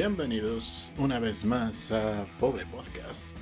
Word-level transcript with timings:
Bienvenidos 0.00 0.90
una 0.96 1.18
vez 1.18 1.44
más 1.44 1.92
a 1.92 2.24
Pobre 2.38 2.64
Podcast. 2.64 3.36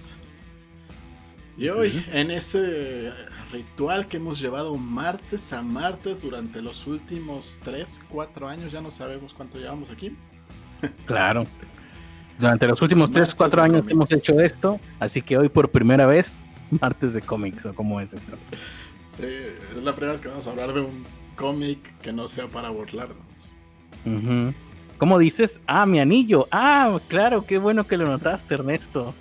Y 1.57 1.69
hoy, 1.69 2.05
en 2.13 2.33
ese 2.33 3.13
ritual 3.53 4.09
que 4.09 4.17
hemos 4.17 4.41
llevado 4.41 4.77
martes 4.77 5.53
a 5.53 5.63
martes 5.63 6.21
durante 6.21 6.61
los 6.61 6.89
últimos 6.89 7.61
3, 7.63 8.03
4 8.09 8.49
años, 8.49 8.73
ya 8.73 8.81
no 8.81 8.91
sabemos 8.91 9.35
cuánto 9.35 9.57
llevamos 9.57 9.93
aquí. 9.93 10.17
Claro. 11.07 11.47
Durante 12.41 12.67
los 12.67 12.83
últimos 12.83 13.13
3, 13.13 13.37
4 13.37 13.63
años 13.63 13.85
hemos 13.89 14.11
hecho 14.11 14.41
esto, 14.41 14.81
así 14.99 15.23
que 15.23 15.39
hoy 15.39 15.49
por 15.49 15.71
primera 15.71 16.07
vez, 16.07 16.45
martes 16.81 17.15
de 17.15 17.23
cómics, 17.23 17.67
o 17.67 17.73
cómo 17.73 18.01
es 18.01 18.13
esto. 18.13 18.37
Sí, 19.07 19.27
es 19.77 19.85
la 19.85 19.93
primera 19.93 20.11
vez 20.11 20.21
que 20.21 20.27
vamos 20.27 20.49
a 20.49 20.51
hablar 20.51 20.75
de 20.75 20.81
un 20.81 21.05
cómic 21.37 21.97
que 22.01 22.13
no 22.13 22.27
sea 22.27 22.49
para 22.49 22.71
burlarnos. 22.71 23.49
¿Cómo 24.99 25.17
dices? 25.21 25.61
Ah, 25.67 25.87
mi 25.87 26.01
anillo. 26.01 26.49
Ah, 26.51 26.99
claro, 27.07 27.47
qué 27.47 27.59
bueno 27.59 27.87
que 27.87 27.97
lo 27.97 28.07
notaste, 28.07 28.55
Ernesto. 28.55 29.15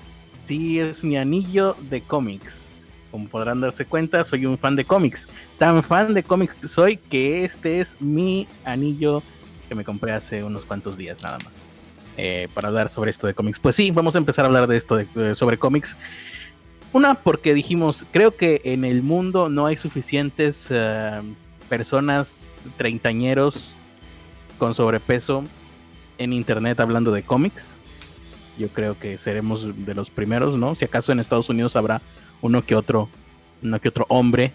Sí, 0.47 0.79
es 0.79 1.03
mi 1.03 1.17
anillo 1.17 1.75
de 1.91 2.01
cómics. 2.01 2.69
Como 3.11 3.27
podrán 3.27 3.61
darse 3.61 3.85
cuenta, 3.85 4.23
soy 4.23 4.47
un 4.47 4.57
fan 4.57 4.75
de 4.75 4.85
cómics. 4.85 5.29
Tan 5.59 5.83
fan 5.83 6.16
de 6.16 6.23
cómics 6.23 6.55
soy 6.67 6.97
que 6.97 7.45
este 7.45 7.79
es 7.79 8.01
mi 8.01 8.47
anillo 8.66 9.21
que 9.69 9.75
me 9.75 9.83
compré 9.83 10.13
hace 10.13 10.43
unos 10.43 10.66
cuantos 10.66 10.97
días 10.97 11.21
nada 11.21 11.37
más. 11.45 11.61
Eh, 12.17 12.47
para 12.55 12.69
hablar 12.69 12.89
sobre 12.89 13.11
esto 13.11 13.27
de 13.27 13.35
cómics. 13.35 13.59
Pues 13.59 13.75
sí, 13.75 13.91
vamos 13.91 14.16
a 14.16 14.17
empezar 14.17 14.45
a 14.45 14.47
hablar 14.47 14.66
de 14.66 14.77
esto 14.77 14.95
de, 14.95 15.35
sobre 15.35 15.57
cómics. 15.57 15.95
Una, 16.91 17.13
porque 17.13 17.53
dijimos, 17.53 18.03
creo 18.11 18.35
que 18.35 18.61
en 18.63 18.83
el 18.83 19.03
mundo 19.03 19.47
no 19.47 19.67
hay 19.67 19.77
suficientes 19.77 20.66
eh, 20.71 21.21
personas 21.69 22.45
treintañeros 22.77 23.73
con 24.57 24.73
sobrepeso 24.73 25.43
en 26.17 26.33
internet 26.33 26.79
hablando 26.79 27.11
de 27.11 27.23
cómics. 27.23 27.75
Yo 28.57 28.69
creo 28.69 28.97
que 28.97 29.17
seremos 29.17 29.85
de 29.85 29.94
los 29.94 30.09
primeros, 30.09 30.57
¿no? 30.57 30.75
Si 30.75 30.85
acaso 30.85 31.11
en 31.11 31.19
Estados 31.19 31.50
Unidos 31.50 31.75
habrá 31.75 32.01
uno 32.41 32.63
que 32.63 32.75
otro, 32.75 33.09
uno 33.61 33.79
que 33.79 33.89
otro 33.89 34.05
hombre 34.09 34.51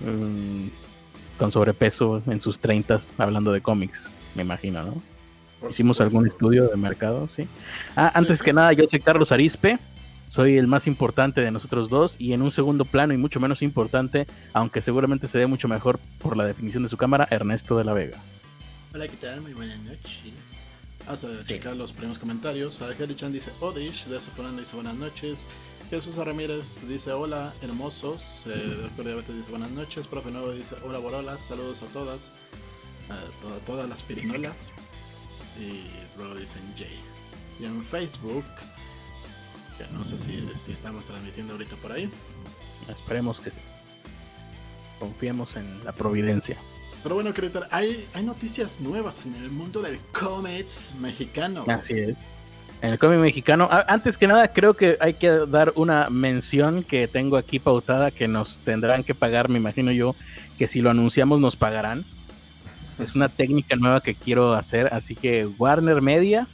mm, 0.00 0.68
con 1.38 1.52
sobrepeso 1.52 2.22
en 2.26 2.40
sus 2.40 2.60
treintas 2.60 3.12
hablando 3.18 3.52
de 3.52 3.60
cómics, 3.60 4.10
me 4.34 4.42
imagino, 4.42 4.82
¿no? 4.82 5.02
Hicimos 5.68 6.00
algún 6.00 6.26
estudio 6.26 6.68
de 6.68 6.76
mercado, 6.76 7.28
sí. 7.28 7.46
Ah, 7.94 8.10
antes 8.14 8.42
que 8.42 8.52
nada, 8.52 8.72
yo 8.72 8.84
soy 8.90 9.00
Carlos 9.00 9.30
Arispe, 9.30 9.78
soy 10.28 10.56
el 10.56 10.66
más 10.66 10.86
importante 10.86 11.40
de 11.40 11.50
nosotros 11.50 11.90
dos 11.90 12.16
y 12.18 12.32
en 12.32 12.42
un 12.42 12.52
segundo 12.52 12.84
plano 12.84 13.12
y 13.12 13.18
mucho 13.18 13.40
menos 13.40 13.62
importante, 13.62 14.26
aunque 14.52 14.80
seguramente 14.80 15.28
se 15.28 15.38
ve 15.38 15.46
mucho 15.46 15.68
mejor 15.68 15.98
por 16.18 16.36
la 16.36 16.46
definición 16.46 16.82
de 16.82 16.88
su 16.88 16.96
cámara, 16.96 17.26
Ernesto 17.30 17.76
de 17.76 17.84
la 17.84 17.92
Vega. 17.92 18.18
Hola, 18.94 19.08
¿qué 19.08 19.16
tal? 19.16 19.40
Muy 19.40 19.52
buenas 19.54 19.78
noches. 19.80 20.32
Vamos 21.10 21.24
a 21.24 21.44
checar 21.44 21.74
los 21.74 21.92
primeros 21.92 22.20
comentarios. 22.20 22.80
Chan 23.16 23.32
dice 23.32 23.50
Odish, 23.58 24.04
de 24.04 24.20
Fernando 24.20 24.60
dice 24.60 24.76
buenas 24.76 24.94
noches. 24.94 25.48
Jesús 25.90 26.14
Ramírez 26.14 26.86
dice 26.86 27.10
hola, 27.10 27.52
hermosos. 27.62 28.44
Eh, 28.46 28.88
Doctor 28.96 29.34
dice 29.34 29.50
buenas 29.50 29.72
noches. 29.72 30.06
Profe 30.06 30.30
Nuevo 30.30 30.52
dice 30.52 30.76
hola, 30.84 31.00
borolas. 31.00 31.40
Saludos 31.40 31.82
a 31.82 31.86
todas. 31.86 32.30
A 33.08 33.66
todas 33.66 33.88
las 33.88 34.04
pirinolas. 34.04 34.70
Y 35.58 35.82
luego 36.16 36.36
dicen 36.36 36.62
Jay. 36.78 36.96
Y 37.58 37.64
en 37.64 37.84
Facebook, 37.84 38.44
que 39.78 39.92
no 39.92 40.04
sé 40.04 40.16
si, 40.16 40.48
si 40.64 40.70
estamos 40.70 41.06
transmitiendo 41.06 41.54
ahorita 41.54 41.74
por 41.82 41.90
ahí. 41.90 42.08
Esperemos 42.88 43.40
que 43.40 43.50
confiemos 45.00 45.56
en 45.56 45.84
la 45.84 45.90
providencia. 45.90 46.56
Pero 47.02 47.14
bueno, 47.14 47.32
Creator, 47.32 47.66
hay, 47.70 48.06
hay 48.12 48.22
noticias 48.24 48.80
nuevas 48.80 49.24
en 49.24 49.34
el 49.36 49.50
mundo 49.50 49.80
del 49.80 49.98
cómics 50.12 50.94
mexicano. 51.00 51.64
Así 51.66 51.94
es. 51.94 52.16
En 52.82 52.90
el 52.90 52.98
cómic 52.98 53.18
mexicano, 53.18 53.68
antes 53.88 54.16
que 54.16 54.26
nada, 54.26 54.48
creo 54.48 54.72
que 54.74 54.96
hay 55.00 55.12
que 55.14 55.28
dar 55.28 55.72
una 55.76 56.08
mención 56.08 56.82
que 56.82 57.08
tengo 57.08 57.36
aquí 57.36 57.58
pautada 57.58 58.10
que 58.10 58.26
nos 58.26 58.60
tendrán 58.60 59.04
que 59.04 59.14
pagar, 59.14 59.50
me 59.50 59.58
imagino 59.58 59.92
yo, 59.92 60.14
que 60.58 60.66
si 60.66 60.80
lo 60.80 60.90
anunciamos 60.90 61.40
nos 61.40 61.56
pagarán. 61.56 62.04
Es 62.98 63.14
una 63.14 63.28
técnica 63.28 63.76
nueva 63.76 64.00
que 64.00 64.14
quiero 64.14 64.54
hacer, 64.54 64.92
así 64.92 65.14
que 65.14 65.46
Warner 65.46 66.00
Media 66.02 66.46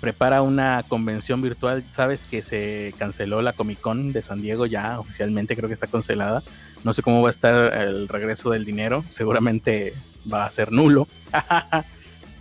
prepara 0.00 0.42
una 0.42 0.84
convención 0.86 1.42
virtual. 1.42 1.82
Sabes 1.82 2.22
que 2.28 2.42
se 2.42 2.94
canceló 2.98 3.42
la 3.42 3.52
Comic 3.52 3.80
Con 3.80 4.12
de 4.12 4.22
San 4.22 4.42
Diego 4.42 4.66
ya 4.66 4.98
oficialmente, 5.00 5.56
creo 5.56 5.68
que 5.68 5.74
está 5.74 5.86
cancelada. 5.86 6.42
No 6.86 6.92
sé 6.92 7.02
cómo 7.02 7.20
va 7.20 7.26
a 7.26 7.30
estar 7.30 7.74
el 7.82 8.06
regreso 8.06 8.50
del 8.50 8.64
dinero, 8.64 9.04
seguramente 9.10 9.92
va 10.32 10.46
a 10.46 10.50
ser 10.52 10.70
nulo. 10.70 11.08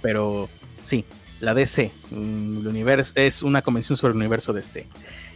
Pero 0.04 0.48
sí, 0.84 1.04
la 1.40 1.56
DC, 1.56 1.92
mm, 2.12 2.60
el 2.60 2.68
universo, 2.68 3.14
es 3.16 3.42
una 3.42 3.64
convención 3.64 3.98
sobre 3.98 4.12
el 4.12 4.18
universo 4.18 4.54
DC. 4.54 4.86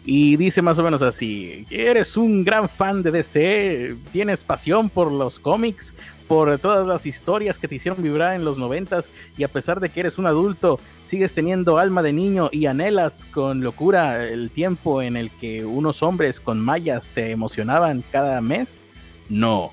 Y 0.05 0.35
dice 0.35 0.61
más 0.61 0.77
o 0.77 0.83
menos 0.83 1.01
así, 1.01 1.65
eres 1.71 2.17
un 2.17 2.43
gran 2.43 2.69
fan 2.69 3.01
de 3.01 3.09
DC, 3.09 3.95
tienes 4.11 4.43
pasión 4.43 4.91
por 4.91 5.11
los 5.11 5.39
cómics, 5.39 5.95
por 6.27 6.59
todas 6.59 6.85
las 6.85 7.07
historias 7.07 7.57
que 7.57 7.67
te 7.67 7.73
hicieron 7.73 8.03
vibrar 8.03 8.35
en 8.35 8.45
los 8.45 8.59
noventas 8.59 9.09
y 9.39 9.43
a 9.43 9.47
pesar 9.47 9.79
de 9.79 9.89
que 9.89 10.01
eres 10.01 10.19
un 10.19 10.27
adulto, 10.27 10.79
sigues 11.07 11.33
teniendo 11.33 11.79
alma 11.79 12.03
de 12.03 12.13
niño 12.13 12.49
y 12.51 12.67
anhelas 12.67 13.25
con 13.31 13.61
locura 13.61 14.23
el 14.23 14.51
tiempo 14.51 15.01
en 15.01 15.17
el 15.17 15.31
que 15.31 15.65
unos 15.65 16.03
hombres 16.03 16.39
con 16.39 16.59
mallas 16.59 17.07
te 17.07 17.31
emocionaban 17.31 18.03
cada 18.11 18.39
mes. 18.41 18.85
No. 19.29 19.71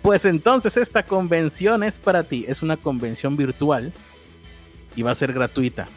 Pues 0.00 0.24
entonces 0.24 0.76
esta 0.76 1.02
convención 1.02 1.82
es 1.82 1.98
para 1.98 2.24
ti. 2.24 2.44
Es 2.48 2.62
una 2.62 2.76
convención 2.76 3.36
virtual 3.36 3.92
y 4.96 5.02
va 5.02 5.12
a 5.12 5.16
ser 5.16 5.32
gratuita. 5.32 5.88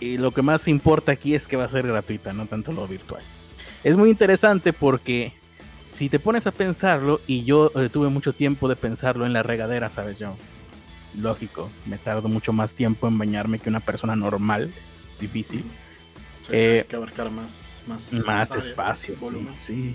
Y 0.00 0.18
lo 0.18 0.32
que 0.32 0.42
más 0.42 0.66
importa 0.68 1.12
aquí 1.12 1.34
es 1.34 1.46
que 1.46 1.56
va 1.56 1.64
a 1.64 1.68
ser 1.68 1.86
gratuita, 1.86 2.32
no 2.32 2.46
tanto 2.46 2.72
lo 2.72 2.86
virtual. 2.88 3.22
Es 3.84 3.96
muy 3.96 4.10
interesante 4.10 4.72
porque 4.72 5.32
si 5.92 6.08
te 6.08 6.18
pones 6.18 6.46
a 6.46 6.50
pensarlo, 6.50 7.20
y 7.26 7.44
yo 7.44 7.70
eh, 7.76 7.88
tuve 7.88 8.08
mucho 8.08 8.32
tiempo 8.32 8.68
de 8.68 8.76
pensarlo 8.76 9.26
en 9.26 9.32
la 9.32 9.42
regadera, 9.42 9.90
¿sabes 9.90 10.18
yo? 10.18 10.34
Lógico, 11.20 11.70
me 11.86 11.98
tardo 11.98 12.28
mucho 12.28 12.52
más 12.52 12.74
tiempo 12.74 13.06
en 13.06 13.18
bañarme 13.18 13.58
que 13.58 13.68
una 13.68 13.80
persona 13.80 14.16
normal, 14.16 14.72
es 14.72 15.20
difícil. 15.20 15.64
Sí, 16.40 16.52
hay 16.52 16.58
eh, 16.58 16.86
que 16.88 16.96
abarcar 16.96 17.30
más, 17.30 17.71
más, 17.86 18.12
espacio. 18.54 19.14
Sí, 19.66 19.94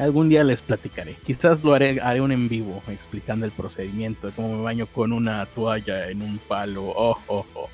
algún 0.00 0.28
día 0.28 0.42
les 0.42 0.62
platicaré. 0.62 1.14
Quizás 1.24 1.62
lo 1.62 1.74
haré, 1.74 2.00
haré 2.00 2.20
un 2.20 2.32
en 2.32 2.48
vivo 2.48 2.82
explicando 2.88 3.46
el 3.46 3.52
procedimiento 3.52 4.26
de 4.26 4.32
cómo 4.32 4.56
me 4.56 4.62
baño 4.62 4.86
con 4.86 5.12
una 5.12 5.46
toalla 5.46 6.08
en 6.08 6.22
un 6.22 6.38
palo. 6.38 6.84
Oh, 6.84 7.18
oh, 7.28 7.46
oh. 7.54 7.68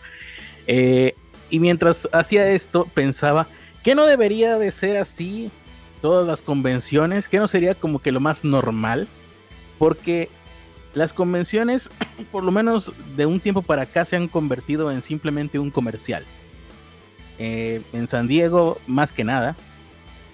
Eh, 0.67 1.15
y 1.49 1.61
mientras 1.61 2.09
hacía 2.13 2.49
esto, 2.49 2.87
pensaba 2.93 3.47
que 3.83 3.95
no 3.95 4.05
debería 4.05 4.59
de 4.59 4.73
ser 4.73 4.97
así 4.97 5.51
todas 6.03 6.27
las 6.27 6.41
convenciones, 6.41 7.29
que 7.29 7.39
no 7.39 7.49
sería 7.49 7.75
como 7.75 8.01
que 8.01 8.13
lo 8.13 8.21
más 8.21 8.45
normal, 8.45 9.09
porque 9.79 10.29
las 10.95 11.13
convenciones, 11.13 11.91
por 12.33 12.45
lo 12.45 12.51
menos 12.51 12.93
de 13.17 13.27
un 13.27 13.41
tiempo 13.41 13.63
para 13.63 13.83
acá, 13.83 14.05
se 14.05 14.17
han 14.17 14.29
convertido 14.29 14.91
en 14.91 15.03
simplemente 15.03 15.59
un 15.59 15.71
comercial. 15.71 16.25
Eh, 17.39 17.83
en 17.93 18.09
San 18.09 18.27
Diego, 18.27 18.79
más 18.87 19.13
que 19.13 19.25
nada, 19.25 19.57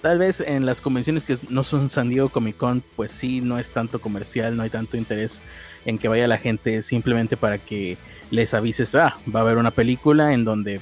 Tal 0.03 0.19
vez 0.19 0.41
en 0.41 0.65
las 0.65 0.81
convenciones 0.81 1.23
que 1.23 1.37
no 1.47 1.63
son 1.63 1.89
San 1.89 2.09
Diego 2.09 2.27
Comic 2.27 2.57
Con, 2.57 2.83
pues 2.97 3.13
sí, 3.13 3.39
no 3.39 3.57
es 3.57 3.69
tanto 3.69 4.01
comercial, 4.01 4.57
no 4.57 4.63
hay 4.63 4.69
tanto 4.69 4.97
interés 4.97 5.39
en 5.85 5.97
que 5.97 6.09
vaya 6.09 6.27
la 6.27 6.37
gente 6.37 6.81
simplemente 6.81 7.37
para 7.37 7.57
que 7.57 7.97
les 8.29 8.53
avises, 8.53 8.95
ah, 8.95 9.15
va 9.33 9.39
a 9.39 9.43
haber 9.43 9.57
una 9.57 9.71
película 9.71 10.33
en 10.33 10.43
donde 10.43 10.81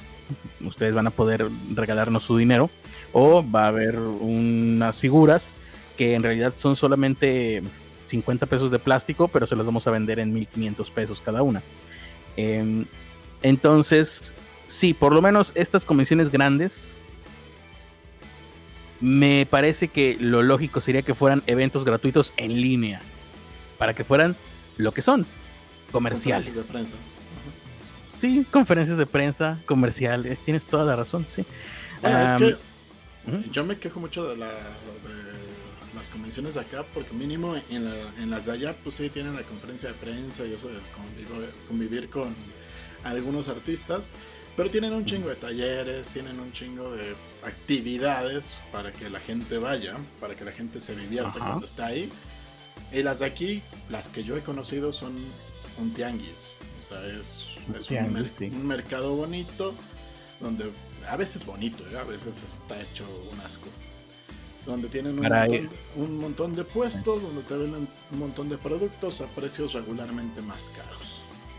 ustedes 0.64 0.92
van 0.92 1.06
a 1.06 1.10
poder 1.10 1.46
regalarnos 1.72 2.24
su 2.24 2.36
dinero, 2.36 2.68
o 3.12 3.48
va 3.48 3.66
a 3.66 3.68
haber 3.68 3.96
unas 3.96 4.98
figuras 4.98 5.52
que 5.96 6.14
en 6.14 6.24
realidad 6.24 6.54
son 6.56 6.74
solamente 6.74 7.62
50 8.08 8.46
pesos 8.46 8.72
de 8.72 8.80
plástico, 8.80 9.28
pero 9.28 9.46
se 9.46 9.54
las 9.54 9.64
vamos 9.64 9.86
a 9.86 9.92
vender 9.92 10.18
en 10.18 10.34
1500 10.34 10.90
pesos 10.90 11.22
cada 11.24 11.44
una. 11.44 11.62
Em, 12.36 12.86
entonces, 13.44 14.34
sí, 14.72 14.94
por 14.94 15.12
lo 15.12 15.22
menos 15.22 15.52
estas 15.54 15.84
convenciones 15.84 16.30
grandes 16.30 16.92
me 19.00 19.46
parece 19.50 19.88
que 19.88 20.16
lo 20.20 20.42
lógico 20.42 20.80
sería 20.80 21.02
que 21.02 21.14
fueran 21.14 21.42
eventos 21.46 21.84
gratuitos 21.84 22.32
en 22.36 22.60
línea, 22.60 23.02
para 23.76 23.94
que 23.94 24.04
fueran 24.04 24.36
lo 24.76 24.92
que 24.92 25.02
son, 25.02 25.26
comerciales. 25.90 26.46
Conferencias 26.46 26.66
de 26.66 26.72
prensa. 26.72 26.96
Sí, 28.20 28.46
conferencias 28.50 28.96
de 28.96 29.06
prensa, 29.06 29.58
comerciales, 29.66 30.38
tienes 30.44 30.64
toda 30.64 30.84
la 30.84 30.94
razón, 30.94 31.26
sí. 31.28 31.44
es 32.02 32.32
que 32.34 32.56
yo 33.50 33.64
me 33.64 33.76
quejo 33.76 33.98
mucho 33.98 34.28
de, 34.28 34.36
las 34.36 36.08
convenciones 36.12 36.54
de 36.54 36.60
acá, 36.60 36.84
porque 36.94 37.12
mínimo 37.12 37.56
en, 37.70 38.30
las 38.30 38.46
de 38.46 38.52
allá, 38.52 38.76
pues 38.84 38.94
sí, 38.94 39.10
tienen 39.10 39.34
la 39.34 39.42
conferencia 39.42 39.88
de 39.88 39.96
prensa 39.96 40.44
y 40.44 40.54
eso 40.54 40.68
de 40.68 40.78
convivir 41.68 42.08
con 42.08 42.34
algunos 43.02 43.48
artistas. 43.48 44.12
Pero 44.56 44.70
tienen 44.70 44.92
un 44.92 45.04
chingo 45.06 45.28
de 45.30 45.36
talleres, 45.36 46.10
tienen 46.10 46.38
un 46.38 46.52
chingo 46.52 46.92
de 46.92 47.14
actividades 47.44 48.58
para 48.70 48.92
que 48.92 49.08
la 49.08 49.18
gente 49.18 49.56
vaya, 49.56 49.96
para 50.20 50.34
que 50.34 50.44
la 50.44 50.52
gente 50.52 50.80
se 50.80 50.94
divierta 50.94 51.38
cuando 51.38 51.64
está 51.64 51.86
ahí. 51.86 52.10
Y 52.92 53.02
las 53.02 53.20
de 53.20 53.26
aquí, 53.26 53.62
las 53.90 54.08
que 54.10 54.22
yo 54.22 54.36
he 54.36 54.42
conocido, 54.42 54.92
son 54.92 55.14
un 55.78 55.94
tianguis. 55.94 56.56
O 56.84 56.88
sea, 56.88 57.06
es, 57.06 57.48
un, 58.40 58.66
mercado 58.66 59.16
bonito 59.16 59.74
donde 60.40 60.70
a 61.08 61.16
veces 61.16 61.46
bonito, 61.46 61.84
¿eh? 61.90 61.96
a 61.98 62.04
veces 62.04 62.42
está 62.42 62.80
hecho 62.80 63.06
un 63.32 63.40
asco. 63.40 63.68
Donde 64.66 64.88
tienen 64.88 65.18
un 65.18 65.22
Caray. 65.22 65.62
montón, 65.62 65.78
un 65.96 66.18
montón 66.18 66.56
de 66.56 66.64
puestos, 66.64 67.22
donde 67.22 67.42
te 67.42 67.56
venden 67.56 67.88
un 68.12 68.18
montón 68.18 68.48
de 68.48 68.58
productos 68.58 69.20
a 69.22 69.26
precios 69.26 69.72
regularmente 69.72 70.40
más 70.42 70.70
caros. 70.76 71.11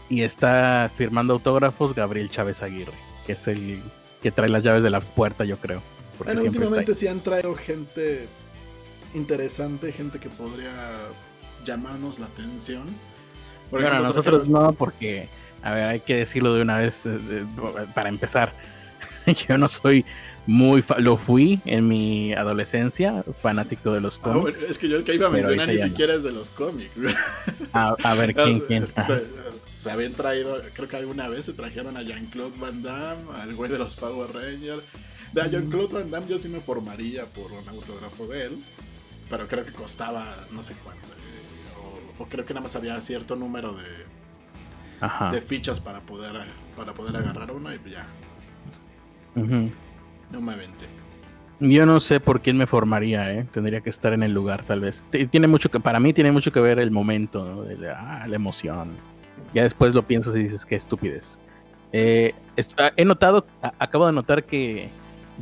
Y 0.09 0.21
está 0.21 0.91
firmando 0.95 1.33
autógrafos 1.33 1.95
Gabriel 1.95 2.29
Chávez 2.29 2.61
Aguirre, 2.61 2.91
que 3.25 3.33
es 3.33 3.47
el 3.47 3.81
que 4.21 4.31
trae 4.31 4.49
las 4.49 4.63
llaves 4.63 4.83
de 4.83 4.89
la 4.89 4.99
puerta, 5.01 5.43
yo 5.45 5.57
creo. 5.57 5.81
Bueno, 6.19 6.41
últimamente 6.43 6.93
sí 6.95 7.07
han 7.07 7.19
traído 7.21 7.55
gente 7.55 8.27
interesante, 9.13 9.91
gente 9.91 10.19
que 10.19 10.29
podría 10.29 10.71
llamarnos 11.65 12.19
la 12.19 12.25
atención. 12.27 12.83
Por 13.69 13.81
Bueno, 13.81 13.87
ejemplo, 13.87 14.07
nosotros 14.09 14.43
trajeron- 14.47 14.51
no, 14.67 14.73
porque, 14.73 15.27
a 15.61 15.71
ver, 15.73 15.83
hay 15.85 15.99
que 15.99 16.15
decirlo 16.17 16.53
de 16.53 16.61
una 16.61 16.77
vez 16.79 17.01
eh, 17.05 17.45
para 17.93 18.09
empezar. 18.09 18.53
Yo 19.47 19.57
no 19.57 19.67
soy 19.67 20.05
muy, 20.45 20.83
lo 20.97 21.17
fui 21.17 21.59
en 21.65 21.87
mi 21.87 22.33
adolescencia, 22.33 23.23
fanático 23.41 23.91
de 23.93 24.01
los 24.01 24.17
Ah, 24.19 24.23
cómics. 24.23 24.41
bueno, 24.59 24.67
es 24.69 24.77
que 24.77 24.89
yo 24.89 24.97
el 24.97 25.03
que 25.05 25.15
iba 25.15 25.27
a 25.27 25.29
mencionar 25.29 25.69
ni 25.69 25.75
no. 25.77 25.83
siquiera 25.83 26.15
es 26.15 26.23
de 26.23 26.31
los 26.33 26.49
cómics. 26.49 26.91
A, 27.71 27.95
a 28.03 28.13
ver, 28.15 28.33
¿quién, 28.35 28.59
quién? 28.59 28.83
Es 28.83 28.91
que 28.91 28.99
Ajá. 29.01 29.19
Se, 29.83 29.91
habían 29.91 30.13
traído, 30.13 30.57
creo 30.73 30.87
que 30.87 30.97
alguna 30.97 31.27
vez 31.27 31.45
se 31.45 31.53
trajeron 31.53 31.97
a 31.97 32.01
Jean-Claude 32.01 32.57
Van 32.59 32.81
Damme, 32.83 33.23
al 33.41 33.53
güey 33.55 33.69
de 33.71 33.77
los 33.77 33.95
Power 33.95 34.31
Rangers. 34.33 34.83
De 35.33 35.41
a 35.41 35.47
Jean-Claude 35.47 35.93
Van 35.93 36.11
Damme 36.11 36.27
yo 36.27 36.39
sí 36.39 36.47
me 36.49 36.59
formaría 36.59 37.25
por 37.25 37.51
un 37.51 37.67
autógrafo 37.69 38.27
de 38.27 38.45
él, 38.45 38.63
pero 39.29 39.47
creo 39.47 39.65
que 39.65 39.71
costaba 39.71 40.25
no 40.51 40.63
sé 40.63 40.73
cuánto. 40.83 41.05
eh, 41.07 42.19
O, 42.19 42.23
o 42.23 42.27
creo 42.27 42.45
que 42.45 42.53
nada 42.53 42.63
más 42.63 42.75
había 42.75 42.99
cierto 43.01 43.35
número 43.35 43.73
de, 43.73 43.83
Ajá. 45.01 45.31
de 45.31 45.41
fichas 45.41 45.79
para 45.79 46.01
poder, 46.01 46.33
para 46.75 46.93
poder 46.93 47.15
agarrar 47.17 47.51
uno 47.51 47.73
y 47.73 47.79
ya, 47.89 48.07
no 49.35 50.41
me 50.41 50.53
aventé. 50.53 50.85
Yo 51.59 51.85
no 51.85 51.99
sé 51.99 52.19
por 52.19 52.41
quién 52.41 52.57
me 52.57 52.67
formaría, 52.67 53.31
¿eh? 53.33 53.47
Tendría 53.51 53.81
que 53.81 53.89
estar 53.89 54.11
en 54.13 54.23
el 54.23 54.33
lugar, 54.33 54.65
tal 54.65 54.81
vez. 54.81 55.05
T- 55.11 55.27
Tiene 55.27 55.47
mucho 55.47 55.69
que, 55.71 55.79
para 55.79 55.99
mí 55.99 56.11
tiene 56.13 56.31
mucho 56.31 56.51
que 56.51 56.59
ver 56.59 56.79
el 56.79 56.91
momento, 56.91 57.45
¿no? 57.47 57.61
De 57.63 57.77
la, 57.77 58.23
ah, 58.23 58.27
la 58.27 58.35
emoción. 58.35 58.89
Ya 59.53 59.63
después 59.63 59.93
lo 59.93 60.03
piensas 60.03 60.35
y 60.35 60.39
dices, 60.39 60.65
qué 60.65 60.75
estupidez. 60.75 61.39
Eh, 61.91 62.33
ah, 62.77 62.91
he 62.95 63.05
notado, 63.05 63.45
acabo 63.79 64.07
de 64.07 64.13
notar 64.13 64.45
que 64.45 64.89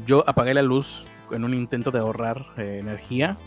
yo 0.05 0.23
apagué 0.27 0.53
la 0.53 0.61
luz 0.61 1.05
en 1.31 1.43
un 1.43 1.53
intento 1.53 1.91
de 1.91 1.99
ahorrar 1.99 2.45
eh, 2.57 2.77
energía 2.79 3.37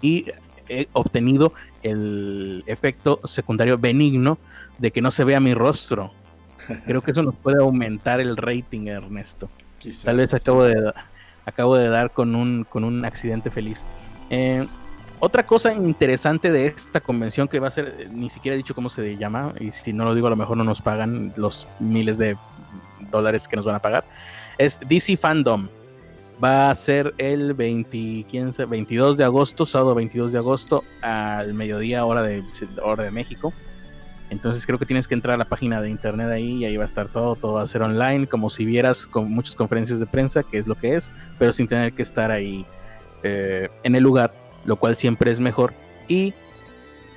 y 0.00 0.26
he 0.68 0.88
obtenido 0.92 1.52
el 1.82 2.64
efecto 2.66 3.20
secundario 3.24 3.78
benigno 3.78 4.38
de 4.78 4.90
que 4.90 5.00
no 5.00 5.10
se 5.10 5.24
vea 5.24 5.40
mi 5.40 5.54
rostro. 5.54 6.12
Creo 6.86 7.02
que 7.02 7.12
eso 7.12 7.22
nos 7.22 7.34
puede 7.34 7.60
aumentar 7.60 8.20
el 8.20 8.36
rating, 8.36 8.86
Ernesto. 8.86 9.48
Quizás. 9.78 10.04
Tal 10.04 10.16
vez 10.16 10.34
acabo 10.34 10.64
de, 10.64 10.92
acabo 11.44 11.76
de 11.76 11.88
dar 11.88 12.10
con 12.10 12.34
un, 12.34 12.64
con 12.64 12.84
un 12.84 13.04
accidente 13.04 13.50
feliz. 13.50 13.86
Eh, 14.30 14.66
otra 15.18 15.46
cosa 15.46 15.72
interesante 15.72 16.50
de 16.50 16.66
esta 16.66 17.00
convención 17.00 17.48
que 17.48 17.58
va 17.58 17.68
a 17.68 17.70
ser, 17.70 17.94
eh, 17.98 18.08
ni 18.10 18.30
siquiera 18.30 18.54
he 18.54 18.58
dicho 18.58 18.74
cómo 18.74 18.88
se 18.88 19.16
llama, 19.16 19.54
y 19.58 19.72
si 19.72 19.92
no 19.92 20.04
lo 20.04 20.14
digo 20.14 20.26
a 20.26 20.30
lo 20.30 20.36
mejor 20.36 20.56
no 20.56 20.64
nos 20.64 20.82
pagan 20.82 21.32
los 21.36 21.66
miles 21.80 22.18
de 22.18 22.36
dólares 23.10 23.48
que 23.48 23.56
nos 23.56 23.64
van 23.64 23.76
a 23.76 23.80
pagar, 23.80 24.04
es 24.58 24.78
DC 24.80 25.16
Fandom. 25.16 25.68
Va 26.42 26.70
a 26.70 26.74
ser 26.74 27.14
el 27.16 27.54
20, 27.54 28.26
quién 28.28 28.52
sabe, 28.52 28.68
22 28.72 29.16
de 29.16 29.24
agosto, 29.24 29.64
sábado 29.64 29.94
22 29.94 30.32
de 30.32 30.38
agosto, 30.38 30.84
al 31.00 31.54
mediodía, 31.54 32.04
hora 32.04 32.22
de, 32.22 32.44
hora 32.82 33.04
de 33.04 33.10
México. 33.10 33.54
Entonces 34.28 34.66
creo 34.66 34.78
que 34.78 34.84
tienes 34.84 35.08
que 35.08 35.14
entrar 35.14 35.36
a 35.36 35.38
la 35.38 35.46
página 35.46 35.80
de 35.80 35.88
internet 35.88 36.28
ahí 36.28 36.58
y 36.58 36.64
ahí 36.66 36.76
va 36.76 36.82
a 36.82 36.86
estar 36.86 37.08
todo, 37.08 37.36
todo 37.36 37.54
va 37.54 37.62
a 37.62 37.66
ser 37.66 37.80
online, 37.80 38.26
como 38.26 38.50
si 38.50 38.66
vieras 38.66 39.06
con 39.06 39.30
muchas 39.30 39.54
conferencias 39.54 39.98
de 39.98 40.04
prensa, 40.04 40.42
que 40.42 40.58
es 40.58 40.66
lo 40.66 40.74
que 40.74 40.96
es, 40.96 41.10
pero 41.38 41.54
sin 41.54 41.68
tener 41.68 41.94
que 41.94 42.02
estar 42.02 42.30
ahí 42.30 42.66
eh, 43.22 43.70
en 43.82 43.94
el 43.94 44.02
lugar, 44.02 44.34
lo 44.66 44.76
cual 44.76 44.96
siempre 44.96 45.30
es 45.30 45.40
mejor. 45.40 45.72
Y 46.08 46.34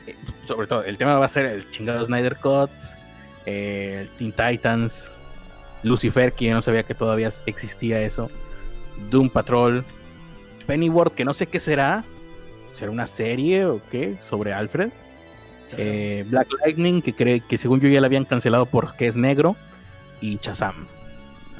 eh, 0.08 0.16
sobre 0.48 0.68
todo, 0.68 0.84
el 0.84 0.98
tema 0.98 1.16
va 1.20 1.26
a 1.26 1.30
ser 1.30 1.46
el 1.46 1.70
chingado 1.72 2.04
Snyder 2.06 2.38
Cut, 2.38 2.72
eh, 3.46 4.00
el 4.02 4.10
Teen 4.18 4.32
Titans, 4.32 5.12
Lucifer, 5.84 6.34
que 6.34 6.46
yo 6.46 6.54
no 6.54 6.62
sabía 6.62 6.84
que 6.84 6.96
todavía 6.96 7.30
existía 7.46 8.02
eso, 8.02 8.30
Doom 9.10 9.30
Patrol, 9.30 9.84
Pennyworth, 10.68 11.14
que 11.14 11.26
no 11.26 11.34
sé 11.34 11.48
qué 11.48 11.60
será, 11.60 12.04
será 12.74 12.92
una 12.92 13.08
serie 13.08 13.66
o 13.66 13.82
qué, 13.92 14.18
sobre 14.22 14.54
Alfred. 14.54 14.90
Eh, 15.78 16.26
Black 16.28 16.48
Lightning, 16.64 17.02
que 17.02 17.14
cree 17.14 17.42
que 17.42 17.58
según 17.58 17.80
yo 17.80 17.90
ya 17.90 18.02
la 18.02 18.08
habían 18.08 18.26
cancelado 18.26 18.66
porque 18.66 19.08
es 19.08 19.16
negro. 19.16 19.56
Y 20.22 20.38
Shazam, 20.42 20.88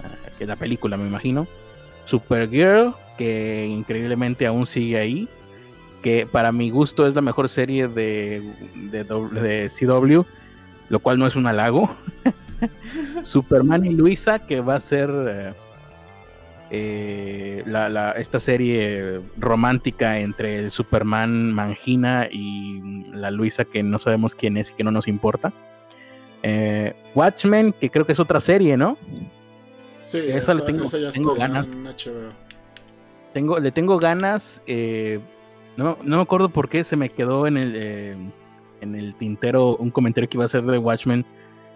ah, 0.04 0.30
que 0.38 0.44
es 0.44 0.48
la 0.48 0.56
película, 0.56 0.98
me 0.98 1.08
imagino. 1.08 1.48
Supergirl, 2.06 2.96
que 3.18 3.68
increíblemente 3.68 4.48
aún 4.48 4.66
sigue 4.66 4.98
ahí. 4.98 5.30
Que 6.02 6.26
para 6.26 6.52
mi 6.52 6.70
gusto 6.70 7.06
es 7.08 7.16
la 7.16 7.22
mejor 7.22 7.50
serie 7.50 7.88
de, 7.88 8.42
de, 8.76 9.70
CW, 9.70 10.22
lo 10.90 11.00
cual 11.00 11.20
no 11.20 11.28
es 11.28 11.36
un 11.36 11.46
halago. 11.48 11.90
Superman 13.24 13.86
y 13.86 13.90
Luisa, 13.92 14.40
que 14.40 14.62
va 14.62 14.76
a 14.76 14.80
ser 14.80 15.10
eh, 15.12 15.54
eh, 16.72 17.64
la, 17.66 17.90
la- 17.90 18.12
esta 18.14 18.40
serie 18.40 19.20
romántica 19.38 20.20
entre 20.20 20.60
el 20.60 20.72
Superman 20.72 21.52
Mangina 21.54 22.28
y 22.32 23.04
la 23.12 23.32
Luisa 23.32 23.66
que 23.66 23.82
no 23.84 24.00
sabemos 24.00 24.36
quién 24.36 24.58
es 24.58 24.72
y 24.72 24.74
que 24.76 24.84
no 24.84 24.92
nos 24.92 25.08
importa. 25.08 25.52
Eh, 26.44 26.94
Watchmen, 27.16 27.74
que 27.74 27.90
creo 27.90 28.06
que 28.06 28.14
es 28.14 28.20
otra 28.20 28.40
serie, 28.40 28.78
¿no? 28.78 28.98
Sí, 30.06 30.20
Esa 30.20 30.38
esa, 30.38 30.54
le 30.54 30.62
tengo- 30.62 30.84
esa 30.86 30.98
ya 30.98 31.12
tengo 31.12 31.34
está 31.34 31.48
ganas. 31.48 31.66
en 31.68 31.84
HBO. 31.86 32.30
Tengo, 33.34 33.60
le 33.60 33.72
tengo 33.72 33.98
ganas. 34.00 34.62
eh, 34.66 35.20
no, 35.80 35.98
no 36.04 36.18
me 36.18 36.22
acuerdo 36.22 36.50
por 36.50 36.68
qué 36.68 36.84
se 36.84 36.98
me 36.98 37.10
quedó 37.10 37.48
en 37.48 37.56
el, 37.56 37.74
eh, 37.76 38.18
en 38.82 38.96
el 38.96 39.16
tintero 39.16 39.78
un 39.78 39.92
comentario 39.92 40.30
que 40.30 40.36
iba 40.36 40.44
a 40.44 40.46
hacer 40.46 40.64
de 40.64 40.78
Watchmen 40.78 41.26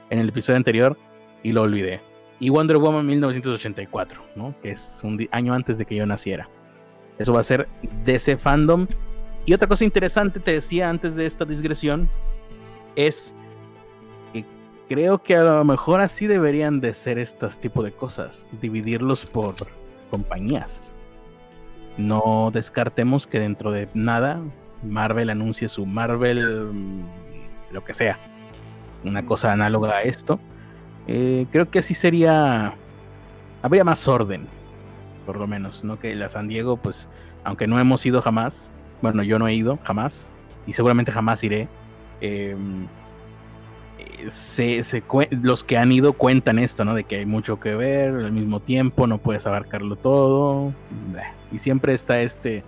en 0.10 0.19
el 0.19 0.29
episodio 0.29 0.57
anterior 0.57 0.98
y 1.41 1.53
lo 1.53 1.62
olvidé. 1.62 2.01
Y 2.39 2.50
Wonder 2.50 2.77
Woman 2.77 3.05
1984, 3.05 4.22
¿no? 4.36 4.53
que 4.62 4.72
es 4.72 5.00
un 5.03 5.25
año 5.31 5.53
antes 5.53 5.77
de 5.77 5.86
que 5.86 5.95
yo 5.95 6.05
naciera. 6.05 6.50
Eso 7.17 7.31
va 7.31 7.39
a 7.39 7.43
ser 7.43 7.69
DC 8.03 8.36
Fandom. 8.36 8.88
Y 9.45 9.53
otra 9.53 9.69
cosa 9.69 9.86
interesante, 9.86 10.41
te 10.41 10.51
decía 10.51 10.89
antes 10.89 11.15
de 11.15 11.25
esta 11.25 11.45
digresión, 11.45 12.10
es 12.98 13.33
que 14.33 14.43
creo 14.89 15.24
que 15.24 15.36
a 15.36 15.43
lo 15.43 15.63
mejor 15.63 16.01
así 16.01 16.27
deberían 16.27 16.81
de 16.81 16.93
ser 16.93 17.19
estos 17.19 17.57
tipos 17.57 17.86
de 17.86 17.93
cosas, 17.93 18.50
dividirlos 18.62 19.25
por 19.25 19.55
compañías. 20.10 20.98
No 21.97 22.50
descartemos 22.51 23.27
que 23.27 23.39
dentro 23.39 23.71
de 23.71 23.88
nada 23.93 24.41
Marvel 24.83 25.29
anuncie 25.29 25.69
su 25.69 25.85
Marvel, 25.85 26.69
mm, 26.73 27.01
lo 27.71 27.83
que 27.83 27.93
sea, 27.93 28.19
una 29.03 29.25
cosa 29.25 29.51
análoga 29.51 29.97
a 29.97 30.01
esto. 30.03 30.39
Eh, 31.07 31.45
creo 31.51 31.69
que 31.69 31.79
así 31.79 31.93
sería, 31.93 32.75
habría 33.62 33.83
más 33.83 34.07
orden, 34.07 34.47
por 35.25 35.38
lo 35.38 35.47
menos, 35.47 35.83
¿no? 35.83 36.00
Que 36.00 36.15
la 36.15 36.29
San 36.29 36.47
Diego, 36.47 36.77
pues, 36.77 37.09
aunque 37.43 37.67
no 37.67 37.79
hemos 37.79 38.05
ido 38.05 38.21
jamás, 38.21 38.73
bueno, 39.01 39.23
yo 39.23 39.38
no 39.39 39.47
he 39.47 39.53
ido 39.53 39.79
jamás, 39.83 40.31
y 40.65 40.73
seguramente 40.73 41.12
jamás 41.12 41.43
iré. 41.43 41.67
eh, 42.21 42.55
se, 44.30 44.84
los 45.30 45.63
que 45.63 45.77
han 45.77 45.92
ido 45.92 46.13
cuentan 46.13 46.60
esto, 46.60 46.86
¿no? 46.86 46.94
De 46.94 47.03
que 47.03 47.18
hay 47.18 47.25
mucho 47.25 47.60
que 47.60 47.75
ver 47.75 48.10
al 48.10 48.32
mismo 48.32 48.60
tiempo, 48.60 49.08
no 49.08 49.18
puedes 49.18 49.46
abarcarlo 49.46 49.96
todo. 49.96 50.74
Y 51.51 51.60
siempre 51.60 51.94
está 51.94 52.22
este 52.22 52.63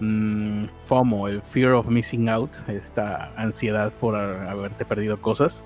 mm, 0.00 0.66
FOMO, 0.84 1.28
el 1.28 1.42
fear 1.42 1.72
of 1.72 1.88
missing 1.88 2.28
out, 2.28 2.50
esta 2.68 3.32
ansiedad 3.36 3.92
por 3.92 4.16
haberte 4.16 4.84
perdido 4.84 5.20
cosas. 5.20 5.64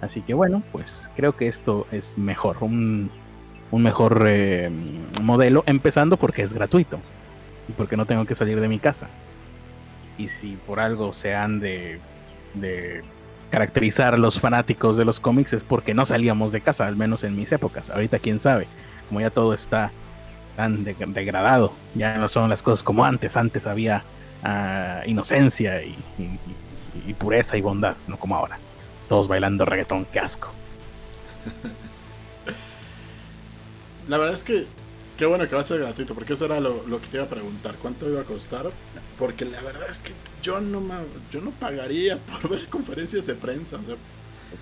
Así 0.00 0.20
que 0.20 0.34
bueno, 0.34 0.62
pues 0.72 1.10
creo 1.16 1.36
que 1.36 1.46
esto 1.46 1.86
es 1.92 2.18
mejor, 2.18 2.58
un, 2.60 3.10
un 3.70 3.82
mejor 3.82 4.24
eh, 4.26 4.70
modelo, 5.22 5.62
empezando 5.66 6.16
porque 6.16 6.42
es 6.42 6.52
gratuito 6.52 6.98
y 7.68 7.72
porque 7.72 7.96
no 7.96 8.06
tengo 8.06 8.24
que 8.24 8.34
salir 8.34 8.60
de 8.60 8.68
mi 8.68 8.78
casa. 8.78 9.08
Y 10.18 10.28
si 10.28 10.56
por 10.66 10.80
algo 10.80 11.12
se 11.12 11.34
han 11.34 11.60
de, 11.60 12.00
de 12.54 13.02
caracterizar 13.52 14.14
a 14.14 14.16
los 14.16 14.40
fanáticos 14.40 14.96
de 14.96 15.04
los 15.04 15.20
cómics 15.20 15.52
es 15.52 15.62
porque 15.62 15.92
no 15.92 16.06
salíamos 16.06 16.52
de 16.52 16.62
casa, 16.62 16.86
al 16.86 16.96
menos 16.96 17.22
en 17.22 17.36
mis 17.36 17.52
épocas. 17.52 17.90
Ahorita 17.90 18.18
quién 18.18 18.38
sabe, 18.38 18.66
como 19.08 19.20
ya 19.20 19.28
todo 19.28 19.52
está 19.52 19.92
tan 20.56 20.84
de- 20.84 20.96
degradado, 21.08 21.72
ya 21.94 22.16
no 22.16 22.30
son 22.30 22.48
las 22.48 22.62
cosas 22.62 22.82
como 22.82 23.04
antes. 23.04 23.36
Antes 23.36 23.66
había 23.66 24.04
ah, 24.42 25.02
inocencia 25.04 25.82
y, 25.84 25.90
y- 26.18 26.38
y 27.10 27.12
pureza 27.14 27.58
y 27.58 27.60
bondad, 27.60 27.94
no 28.08 28.16
como 28.16 28.36
ahora. 28.36 28.58
Todos 29.08 29.28
bailando 29.28 29.66
reggaetón, 29.66 30.06
qué 30.10 30.20
asco. 30.20 30.50
La 34.08 34.16
verdad 34.18 34.34
es 34.34 34.42
que 34.42 34.66
qué 35.22 35.26
bueno 35.26 35.48
que 35.48 35.54
va 35.54 35.60
a 35.60 35.64
ser 35.64 35.78
gratuito, 35.78 36.16
porque 36.16 36.32
eso 36.32 36.46
era 36.46 36.58
lo, 36.58 36.84
lo 36.88 37.00
que 37.00 37.06
te 37.06 37.16
iba 37.18 37.26
a 37.26 37.28
preguntar, 37.28 37.76
¿cuánto 37.80 38.08
iba 38.10 38.22
a 38.22 38.24
costar? 38.24 38.66
Porque 39.16 39.44
la 39.44 39.60
verdad 39.60 39.88
es 39.88 40.00
que 40.00 40.10
yo 40.42 40.60
no 40.60 40.80
ma- 40.80 41.04
yo 41.30 41.40
no 41.40 41.52
pagaría 41.52 42.18
por 42.40 42.50
ver 42.50 42.66
conferencias 42.66 43.26
de 43.28 43.36
prensa, 43.36 43.76
o 43.76 43.84
sea, 43.84 43.94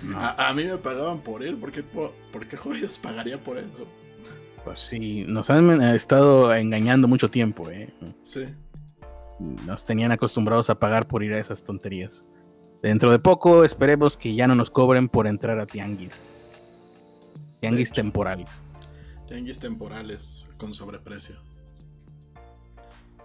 No. 0.03 0.19
a, 0.19 0.49
a 0.49 0.53
mí 0.53 0.65
me 0.65 0.77
pagaban 0.77 1.21
por 1.21 1.41
ir, 1.43 1.59
¿por 1.59 1.71
qué, 1.71 1.81
po- 1.81 2.13
por 2.31 2.45
qué 2.47 2.57
jodidos 2.63 2.99
pagaría 2.99 3.39
por 3.43 3.57
eso? 3.57 3.87
Pues 4.63 4.81
sí, 4.81 5.25
nos 5.27 5.49
han 5.49 5.81
estado 5.81 6.53
engañando 6.53 7.07
mucho 7.07 7.27
tiempo, 7.31 7.67
¿eh? 7.71 7.89
Sí. 8.21 8.45
Nos 9.65 9.83
tenían 9.83 10.11
acostumbrados 10.11 10.69
a 10.69 10.75
pagar 10.75 11.07
por 11.07 11.23
ir 11.23 11.33
a 11.33 11.39
esas 11.39 11.63
tonterías. 11.63 12.27
Dentro 12.83 13.09
de 13.09 13.17
poco 13.17 13.63
esperemos 13.63 14.15
que 14.15 14.35
ya 14.35 14.45
no 14.45 14.53
nos 14.53 14.69
cobren 14.69 15.09
por 15.09 15.25
entrar 15.25 15.59
a 15.59 15.65
tianguis. 15.65 16.35
Tianguis 17.61 17.91
temporales. 17.91 18.69
Tianguis 19.31 19.61
temporales 19.61 20.49
con 20.57 20.73
sobreprecio. 20.73 21.37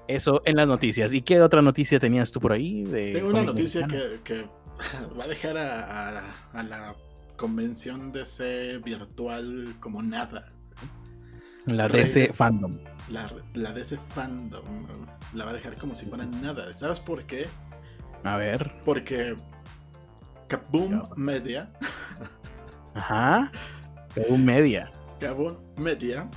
Eso 0.07 0.41
en 0.45 0.55
las 0.55 0.69
noticias. 0.69 1.13
¿Y 1.13 1.23
qué 1.23 1.43
otra 1.43 1.63
noticia 1.63 1.99
tenías 1.99 2.31
tú 2.31 2.39
por 2.39 2.53
ahí? 2.53 2.85
Tengo 2.85 3.31
una 3.31 3.43
noticia 3.43 3.89
que, 3.89 4.47
va 5.19 5.25
a 5.25 5.27
dejar 5.27 5.59
a, 5.59 6.63
la 6.63 6.95
convención 7.37 8.13
DC 8.13 8.79
virtual 8.85 9.75
como 9.81 10.01
nada. 10.01 10.53
La 11.65 11.89
DC 11.89 12.33
Fandom. 12.33 12.79
La, 13.11 13.29
la 13.55 13.73
DC 13.73 13.99
Fandom 14.11 14.63
la 15.35 15.45
va 15.45 15.51
a 15.51 15.55
dejar 15.55 15.75
como 15.77 15.97
si 15.97 16.07
fuera 16.07 16.25
nada. 16.25 16.73
¿Sabes 16.73 17.01
por 17.01 17.25
qué? 17.25 17.49
A 18.23 18.37
ver. 18.37 18.73
Porque 18.85 19.35
Kaboom 20.47 21.03
Media. 21.17 21.69
Ajá. 22.95 23.51
Kaboom 24.15 24.45
Media. 24.45 24.89
Kaboom 25.21 25.57
Media 25.77 26.29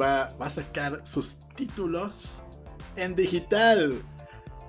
va, 0.00 0.28
va 0.40 0.46
a 0.46 0.50
sacar 0.50 1.00
sus 1.04 1.38
títulos 1.56 2.34
en 2.96 3.14
digital. 3.14 3.94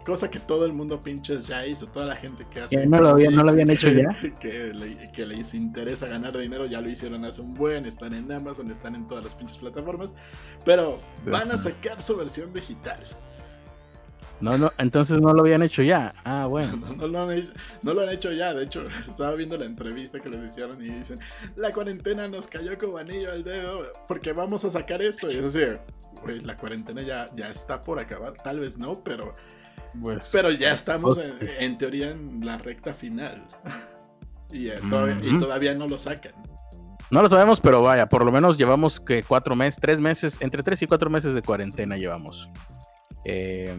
Cosa 0.05 0.31
que 0.31 0.39
todo 0.39 0.65
el 0.65 0.73
mundo 0.73 0.99
pinches 0.99 1.45
ya 1.45 1.63
hizo, 1.65 1.85
toda 1.85 2.07
la 2.07 2.15
gente 2.15 2.43
que 2.51 2.61
hace. 2.61 2.87
No 2.87 2.99
lo, 2.99 3.17
no 3.17 3.43
lo 3.43 3.51
habían 3.51 3.69
hecho 3.69 3.87
ya. 3.89 4.09
Que, 4.39 4.71
que, 5.13 5.25
les 5.27 5.53
interesa 5.53 6.07
ganar 6.07 6.35
dinero, 6.35 6.65
ya 6.65 6.81
lo 6.81 6.89
hicieron 6.89 7.23
hace 7.23 7.41
un 7.41 7.53
buen. 7.53 7.85
Están 7.85 8.13
en 8.13 8.31
Amazon, 8.31 8.71
están 8.71 8.95
en 8.95 9.05
todas 9.07 9.23
las 9.23 9.35
pinches 9.35 9.59
plataformas. 9.59 10.11
Pero 10.65 10.99
van 11.25 11.51
a 11.51 11.57
sacar 11.57 12.01
su 12.01 12.17
versión 12.17 12.51
digital. 12.51 12.99
No, 14.41 14.57
no, 14.57 14.71
entonces 14.77 15.21
no 15.21 15.33
lo 15.33 15.41
habían 15.41 15.63
hecho 15.63 15.83
ya. 15.83 16.13
Ah, 16.23 16.45
bueno. 16.49 16.77
No, 16.97 17.07
lo, 17.07 17.21
han 17.21 17.31
hecho, 17.31 17.51
no 17.83 17.93
lo 17.93 18.01
han 18.01 18.09
hecho 18.09 18.31
ya. 18.31 18.53
De 18.53 18.63
hecho, 18.63 18.83
estaba 19.09 19.33
viendo 19.35 19.57
la 19.57 19.65
entrevista 19.65 20.19
que 20.19 20.29
les 20.29 20.51
hicieron 20.51 20.83
y 20.83 20.89
dicen: 20.89 21.19
La 21.55 21.71
cuarentena 21.71 22.27
nos 22.27 22.47
cayó 22.47 22.77
como 22.77 22.97
anillo 22.97 23.31
al 23.31 23.43
dedo 23.43 23.83
porque 24.07 24.33
vamos 24.33 24.65
a 24.65 24.69
sacar 24.69 25.01
esto. 25.01 25.31
Y 25.31 25.37
es 25.37 25.53
decir, 25.53 25.79
la 26.43 26.55
cuarentena 26.55 27.01
ya, 27.01 27.25
ya 27.35 27.49
está 27.49 27.81
por 27.81 27.99
acabar. 27.99 28.33
Tal 28.33 28.59
vez 28.59 28.77
no, 28.77 28.93
pero. 29.03 29.33
Pues, 30.01 30.29
pero 30.31 30.49
ya 30.51 30.73
estamos 30.73 31.19
en, 31.59 31.77
teoría 31.77 32.11
en 32.11 32.45
la 32.45 32.57
recta 32.57 32.93
final. 32.93 33.45
y, 34.51 34.69
eh, 34.69 34.79
y 35.21 35.37
todavía 35.37 35.75
no 35.75 35.87
lo 35.87 35.99
sacan. 35.99 36.33
No 37.11 37.21
lo 37.21 37.27
sabemos, 37.27 37.59
pero 37.59 37.81
vaya, 37.81 38.07
por 38.07 38.23
lo 38.23 38.31
menos 38.31 38.57
llevamos 38.57 39.01
que 39.01 39.21
cuatro 39.21 39.53
meses, 39.53 39.81
tres 39.81 39.99
meses, 39.99 40.37
entre 40.39 40.63
tres 40.63 40.81
y 40.81 40.87
cuatro 40.87 41.09
meses 41.09 41.33
de 41.33 41.41
cuarentena 41.41 41.97
llevamos. 41.97 42.49
Eh, 43.25 43.75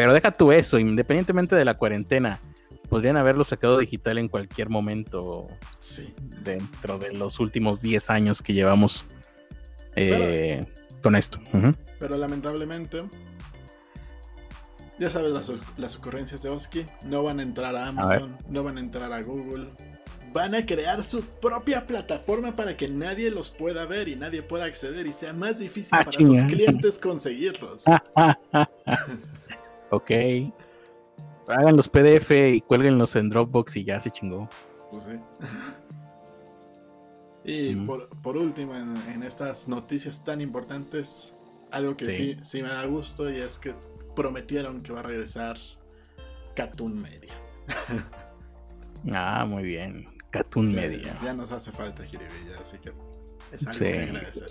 pero 0.00 0.14
deja 0.14 0.32
tú 0.32 0.50
eso, 0.50 0.78
independientemente 0.78 1.54
de 1.54 1.62
la 1.62 1.76
cuarentena, 1.76 2.40
podrían 2.88 3.18
haberlo 3.18 3.44
sacado 3.44 3.76
digital 3.76 4.16
en 4.16 4.28
cualquier 4.28 4.70
momento 4.70 5.46
sí. 5.78 6.14
dentro 6.42 6.98
de 6.98 7.12
los 7.12 7.38
últimos 7.38 7.82
10 7.82 8.08
años 8.08 8.40
que 8.40 8.54
llevamos 8.54 9.04
eh, 9.96 10.64
con 11.02 11.16
esto. 11.16 11.38
Pero 11.98 12.16
lamentablemente, 12.16 13.04
ya 14.98 15.10
sabes 15.10 15.32
las, 15.76 15.96
ocurrencias 15.96 16.42
de 16.44 16.48
Oski, 16.48 16.86
no 17.04 17.22
van 17.22 17.38
a 17.38 17.42
entrar 17.42 17.76
a 17.76 17.88
Amazon, 17.88 18.38
no 18.48 18.62
van 18.62 18.78
a 18.78 18.80
entrar 18.80 19.12
a 19.12 19.20
Google. 19.20 19.68
Van 20.32 20.54
a 20.54 20.64
crear 20.64 21.04
su 21.04 21.22
propia 21.22 21.84
plataforma 21.84 22.54
para 22.54 22.74
que 22.74 22.88
nadie 22.88 23.30
los 23.30 23.50
pueda 23.50 23.84
ver 23.84 24.08
y 24.08 24.16
nadie 24.16 24.40
pueda 24.40 24.64
acceder 24.64 25.06
y 25.06 25.12
sea 25.12 25.34
más 25.34 25.58
difícil 25.58 25.90
ah, 25.92 26.04
para 26.06 26.24
sus 26.24 26.42
clientes 26.44 26.98
conseguirlos. 26.98 27.84
Ok. 29.90 30.10
Hagan 31.48 31.76
los 31.76 31.88
PDF 31.88 32.30
y 32.30 32.60
cuélguenlos 32.60 33.16
en 33.16 33.28
Dropbox 33.28 33.76
y 33.76 33.84
ya 33.84 34.00
se 34.00 34.10
chingó. 34.10 34.48
Pues 34.90 35.04
sí. 35.04 35.12
y 37.44 37.74
por, 37.76 38.36
último, 38.36 38.74
en, 38.76 39.22
estas 39.22 39.68
noticias 39.68 40.24
tan 40.24 40.40
importantes, 40.40 41.32
algo 41.72 41.96
que 41.96 42.10
sí. 42.10 42.38
sí. 42.42 42.62
me 42.62 42.68
da 42.68 42.84
gusto 42.86 43.30
y 43.30 43.38
es 43.38 43.58
que 43.58 43.74
prometieron 44.14 44.82
que 44.82 44.92
va 44.92 45.00
a 45.00 45.04
regresar 45.04 45.58
Cartoon 46.54 47.00
Media. 47.00 47.34
ah, 49.12 49.44
muy 49.46 49.62
bien. 49.62 50.08
Cartoon 50.30 50.72
Media. 50.72 51.18
Ya 51.22 51.34
nos 51.34 51.50
hace 51.50 51.72
falta 51.72 52.04
Jiribilla, 52.04 52.58
así 52.60 52.78
que 52.78 52.92
es 53.52 53.66
algo 53.66 53.78
que 53.80 54.02
agradecer. 54.02 54.48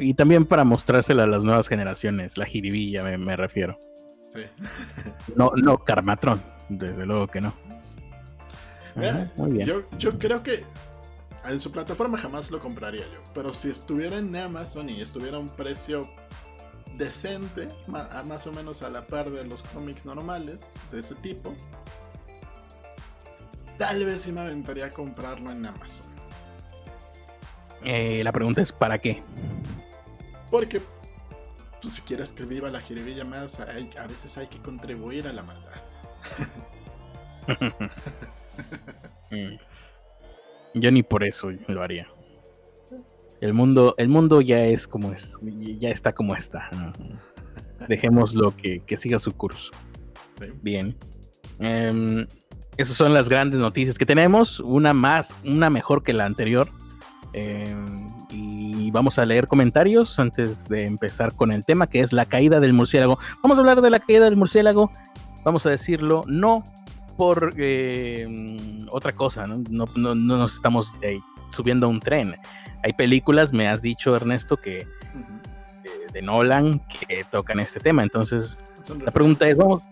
Y 0.00 0.14
también 0.14 0.44
para 0.46 0.64
mostrársela 0.64 1.24
a 1.24 1.26
las 1.26 1.44
nuevas 1.44 1.68
generaciones, 1.68 2.36
la 2.36 2.44
jiribilla 2.44 3.02
me, 3.04 3.36
refiero. 3.36 3.78
Sí. 4.34 4.42
No, 5.36 5.52
no 5.56 5.78
Carmatron, 5.78 6.42
desde 6.68 7.06
luego 7.06 7.26
que 7.28 7.40
no. 7.40 7.54
muy 9.36 9.52
bien. 9.52 9.66
Yo, 9.66 9.82
yo 9.98 10.18
creo 10.18 10.42
que 10.42 10.64
en 11.44 11.60
su 11.60 11.72
plataforma 11.72 12.18
jamás 12.18 12.50
lo 12.50 12.60
compraría 12.60 13.02
yo. 13.02 13.20
Pero 13.34 13.52
si 13.54 13.70
estuviera 13.70 14.18
en 14.18 14.34
Amazon 14.36 14.88
y 14.88 15.00
estuviera 15.00 15.36
a 15.36 15.40
un 15.40 15.48
precio 15.48 16.06
decente, 16.96 17.68
más 17.86 18.46
o 18.46 18.52
menos 18.52 18.82
a 18.82 18.90
la 18.90 19.06
par 19.06 19.30
de 19.30 19.44
los 19.44 19.62
cómics 19.62 20.04
normales 20.04 20.74
de 20.90 21.00
ese 21.00 21.14
tipo, 21.16 21.54
tal 23.78 24.04
vez 24.04 24.22
sí 24.22 24.32
me 24.32 24.40
aventaría 24.40 24.86
a 24.86 24.90
comprarlo 24.90 25.50
en 25.50 25.66
Amazon. 25.66 26.11
Eh, 27.84 28.22
la 28.24 28.32
pregunta 28.32 28.62
es: 28.62 28.72
¿para 28.72 28.98
qué? 28.98 29.20
Porque 30.50 30.80
pues, 31.80 31.94
si 31.94 32.02
quieres 32.02 32.32
que 32.32 32.44
viva 32.44 32.70
la 32.70 32.80
jiribilla 32.80 33.24
más, 33.24 33.60
a 33.60 34.06
veces 34.06 34.38
hay 34.38 34.46
que 34.46 34.58
contribuir 34.58 35.26
a 35.26 35.32
la 35.32 35.42
maldad. 35.42 35.82
Mm. 39.32 39.56
Yo 40.74 40.90
ni 40.90 41.02
por 41.02 41.24
eso 41.24 41.50
lo 41.68 41.82
haría. 41.82 42.06
El 43.40 43.54
mundo, 43.54 43.94
el 43.96 44.10
mundo 44.10 44.42
ya 44.42 44.62
es 44.62 44.86
como 44.86 45.10
es, 45.10 45.38
ya 45.78 45.88
está 45.88 46.12
como 46.12 46.36
está. 46.36 46.68
Dejémoslo 47.88 48.54
que, 48.56 48.80
que 48.84 48.98
siga 48.98 49.18
su 49.18 49.32
curso. 49.32 49.72
Bien. 50.60 50.94
Em, 51.60 52.26
esas 52.76 52.96
son 52.96 53.12
las 53.14 53.28
grandes 53.28 53.58
noticias 53.58 53.98
que 53.98 54.06
tenemos. 54.06 54.60
Una 54.60 54.92
más, 54.92 55.34
una 55.44 55.70
mejor 55.70 56.02
que 56.02 56.12
la 56.12 56.26
anterior. 56.26 56.68
Em, 57.34 58.06
y 58.30 58.90
vamos 58.90 59.18
a 59.18 59.24
leer 59.24 59.46
comentarios 59.46 60.18
antes 60.18 60.68
de 60.68 60.86
empezar 60.86 61.34
con 61.34 61.52
el 61.52 61.64
tema, 61.64 61.86
que 61.86 62.00
es 62.00 62.12
la 62.12 62.26
caída 62.26 62.60
del 62.60 62.72
murciélago. 62.72 63.18
Vamos 63.42 63.58
a 63.58 63.60
hablar 63.60 63.80
de 63.80 63.90
la 63.90 64.00
caída 64.00 64.24
del 64.24 64.36
murciélago, 64.36 64.90
vamos 65.44 65.64
a 65.66 65.70
decirlo, 65.70 66.22
no 66.26 66.62
por 67.16 67.54
em, 67.58 68.58
otra 68.90 69.12
cosa, 69.12 69.44
¿no? 69.46 69.86
nos 69.94 70.54
estamos 70.54 70.92
eh, 71.02 71.20
subiendo 71.50 71.86
a 71.86 71.90
un 71.90 72.00
tren. 72.00 72.36
Hay 72.82 72.92
películas, 72.94 73.52
me 73.52 73.68
has 73.68 73.80
dicho 73.80 74.14
Ernesto, 74.16 74.56
que 74.56 74.86
de, 76.12 76.22
Nolan 76.22 76.80
que 76.80 77.24
tocan 77.30 77.60
este 77.60 77.80
tema. 77.80 78.02
Entonces, 78.02 78.62
la 79.04 79.10
pregunta 79.10 79.48
es, 79.48 79.56
vamos... 79.56 79.82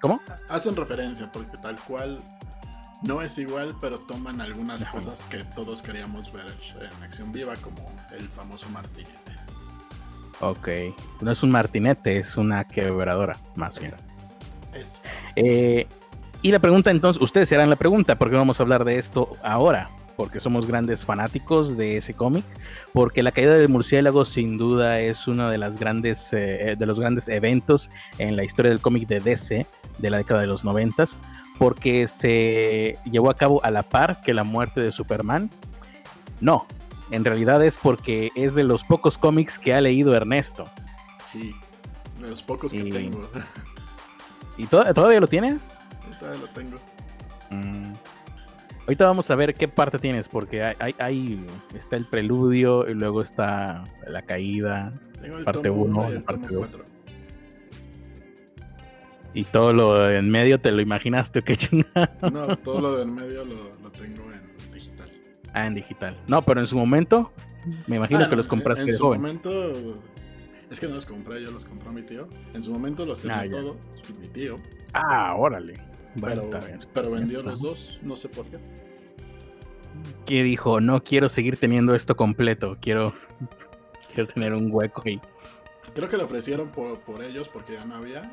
¿Cómo? 0.00 0.20
Hacen 0.48 0.74
referencia, 0.74 1.30
porque 1.32 1.56
tal 1.62 1.76
cual 1.86 2.18
no 3.02 3.22
es 3.22 3.38
igual, 3.38 3.74
pero 3.80 3.98
toman 3.98 4.40
algunas 4.40 4.84
cosas 4.86 5.24
que 5.26 5.38
todos 5.54 5.82
queríamos 5.82 6.32
ver 6.32 6.46
en 6.80 7.02
acción 7.02 7.32
viva, 7.32 7.54
como 7.56 7.76
el 8.16 8.28
famoso 8.28 8.68
martinete. 8.70 9.32
Ok, 10.40 10.68
no 11.20 11.32
es 11.32 11.42
un 11.42 11.50
martinete, 11.50 12.18
es 12.18 12.36
una 12.36 12.64
quebradora, 12.64 13.38
más 13.56 13.78
bien. 13.78 13.94
Eso. 14.74 15.00
Eh, 15.34 15.86
y 16.42 16.50
la 16.50 16.58
pregunta 16.58 16.90
entonces, 16.90 17.22
ustedes 17.22 17.48
serán 17.48 17.70
la 17.70 17.76
pregunta, 17.76 18.16
porque 18.16 18.36
vamos 18.36 18.60
a 18.60 18.62
hablar 18.62 18.84
de 18.84 18.98
esto 18.98 19.32
ahora, 19.42 19.88
porque 20.16 20.40
somos 20.40 20.66
grandes 20.66 21.04
fanáticos 21.04 21.76
de 21.76 21.96
ese 21.98 22.14
cómic, 22.14 22.44
porque 22.92 23.22
la 23.22 23.30
caída 23.30 23.56
del 23.56 23.68
murciélago 23.68 24.24
sin 24.24 24.58
duda 24.58 25.00
es 25.00 25.26
uno 25.28 25.48
de 25.48 25.58
las 25.58 25.78
grandes 25.78 26.32
eh, 26.32 26.74
de 26.78 26.86
los 26.86 27.00
grandes 27.00 27.28
eventos 27.28 27.90
en 28.18 28.36
la 28.36 28.44
historia 28.44 28.70
del 28.70 28.80
cómic 28.80 29.06
de 29.08 29.20
DC 29.20 29.66
de 29.98 30.10
la 30.10 30.18
década 30.18 30.40
de 30.40 30.46
los 30.46 30.64
noventas 30.64 31.18
porque 31.58 32.08
se 32.08 32.98
llevó 33.04 33.30
a 33.30 33.34
cabo 33.34 33.64
a 33.64 33.70
la 33.70 33.82
par 33.82 34.20
que 34.20 34.34
la 34.34 34.44
muerte 34.44 34.80
de 34.80 34.92
Superman. 34.92 35.50
No, 36.40 36.66
en 37.10 37.24
realidad 37.24 37.64
es 37.64 37.76
porque 37.76 38.30
es 38.34 38.54
de 38.54 38.64
los 38.64 38.84
pocos 38.84 39.18
cómics 39.18 39.58
que 39.58 39.74
ha 39.74 39.80
leído 39.80 40.14
Ernesto. 40.14 40.66
Sí, 41.24 41.54
de 42.20 42.28
los 42.28 42.42
pocos 42.42 42.72
que 42.72 42.84
tengo. 42.84 43.28
¿Y 44.56 44.66
todavía 44.66 45.20
lo 45.20 45.28
tienes? 45.28 45.78
Todavía 46.18 46.40
lo 46.40 46.48
tengo. 46.48 46.78
Mm. 47.50 47.92
Ahorita 48.86 49.06
vamos 49.06 49.30
a 49.30 49.34
ver 49.34 49.54
qué 49.54 49.68
parte 49.68 49.98
tienes, 49.98 50.28
porque 50.28 50.62
hay, 50.62 51.46
está 51.74 51.96
el 51.96 52.06
preludio 52.06 52.88
y 52.88 52.94
luego 52.94 53.20
está 53.20 53.84
la 54.06 54.22
caída, 54.22 54.92
parte 55.44 55.68
1 55.68 56.14
y 56.14 56.18
parte 56.20 56.54
2. 56.54 56.68
Y 59.36 59.44
todo 59.44 59.72
lo 59.72 59.94
de 59.98 60.18
en 60.18 60.30
medio 60.30 60.58
te 60.60 60.72
lo 60.72 60.80
imaginaste, 60.80 61.42
qué 61.44 61.56
chingada. 61.56 62.16
No, 62.32 62.56
todo 62.56 62.80
lo 62.80 62.96
de 62.96 63.02
en 63.02 63.14
medio 63.14 63.44
lo, 63.44 63.90
tengo 63.90 64.24
en 64.32 64.72
digital. 64.72 65.12
Ah, 65.52 65.66
en 65.66 65.74
digital. 65.74 66.16
No, 66.26 66.42
pero 66.42 66.60
en 66.60 66.66
su 66.66 66.76
momento, 66.76 67.32
me 67.86 67.96
imagino 67.96 68.20
Ah, 68.20 68.24
que 68.24 68.30
no, 68.30 68.36
los 68.36 68.46
compraste 68.48 68.82
en, 68.82 68.88
en 68.88 68.94
su 68.94 69.04
joven. 69.04 69.20
momento. 69.20 69.72
Es 70.70 70.80
que 70.80 70.88
no 70.88 70.94
los 70.96 71.06
compré, 71.06 71.42
yo 71.42 71.50
los 71.52 71.64
compró 71.64 71.92
mi 71.92 72.02
tío. 72.02 72.28
En 72.54 72.62
su 72.62 72.72
momento 72.72 73.04
los 73.06 73.20
tenía 73.20 73.40
Ah, 73.40 73.48
todos, 73.50 73.76
mi 74.20 74.26
tío. 74.28 74.58
Ah, 74.94 75.34
órale. 75.36 75.74
Bueno, 76.14 76.44
Pero, 76.50 76.66
bien. 76.66 76.80
pero 76.94 77.10
vendió 77.10 77.42
los 77.42 77.60
dos, 77.60 78.00
no 78.02 78.16
sé 78.16 78.28
por 78.30 78.46
qué. 78.46 78.56
Que 80.24 80.42
dijo, 80.42 80.80
no 80.80 81.04
quiero 81.04 81.28
seguir 81.28 81.58
teniendo 81.58 81.94
esto 81.94 82.16
completo, 82.16 82.78
quiero, 82.80 83.12
quiero 84.14 84.28
tener 84.32 84.54
un 84.54 84.70
hueco 84.72 85.02
ahí. 85.04 85.20
Creo 85.94 86.08
que 86.08 86.16
le 86.16 86.24
ofrecieron 86.24 86.70
por, 86.70 87.00
por 87.00 87.22
ellos 87.22 87.48
porque 87.50 87.74
ya 87.74 87.84
no 87.84 87.96
había. 87.96 88.32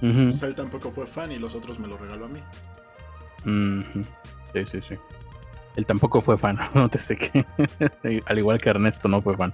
Pues, 0.00 0.42
él 0.42 0.54
tampoco 0.54 0.90
fue 0.90 1.06
fan 1.06 1.32
y 1.32 1.38
los 1.38 1.54
otros 1.54 1.78
me 1.78 1.88
lo 1.88 1.96
regaló 1.96 2.26
a 2.26 2.28
mí. 2.28 2.40
Sí, 4.52 4.64
sí, 4.70 4.80
sí. 4.88 4.94
Él 5.76 5.86
tampoco 5.86 6.20
fue 6.20 6.36
fan, 6.36 6.58
no 6.74 6.88
te 6.88 6.98
sé 6.98 7.16
qué. 7.16 7.44
Al 8.26 8.38
igual 8.38 8.60
que 8.60 8.70
Ernesto 8.70 9.08
no 9.08 9.22
fue 9.22 9.36
fan. 9.36 9.52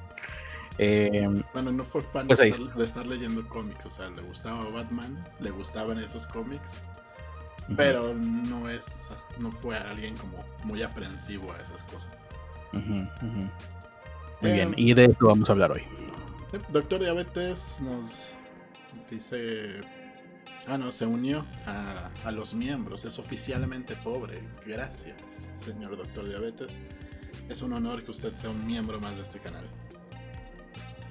Eh, 0.79 1.29
Bueno, 1.53 1.73
no 1.73 1.85
fue 1.85 2.03
fan 2.03 2.27
Pues 2.27 2.39
de, 2.41 2.49
estar, 2.49 2.75
de 2.75 2.85
estar 2.85 3.07
leyendo 3.07 3.47
cómics. 3.49 3.87
O 3.87 3.91
sea, 3.91 4.09
le 4.11 4.23
gustaba 4.23 4.69
Batman, 4.71 5.25
le 5.41 5.51
gustaban 5.51 5.99
esos 5.99 6.27
cómics. 6.27 6.83
Pero 7.77 8.15
no 8.15 8.69
es. 8.71 9.13
No 9.39 9.53
fue 9.53 9.77
alguien 9.77 10.17
como 10.17 10.43
muy 10.65 10.83
aprensivo 10.83 11.53
a 11.53 11.63
esas 11.63 11.85
cosas. 11.85 12.19
Muy 12.73 13.09
Eh, 14.41 14.53
bien, 14.55 14.73
y 14.77 14.95
de 14.95 15.05
eso 15.07 15.27
vamos 15.27 15.49
a 15.51 15.53
hablar 15.53 15.73
hoy. 15.73 15.83
Eh, 16.53 16.61
Doctor 16.71 17.01
Diabetes 17.01 17.79
nos 17.83 18.35
dice. 19.11 19.81
Ah, 20.69 20.77
no, 20.77 20.93
se 20.93 21.07
unió 21.07 21.47
a, 21.67 22.11
a 22.25 22.31
los 22.31 22.53
miembros. 22.53 23.05
Es 23.07 23.19
oficialmente 23.19 23.97
pobre. 23.97 24.41
Gracias, 24.67 25.17
señor 25.65 25.97
Doctor 25.97 26.29
Diabetes. 26.29 26.81
Es 27.49 27.63
un 27.63 27.73
honor 27.73 28.05
que 28.05 28.11
usted 28.11 28.35
sea 28.35 28.51
un 28.51 28.67
miembro 28.67 29.01
más 29.01 29.17
de 29.17 29.23
este 29.23 29.39
canal. 29.39 29.65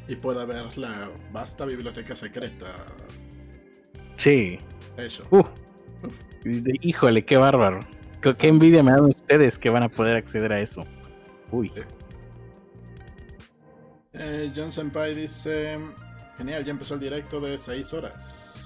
Y 0.07 0.15
pueda 0.15 0.45
ver 0.45 0.77
la 0.77 1.09
vasta 1.33 1.65
biblioteca 1.65 2.15
secreta. 2.15 2.85
Sí. 4.17 4.59
Eso. 4.95 5.23
Uh, 5.31 5.43
híjole, 6.81 7.25
qué 7.25 7.37
bárbaro. 7.37 7.79
Qué, 8.21 8.35
qué 8.37 8.47
envidia 8.49 8.83
me 8.83 8.91
dan 8.91 9.05
ustedes 9.05 9.57
que 9.57 9.71
van 9.71 9.81
a 9.81 9.89
poder 9.89 10.17
acceder 10.17 10.53
a 10.53 10.59
eso. 10.59 10.85
Uy. 11.51 11.71
Eh, 14.13 14.51
John 14.55 14.71
Senpai 14.71 15.15
dice: 15.15 15.79
Genial, 16.37 16.63
ya 16.63 16.71
empezó 16.71 16.93
el 16.93 16.99
directo 16.99 17.39
de 17.39 17.57
6 17.57 17.93
horas. 17.93 18.56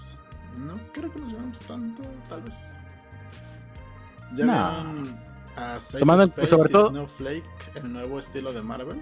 No 0.58 0.74
creo 0.94 1.12
que 1.12 1.20
nos 1.20 1.32
llevamos 1.32 1.60
tanto, 1.62 2.04
tal 2.30 2.42
vez. 2.42 2.56
Ya 4.36 4.46
No. 4.46 4.54
a 5.58 5.80
Safe 5.80 6.00
Tomando 6.00 6.24
Space 6.24 6.48
sobre 6.48 6.70
y 6.70 6.72
todo- 6.72 6.90
Snowflake, 6.90 7.44
el 7.76 7.94
nuevo 7.94 8.20
estilo 8.20 8.54
de 8.54 8.62
Marvel. 8.62 9.02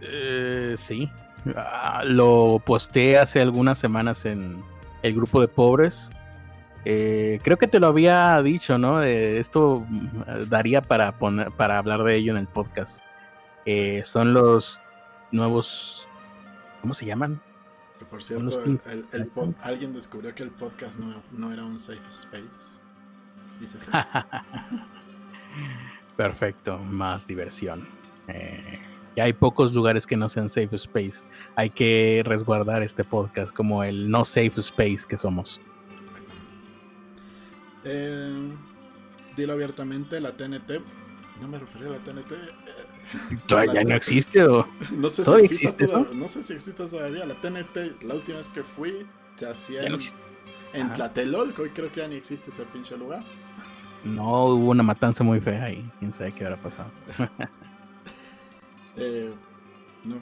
Eh, 0.00 0.74
sí. 0.78 1.08
Ah, 1.56 2.02
lo 2.04 2.60
posteé 2.64 3.18
hace 3.18 3.40
algunas 3.40 3.78
semanas 3.78 4.24
en 4.24 4.62
el 5.02 5.14
grupo 5.14 5.40
de 5.40 5.48
pobres. 5.48 6.10
Eh, 6.84 7.40
creo 7.42 7.56
que 7.58 7.66
te 7.68 7.78
lo 7.80 7.86
había 7.88 8.40
dicho, 8.42 8.78
¿no? 8.78 9.02
Eh, 9.02 9.38
esto 9.38 9.84
mm, 9.88 10.48
daría 10.48 10.82
para 10.82 11.12
poner, 11.18 11.50
para 11.52 11.78
hablar 11.78 12.02
de 12.04 12.16
ello 12.16 12.32
en 12.32 12.38
el 12.38 12.46
podcast. 12.48 13.00
Eh, 13.66 14.02
son 14.04 14.32
los 14.34 14.80
nuevos, 15.30 16.06
¿cómo 16.80 16.94
se 16.94 17.06
llaman? 17.06 17.40
Que 18.02 18.08
por 18.08 18.22
cierto, 18.22 18.64
el- 18.64 18.80
que- 18.80 18.90
el- 18.90 19.06
el 19.12 19.32
pod- 19.32 19.54
alguien 19.62 19.94
descubrió 19.94 20.34
que 20.34 20.42
el 20.42 20.50
podcast 20.50 20.98
no, 20.98 21.22
no 21.30 21.52
era 21.52 21.64
un 21.64 21.78
safe 21.78 22.04
space. 22.08 22.80
Y 23.60 23.66
se 23.66 23.78
fue. 23.78 23.92
Perfecto, 26.16 26.78
más 26.78 27.26
diversión. 27.28 27.86
Eh, 28.26 28.80
ya 29.14 29.24
hay 29.24 29.32
pocos 29.34 29.72
lugares 29.72 30.04
que 30.06 30.16
no 30.16 30.28
sean 30.28 30.48
safe 30.48 30.74
space. 30.76 31.22
Hay 31.54 31.70
que 31.70 32.22
resguardar 32.24 32.82
este 32.82 33.04
podcast 33.04 33.54
como 33.54 33.84
el 33.84 34.10
no 34.10 34.24
safe 34.24 34.58
space 34.60 35.00
que 35.08 35.16
somos. 35.16 35.60
Eh, 37.84 38.50
dilo 39.36 39.52
abiertamente, 39.52 40.20
la 40.20 40.32
TNT. 40.32 40.80
No 41.40 41.48
me 41.48 41.58
refería 41.58 41.88
a 41.88 41.92
la 41.92 41.98
TNT. 41.98 42.32
eh, 42.32 42.36
¿Todavía 43.46 43.84
no 43.84 43.94
existe 43.94 44.42
o...? 44.44 44.66
No 44.90 45.10
sé, 45.10 45.22
si 45.22 45.24
¿Todavía 45.24 45.44
existe 45.46 45.86
toda- 45.86 46.06
no 46.14 46.28
sé 46.28 46.42
si 46.42 46.52
existe 46.54 46.86
todavía. 46.88 47.26
La 47.26 47.34
TNT, 47.34 48.02
la 48.04 48.14
última 48.14 48.38
vez 48.38 48.48
que 48.48 48.62
fui, 48.62 49.06
se 49.36 49.48
hacía 49.48 49.82
en, 49.84 49.98
en. 50.72 50.92
Tlatelolco 50.92 51.66
y 51.66 51.70
creo 51.70 51.90
que 51.92 52.00
ya 52.00 52.08
ni 52.08 52.16
existe 52.16 52.50
ese 52.50 52.64
pinche 52.64 52.96
lugar. 52.96 53.22
No, 54.04 54.46
hubo 54.46 54.70
una 54.70 54.82
matanza 54.82 55.22
muy 55.22 55.40
fea 55.40 55.64
ahí. 55.64 55.88
Quién 55.98 56.12
sabe 56.12 56.32
qué 56.32 56.44
habrá 56.44 56.56
pasado. 56.56 56.90
Eh, 58.96 59.32
no. 60.04 60.16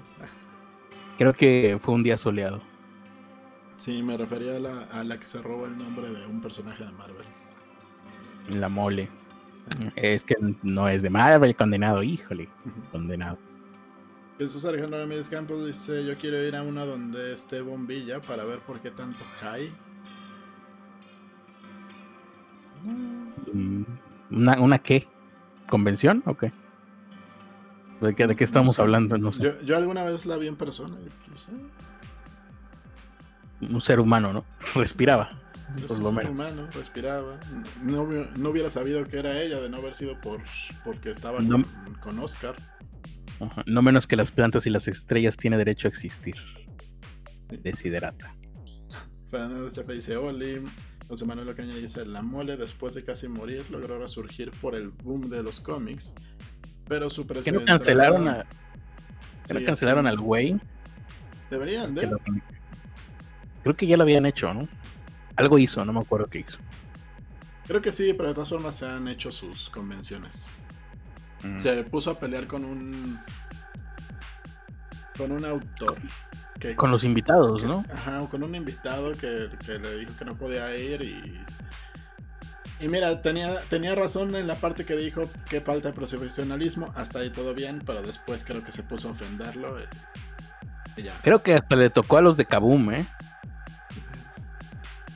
Creo 1.18 1.32
que 1.32 1.76
fue 1.80 1.94
un 1.94 2.02
día 2.04 2.16
soleado. 2.16 2.60
Sí, 3.78 4.02
me 4.02 4.16
refería 4.16 4.56
a 4.56 4.60
la, 4.60 4.82
a 4.92 5.02
la 5.02 5.18
que 5.18 5.26
se 5.26 5.42
roba 5.42 5.66
el 5.66 5.76
nombre 5.76 6.08
de 6.10 6.24
un 6.26 6.40
personaje 6.40 6.84
de 6.84 6.92
Marvel. 6.92 7.26
La 8.48 8.68
mole. 8.68 9.08
Es 9.96 10.24
que 10.24 10.36
no 10.62 10.88
es 10.88 11.02
de 11.02 11.10
Marvel, 11.10 11.54
condenado. 11.54 12.02
Híjole, 12.02 12.48
condenado. 12.90 13.38
Jesús 14.38 14.64
Alejandro 14.64 14.98
Ramírez 14.98 15.28
Campos 15.28 15.66
dice: 15.66 16.04
Yo 16.04 16.16
quiero 16.16 16.42
ir 16.42 16.56
a 16.56 16.62
una 16.62 16.84
donde 16.84 17.32
esté 17.32 17.60
Bombilla 17.60 18.20
para 18.20 18.44
ver 18.44 18.60
por 18.60 18.80
qué 18.80 18.90
tanto 18.90 19.18
high. 19.40 19.70
Mm, 23.52 23.82
¿Una, 24.30 24.60
una 24.60 24.78
qué? 24.78 25.06
¿Convención 25.68 26.22
o 26.26 26.36
qué? 26.36 26.52
¿De 28.00 28.14
qué, 28.14 28.26
de 28.26 28.34
qué 28.34 28.44
estamos 28.44 28.76
sé. 28.76 28.82
hablando? 28.82 29.18
No 29.18 29.32
sé. 29.32 29.42
Yo, 29.42 29.60
yo 29.60 29.76
alguna 29.76 30.04
vez 30.04 30.24
la 30.24 30.36
vi 30.36 30.48
en 30.48 30.56
persona 30.56 30.96
y 31.04 31.30
pues, 31.30 31.48
eh, 31.48 33.68
Un 33.72 33.80
ser 33.82 34.00
humano, 34.00 34.32
¿no? 34.32 34.44
Respiraba. 34.74 35.32
Por 35.86 35.98
lo 35.98 36.12
menos. 36.12 36.32
humano, 36.32 36.68
respiraba. 36.72 37.38
No, 37.82 38.06
no 38.06 38.50
hubiera 38.50 38.70
sabido 38.70 39.04
que 39.06 39.18
era 39.18 39.40
ella 39.40 39.60
de 39.60 39.68
no 39.70 39.78
haber 39.78 39.94
sido 39.94 40.20
por 40.20 40.40
porque 40.84 41.10
estaba 41.10 41.40
No. 41.40 41.62
con, 41.62 41.94
con 41.94 42.18
Oscar. 42.18 42.54
Ajá, 43.40 43.62
No 43.66 43.80
menos 43.82 44.06
que 44.06 44.16
las 44.16 44.30
plantas 44.30 44.66
y 44.66 44.70
las 44.70 44.88
estrellas 44.88 45.36
tiene 45.36 45.56
derecho 45.56 45.88
a 45.88 45.90
existir. 45.90 46.34
Desiderata. 47.48 48.34
Fernando 49.30 49.70
Chape 49.70 49.94
dice 49.94 50.16
Oli. 50.16 50.60
José 51.08 51.24
Manuel 51.26 51.48
Ocaña 51.48 51.74
dice 51.74 52.04
La 52.06 52.22
mole 52.22 52.56
después 52.56 52.94
de 52.94 53.04
casi 53.04 53.26
morir 53.26 53.64
logró 53.70 53.98
resurgir 53.98 54.52
por 54.60 54.74
el 54.76 54.90
boom 54.90 55.28
de 55.30 55.42
los 55.42 55.60
cómics. 55.60 56.14
Pero 56.88 57.10
su 57.10 57.26
precio 57.26 57.52
¿Qué 57.52 57.58
no 57.58 57.64
cancelaron, 57.64 58.28
a, 58.28 58.44
no 59.52 59.58
Sí, 59.58 59.64
cancelaron 59.64 60.04
sí. 60.04 60.08
al 60.08 60.18
güey? 60.18 60.60
Deberían 61.50 61.94
Que 61.94 62.06
de. 62.06 62.16
Creo 63.62 63.76
que 63.76 63.86
ya 63.86 63.96
lo 63.96 64.04
habían 64.04 64.26
hecho, 64.26 64.52
¿no? 64.54 64.68
Algo 65.40 65.58
hizo, 65.58 65.84
no 65.84 65.92
me 65.92 66.00
acuerdo 66.00 66.26
qué 66.26 66.40
hizo. 66.40 66.58
Creo 67.66 67.80
que 67.80 67.92
sí, 67.92 68.12
pero 68.14 68.28
de 68.28 68.34
todas 68.34 68.48
formas 68.48 68.76
se 68.76 68.86
han 68.86 69.06
hecho 69.08 69.30
sus 69.30 69.70
convenciones. 69.70 70.44
Mm. 71.42 71.58
Se 71.58 71.84
puso 71.84 72.10
a 72.10 72.18
pelear 72.18 72.46
con 72.46 72.64
un. 72.64 73.18
con 75.16 75.32
un 75.32 75.44
autor. 75.44 75.96
Que, 76.58 76.76
Con 76.76 76.90
los 76.90 77.04
invitados, 77.04 77.62
que- 77.62 77.66
¿no? 77.66 77.84
Ajá, 77.92 78.26
con 78.28 78.42
un 78.42 78.54
invitado 78.54 79.12
que, 79.12 79.48
que 79.64 79.78
le 79.78 79.96
dijo 79.98 80.12
que 80.18 80.24
no 80.24 80.36
podía 80.36 80.76
ir 80.76 81.00
y. 81.02 81.40
Y 82.84 82.88
mira, 82.88 83.20
tenía, 83.22 83.60
tenía 83.68 83.94
razón 83.94 84.34
en 84.34 84.46
la 84.46 84.54
parte 84.56 84.84
que 84.86 84.96
dijo 84.96 85.28
que 85.48 85.60
falta 85.60 85.88
de 85.88 85.94
profesionalismo. 85.94 86.92
Hasta 86.96 87.18
ahí 87.20 87.30
todo 87.30 87.54
bien, 87.54 87.82
pero 87.84 88.02
después 88.02 88.42
creo 88.44 88.62
que 88.64 88.72
se 88.72 88.82
puso 88.82 89.08
a 89.08 89.12
ofenderlo. 89.12 89.78
Y, 90.96 91.00
y 91.00 91.04
ya. 91.04 91.18
Creo 91.22 91.42
que 91.42 91.54
hasta 91.54 91.76
le 91.76 91.88
tocó 91.90 92.16
a 92.18 92.20
los 92.22 92.36
de 92.36 92.44
Kaboom, 92.46 92.92
¿eh? 92.92 93.06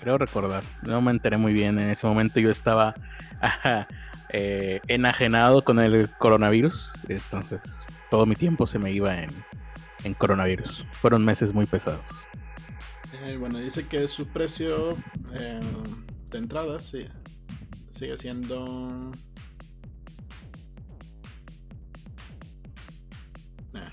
Creo 0.04 0.18
recordar. 0.18 0.62
No 0.82 1.00
me 1.00 1.12
enteré 1.12 1.38
muy 1.38 1.54
bien. 1.54 1.78
En 1.78 1.88
ese 1.88 2.06
momento 2.06 2.38
yo 2.38 2.50
estaba 2.50 2.94
eh, 4.28 4.82
enajenado 4.86 5.64
con 5.64 5.78
el 5.78 6.10
coronavirus. 6.18 6.92
Entonces 7.08 7.82
todo 8.10 8.26
mi 8.26 8.36
tiempo 8.36 8.66
se 8.66 8.78
me 8.78 8.92
iba 8.92 9.18
en, 9.22 9.30
en 10.04 10.12
coronavirus. 10.12 10.84
Fueron 11.00 11.24
meses 11.24 11.54
muy 11.54 11.64
pesados. 11.64 12.04
Eh, 13.22 13.38
bueno, 13.38 13.58
dice 13.58 13.86
que 13.86 14.06
su 14.06 14.26
precio 14.28 14.90
eh, 15.32 15.60
de 16.30 16.38
entrada 16.38 16.80
sí, 16.80 17.06
sigue 17.88 18.18
siendo. 18.18 19.10
Eh, 23.72 23.90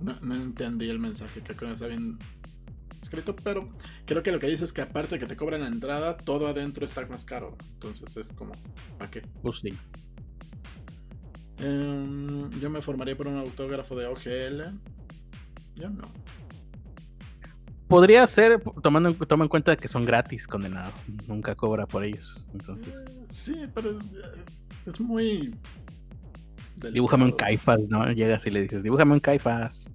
no, 0.00 0.34
entendí 0.34 0.90
el 0.90 0.98
mensaje, 0.98 1.42
que 1.42 1.54
no 1.64 1.74
está 1.74 1.86
bien 1.86 2.18
escrito, 3.08 3.34
pero 3.34 3.68
creo 4.04 4.22
que 4.22 4.30
lo 4.30 4.38
que 4.38 4.46
dice 4.46 4.64
es 4.64 4.72
que 4.72 4.82
aparte 4.82 5.14
de 5.14 5.18
que 5.20 5.26
te 5.26 5.36
cobran 5.36 5.62
la 5.62 5.68
entrada, 5.68 6.16
todo 6.18 6.46
adentro 6.46 6.84
está 6.84 7.06
más 7.06 7.24
caro. 7.24 7.56
Entonces 7.74 8.16
es 8.16 8.32
como, 8.32 8.52
¿para 8.98 9.10
qué? 9.10 9.22
Sí. 9.60 9.74
Em, 11.58 12.50
yo 12.60 12.70
me 12.70 12.82
formaría 12.82 13.16
por 13.16 13.26
un 13.26 13.38
autógrafo 13.38 13.96
de 13.96 14.06
OGL. 14.06 14.78
Yo 15.74 15.88
no. 15.90 16.08
Podría 17.88 18.26
ser, 18.26 18.62
tomando 18.82 19.08
en, 19.08 19.16
toma 19.16 19.44
en 19.44 19.48
cuenta 19.48 19.74
que 19.74 19.88
son 19.88 20.04
gratis, 20.04 20.46
condenado. 20.46 20.92
Nunca 21.26 21.54
cobra 21.54 21.86
por 21.86 22.04
ellos. 22.04 22.46
Entonces, 22.52 22.94
Eh, 22.94 23.24
Sí, 23.30 23.64
pero 23.74 23.92
eh, 23.92 24.44
es 24.86 25.00
muy. 25.00 25.54
Dibújame 26.92 27.24
un 27.24 27.32
Caifas, 27.32 27.80
¿no? 27.88 28.12
Llegas 28.12 28.46
y 28.46 28.50
le 28.50 28.62
dices, 28.62 28.82
dibújame 28.82 29.14
un 29.14 29.20
Caifas. 29.20 29.90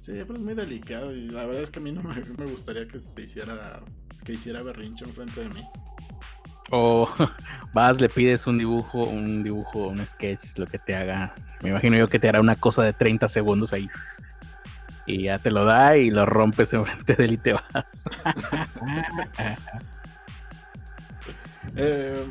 Sí, 0.00 0.12
pero 0.26 0.34
es 0.34 0.40
muy 0.40 0.54
delicado 0.54 1.14
y 1.14 1.28
la 1.28 1.44
verdad 1.44 1.62
es 1.62 1.70
que 1.70 1.78
a 1.78 1.82
mí 1.82 1.92
no 1.92 2.02
me, 2.02 2.14
me 2.38 2.46
gustaría 2.46 2.88
que 2.88 3.00
se 3.02 3.20
hiciera 3.20 3.82
que 4.24 4.32
hiciera 4.32 4.62
berrinche 4.62 5.04
enfrente 5.04 5.40
de 5.40 5.48
mí. 5.50 5.62
O 6.70 7.08
vas, 7.74 8.00
le 8.00 8.08
pides 8.08 8.46
un 8.46 8.58
dibujo, 8.58 9.04
un 9.04 9.42
dibujo, 9.42 9.88
un 9.88 10.06
sketch, 10.06 10.56
lo 10.56 10.66
que 10.66 10.78
te 10.78 10.94
haga. 10.94 11.34
Me 11.62 11.70
imagino 11.70 11.96
yo 11.96 12.08
que 12.08 12.18
te 12.18 12.28
hará 12.28 12.40
una 12.40 12.56
cosa 12.56 12.82
de 12.82 12.92
30 12.92 13.28
segundos 13.28 13.72
ahí. 13.72 13.88
Y 15.06 15.24
ya 15.24 15.38
te 15.38 15.50
lo 15.50 15.64
da 15.64 15.96
y 15.96 16.10
lo 16.10 16.26
rompes 16.26 16.72
enfrente 16.72 17.14
de 17.14 17.24
él 17.24 17.32
y 17.32 17.36
te 17.38 17.52
vas. 17.54 17.64
eh, 21.76 22.24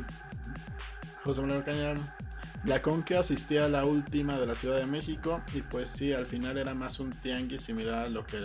José 1.22 1.40
Manuel 1.42 1.64
Cañón. 1.64 2.19
La 2.64 2.82
Conque 2.82 3.16
asistía 3.16 3.64
a 3.64 3.68
la 3.68 3.84
última 3.84 4.38
de 4.38 4.46
la 4.46 4.54
Ciudad 4.54 4.76
de 4.76 4.86
México 4.86 5.40
y 5.54 5.62
pues 5.62 5.88
sí, 5.90 6.12
al 6.12 6.26
final 6.26 6.58
era 6.58 6.74
más 6.74 7.00
un 7.00 7.10
tianguis 7.10 7.62
similar 7.62 8.06
a 8.06 8.08
lo 8.08 8.26
que 8.26 8.38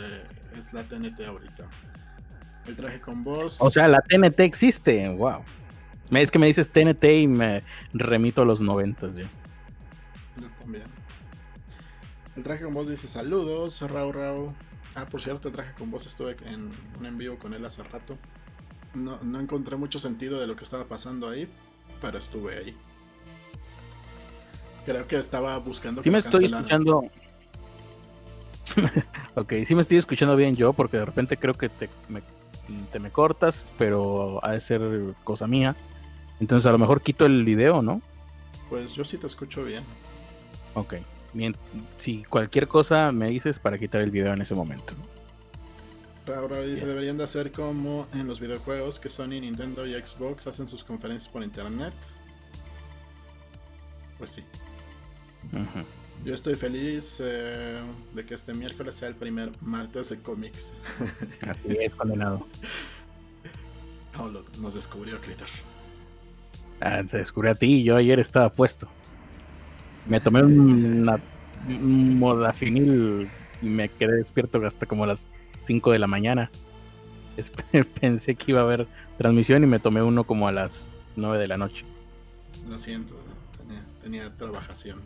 es 0.58 0.72
la 0.72 0.84
TNT 0.84 1.20
ahorita. 1.28 1.68
El 2.66 2.76
traje 2.76 3.00
con 3.00 3.24
voz. 3.24 3.58
O 3.60 3.70
sea, 3.70 3.88
la 3.88 4.02
TNT 4.02 4.40
existe, 4.40 5.10
wow. 5.10 5.44
Es 6.12 6.32
que 6.32 6.40
me 6.40 6.48
dices 6.48 6.70
TNT 6.70 7.04
y 7.04 7.28
me 7.28 7.64
remito 7.94 8.44
a 8.44 8.46
los 8.46 8.62
noventas 8.62 9.16
yo. 9.16 9.26
también. 10.62 10.84
El 12.38 12.44
traje 12.44 12.64
con 12.64 12.74
voz 12.74 12.90
dice 12.90 13.08
saludos, 13.08 13.82
Rau 13.82 14.12
Rau. 14.12 14.54
Ah, 14.96 15.06
por 15.06 15.22
cierto, 15.22 15.50
el 15.50 15.54
traje 15.54 15.74
con 15.74 15.92
voz 15.92 16.08
estuve 16.08 16.38
en 16.46 16.70
un 17.00 17.06
en 17.06 17.18
vivo 17.18 17.38
con 17.38 17.54
él 17.54 17.66
hace 17.66 17.84
rato. 17.84 18.18
No, 18.94 19.20
no 19.24 19.42
encontré 19.42 19.76
mucho 19.76 20.00
sentido 20.00 20.40
de 20.40 20.48
lo 20.48 20.56
que 20.56 20.64
estaba 20.64 20.86
pasando 20.86 21.30
ahí, 21.30 21.50
pero 22.02 22.18
estuve 22.18 22.58
ahí. 22.58 22.76
Creo 24.86 25.08
que 25.08 25.18
estaba 25.18 25.58
buscando. 25.58 26.04
Sí, 26.04 26.10
me 26.10 26.20
estoy 26.20 26.46
escuchando. 26.46 27.04
ok, 29.36 29.54
sí 29.66 29.76
me 29.76 29.82
estoy 29.82 29.98
escuchando 29.98 30.36
bien 30.36 30.56
yo, 30.56 30.74
porque 30.74 30.98
de 30.98 31.06
repente 31.06 31.38
creo 31.38 31.54
que 31.54 31.70
te 31.70 31.90
me, 32.10 32.22
te 32.92 33.00
me 33.00 33.10
cortas, 33.10 33.72
pero 33.78 34.40
ha 34.44 34.52
de 34.52 34.62
ser 34.62 34.82
cosa 35.24 35.48
mía. 35.48 35.76
Entonces 36.40 36.66
a 36.66 36.72
lo 36.72 36.78
mejor 36.78 37.02
quito 37.02 37.26
el 37.26 37.44
video, 37.46 37.82
¿no? 37.82 38.02
Pues 38.70 38.94
yo 38.94 39.06
sí 39.06 39.18
te 39.18 39.28
escucho 39.28 39.64
bien. 39.64 39.84
Ok. 40.74 40.96
Bien, 41.34 41.56
si 42.00 42.24
cualquier 42.24 42.68
cosa 42.68 43.12
me 43.12 43.30
dices 43.30 43.60
para 43.60 43.78
quitar 43.78 44.02
el 44.02 44.12
video 44.12 44.34
en 44.34 44.42
ese 44.42 44.56
momento. 44.56 44.94
Ahora 46.34 46.62
dice, 46.62 46.86
deberían 46.86 47.18
de 47.18 47.26
hacer 47.26 47.52
como 47.52 48.08
en 48.14 48.26
los 48.26 48.40
videojuegos 48.40 49.00
que 49.00 49.10
Sony, 49.10 49.42
Nintendo 49.42 49.86
y 49.86 49.94
Xbox 49.94 50.48
hacen 50.48 50.68
sus 50.68 50.84
conferencias 50.84 51.32
por 51.32 51.44
internet. 51.44 51.94
Pues 54.18 54.32
sí. 54.32 54.44
Yo 56.24 56.34
estoy 56.34 56.56
feliz 56.56 57.22
eh, 57.24 57.80
de 58.14 58.26
que 58.26 58.34
este 58.34 58.54
miércoles 58.54 58.96
sea 58.96 59.08
el 59.08 59.16
primer 59.16 59.52
martes 59.62 60.10
de 60.10 60.20
cómics. 60.20 60.74
Así 61.42 61.78
es, 61.80 61.94
condenado. 61.96 62.48
Oh, 64.18 64.30
nos 64.62 64.74
descubrió 64.74 65.20
Clitter. 65.20 65.50
Ah, 66.80 67.02
te 67.04 67.18
descubrí 67.18 67.50
a 67.50 67.54
ti, 67.54 67.84
yo 67.84 67.98
ayer 67.98 68.18
estaba 68.18 68.50
puesto. 68.50 68.88
Me 70.08 70.22
tomé 70.22 70.42
una, 70.42 71.20
un 71.68 72.18
modafinil 72.18 73.30
y 73.62 73.66
me 73.66 73.90
quedé 73.90 74.18
despierto 74.18 74.66
hasta 74.66 74.86
como 74.86 75.06
las 75.06 75.32
5 75.66 75.92
de 75.92 76.00
la 76.00 76.08
mañana. 76.08 76.50
Pensé 78.00 78.36
que 78.36 78.52
iba 78.52 78.62
a 78.62 78.64
haber 78.64 78.88
transmisión 79.18 79.64
y 79.64 79.68
me 79.68 79.80
tomé 79.80 80.02
uno 80.02 80.24
como 80.24 80.48
a 80.48 80.52
las 80.52 80.90
9 81.16 81.38
de 81.38 81.48
la 81.48 81.58
noche. 81.58 81.86
Lo 82.70 82.78
siento, 82.78 83.16
tenía, 84.02 84.30
trabajación. 84.38 85.00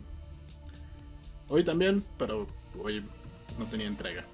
Hoy 1.50 1.64
también, 1.64 2.02
pero 2.16 2.46
hoy 2.82 3.02
no 3.58 3.64
tenía 3.66 3.88
entrega. 3.88 4.24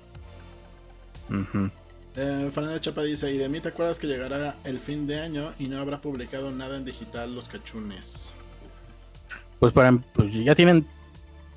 Eh, 2.14 2.50
Fernanda 2.54 2.80
Chapa 2.80 3.02
dice, 3.02 3.32
y 3.32 3.38
de 3.38 3.48
mí 3.48 3.60
te 3.60 3.70
acuerdas 3.70 3.98
que 3.98 4.06
llegará 4.06 4.54
el 4.64 4.78
fin 4.78 5.06
de 5.06 5.20
año 5.20 5.52
y 5.58 5.68
no 5.68 5.80
habrá 5.80 5.98
publicado 5.98 6.50
nada 6.50 6.76
en 6.76 6.84
digital 6.84 7.34
los 7.34 7.48
cachunes. 7.48 8.32
Pues 9.58 9.72
para 9.72 9.92
pues 10.12 10.32
ya 10.32 10.54
tienen 10.54 10.86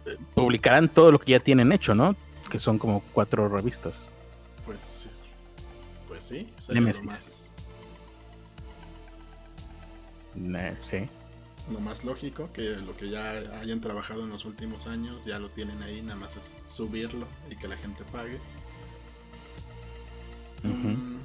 eh, 0.05 0.17
publicarán 0.33 0.87
todo 0.87 1.11
lo 1.11 1.19
que 1.19 1.33
ya 1.33 1.39
tienen 1.39 1.71
hecho, 1.73 1.93
¿no? 1.93 2.15
Que 2.49 2.57
son 2.57 2.79
como 2.79 3.03
cuatro 3.13 3.49
revistas. 3.49 4.07
Pues 4.65 5.09
pues 6.07 6.23
sí, 6.23 6.49
sería 6.59 6.81
lo 6.93 7.03
más. 7.03 7.49
sí. 10.89 11.09
Lo 11.71 11.79
más 11.79 12.03
lógico, 12.03 12.49
que 12.51 12.77
lo 12.85 12.95
que 12.97 13.09
ya 13.09 13.31
hayan 13.61 13.79
trabajado 13.79 14.23
en 14.23 14.29
los 14.29 14.45
últimos 14.45 14.87
años, 14.87 15.15
ya 15.25 15.37
lo 15.37 15.49
tienen 15.49 15.81
ahí, 15.83 16.01
nada 16.01 16.19
más 16.19 16.35
es 16.35 16.63
subirlo 16.67 17.27
y 17.49 17.55
que 17.55 17.67
la 17.67 17.77
gente 17.77 18.03
pague. 18.11 18.39
Mm, 20.63 21.19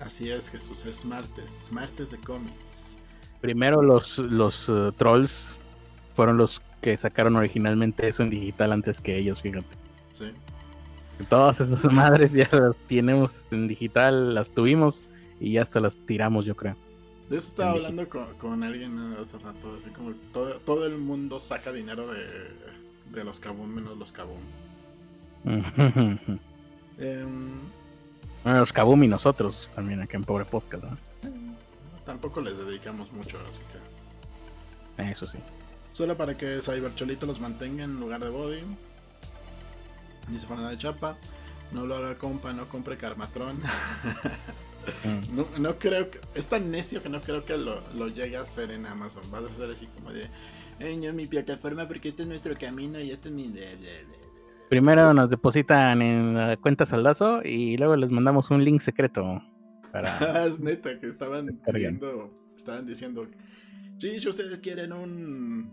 así 0.00 0.30
es, 0.30 0.48
Jesús, 0.50 0.86
es 0.86 1.04
martes, 1.04 1.70
martes 1.72 2.12
de 2.12 2.18
cómics. 2.18 2.96
Primero 3.40 3.82
los, 3.82 4.18
los 4.18 4.68
uh, 4.68 4.92
trolls 4.92 5.56
fueron 6.14 6.36
los 6.36 6.62
que 6.80 6.96
sacaron 6.96 7.36
originalmente 7.36 8.06
eso 8.08 8.22
en 8.22 8.30
digital 8.30 8.72
antes 8.72 9.00
que 9.00 9.18
ellos, 9.18 9.42
fíjate. 9.42 9.66
Sí. 10.12 10.26
Todas 11.28 11.60
esas 11.60 11.84
madres 11.92 12.32
ya 12.32 12.48
las 12.52 12.76
tenemos 12.88 13.48
en 13.50 13.68
digital, 13.68 14.34
las 14.34 14.50
tuvimos 14.50 15.02
y 15.40 15.52
ya 15.52 15.62
hasta 15.62 15.80
las 15.80 15.96
tiramos, 15.96 16.44
yo 16.44 16.54
creo. 16.54 16.76
De 17.28 17.38
eso 17.38 17.48
estaba 17.48 17.72
hablando 17.72 18.06
con, 18.08 18.62
alguien 18.62 19.16
hace 19.20 19.38
rato, 19.38 19.78
así 19.80 19.90
como 19.90 20.12
todo, 20.32 20.56
todo 20.56 20.86
el 20.86 20.98
mundo 20.98 21.40
saca 21.40 21.72
dinero 21.72 22.12
de, 22.12 22.24
de 23.10 23.24
los 23.24 23.40
Kabum 23.40 23.68
menos 23.68 23.96
los 23.96 24.12
Kabum. 24.12 24.40
eh, 26.98 27.24
bueno, 28.42 28.58
los 28.60 28.72
Kabum 28.72 29.04
y 29.04 29.08
nosotros 29.08 29.70
también 29.74 30.02
aquí 30.02 30.16
en 30.16 30.24
Pobre 30.24 30.44
Podcast, 30.44 30.84
Tampoco 32.04 32.42
les 32.42 32.58
dedicamos 32.58 33.10
mucho, 33.12 33.38
así 33.38 33.60
que. 33.72 35.10
Eso 35.10 35.26
sí. 35.26 35.38
Solo 35.92 36.16
para 36.16 36.36
que 36.36 36.60
Cybercholito 36.60 37.24
los 37.24 37.40
mantenga 37.40 37.84
en 37.84 37.98
lugar 37.98 38.20
de 38.22 38.28
Body. 38.28 38.60
Dice 40.28 40.46
Fernanda 40.46 40.70
de 40.70 40.78
Chapa. 40.78 41.16
No 41.72 41.86
lo 41.86 41.96
haga 41.96 42.16
compa, 42.16 42.52
no 42.52 42.66
compre 42.66 42.98
Carmatron. 42.98 43.58
Mm. 45.04 45.62
no, 45.62 45.78
creo 45.78 46.10
que. 46.10 46.18
Es 46.34 46.48
tan 46.48 46.70
necio 46.70 47.02
que 47.02 47.08
no 47.08 47.20
creo 47.20 47.44
que 47.44 47.56
lo, 47.56 47.80
lo 47.96 48.08
llegue 48.08 48.36
a 48.36 48.42
hacer 48.42 48.70
en 48.70 48.86
Amazon. 48.86 49.22
Va 49.32 49.38
a 49.38 49.50
ser 49.50 49.70
así 49.70 49.86
como 49.86 50.12
de. 50.12 50.26
Ay, 50.80 50.96
no, 50.96 51.12
mi 51.12 51.26
plataforma 51.26 51.86
porque 51.86 52.08
este 52.08 52.22
es 52.22 52.28
nuestro 52.28 52.54
camino 52.56 53.00
y 53.00 53.10
este 53.10 53.28
es 53.28 53.34
mi. 53.34 53.48
De, 53.48 53.66
Primero 54.68 55.12
nos 55.14 55.30
depositan 55.30 56.02
en 56.02 56.34
la 56.34 56.56
cuenta 56.56 56.86
Saldazo 56.86 57.42
y 57.44 57.76
luego 57.76 57.96
les 57.96 58.10
mandamos 58.10 58.50
un 58.50 58.64
link 58.64 58.80
secreto. 58.80 59.42
Para... 59.92 60.18
es 60.46 60.58
neta, 60.58 60.98
que 60.98 61.06
estaban 61.06 61.46
diciendo, 61.46 62.32
estaban 62.56 62.86
diciendo, 62.86 63.26
sí, 63.98 64.18
si 64.18 64.28
ustedes 64.28 64.58
quieren 64.58 64.92
un, 64.92 65.72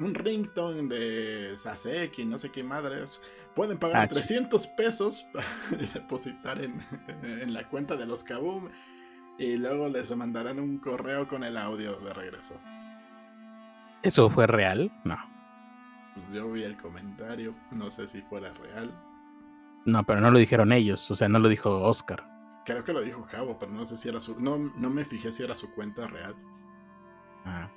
un 0.00 0.14
ringtone 0.14 0.82
de 0.82 1.56
Saseki, 1.56 2.24
no 2.24 2.38
sé 2.38 2.50
qué 2.50 2.62
madres, 2.62 3.22
pueden 3.54 3.78
pagar 3.78 4.08
300 4.08 4.66
ah, 4.66 4.76
pesos 4.76 5.26
y 5.72 5.86
depositar 5.86 6.62
en, 6.62 6.80
en 7.22 7.52
la 7.52 7.64
cuenta 7.64 7.96
de 7.96 8.06
los 8.06 8.24
Kaboom 8.24 8.68
y 9.38 9.56
luego 9.56 9.88
les 9.88 10.14
mandarán 10.16 10.58
un 10.58 10.78
correo 10.78 11.28
con 11.28 11.44
el 11.44 11.56
audio 11.56 11.98
de 12.00 12.12
regreso. 12.12 12.54
¿Eso 14.02 14.28
fue 14.28 14.46
real? 14.46 14.92
No. 15.04 15.16
Pues, 16.14 16.32
yo 16.32 16.50
vi 16.50 16.62
el 16.64 16.76
comentario, 16.76 17.54
no 17.76 17.90
sé 17.90 18.08
si 18.08 18.22
fuera 18.22 18.52
real. 18.52 18.92
No, 19.84 20.04
pero 20.04 20.20
no 20.20 20.30
lo 20.30 20.38
dijeron 20.38 20.72
ellos, 20.72 21.10
o 21.10 21.16
sea, 21.16 21.28
no 21.28 21.38
lo 21.38 21.48
dijo 21.48 21.82
Oscar. 21.82 22.24
Creo 22.64 22.84
que 22.84 22.92
lo 22.92 23.00
dijo 23.00 23.22
Javo, 23.22 23.58
pero 23.58 23.72
no 23.72 23.86
sé 23.86 23.96
si 23.96 24.08
era 24.08 24.20
su. 24.20 24.38
No, 24.38 24.58
no 24.58 24.90
me 24.90 25.04
fijé 25.04 25.32
si 25.32 25.42
era 25.42 25.54
su 25.54 25.72
cuenta 25.72 26.06
real. 26.06 26.34
Ah. 27.46 27.70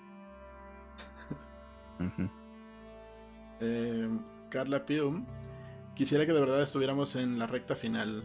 Eh, 3.59 4.09
Carla 4.49 4.85
Pium. 4.85 5.25
Quisiera 5.95 6.25
que 6.25 6.33
de 6.33 6.39
verdad 6.39 6.61
estuviéramos 6.61 7.15
en 7.15 7.37
la 7.37 7.47
recta 7.47 7.75
final. 7.75 8.23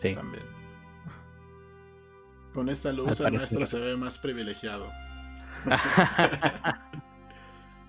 Sí. 0.00 0.14
También. 0.14 0.44
Con 2.54 2.68
esta 2.68 2.92
luz 2.92 3.20
el 3.20 3.32
maestro 3.32 3.66
se 3.66 3.80
ve 3.80 3.96
más 3.96 4.18
privilegiado. 4.18 4.90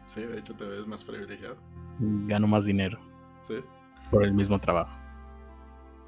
Sí, 0.09 0.21
de 0.21 0.39
hecho 0.39 0.55
te 0.55 0.65
ves 0.65 0.87
más 0.87 1.03
privilegiado. 1.03 1.55
Gano 1.99 2.47
más 2.47 2.65
dinero. 2.65 2.99
Sí. 3.43 3.59
Por 4.09 4.23
el 4.25 4.33
mismo 4.33 4.59
trabajo. 4.59 4.91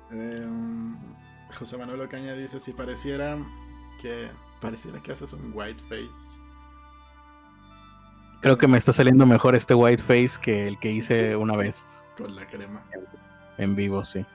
Em, 0.10 0.98
José 1.54 1.78
Manuel 1.78 2.02
Ocaña 2.02 2.34
dice, 2.34 2.60
si 2.60 2.74
pareciera 2.74 3.38
que 4.02 4.28
pareciera 4.60 5.02
que 5.02 5.12
haces 5.12 5.34
un 5.34 5.52
white 5.54 5.84
face. 5.84 6.40
Creo 8.42 8.58
que 8.58 8.68
me 8.68 8.78
está 8.78 8.92
saliendo 8.92 9.26
mejor 9.26 9.56
este 9.56 9.74
white 9.74 10.02
face 10.02 10.40
que 10.42 10.68
el 10.68 10.80
que 10.80 10.92
hice 10.92 11.36
una 11.36 11.56
vez. 11.56 12.06
Con 12.18 12.36
la 12.36 12.46
crema. 12.48 12.84
En 13.58 13.76
vivo, 13.76 14.04
sí. 14.04 14.26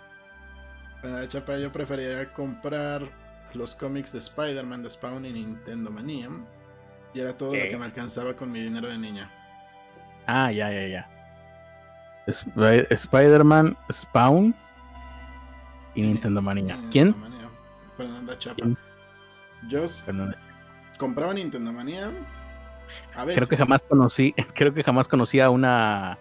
Uh, 1.02 1.26
Chapa, 1.26 1.58
yo 1.58 1.72
preferiría 1.72 2.32
comprar 2.32 3.02
los 3.54 3.74
cómics 3.74 4.12
de 4.12 4.20
Spider-Man 4.20 4.82
de 4.82 4.90
Spawn 4.90 5.24
y 5.24 5.32
Nintendo 5.32 5.90
Mania 5.90 6.28
Y 7.14 7.20
era 7.20 7.36
todo 7.36 7.54
lo 7.54 7.62
que 7.62 7.76
me 7.76 7.84
alcanzaba 7.84 8.34
con 8.34 8.52
mi 8.52 8.60
dinero 8.60 8.88
de 8.88 8.98
niña. 8.98 9.30
Ah, 10.26 10.50
ya, 10.52 10.70
ya, 10.70 10.86
ya. 10.86 11.10
Spider-Man, 12.90 13.76
Spawn 13.92 14.54
y 15.94 16.02
Nintendo 16.02 16.42
Mania. 16.42 16.78
¿Quién? 16.90 17.14
Fernanda 17.96 18.38
Chapa. 18.38 18.66
Yo 19.68 19.86
compraba 20.98 21.34
Nintendo 21.34 21.72
Manía. 21.72 22.10
A 23.14 23.24
veces. 23.24 23.36
Creo 23.36 23.48
que 23.48 23.56
jamás 23.56 23.82
conocí, 23.82 24.34
creo 24.54 24.74
que 24.74 24.82
jamás 24.82 25.08
conocí 25.08 25.40
a 25.40 25.50
una 25.50 26.18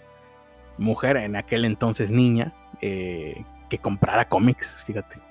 mujer 0.78 1.18
en 1.18 1.36
aquel 1.36 1.66
entonces 1.66 2.12
niña 2.12 2.54
eh, 2.82 3.44
que 3.70 3.78
comprara 3.80 4.28
cómics, 4.28 4.84
fíjate. 4.86 5.22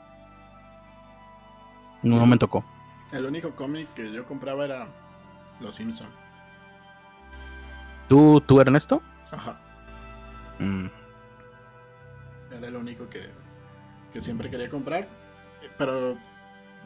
No, 2.02 2.26
me 2.26 2.36
tocó. 2.36 2.64
El 3.12 3.24
único 3.24 3.54
cómic 3.54 3.92
que 3.94 4.12
yo 4.12 4.26
compraba 4.26 4.64
era 4.64 4.86
Los 5.60 5.76
Simpson. 5.76 6.08
¿Tú, 8.08 8.42
tú 8.42 8.60
Ernesto? 8.60 9.02
Ajá. 9.30 9.58
Mm. 10.58 10.86
Era 12.56 12.68
el 12.68 12.76
único 12.76 13.08
que, 13.08 13.30
que 14.12 14.20
siempre 14.20 14.50
quería 14.50 14.68
comprar. 14.68 15.08
Pero 15.78 16.18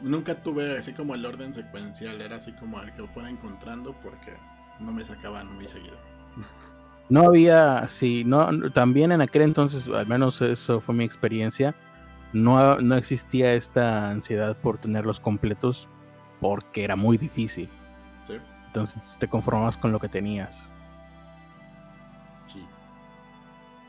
nunca 0.01 0.35
tuve 0.41 0.77
así 0.77 0.93
como 0.93 1.15
el 1.15 1.25
orden 1.25 1.53
secuencial. 1.53 2.21
Era 2.21 2.37
así 2.37 2.51
como 2.53 2.81
el 2.81 2.91
que 2.93 3.05
fuera 3.07 3.29
encontrando 3.29 3.95
porque 4.01 4.33
no 4.79 4.91
me 4.91 5.03
sacaban 5.03 5.53
muy 5.53 5.65
seguido. 5.65 5.97
No 7.09 7.23
había, 7.23 7.87
sí, 7.87 8.23
no, 8.23 8.71
también 8.71 9.11
en 9.11 9.21
aquel 9.21 9.41
entonces, 9.41 9.87
al 9.87 10.05
menos 10.05 10.41
eso 10.43 10.79
fue 10.79 10.93
mi 10.93 11.03
experiencia, 11.03 11.73
no, 12.33 12.79
no 12.79 12.95
existía 12.95 13.53
esta 13.53 14.11
ansiedad 14.11 14.55
por 14.55 14.77
tenerlos 14.77 15.19
completos 15.19 15.89
porque 16.39 16.83
era 16.83 16.95
muy 16.95 17.17
difícil. 17.17 17.67
Sí. 18.27 18.35
Entonces 18.67 19.01
te 19.19 19.27
conformabas 19.27 19.75
con 19.75 19.91
lo 19.91 19.99
que 19.99 20.07
tenías. 20.07 20.71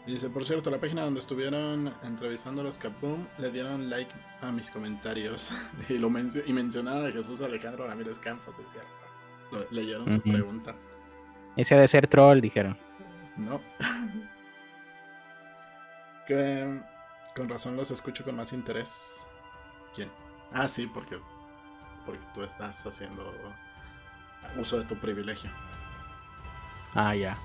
Dice, 0.07 0.31
por 0.31 0.45
cierto, 0.45 0.71
la 0.71 0.81
página 0.81 1.03
donde 1.03 1.21
estuvieron 1.21 1.93
entrevistando 2.03 2.63
a 2.63 2.65
los 2.65 2.79
Capum 2.79 3.27
le 3.39 3.51
dieron 3.51 3.91
like 3.91 4.11
a 4.41 4.51
mis 4.51 4.71
comentarios 4.71 5.51
y, 5.89 5.99
lo 5.99 6.09
y 6.09 6.53
mencionaron 6.53 7.07
a 7.07 7.13
Jesús 7.13 7.41
Alejandro 7.41 7.87
Ramírez 7.87 8.19
Campos, 8.19 8.57
es 8.59 8.73
cierto. 8.73 9.67
leyeron 9.71 10.13
su 10.13 10.21
pregunta. 10.23 10.75
Ese 11.57 11.75
de 11.75 11.87
ser 11.87 12.07
troll, 12.07 12.41
dijeron. 12.41 12.77
No. 13.37 13.61
que 16.27 16.81
con 17.37 17.49
razón 17.49 17.77
los 17.77 17.91
escucho 17.91 18.25
con 18.25 18.37
más 18.37 18.53
interés. 18.53 19.23
¿Quién? 19.95 20.11
Ah, 20.53 20.69
sí, 20.69 20.87
porque, 20.87 21.19
porque 22.07 22.25
tú 22.35 22.43
estás 22.43 22.85
haciendo 22.87 23.33
uso 24.57 24.79
de 24.79 24.85
tu 24.85 24.97
privilegio. 24.97 25.51
Ah, 26.95 27.15
ya. 27.15 27.37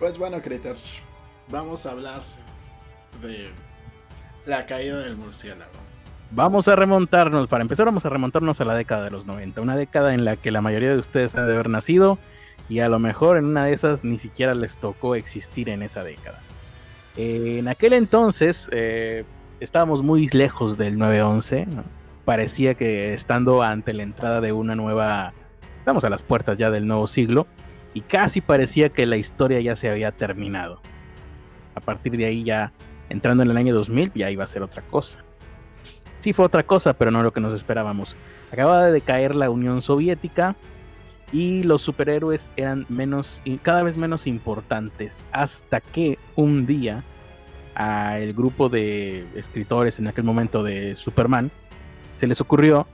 Pues 0.00 0.16
bueno, 0.16 0.40
Critter, 0.40 0.76
vamos 1.50 1.84
a 1.84 1.90
hablar 1.90 2.22
de 3.20 3.50
la 4.46 4.64
caída 4.64 4.98
del 4.98 5.14
murciélago. 5.14 5.70
Vamos 6.30 6.68
a 6.68 6.74
remontarnos, 6.74 7.48
para 7.48 7.60
empezar 7.60 7.84
vamos 7.84 8.06
a 8.06 8.08
remontarnos 8.08 8.62
a 8.62 8.64
la 8.64 8.74
década 8.74 9.04
de 9.04 9.10
los 9.10 9.26
90, 9.26 9.60
una 9.60 9.76
década 9.76 10.14
en 10.14 10.24
la 10.24 10.36
que 10.36 10.52
la 10.52 10.62
mayoría 10.62 10.94
de 10.94 10.98
ustedes 10.98 11.34
han 11.34 11.46
de 11.46 11.52
haber 11.52 11.68
nacido 11.68 12.18
y 12.70 12.78
a 12.78 12.88
lo 12.88 12.98
mejor 12.98 13.36
en 13.36 13.44
una 13.44 13.66
de 13.66 13.72
esas 13.72 14.02
ni 14.02 14.18
siquiera 14.18 14.54
les 14.54 14.78
tocó 14.78 15.16
existir 15.16 15.68
en 15.68 15.82
esa 15.82 16.02
década. 16.02 16.38
en 17.18 17.68
aquel 17.68 17.92
entonces 17.92 18.70
eh, 18.72 19.24
estábamos 19.58 20.02
muy 20.02 20.28
lejos 20.28 20.78
del 20.78 20.96
911, 20.96 21.66
parecía 22.24 22.72
que 22.72 23.12
estando 23.12 23.62
ante 23.62 23.92
la 23.92 24.04
entrada 24.04 24.40
de 24.40 24.52
una 24.52 24.74
nueva, 24.74 25.34
estamos 25.78 26.04
a 26.04 26.08
las 26.08 26.22
puertas 26.22 26.56
ya 26.56 26.70
del 26.70 26.86
nuevo 26.86 27.06
siglo, 27.06 27.46
y 27.94 28.00
casi 28.02 28.40
parecía 28.40 28.88
que 28.88 29.06
la 29.06 29.16
historia 29.16 29.60
ya 29.60 29.76
se 29.76 29.90
había 29.90 30.12
terminado. 30.12 30.80
A 31.74 31.80
partir 31.80 32.16
de 32.16 32.26
ahí 32.26 32.44
ya, 32.44 32.72
entrando 33.08 33.42
en 33.42 33.50
el 33.50 33.56
año 33.56 33.74
2000, 33.74 34.12
ya 34.14 34.30
iba 34.30 34.44
a 34.44 34.46
ser 34.46 34.62
otra 34.62 34.82
cosa. 34.82 35.24
Sí 36.20 36.32
fue 36.32 36.44
otra 36.44 36.62
cosa, 36.62 36.94
pero 36.94 37.10
no 37.10 37.22
lo 37.22 37.32
que 37.32 37.40
nos 37.40 37.54
esperábamos. 37.54 38.16
Acababa 38.52 38.86
de 38.86 39.00
caer 39.00 39.34
la 39.34 39.50
Unión 39.50 39.80
Soviética, 39.82 40.56
y 41.32 41.62
los 41.62 41.82
superhéroes 41.82 42.48
eran 42.56 42.86
menos 42.88 43.40
cada 43.62 43.82
vez 43.82 43.96
menos 43.96 44.26
importantes 44.26 45.24
hasta 45.32 45.80
que 45.80 46.18
un 46.36 46.66
día 46.66 47.04
a 47.74 48.18
el 48.18 48.34
grupo 48.34 48.68
de 48.68 49.26
escritores 49.36 49.98
en 49.98 50.08
aquel 50.08 50.24
momento 50.24 50.62
de 50.62 50.96
Superman 50.96 51.50
se 52.16 52.26
les 52.26 52.40
ocurrió 52.40 52.86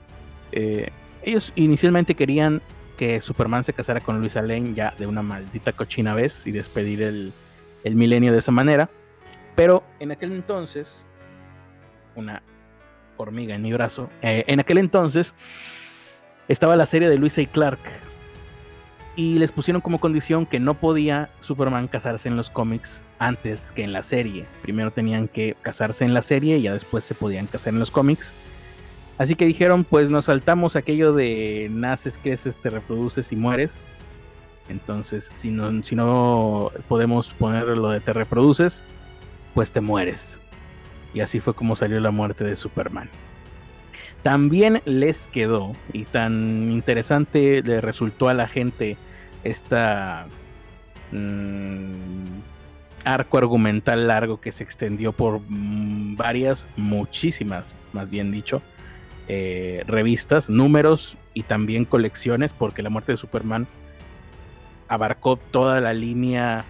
eh, 0.51 0.89
ellos 1.23 1.51
inicialmente 1.55 2.15
querían 2.15 2.61
que 2.97 3.21
Superman 3.21 3.63
se 3.63 3.73
casara 3.73 4.01
con 4.01 4.19
Luisa 4.19 4.41
Lane 4.41 4.73
ya 4.73 4.93
de 4.97 5.07
una 5.07 5.21
maldita 5.21 5.71
cochina 5.71 6.15
vez 6.15 6.45
y 6.47 6.51
despedir 6.51 7.01
el, 7.01 7.33
milenio 7.85 8.33
de 8.33 8.39
esa 8.39 8.51
manera 8.51 8.89
pero 9.55 9.81
en 9.99 10.11
aquel 10.11 10.33
entonces 10.33 11.05
una 12.15 12.43
hormiga 13.15 13.55
en 13.55 13.61
mi 13.61 13.71
brazo 13.71 14.09
eh, 14.21 14.43
en 14.47 14.59
aquel 14.59 14.77
entonces 14.77 15.33
estaba 16.49 16.75
la 16.75 16.85
serie 16.85 17.07
de 17.07 17.17
Luisa 17.17 17.39
y 17.39 17.47
Clark 17.47 17.79
y 19.17 19.39
les 19.39 19.51
pusieron 19.51 19.81
como 19.81 19.99
condición 19.99 20.45
que 20.45 20.59
no 20.59 20.75
podía 20.75 21.29
Superman 21.41 21.87
casarse 21.87 22.29
en 22.29 22.37
los 22.37 22.51
cómics 22.51 23.03
antes 23.17 23.71
que 23.71 23.83
en 23.83 23.91
la 23.91 24.03
serie. 24.03 24.45
Primero 24.61 24.91
tenían 24.91 25.27
que 25.27 25.57
casarse 25.63 26.05
en 26.05 26.13
la 26.13 26.21
serie 26.21 26.57
y 26.57 26.61
ya 26.61 26.73
después 26.73 27.03
se 27.03 27.15
podían 27.15 27.47
casar 27.47 27.73
en 27.73 27.79
los 27.79 27.89
cómics. 27.89 28.33
Así 29.17 29.35
que 29.35 29.45
dijeron, 29.45 29.83
pues 29.83 30.11
nos 30.11 30.25
saltamos 30.25 30.75
aquello 30.75 31.13
de 31.13 31.69
naces, 31.71 32.19
creces, 32.21 32.57
te 32.57 32.69
reproduces 32.69 33.31
y 33.31 33.35
mueres. 33.35 33.89
Entonces, 34.69 35.29
si 35.31 35.49
no, 35.49 35.81
si 35.81 35.95
no 35.95 36.71
podemos 36.87 37.33
poner 37.33 37.65
lo 37.67 37.89
de 37.89 37.99
te 37.99 38.13
reproduces, 38.13 38.85
pues 39.55 39.71
te 39.71 39.81
mueres. 39.81 40.39
Y 41.13 41.21
así 41.21 41.39
fue 41.39 41.55
como 41.55 41.75
salió 41.75 41.99
la 41.99 42.11
muerte 42.11 42.43
de 42.43 42.55
Superman. 42.55 43.09
También 44.21 44.81
les 44.85 45.21
quedó, 45.27 45.73
y 45.93 46.03
tan 46.03 46.71
interesante 46.71 47.63
le 47.63 47.81
resultó 47.81 48.29
a 48.29 48.33
la 48.33 48.47
gente 48.47 48.97
esta 49.43 50.27
mm, 51.11 52.41
arco 53.05 53.37
argumental 53.37 54.07
largo 54.07 54.41
que 54.41 54.51
se 54.51 54.63
extendió 54.63 55.13
por 55.13 55.39
mm, 55.47 56.17
varias, 56.17 56.67
muchísimas, 56.75 57.73
más 57.93 58.11
bien 58.11 58.31
dicho, 58.31 58.61
eh, 59.27 59.83
revistas, 59.87 60.49
números 60.49 61.17
y 61.33 61.43
también 61.43 61.85
colecciones, 61.85 62.53
porque 62.53 62.81
la 62.81 62.89
muerte 62.89 63.11
de 63.11 63.17
Superman 63.17 63.67
abarcó 64.87 65.35
toda 65.37 65.81
la 65.81 65.93
línea 65.93 66.63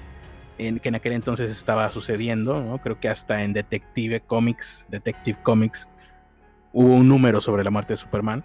en, 0.58 0.80
que 0.80 0.90
en 0.90 0.96
aquel 0.96 1.14
entonces 1.14 1.52
estaba 1.52 1.90
sucediendo, 1.92 2.80
creo 2.82 3.00
que 3.00 3.10
hasta 3.10 3.44
en 3.44 3.54
Detective 3.54 4.22
Comics, 4.22 4.86
Detective 4.90 5.38
Comics, 5.44 5.88
hubo 6.74 6.96
un 6.96 7.08
número 7.08 7.42
sobre 7.42 7.64
la 7.64 7.70
muerte 7.70 7.94
de 7.94 7.98
Superman. 7.98 8.44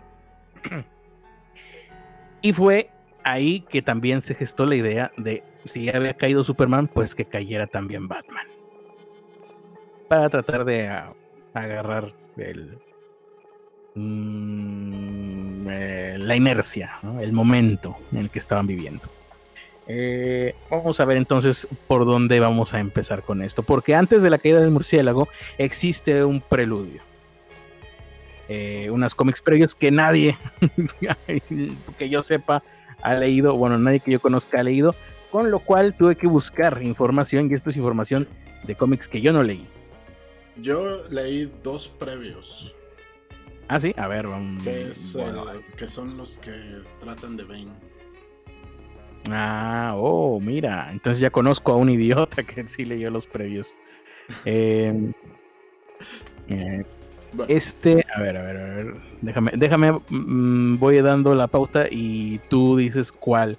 y 2.42 2.52
fue 2.52 2.90
ahí 3.24 3.60
que 3.62 3.82
también 3.82 4.20
se 4.20 4.34
gestó 4.34 4.66
la 4.66 4.74
idea 4.74 5.10
de 5.16 5.42
si 5.64 5.88
había 5.88 6.14
caído 6.14 6.44
Superman, 6.44 6.88
pues 6.88 7.14
que 7.14 7.24
cayera 7.24 7.66
también 7.66 8.08
Batman. 8.08 8.46
Para 10.08 10.28
tratar 10.28 10.64
de 10.64 10.90
agarrar 11.54 12.12
el, 12.36 12.78
mm, 13.94 15.68
eh, 15.68 16.16
la 16.18 16.36
inercia, 16.36 16.98
el 17.20 17.32
momento 17.32 17.96
en 18.12 18.18
el 18.18 18.30
que 18.30 18.38
estaban 18.38 18.66
viviendo. 18.66 19.02
Eh, 19.88 20.54
vamos 20.70 21.00
a 21.00 21.04
ver 21.04 21.16
entonces 21.16 21.66
por 21.86 22.04
dónde 22.04 22.38
vamos 22.40 22.72
a 22.74 22.80
empezar 22.80 23.22
con 23.22 23.42
esto. 23.42 23.62
Porque 23.62 23.94
antes 23.94 24.22
de 24.22 24.30
la 24.30 24.38
caída 24.38 24.60
del 24.60 24.70
murciélago 24.70 25.28
existe 25.58 26.24
un 26.24 26.40
preludio. 26.40 27.02
Eh, 28.48 28.90
unas 28.90 29.14
cómics 29.14 29.40
previos 29.40 29.74
que 29.74 29.90
nadie, 29.90 30.36
que 31.98 32.08
yo 32.08 32.22
sepa, 32.22 32.62
ha 33.00 33.14
leído, 33.14 33.56
bueno, 33.56 33.78
nadie 33.78 34.00
que 34.00 34.10
yo 34.10 34.20
conozca 34.20 34.60
ha 34.60 34.62
leído, 34.62 34.94
con 35.30 35.50
lo 35.50 35.60
cual 35.60 35.94
tuve 35.94 36.16
que 36.16 36.26
buscar 36.26 36.82
información 36.82 37.50
y 37.50 37.54
esto 37.54 37.70
es 37.70 37.76
información 37.76 38.28
de 38.64 38.74
cómics 38.74 39.08
que 39.08 39.20
yo 39.20 39.32
no 39.32 39.42
leí. 39.42 39.66
Yo 40.60 41.08
leí 41.08 41.50
dos 41.62 41.88
previos. 41.88 42.74
Ah, 43.72 43.80
sí, 43.80 43.94
a 43.96 44.06
ver, 44.06 44.26
vamos. 44.26 44.62
Que, 44.62 44.92
son 45.86 46.18
los 46.18 46.36
que 46.36 46.52
tratan 47.00 47.38
de 47.38 47.44
Bane. 47.44 47.72
Ah, 49.30 49.94
oh, 49.96 50.38
mira, 50.40 50.90
entonces 50.92 51.22
ya 51.22 51.30
conozco 51.30 51.72
a 51.72 51.76
un 51.76 51.88
idiota 51.88 52.42
que 52.42 52.66
sí 52.66 52.84
leyó 52.84 53.10
los 53.10 53.26
previos. 53.26 53.74
Em, 54.44 55.14
eh, 56.48 56.84
este, 57.48 58.04
a 58.14 58.20
ver, 58.20 58.36
a 58.36 58.42
ver, 58.42 58.56
a 58.58 58.62
ver. 58.62 58.94
Déjame, 59.22 59.52
déjame, 59.56 59.92
mm, 60.10 60.76
voy 60.78 61.00
dando 61.00 61.34
la 61.34 61.46
pauta 61.46 61.86
y 61.90 62.40
tú 62.50 62.76
dices 62.76 63.10
cuál, 63.10 63.56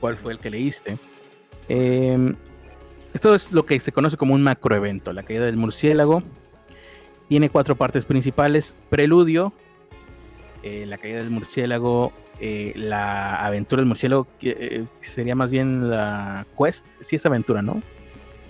cuál 0.00 0.16
fue 0.16 0.32
el 0.32 0.38
que 0.38 0.48
leíste. 0.48 0.96
Em, 1.68 2.34
esto 3.12 3.34
es 3.34 3.52
lo 3.52 3.66
que 3.66 3.78
se 3.80 3.92
conoce 3.92 4.16
como 4.16 4.32
un 4.32 4.42
macroevento, 4.42 5.12
la 5.12 5.24
caída 5.24 5.44
del 5.44 5.58
murciélago. 5.58 6.22
Tiene 7.28 7.50
cuatro 7.50 7.76
partes 7.76 8.04
principales: 8.04 8.74
preludio, 8.88 9.52
eh, 10.62 10.86
La 10.86 10.98
caída 10.98 11.18
del 11.18 11.30
murciélago, 11.30 12.12
eh, 12.40 12.72
La 12.76 13.44
aventura 13.44 13.80
del 13.80 13.88
murciélago, 13.88 14.26
que 14.40 14.84
sería 15.00 15.34
más 15.34 15.50
bien 15.50 15.90
la 15.90 16.46
quest, 16.58 16.84
sí 17.00 17.16
es 17.16 17.26
aventura, 17.26 17.62
¿no? 17.62 17.82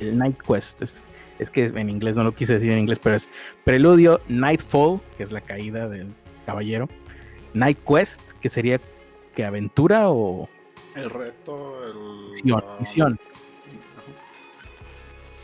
El 0.01 0.19
Night 0.19 0.37
Quest, 0.47 0.83
es, 0.83 1.03
es 1.39 1.51
que 1.51 1.65
en 1.65 1.89
inglés 1.89 2.17
no 2.17 2.25
lo 2.25 2.33
quise 2.33 2.55
decir 2.55 2.71
en 2.71 2.79
inglés, 2.79 2.99
pero 3.03 3.17
es 3.17 3.29
Preludio, 3.65 4.21
Nightfall, 4.29 5.01
que 5.17 5.23
es 5.23 5.33
la 5.33 5.41
caída 5.41 5.89
del 5.89 6.09
caballero, 6.45 6.89
Night 7.55 7.79
Quest, 7.87 8.33
que 8.41 8.49
sería 8.49 8.81
que 9.35 9.45
aventura 9.45 10.11
o... 10.11 10.49
El 10.95 11.11
reto, 11.11 11.75
el... 11.87 12.31
Misión, 12.31 12.65
misión. 12.81 13.21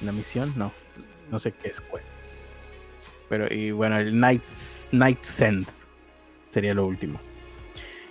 La 0.02 0.12
misión, 0.12 0.52
no. 0.56 0.72
No 1.30 1.40
sé 1.40 1.52
qué 1.52 1.68
es 1.68 1.80
Quest. 1.80 2.14
Pero, 3.32 3.46
y 3.50 3.70
bueno, 3.70 3.96
el 3.96 4.20
Night, 4.20 4.42
Night 4.90 5.22
Send 5.22 5.66
sería 6.50 6.74
lo 6.74 6.86
último. 6.86 7.18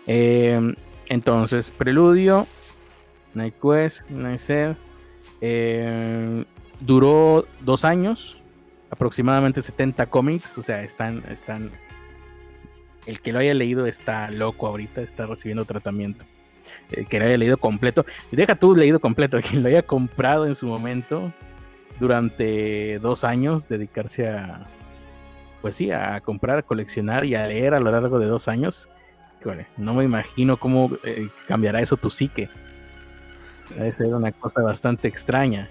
Em, 0.07 0.73
entonces, 1.09 1.69
Preludio, 1.69 2.47
Night 3.35 3.53
Quest, 3.61 4.09
Night 4.09 4.39
Send. 4.39 4.77
Em, 5.39 6.43
duró 6.79 7.45
dos 7.59 7.85
años, 7.85 8.39
aproximadamente 8.89 9.61
70 9.61 10.07
cómics. 10.07 10.57
O 10.57 10.63
sea, 10.63 10.81
están, 10.81 11.21
están. 11.29 11.69
El 13.05 13.21
que 13.21 13.31
lo 13.31 13.37
haya 13.37 13.53
leído 13.53 13.85
está 13.85 14.31
loco 14.31 14.65
ahorita, 14.65 15.01
está 15.01 15.27
recibiendo 15.27 15.65
tratamiento. 15.65 16.25
El 16.89 17.05
que 17.05 17.19
lo 17.19 17.27
haya 17.27 17.37
leído 17.37 17.57
completo. 17.57 18.07
Deja 18.31 18.55
tú 18.55 18.75
leído 18.75 18.99
completo, 18.99 19.39
quien 19.47 19.61
lo 19.61 19.69
haya 19.69 19.83
comprado 19.83 20.47
en 20.47 20.55
su 20.55 20.65
momento 20.65 21.31
durante 21.99 22.97
dos 22.97 23.23
años, 23.23 23.67
dedicarse 23.67 24.27
a, 24.27 24.67
pues 25.61 25.75
sí, 25.75 25.91
a 25.91 26.19
comprar, 26.21 26.59
a 26.59 26.61
coleccionar 26.63 27.25
y 27.25 27.35
a 27.35 27.47
leer 27.47 27.73
a 27.73 27.79
lo 27.79 27.91
largo 27.91 28.19
de 28.19 28.25
dos 28.25 28.47
años. 28.47 28.89
no 29.77 29.93
me 29.93 30.03
imagino 30.03 30.57
cómo 30.57 30.89
eh, 31.03 31.27
cambiará 31.47 31.81
eso 31.81 31.97
tu 31.97 32.09
psique. 32.09 32.49
Debe 33.75 33.93
ser 33.93 34.13
una 34.13 34.31
cosa 34.31 34.61
bastante 34.61 35.07
extraña. 35.07 35.69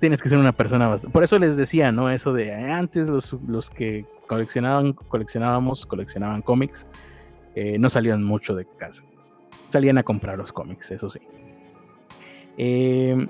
Tienes 0.00 0.20
que 0.20 0.28
ser 0.28 0.38
una 0.38 0.52
persona 0.52 0.88
bastante... 0.88 1.12
Por 1.12 1.24
eso 1.24 1.38
les 1.38 1.56
decía, 1.56 1.92
¿no? 1.92 2.10
Eso 2.10 2.32
de 2.32 2.52
antes 2.52 3.08
los, 3.08 3.70
que 3.70 4.04
coleccionaban, 4.26 4.92
coleccionábamos, 4.92 5.86
coleccionaban 5.86 6.42
cómics, 6.42 6.86
eh, 7.54 7.78
no 7.78 7.88
salían 7.88 8.22
mucho 8.22 8.54
de 8.54 8.66
casa. 8.66 9.02
Salían 9.70 9.98
a 9.98 10.02
comprar 10.02 10.36
los 10.36 10.52
cómics, 10.52 10.90
eso 10.90 11.08
sí. 11.08 11.20
Eh, 12.58 13.26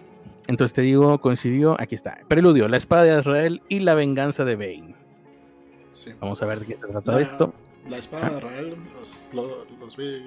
entonces 0.48 0.74
te 0.74 0.82
digo, 0.82 1.18
coincidió, 1.20 1.80
aquí 1.80 1.94
está. 1.94 2.18
Preludio, 2.28 2.68
la 2.68 2.76
espada 2.76 3.04
de 3.04 3.18
Israel 3.18 3.62
y 3.68 3.80
la 3.80 3.94
venganza 3.94 4.44
de 4.44 4.56
Bane. 4.56 5.05
Vamos 6.20 6.42
a 6.42 6.46
ver 6.46 6.60
de 6.60 6.66
qué 6.66 6.76
se 6.76 6.86
trata 6.86 7.20
esto. 7.20 7.54
La 7.88 7.98
espada 7.98 8.30
de 8.30 8.36
Israel, 8.36 8.74
los, 9.32 9.96
vi. 9.96 10.22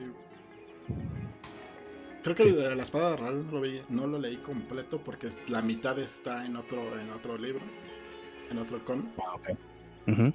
Creo 2.24 2.36
que 2.36 2.52
de 2.52 2.76
la 2.76 2.84
espada 2.84 3.10
de 3.10 3.16
Israel 3.16 3.46
lo 3.52 3.62
vi, 3.62 3.82
no 3.90 4.08
lo 4.08 4.20
leí 4.20 4.38
completo 4.38 5.00
porque 5.00 5.30
la 5.48 5.62
mitad 5.62 5.98
está 6.00 6.46
en 6.46 6.56
otro, 6.56 6.80
en 7.00 7.12
otro 7.12 7.38
libro, 7.38 7.62
en 8.50 8.58
otro 8.58 8.84
con. 8.86 9.10
Ah, 9.18 9.36
ok. 9.36 10.34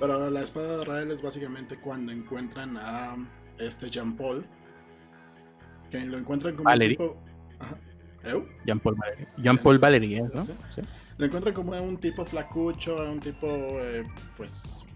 Pero 0.00 0.30
la 0.30 0.40
espada 0.40 0.76
de 0.76 0.82
Israel 0.82 1.10
es 1.10 1.22
básicamente 1.22 1.76
cuando 1.76 2.12
encuentran 2.12 2.76
a 2.78 3.16
este 3.58 3.90
Jean 3.90 4.16
Paul. 4.16 4.44
Que 5.90 6.00
lo 6.00 6.18
encuentran 6.18 6.54
como 6.54 6.70
un 6.70 6.78
tipo. 6.78 7.16
Jean-Paul 8.64 8.96
Valery. 8.96 9.26
Jean-Paul 9.38 9.78
Valery, 9.78 10.14
¿eh? 10.16 10.30
¿no? 10.32 10.46
Lo 11.20 11.26
encuentran 11.26 11.52
como 11.52 11.78
un 11.78 11.98
tipo 11.98 12.24
flacucho, 12.24 12.96
un 12.96 13.20
tipo, 13.20 13.46
eh, 13.46 14.04
pues, 14.38 14.86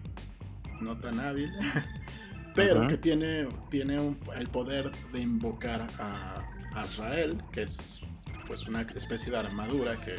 no 0.81 0.97
tan 0.97 1.19
hábil, 1.19 1.51
pero 2.55 2.87
que 2.87 2.97
tiene, 2.97 3.47
tiene 3.69 4.15
el 4.35 4.47
poder 4.47 4.91
de 5.13 5.19
invocar 5.21 5.85
a, 5.99 6.43
Israel, 6.83 7.41
que 7.51 7.61
es, 7.61 8.01
pues, 8.47 8.67
una 8.67 8.81
especie 8.81 9.31
de 9.31 9.37
armadura 9.37 10.01
que, 10.03 10.15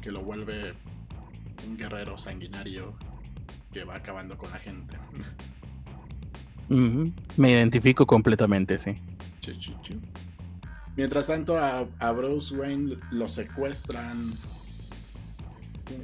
que 0.00 0.10
lo 0.10 0.22
vuelve 0.22 0.72
un 1.68 1.76
guerrero 1.76 2.16
sanguinario 2.16 2.94
que 3.70 3.84
va 3.84 3.96
acabando 3.96 4.38
con 4.38 4.50
la 4.50 4.58
gente. 4.58 4.96
Me 7.36 7.50
identifico 7.50 8.06
completamente, 8.06 8.78
sí. 8.78 8.94
Mientras 10.96 11.26
tanto, 11.26 11.58
a, 11.58 12.12
Bruce 12.12 12.56
Wayne 12.56 12.96
lo 13.10 13.28
secuestran. 13.28 14.32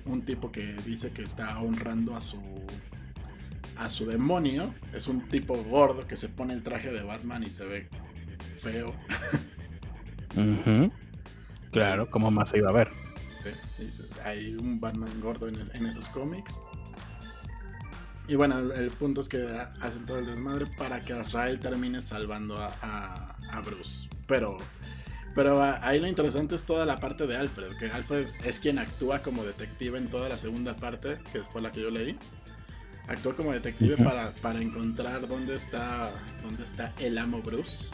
Un, 0.06 0.22
tipo 0.22 0.50
que 0.50 0.74
dice 0.84 1.10
que 1.10 1.22
está 1.22 1.58
honrando 1.60 2.16
a 2.16 2.20
su 2.20 2.40
a 3.76 3.88
su 3.88 4.06
demonio. 4.06 4.72
Es 4.92 5.08
un 5.08 5.28
tipo 5.28 5.56
gordo 5.64 6.06
que 6.06 6.16
se 6.16 6.28
pone 6.28 6.54
el 6.54 6.62
traje 6.62 6.90
de 6.90 7.02
Batman 7.02 7.42
y 7.42 7.50
se 7.50 7.64
ve 7.64 7.88
feo. 8.60 8.94
Claro, 11.70 12.08
¿cómo 12.08 12.30
más 12.30 12.50
se 12.50 12.58
iba 12.58 12.70
a 12.70 12.72
ver? 12.72 12.88
Hay 14.24 14.54
un 14.54 14.80
Batman 14.80 15.20
gordo 15.20 15.48
en, 15.48 15.86
esos 15.86 16.08
cómics. 16.08 16.60
Y 18.26 18.36
bueno, 18.36 18.58
el, 18.58 18.90
punto 18.90 19.20
es 19.20 19.28
que 19.28 19.44
hacen 19.80 20.06
todo 20.06 20.18
el 20.18 20.26
desmadre 20.26 20.66
para 20.78 21.00
que 21.00 21.12
Azrael 21.12 21.60
termine 21.60 22.00
salvando 22.00 22.56
a, 22.56 23.36
a 23.50 23.60
Bruce. 23.60 24.08
Pero 24.26 24.56
pero 25.34 25.62
ahí 25.62 26.00
lo 26.00 26.06
interesante 26.06 26.54
es 26.54 26.64
toda 26.64 26.86
la 26.86 26.96
parte 26.96 27.26
de 27.26 27.36
Alfred, 27.36 27.76
que 27.76 27.86
Alfred 27.86 28.28
es 28.44 28.60
quien 28.60 28.78
actúa 28.78 29.20
como 29.20 29.42
detective 29.44 29.98
en 29.98 30.08
toda 30.08 30.28
la 30.28 30.38
segunda 30.38 30.76
parte, 30.76 31.18
que 31.32 31.40
fue 31.40 31.60
la 31.60 31.72
que 31.72 31.82
yo 31.82 31.90
leí. 31.90 32.16
Actúa 33.08 33.34
como 33.34 33.52
detective 33.52 33.96
para, 33.96 34.32
para, 34.36 34.62
encontrar 34.62 35.26
dónde 35.28 35.56
está, 35.56 36.10
dónde 36.42 36.62
está 36.62 36.92
el 37.00 37.18
amo 37.18 37.42
Bruce. 37.42 37.90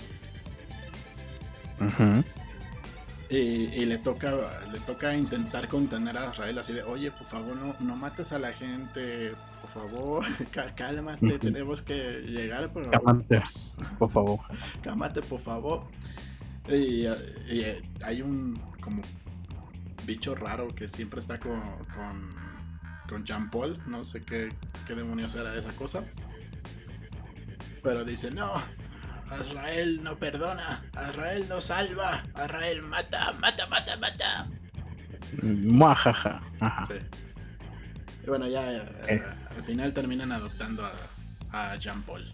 y, 3.31 3.87
le 3.87 3.99
toca 3.99 4.33
le 4.71 4.79
toca 4.81 5.17
intentar 5.17 5.67
contener 5.67 6.17
a 6.19 6.31
Israel 6.31 6.59
así 6.59 6.75
de, 6.75 6.83
oye, 6.83 7.11
por 7.11 7.27
favor, 7.27 7.57
no, 7.57 7.75
no 7.81 7.97
mates 7.97 8.33
a 8.33 8.39
la 8.39 8.53
gente, 8.53 9.33
por 9.63 9.71
favor, 9.71 10.25
cálmate, 10.77 11.39
tenemos 11.39 11.81
que 11.81 12.23
llegar, 12.27 12.71
pero... 12.73 12.91
Cálmate, 12.91 13.43
por 13.99 14.11
favor. 14.11 14.41
Cálmate, 14.83 15.23
por 15.23 15.41
favor. 15.41 15.87
Y, 16.71 17.07
eh, 17.07 17.83
hay 18.03 18.23
un 18.23 18.55
como 18.81 19.03
bicho 20.07 20.35
raro 20.35 20.69
que 20.69 20.89
siempre 20.89 21.21
está 21.21 21.39
con, 21.39 21.61
con, 23.09 23.25
Jean 23.25 23.51
Paul. 23.51 23.83
No 23.87 24.05
sé 24.05 24.23
qué, 24.23 24.49
qué 24.87 24.95
demonios 24.95 25.35
era 25.35 25.55
esa 25.57 25.71
cosa. 25.73 26.05
Pero 27.83 28.05
dice, 28.05 28.31
no, 28.31 28.53
Azrael 29.31 30.03
no 30.05 30.17
perdona, 30.17 30.83
Azrael 30.95 31.49
no 31.49 31.61
salva, 31.61 32.23
Azrael 32.35 32.83
mata, 32.83 33.33
mata, 33.41 33.67
mata, 33.67 33.97
mata. 33.97 34.49
Muajaja. 35.43 36.41
Sí. 36.87 36.95
Y 38.25 38.27
bueno, 38.27 38.47
ya 38.47 38.73
eh. 38.73 39.23
al 39.57 39.65
final 39.65 39.93
terminan 39.93 40.31
adoptando 40.31 40.85
a, 41.53 41.73
a 41.73 41.77
Jean 41.77 42.03
Paul. 42.03 42.33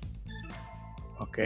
Ok. 1.18 1.38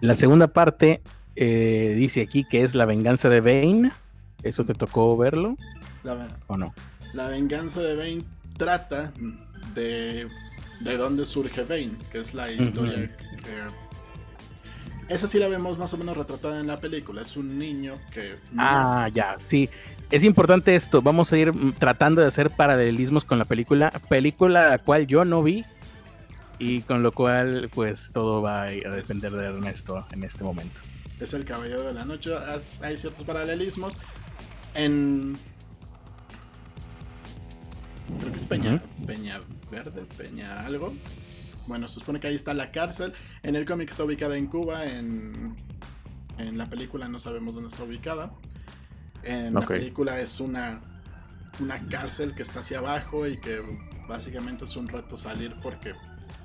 La 0.00 0.14
segunda 0.14 0.46
parte 0.48 1.00
eh, 1.36 1.94
dice 1.96 2.22
aquí 2.22 2.44
que 2.44 2.64
es 2.64 2.74
la 2.74 2.86
venganza 2.86 3.28
de 3.28 3.40
Bane. 3.40 3.92
¿Eso 4.42 4.64
te 4.64 4.74
tocó 4.74 5.16
verlo? 5.16 5.56
¿O 6.46 6.56
no? 6.56 6.74
La 7.12 7.28
venganza 7.28 7.80
de 7.80 7.94
Bane 7.94 8.22
trata 8.56 9.12
de, 9.74 10.28
de 10.80 10.96
dónde 10.96 11.26
surge 11.26 11.64
Bane, 11.64 11.92
que 12.10 12.20
es 12.20 12.34
la 12.34 12.50
historia 12.50 13.10
que... 13.16 13.86
Esa 15.08 15.28
sí 15.28 15.38
la 15.38 15.46
vemos 15.46 15.78
más 15.78 15.94
o 15.94 15.98
menos 15.98 16.16
retratada 16.16 16.58
en 16.58 16.66
la 16.66 16.80
película. 16.80 17.22
Es 17.22 17.36
un 17.36 17.58
niño 17.58 17.94
que... 18.12 18.36
Ah, 18.56 19.08
ya, 19.14 19.36
sí. 19.48 19.68
Es 20.10 20.24
importante 20.24 20.74
esto. 20.74 21.00
Vamos 21.00 21.32
a 21.32 21.38
ir 21.38 21.52
tratando 21.78 22.22
de 22.22 22.26
hacer 22.26 22.50
paralelismos 22.50 23.24
con 23.24 23.38
la 23.38 23.44
película. 23.44 23.90
Película 24.08 24.70
la 24.70 24.78
cual 24.78 25.06
yo 25.06 25.24
no 25.24 25.44
vi. 25.44 25.64
Y 26.58 26.80
con 26.82 27.04
lo 27.04 27.12
cual, 27.12 27.70
pues 27.72 28.10
todo 28.12 28.42
va 28.42 28.62
a 28.62 28.70
depender 28.70 29.30
de 29.30 29.46
Ernesto 29.46 30.04
en 30.12 30.24
este 30.24 30.42
momento 30.42 30.80
es 31.20 31.32
el 31.32 31.44
Caballero 31.44 31.82
de 31.82 31.94
la 31.94 32.04
Noche. 32.04 32.32
Hay 32.82 32.98
ciertos 32.98 33.24
paralelismos. 33.24 33.94
En. 34.74 35.36
Creo 38.20 38.30
que 38.30 38.38
es 38.38 38.46
Peña, 38.46 38.82
Peña 39.06 39.40
Verde, 39.70 40.04
Peña 40.16 40.60
algo. 40.60 40.94
Bueno, 41.66 41.88
se 41.88 41.98
supone 41.98 42.20
que 42.20 42.28
ahí 42.28 42.36
está 42.36 42.54
la 42.54 42.70
cárcel. 42.70 43.12
En 43.42 43.56
el 43.56 43.64
cómic 43.64 43.90
está 43.90 44.04
ubicada 44.04 44.36
en 44.36 44.46
Cuba. 44.46 44.84
En, 44.84 45.56
en 46.38 46.58
la 46.58 46.66
película 46.66 47.08
no 47.08 47.18
sabemos 47.18 47.54
dónde 47.54 47.70
está 47.70 47.82
ubicada. 47.82 48.32
En 49.22 49.54
la 49.54 49.62
película 49.62 50.20
es 50.20 50.38
una, 50.38 50.80
una 51.58 51.84
cárcel 51.88 52.34
que 52.34 52.42
está 52.42 52.60
hacia 52.60 52.78
abajo 52.78 53.26
y 53.26 53.38
que 53.38 53.60
básicamente 54.08 54.64
es 54.64 54.76
un 54.76 54.86
reto 54.86 55.16
salir 55.16 55.54
porque 55.62 55.94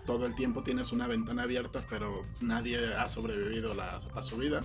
todo 0.06 0.26
el 0.26 0.36
tiempo 0.36 0.64
tienes 0.64 0.92
una 0.92 1.08
ventana 1.08 1.44
abierta, 1.44 1.84
pero 1.90 2.24
nadie 2.40 2.96
ha 2.96 3.08
sobrevivido 3.08 3.74
a 4.16 4.24
su 4.24 4.38
vida. 4.38 4.62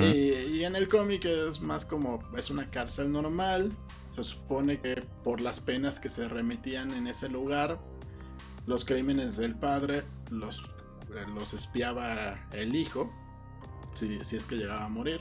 y, 0.00 0.62
en 0.62 0.76
el 0.76 0.88
cómic 0.88 1.24
es 1.24 1.60
más 1.60 1.84
como, 1.84 2.20
es 2.36 2.50
una 2.50 2.70
cárcel 2.70 3.10
normal. 3.10 3.72
Se 4.10 4.22
supone 4.22 4.80
que 4.80 5.02
por 5.24 5.40
las 5.40 5.60
penas 5.60 5.98
que 5.98 6.08
se 6.08 6.28
remitían 6.28 6.92
en 6.92 7.06
ese 7.06 7.28
lugar, 7.28 7.80
los 8.66 8.84
crímenes 8.84 9.36
del 9.36 9.54
padre 9.54 10.04
los, 10.30 10.60
eh, 11.14 11.24
los 11.34 11.54
espiaba 11.54 12.38
el 12.52 12.74
hijo, 12.76 13.10
si, 13.94 14.24
si 14.24 14.36
es 14.36 14.46
que 14.46 14.56
llegaba 14.56 14.84
a 14.84 14.88
morir. 14.88 15.20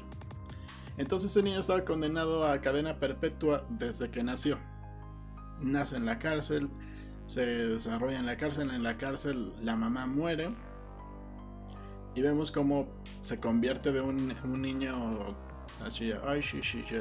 Entonces 0.98 1.32
ese 1.32 1.42
niño 1.42 1.60
estaba 1.60 1.84
condenado 1.86 2.46
a 2.46 2.62
cadena 2.62 3.00
perpetua 3.00 3.66
desde 3.70 4.12
que 4.12 4.24
nació. 4.24 4.60
Nace 5.62 5.98
en 5.98 6.06
la 6.06 6.18
cárcel, 6.20 6.70
se 7.28 7.46
desarrolla 7.46 8.20
en 8.20 8.26
la 8.26 8.38
cárcel, 8.38 8.72
en 8.72 8.84
la 8.84 8.98
cárcel 8.98 9.54
la 9.62 9.76
mamá 9.76 10.06
muere. 10.08 10.50
Y 12.16 12.22
vemos 12.22 12.52
cómo 12.52 12.88
se 13.22 13.40
convierte 13.40 13.92
de 13.92 14.02
un, 14.02 14.34
un 14.44 14.62
niño 14.62 15.36
así, 15.86 16.12
ay, 16.28 16.42
sí, 16.42 16.60
sí, 16.62 16.84
yo 16.90 16.98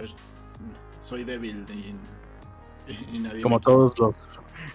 soy 0.99 1.25
débil 1.25 1.65
y, 1.69 2.93
y- 2.93 3.17
y 3.17 3.19
nadie 3.19 3.43
Como 3.43 3.59
todos 3.61 3.99
los 3.99 4.15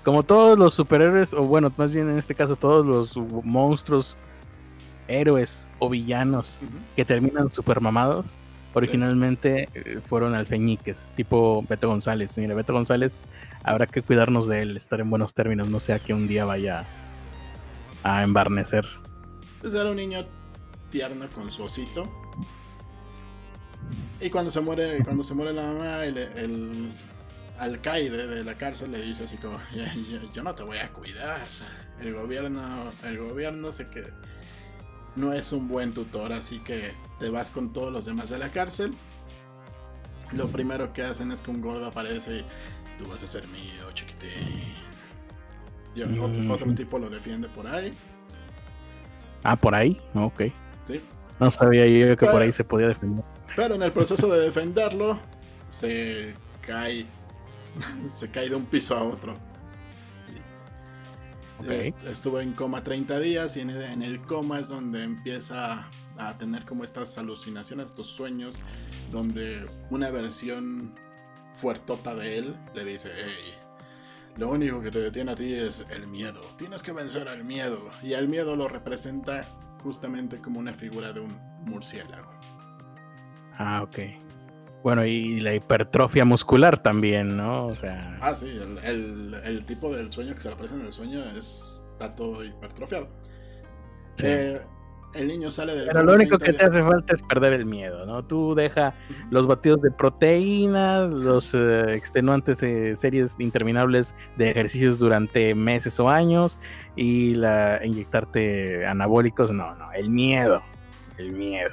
como 0.04 0.24
todos 0.24 0.58
los 0.58 0.74
superhéroes, 0.74 1.34
o 1.34 1.44
bueno, 1.44 1.72
más 1.78 1.92
bien 1.94 2.10
en 2.10 2.18
este 2.18 2.36
caso 2.36 2.56
todos 2.56 2.86
los 2.86 3.16
monstruos, 3.44 4.18
héroes 5.08 5.70
o 5.80 5.90
villanos 5.90 6.60
que 6.96 7.06
terminan 7.06 7.50
super 7.52 7.80
mamados, 7.82 8.38
originalmente 8.74 9.70
eh, 9.74 10.00
fueron 10.08 10.34
alfeñiques, 10.36 11.12
tipo 11.16 11.64
Beto 11.70 11.88
González. 11.88 12.38
Mira, 12.38 12.56
Beto 12.56 12.74
González, 12.74 13.22
habrá 13.66 13.88
que 13.88 14.01
cuidarnos 14.01 14.47
de 14.47 14.61
él, 14.61 14.78
estar 14.78 14.99
en 14.99 15.09
buenos 15.09 15.34
términos, 15.34 15.68
no 15.70 15.80
sea 15.80 15.99
que 15.99 16.13
un 16.13 16.28
día 16.28 16.45
vaya 16.45 16.86
a 18.03 18.24
embarnecer. 18.24 18.86
Pues 19.61 19.74
era 19.74 19.89
un 19.89 19.97
niño 19.97 20.26
tierno 20.91 21.26
con 21.34 21.49
su 21.51 21.63
osito. 21.63 22.03
Y 24.22 24.30
cuando 24.30 24.49
se 24.51 24.61
muere, 24.61 25.03
cuando 25.03 25.24
se 25.24 25.34
muere 25.34 25.53
la 25.53 25.63
mamá, 25.63 26.05
el, 26.05 26.91
alcaide 27.59 28.28
de 28.28 28.43
la 28.43 28.53
cárcel 28.55 28.91
le 28.91 29.01
dice 29.01 29.24
así 29.24 29.38
como, 29.38 29.57
"Ya- 29.74 29.93
ya- 29.93 30.22
yo 30.34 30.43
no 30.43 30.53
te 30.53 30.63
voy 30.63 30.78
a 30.78 30.91
cuidar. 30.91 31.41
El 31.99 32.13
gobierno, 32.13 32.89
el 33.03 33.18
gobierno 33.18 33.72
sé 33.72 33.88
que 33.88 34.03
no 35.16 35.32
es 35.34 35.51
un 35.53 35.68
buen 35.70 35.93
tutor, 35.93 36.34
así 36.34 36.59
que 36.59 36.93
te 37.20 37.30
vas 37.30 37.49
con 37.49 37.72
todos 37.72 37.91
los 37.93 38.05
demás 38.05 38.30
de 38.30 38.38
la 38.38 38.49
cárcel. 38.49 38.91
Lo 40.34 40.47
primero 40.47 40.91
que 40.91 41.03
hacen 41.03 41.32
es 41.32 41.39
que 41.39 41.51
un 41.51 41.61
gordo 41.61 41.86
aparece 41.88 42.38
y 42.38 42.45
tú 42.98 43.08
vas 43.08 43.22
a 43.24 43.28
ser 43.28 43.48
mío, 43.50 43.91
chiquitín. 43.93 44.74
Y 45.96 46.02
otro, 46.02 46.28
Mm. 46.28 46.52
otro 46.52 46.74
tipo 46.74 47.00
lo 47.00 47.10
defiende 47.10 47.48
por 47.50 47.66
ahí, 47.68 47.91
Ah, 49.43 49.56
por 49.56 49.76
ahí, 49.76 50.02
ok. 50.16 50.41
¿sí? 50.84 51.00
No 51.39 51.52
sabía 51.52 51.86
yo 51.86 52.18
que 52.18 52.26
por 52.26 52.41
Ah. 52.41 52.46
ahí 52.46 52.52
se 52.52 52.64
podía 52.64 52.88
defender. 52.88 53.24
Pero 53.56 53.76
en 53.76 53.84
el 53.84 53.91
proceso 53.91 54.28
de 54.28 54.39
defenderlo, 54.39 55.20
se 55.70 56.34
cae. 56.62 57.06
Se 58.10 58.30
cae 58.32 58.50
de 58.50 58.56
un 58.56 58.66
piso 58.66 58.96
a 58.96 59.04
otro. 59.04 59.34
Ok. 61.60 61.70
Est- 61.70 62.04
Estuvo 62.04 62.39
en 62.41 62.54
coma 62.54 62.84
30 62.84 63.20
días 63.20 63.56
y 63.58 63.62
en 63.62 63.70
el 64.02 64.22
coma 64.22 64.60
es 64.60 64.70
donde 64.70 65.04
empieza 65.04 65.88
a 66.18 66.38
tener 66.38 66.66
como 66.66 66.84
estas 66.84 67.18
alucinaciones, 67.18 67.88
estos 67.88 68.08
sueños, 68.08 68.56
donde 69.12 69.66
una 69.89 70.10
versión 70.10 70.96
fuertota 71.56 72.14
de 72.16 72.38
él 72.39 72.56
le 72.74 72.84
dice, 72.86 73.12
hey, 73.16 73.53
lo 74.38 74.49
único 74.49 74.82
que 74.82 74.91
te 74.91 74.99
detiene 74.99 75.32
a 75.32 75.36
ti 75.36 75.53
es 75.53 75.86
el 75.89 76.08
miedo, 76.08 76.41
tienes 76.58 76.84
que 76.84 76.91
vencer 76.91 77.28
al 77.30 77.43
miedo. 77.43 77.89
Y 78.03 78.14
el 78.14 78.28
miedo 78.28 78.56
lo 78.56 78.68
representa 78.68 79.41
justamente 79.84 80.39
como 80.39 80.60
una 80.60 80.74
figura 80.74 81.14
de 81.14 81.22
un 81.22 81.38
murciélago. 81.62 82.32
Ah, 83.58 83.82
ok. 83.84 83.97
Bueno, 84.84 85.06
y 85.06 85.39
la 85.39 85.56
hipertrofia 85.56 86.26
muscular 86.26 86.82
también, 86.84 87.36
¿no? 87.38 87.68
O 87.68 87.76
sea, 87.76 88.18
Ah, 88.22 88.36
sí, 88.36 88.49
el, 88.49 88.78
el- 88.80 89.34
el 89.43 89.66
tipo 89.66 89.91
del 89.95 90.12
sueño 90.14 90.36
que 90.36 90.41
se 90.41 90.49
aparece 90.49 90.76
en 90.76 90.82
el 90.86 90.93
sueño 90.93 91.24
es 91.32 91.84
está 91.93 92.12
todo 92.12 92.43
hipertrofiado. 92.43 93.08
Sí. 94.18 94.26
Eh, 94.28 94.62
el 95.16 95.28
niño 95.28 95.51
sale 95.51 95.76
del 95.76 95.88
pero 95.88 96.03
lo 96.03 96.13
único 96.13 96.38
que 96.38 96.51
30 96.53 96.59
te 96.59 96.66
hace 96.70 96.84
falta 96.84 97.13
es 97.16 97.22
perder 97.22 97.53
el 97.53 97.66
miedo, 97.66 98.05
¿no? 98.05 98.24
Tú 98.24 98.55
deja 98.55 98.93
los 99.32 99.47
batidos 99.47 99.82
de 99.82 99.91
proteínas, 99.91 101.09
los 101.09 101.53
eh, 101.53 101.95
extenuantes 101.95 102.61
eh, 102.63 102.95
series 102.95 103.36
interminables 103.39 104.13
de 104.38 104.51
ejercicios 104.51 104.99
durante 104.99 105.55
meses 105.55 105.99
o 105.99 106.09
años 106.09 106.57
y 106.95 107.36
la 107.36 107.80
inyectarte 107.84 108.86
anabólicos, 108.86 109.51
no, 109.51 109.76
no, 109.76 109.91
el 109.93 110.09
miedo, 110.09 110.61
el 111.18 111.34
miedo. 111.34 111.72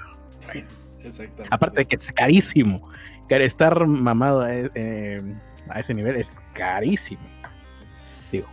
Exactamente. 1.02 1.48
Aparte 1.50 1.80
de 1.80 1.84
que 1.86 1.96
es 1.96 2.12
carísimo, 2.12 2.88
que 3.28 3.44
estar 3.44 3.86
mamado 3.86 4.42
a, 4.42 4.54
e- 4.54 4.70
eh, 4.74 5.20
a 5.68 5.80
ese 5.80 5.94
nivel 5.94 6.16
es 6.16 6.40
carísimo. 6.52 7.22
Digo, 8.30 8.46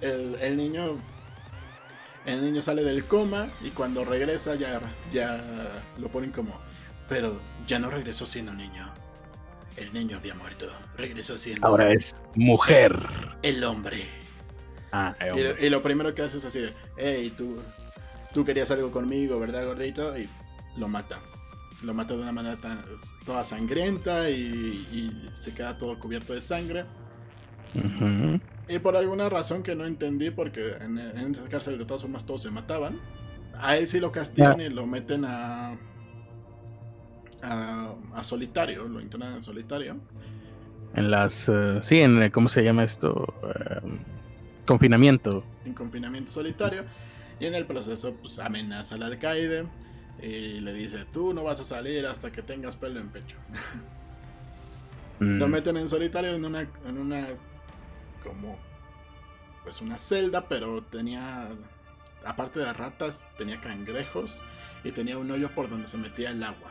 el, 0.00 0.34
el 0.40 0.56
niño 0.56 0.96
el 2.26 2.40
niño 2.40 2.62
sale 2.62 2.82
del 2.82 3.04
coma 3.04 3.48
y 3.62 3.70
cuando 3.70 4.04
regresa 4.04 4.54
ya, 4.54 4.80
ya 5.12 5.42
lo 5.98 6.08
ponen 6.08 6.30
como 6.32 6.58
pero 7.08 7.38
ya 7.66 7.78
no 7.78 7.90
regresó 7.90 8.24
siendo 8.24 8.52
niño. 8.54 8.90
El 9.76 9.92
niño 9.92 10.16
había 10.16 10.34
muerto. 10.34 10.66
Regresó 10.96 11.36
siendo 11.36 11.66
ahora 11.66 11.92
es 11.92 12.16
mujer. 12.34 12.96
el 13.42 13.62
hombre. 13.64 14.06
Ah, 14.92 15.14
y, 15.20 15.28
hombre. 15.30 15.54
lo- 15.54 15.66
y 15.66 15.70
lo 15.70 15.82
primero 15.82 16.14
que 16.14 16.22
hace 16.22 16.38
es 16.38 16.44
así 16.44 16.60
de 16.60 16.72
hey 16.96 17.32
tú 17.36 17.56
tú 18.32 18.44
querías 18.44 18.70
algo 18.70 18.90
conmigo 18.90 19.38
verdad 19.38 19.66
gordito 19.66 20.16
y 20.18 20.28
lo 20.78 20.88
mata. 20.88 21.18
Lo 21.82 21.92
mata 21.92 22.14
de 22.14 22.22
una 22.22 22.32
manera 22.32 22.56
tan, 22.56 22.82
toda 23.26 23.44
sangrienta 23.44 24.30
y, 24.30 24.34
y 24.90 25.30
se 25.34 25.52
queda 25.52 25.76
todo 25.76 25.98
cubierto 25.98 26.32
de 26.32 26.40
sangre 26.40 26.86
Y 28.68 28.78
por 28.78 28.96
alguna 28.96 29.28
razón 29.28 29.62
que 29.62 29.74
no 29.76 29.84
entendí, 29.84 30.30
porque 30.30 30.72
en, 30.80 30.98
en 30.98 31.32
esa 31.32 31.44
cárcel 31.44 31.76
de 31.78 31.84
todas 31.84 32.02
formas 32.02 32.24
todos 32.24 32.42
se 32.42 32.50
mataban, 32.50 32.98
a 33.60 33.76
él 33.76 33.86
sí 33.88 34.00
lo 34.00 34.10
castigan 34.12 34.60
y 34.60 34.68
lo 34.68 34.86
meten 34.86 35.24
a, 35.24 35.76
a, 37.42 37.94
a 38.14 38.24
solitario, 38.24 38.88
lo 38.88 39.00
internan 39.00 39.34
en 39.34 39.42
solitario. 39.42 39.96
En 40.94 41.10
las. 41.10 41.48
eh, 41.48 41.80
sí, 41.82 41.98
en. 41.98 42.22
el- 42.22 42.32
¿Cómo 42.32 42.48
se 42.48 42.62
llama 42.62 42.84
esto? 42.84 43.34
Eh, 43.42 43.80
confinamiento. 44.66 45.44
en 45.66 45.74
confinamiento 45.74 46.30
solitario 46.32 46.84
y 47.40 47.46
en 47.46 47.54
el 47.54 47.66
proceso 47.66 48.14
pues 48.14 48.38
amenaza 48.38 48.94
al 48.94 49.02
alcaide 49.02 49.66
y 50.22 50.60
le 50.60 50.72
dice 50.72 51.04
tú 51.12 51.34
no 51.34 51.42
vas 51.42 51.60
a 51.60 51.64
salir 51.64 52.06
hasta 52.06 52.30
que 52.32 52.40
tengas 52.42 52.76
pelo 52.76 53.00
en 53.00 53.08
pecho. 53.08 53.36
Mm, 55.20 55.38
Lo 55.38 55.46
meten 55.46 55.76
en 55.76 55.88
solitario 55.88 56.34
en 56.34 56.44
una 56.44 56.62
en 56.88 56.98
una 56.98 57.28
como 58.24 58.58
pues 59.62 59.80
una 59.80 59.98
celda, 59.98 60.46
pero 60.48 60.82
tenía 60.82 61.48
aparte 62.24 62.58
de 62.60 62.72
ratas 62.72 63.26
tenía 63.38 63.60
cangrejos 63.60 64.42
y 64.82 64.90
tenía 64.92 65.16
un 65.18 65.30
hoyo 65.30 65.50
por 65.54 65.68
donde 65.68 65.86
se 65.86 65.96
metía 65.98 66.30
el 66.30 66.42
agua. 66.42 66.70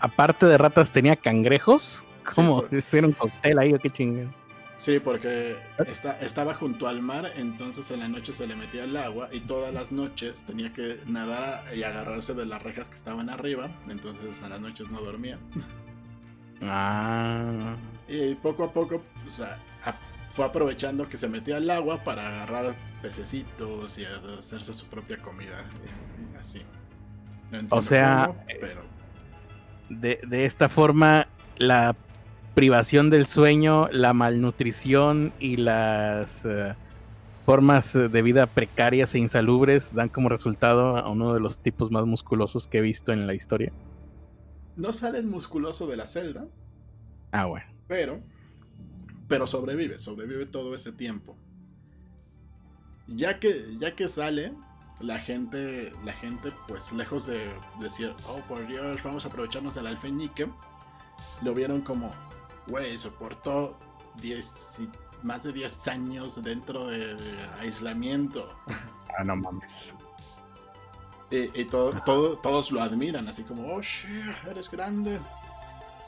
Aparte 0.00 0.46
de 0.46 0.58
ratas, 0.58 0.92
tenía 0.92 1.16
cangrejos. 1.16 2.04
¿Cómo? 2.34 2.62
por- 2.62 2.74
¿Es 2.74 2.92
un 2.94 3.12
cóctel 3.12 3.58
ahí 3.58 3.72
o 3.74 3.78
qué 3.78 3.90
chingada? 3.90 4.32
Sí, 4.76 5.00
porque 5.00 5.56
está, 5.88 6.20
estaba 6.20 6.54
junto 6.54 6.86
al 6.86 7.02
mar, 7.02 7.28
entonces 7.34 7.90
en 7.90 7.98
la 7.98 8.06
noche 8.08 8.32
se 8.32 8.46
le 8.46 8.54
metía 8.54 8.84
el 8.84 8.96
agua 8.96 9.28
y 9.32 9.40
todas 9.40 9.74
las 9.74 9.90
noches 9.90 10.44
tenía 10.44 10.72
que 10.72 11.00
nadar 11.06 11.64
y 11.74 11.82
agarrarse 11.82 12.32
de 12.34 12.46
las 12.46 12.62
rejas 12.62 12.88
que 12.88 12.94
estaban 12.94 13.28
arriba, 13.28 13.68
entonces 13.88 14.40
a 14.40 14.48
las 14.48 14.60
noches 14.60 14.88
no 14.88 15.00
dormía. 15.00 15.36
Ah. 16.62 17.74
Y 18.08 18.34
poco 18.36 18.64
a 18.64 18.72
poco 18.72 19.02
pues, 19.22 19.40
a- 19.40 19.58
a- 19.84 19.98
fue 20.30 20.44
aprovechando 20.44 21.08
que 21.08 21.16
se 21.16 21.28
metía 21.28 21.56
al 21.56 21.68
agua 21.70 22.04
para 22.04 22.26
agarrar 22.28 22.76
pececitos 23.02 23.98
y 23.98 24.04
hacerse 24.04 24.74
su 24.74 24.86
propia 24.86 25.18
comida. 25.18 25.64
y- 25.84 26.34
y 26.34 26.36
así. 26.38 26.62
No 27.50 27.58
entiendo 27.58 27.82
sea, 27.82 28.24
cómo, 28.28 28.44
pero 28.60 28.82
De, 29.88 30.20
de 30.26 30.44
esta 30.44 30.68
forma, 30.68 31.28
la 31.56 31.96
privación 32.54 33.08
del 33.08 33.26
sueño, 33.26 33.88
la 33.90 34.12
malnutrición 34.12 35.32
y 35.40 35.56
las 35.56 36.44
eh, 36.44 36.74
formas 37.46 37.94
eh, 37.94 38.08
de 38.08 38.20
vida 38.22 38.46
precarias 38.46 39.14
e 39.14 39.18
insalubres 39.18 39.94
dan 39.94 40.08
como 40.10 40.28
resultado 40.28 40.96
a 40.98 41.08
uno 41.08 41.32
de 41.32 41.40
los 41.40 41.60
tipos 41.60 41.90
más 41.90 42.04
musculosos 42.04 42.66
que 42.66 42.78
he 42.78 42.82
visto 42.82 43.12
en 43.12 43.26
la 43.26 43.32
historia. 43.34 43.72
no 44.76 44.92
sale 44.92 45.18
el 45.18 45.26
musculoso 45.26 45.86
de 45.86 45.96
la 45.96 46.06
celda, 46.06 46.46
Ah, 47.32 47.46
bueno. 47.46 47.66
pero 47.86 48.20
pero 49.28 49.46
sobrevive, 49.46 49.98
sobrevive 49.98 50.46
todo 50.46 50.74
ese 50.74 50.92
tiempo. 50.92 51.36
Ya 53.06 53.38
que 53.40 53.76
ya 53.78 53.94
que 53.96 54.08
sale, 54.08 54.52
la 55.00 55.18
gente 55.18 55.92
la 56.04 56.12
gente 56.12 56.52
pues 56.66 56.92
lejos 56.92 57.26
de 57.26 57.50
decir, 57.80 58.12
"Oh, 58.28 58.40
por 58.48 58.66
Dios, 58.66 59.02
vamos 59.02 59.24
a 59.24 59.28
aprovecharnos 59.28 59.74
del 59.74 59.86
alfeñique", 59.86 60.48
lo 61.42 61.54
vieron 61.54 61.80
como, 61.82 62.12
güey, 62.66 62.98
soportó 62.98 63.78
10 64.20 64.80
y- 64.80 64.88
más 65.26 65.42
de 65.44 65.52
10 65.52 65.88
años 65.88 66.42
dentro 66.42 66.86
de, 66.86 67.14
de 67.14 67.42
aislamiento. 67.60 68.52
Ah, 69.18 69.24
no 69.24 69.34
mames. 69.34 69.92
Y, 71.30 71.60
y 71.60 71.64
todo, 71.64 71.90
todo- 72.04 72.36
todos 72.36 72.70
lo 72.70 72.80
admiran, 72.82 73.26
así 73.26 73.42
como, 73.42 73.66
oh, 73.74 73.80
shit, 73.82 74.12
eres 74.48 74.70
grande. 74.70 75.18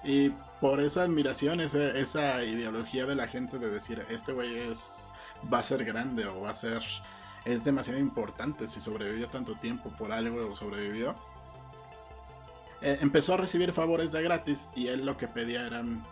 Y 0.04 0.30
por 0.60 0.80
esa 0.80 1.02
admiración, 1.02 1.60
esa, 1.60 1.90
esa 1.90 2.44
ideología 2.44 3.06
de 3.06 3.14
la 3.14 3.26
gente 3.26 3.58
de 3.58 3.70
decir, 3.70 4.04
este 4.10 4.32
güey 4.32 4.58
es 4.58 5.10
va 5.52 5.58
a 5.58 5.62
ser 5.62 5.84
grande 5.84 6.26
o 6.26 6.42
va 6.42 6.50
a 6.50 6.54
ser 6.54 6.82
es 7.44 7.64
demasiado 7.64 7.98
importante 7.98 8.68
si 8.68 8.80
sobrevivió 8.80 9.28
tanto 9.28 9.54
tiempo 9.54 9.90
por 9.90 10.12
algo 10.12 10.50
o 10.50 10.56
sobrevivió. 10.56 11.14
Eh, 12.82 12.98
empezó 13.00 13.34
a 13.34 13.36
recibir 13.38 13.72
favores 13.72 14.12
de 14.12 14.22
gratis 14.22 14.68
y 14.74 14.88
él 14.88 15.06
lo 15.06 15.16
que 15.16 15.26
pedía 15.28 15.66
eran 15.66 16.04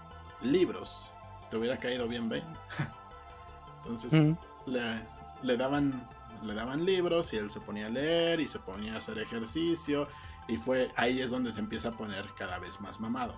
libros. 0.42 1.10
Te 1.50 1.56
hubiera 1.56 1.76
caído 1.78 2.08
bien 2.08 2.28
Ben. 2.28 2.44
Entonces 3.84 4.36
le, 4.66 5.00
le, 5.42 5.56
daban 5.56 6.06
le 6.44 6.54
daban 6.54 6.84
libros 6.84 7.32
y 7.32 7.36
él 7.36 7.50
se 7.50 7.60
ponía 7.60 7.86
a 7.86 7.90
leer 7.90 8.40
y 8.40 8.48
se 8.48 8.58
ponía 8.58 8.94
a 8.94 8.98
hacer 8.98 9.18
ejercicio 9.18 10.08
y 10.46 10.56
fue 10.56 10.90
ahí 10.96 11.20
es 11.20 11.30
donde 11.30 11.52
se 11.52 11.60
empieza 11.60 11.90
a 11.90 11.92
poner 11.92 12.24
cada 12.36 12.58
vez 12.58 12.80
más 12.80 13.00
mamado. 13.00 13.34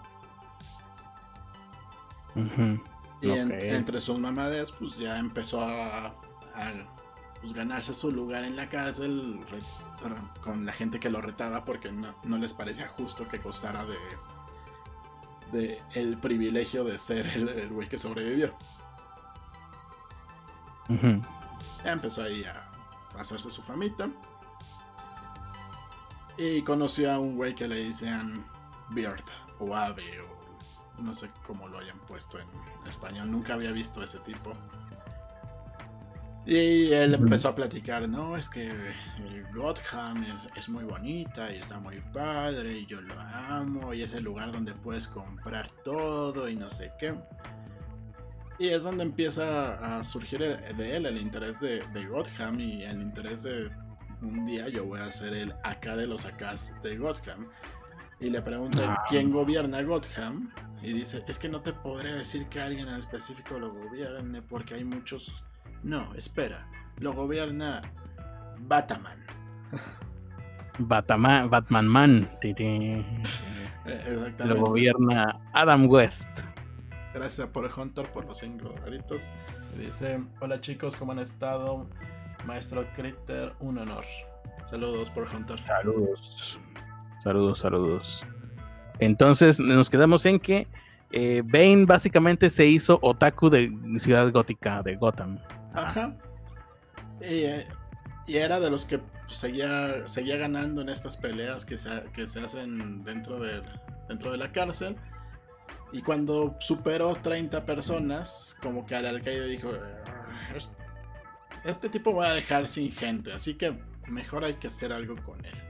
Y 3.23 3.31
entre 3.31 4.01
sus 4.01 4.19
mamadas 4.19 4.73
pues 4.73 4.97
ya 4.99 5.19
empezó 5.19 5.61
a 5.63 6.13
pues, 7.41 7.53
ganarse 7.53 7.95
su 7.95 8.11
lugar 8.11 8.45
en 8.45 8.57
la 8.57 8.69
cárcel 8.69 9.41
con 10.43 10.65
la 10.65 10.73
gente 10.73 11.01
que 11.01 11.11
lo 11.11 11.21
retaba 11.21 11.65
porque 11.65 11.93
no, 11.93 12.39
les 12.39 12.55
parecía 12.55 12.89
justo 12.89 13.27
que 13.29 13.39
costara 13.39 13.85
de, 13.85 15.59
de 15.59 15.83
el 15.95 16.17
privilegio 16.19 16.85
de 16.85 16.99
ser 16.99 17.27
el 17.27 17.69
güey 17.69 17.89
que 17.89 17.99
sobrevivió. 17.99 18.53
Ya 21.85 21.93
empezó 21.93 22.23
ahí 22.23 22.45
a, 22.45 22.69
hacerse 23.19 23.51
su 23.51 23.63
famita. 23.63 24.09
Y 26.37 26.63
conoció 26.63 27.13
a 27.13 27.19
un 27.19 27.37
güey 27.37 27.55
que 27.55 27.69
le 27.69 27.89
decían 27.89 28.45
Beard 28.91 29.25
o 29.59 29.75
Ave 29.77 30.21
o 30.23 30.30
no 31.01 31.15
sé 31.15 31.31
cómo 31.47 31.69
lo 31.69 31.79
hayan 31.79 31.99
puesto 32.07 32.39
en 32.39 32.49
español. 32.89 33.31
Nunca 33.31 33.55
había 33.55 33.73
visto 33.73 34.03
ese 34.03 34.19
tipo. 34.21 34.53
Y 36.47 36.93
él 36.93 37.15
empezó 37.15 37.49
a 37.49 37.55
platicar, 37.55 38.09
no, 38.09 38.37
es 38.37 38.49
que 38.49 38.73
Gotham 39.55 40.25
es, 40.57 40.69
muy 40.69 40.85
bonita 40.85 41.53
y 41.53 41.57
está 41.57 41.79
muy 41.79 42.01
padre 42.13 42.79
y 42.79 42.87
yo 42.87 43.01
lo 43.01 43.15
amo 43.21 43.93
y 43.93 44.03
es 44.03 44.15
el 44.15 44.25
lugar 44.25 44.51
donde 44.51 44.73
puedes 44.73 45.07
comprar 45.07 45.69
todo 45.85 46.49
y 46.49 46.57
no 46.57 46.71
sé 46.71 46.93
qué. 46.99 47.15
Y 48.59 48.69
es 48.69 48.83
donde 48.83 49.05
empieza 49.05 49.99
a 49.99 50.05
surgir 50.05 50.41
de 50.41 50.97
él 50.97 51.07
el 51.07 51.19
interés 51.19 51.61
de, 51.61 51.83
Gotham 52.09 52.61
y 52.61 52.85
el 52.85 53.01
interés 53.03 53.43
de 53.43 53.71
un 54.23 54.45
día 54.45 54.69
yo 54.69 54.85
voy 54.85 55.01
a 55.01 55.13
ser 55.13 55.35
el 55.35 55.55
acá 55.65 55.97
de 55.97 56.07
los 56.07 56.25
acás 56.27 56.73
de 56.83 56.97
Gotham. 56.97 57.49
Y 58.21 58.31
le 58.31 58.43
pregunta 58.43 58.81
ah. 58.85 59.05
quién 59.09 59.31
gobierna 59.31 59.83
Gotham 59.83 60.51
y 60.83 60.93
dice, 60.93 61.25
es 61.27 61.39
que 61.39 61.49
no 61.49 61.61
te 61.61 61.73
podré 61.73 62.13
decir 62.13 62.47
que 62.49 62.61
alguien 62.61 62.89
en 62.89 62.97
específico 62.97 63.59
lo 63.59 63.73
gobierne 63.73 64.43
porque 64.43 64.75
hay 64.75 64.85
muchos 64.85 65.43
no, 65.83 66.13
espera. 66.15 66.67
Lo 66.99 67.15
gobierna 67.15 67.81
Batman. 68.59 69.25
Batman, 70.79 71.49
Batman 71.49 71.89
Man. 71.89 72.31
Lo 74.45 74.57
gobierna 74.57 75.41
Adam 75.55 75.89
West. 75.89 76.29
Gracias 77.15 77.49
por 77.49 77.71
Hunter 77.77 78.07
por 78.13 78.27
los 78.27 78.39
cinco 78.39 78.75
doritos. 78.85 79.31
Dice: 79.79 80.23
Hola 80.41 80.61
chicos, 80.61 80.97
¿cómo 80.97 81.13
han 81.13 81.19
estado? 81.19 81.89
Maestro 82.47 82.87
Critter, 82.95 83.55
un 83.61 83.79
honor. 83.79 84.05
Saludos 84.65 85.11
por 85.11 85.27
Hunter. 85.35 85.59
Saludos. 85.67 86.59
Saludos, 87.23 87.59
saludos. 87.61 88.25
Entonces 88.99 89.61
nos 89.61 89.91
quedamos 89.91 90.25
en 90.27 90.41
que 90.41 90.67
eh, 91.13 91.43
Bane 91.45 91.85
básicamente 91.87 92.51
se 92.51 92.67
hizo 92.67 92.99
otaku 93.03 93.51
de 93.51 93.73
Ciudad 93.99 94.31
Gótica, 94.33 94.83
de 94.83 94.97
Gotham. 94.97 95.39
Ajá. 95.75 96.17
Y, 97.21 97.45
era 98.33 98.61
de 98.61 98.71
los 98.71 98.85
que 98.85 99.01
seguía, 99.27 100.07
seguía 100.07 100.37
ganando 100.37 100.83
en 100.83 100.89
estas 100.89 101.17
peleas 101.17 101.65
que 101.65 101.77
se, 101.77 101.91
que 102.13 102.29
se 102.29 102.41
hacen 102.41 103.03
dentro 103.03 103.41
de, 103.41 103.61
dentro 104.09 104.31
de 104.31 104.39
la 104.39 104.53
cárcel. 104.53 104.97
Y 105.93 106.03
cuando 106.03 106.57
superó 106.61 107.15
30 107.15 107.67
personas, 107.67 108.57
como 108.63 108.87
que 108.87 108.95
al 108.95 109.07
alcaide 109.07 109.47
dijo, 109.49 109.73
ah, 109.73 110.57
este 111.65 111.89
tipo 111.89 112.15
va 112.15 112.29
a 112.29 112.35
dejar 112.35 112.69
sin 112.69 112.93
gente, 112.93 113.33
así 113.33 113.55
que 113.55 113.77
mejor 114.07 114.45
hay 114.45 114.55
que 114.55 114.69
hacer 114.69 114.93
algo 114.93 115.17
con 115.17 115.45
él. 115.45 115.70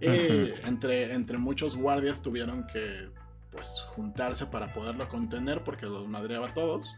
Y 0.00 0.52
entre, 0.66 1.12
entre 1.12 1.38
muchos 1.38 1.76
guardias 1.76 2.22
tuvieron 2.22 2.66
que 2.66 3.10
pues 3.50 3.84
juntarse 3.90 4.46
para 4.46 4.72
poderlo 4.72 5.08
contener 5.08 5.62
porque 5.62 5.86
los 5.86 6.08
madreaba 6.08 6.48
a 6.48 6.54
todos. 6.54 6.94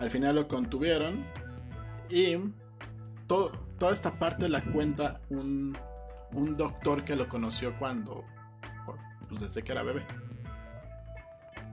Al 0.00 0.10
final 0.10 0.34
lo 0.34 0.48
contuvieron 0.48 1.24
y 2.10 2.36
todo, 3.26 3.52
toda 3.78 3.94
esta 3.94 4.18
parte 4.18 4.48
la 4.48 4.62
cuenta 4.62 5.20
un, 5.30 5.76
doctor 6.56 7.04
que 7.04 7.16
lo 7.16 7.28
conoció 7.28 7.78
cuando, 7.78 8.24
pues 9.28 9.40
desde 9.40 9.62
que 9.62 9.72
era 9.72 9.82
bebé. 9.82 10.04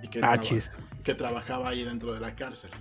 Y 0.02 0.08
que, 0.08 0.22
ah, 0.24 0.40
que 1.04 1.14
trabajaba 1.16 1.70
ahí 1.70 1.84
dentro 1.84 2.14
de 2.14 2.22
la 2.22 2.36
cárcel. 2.36 2.72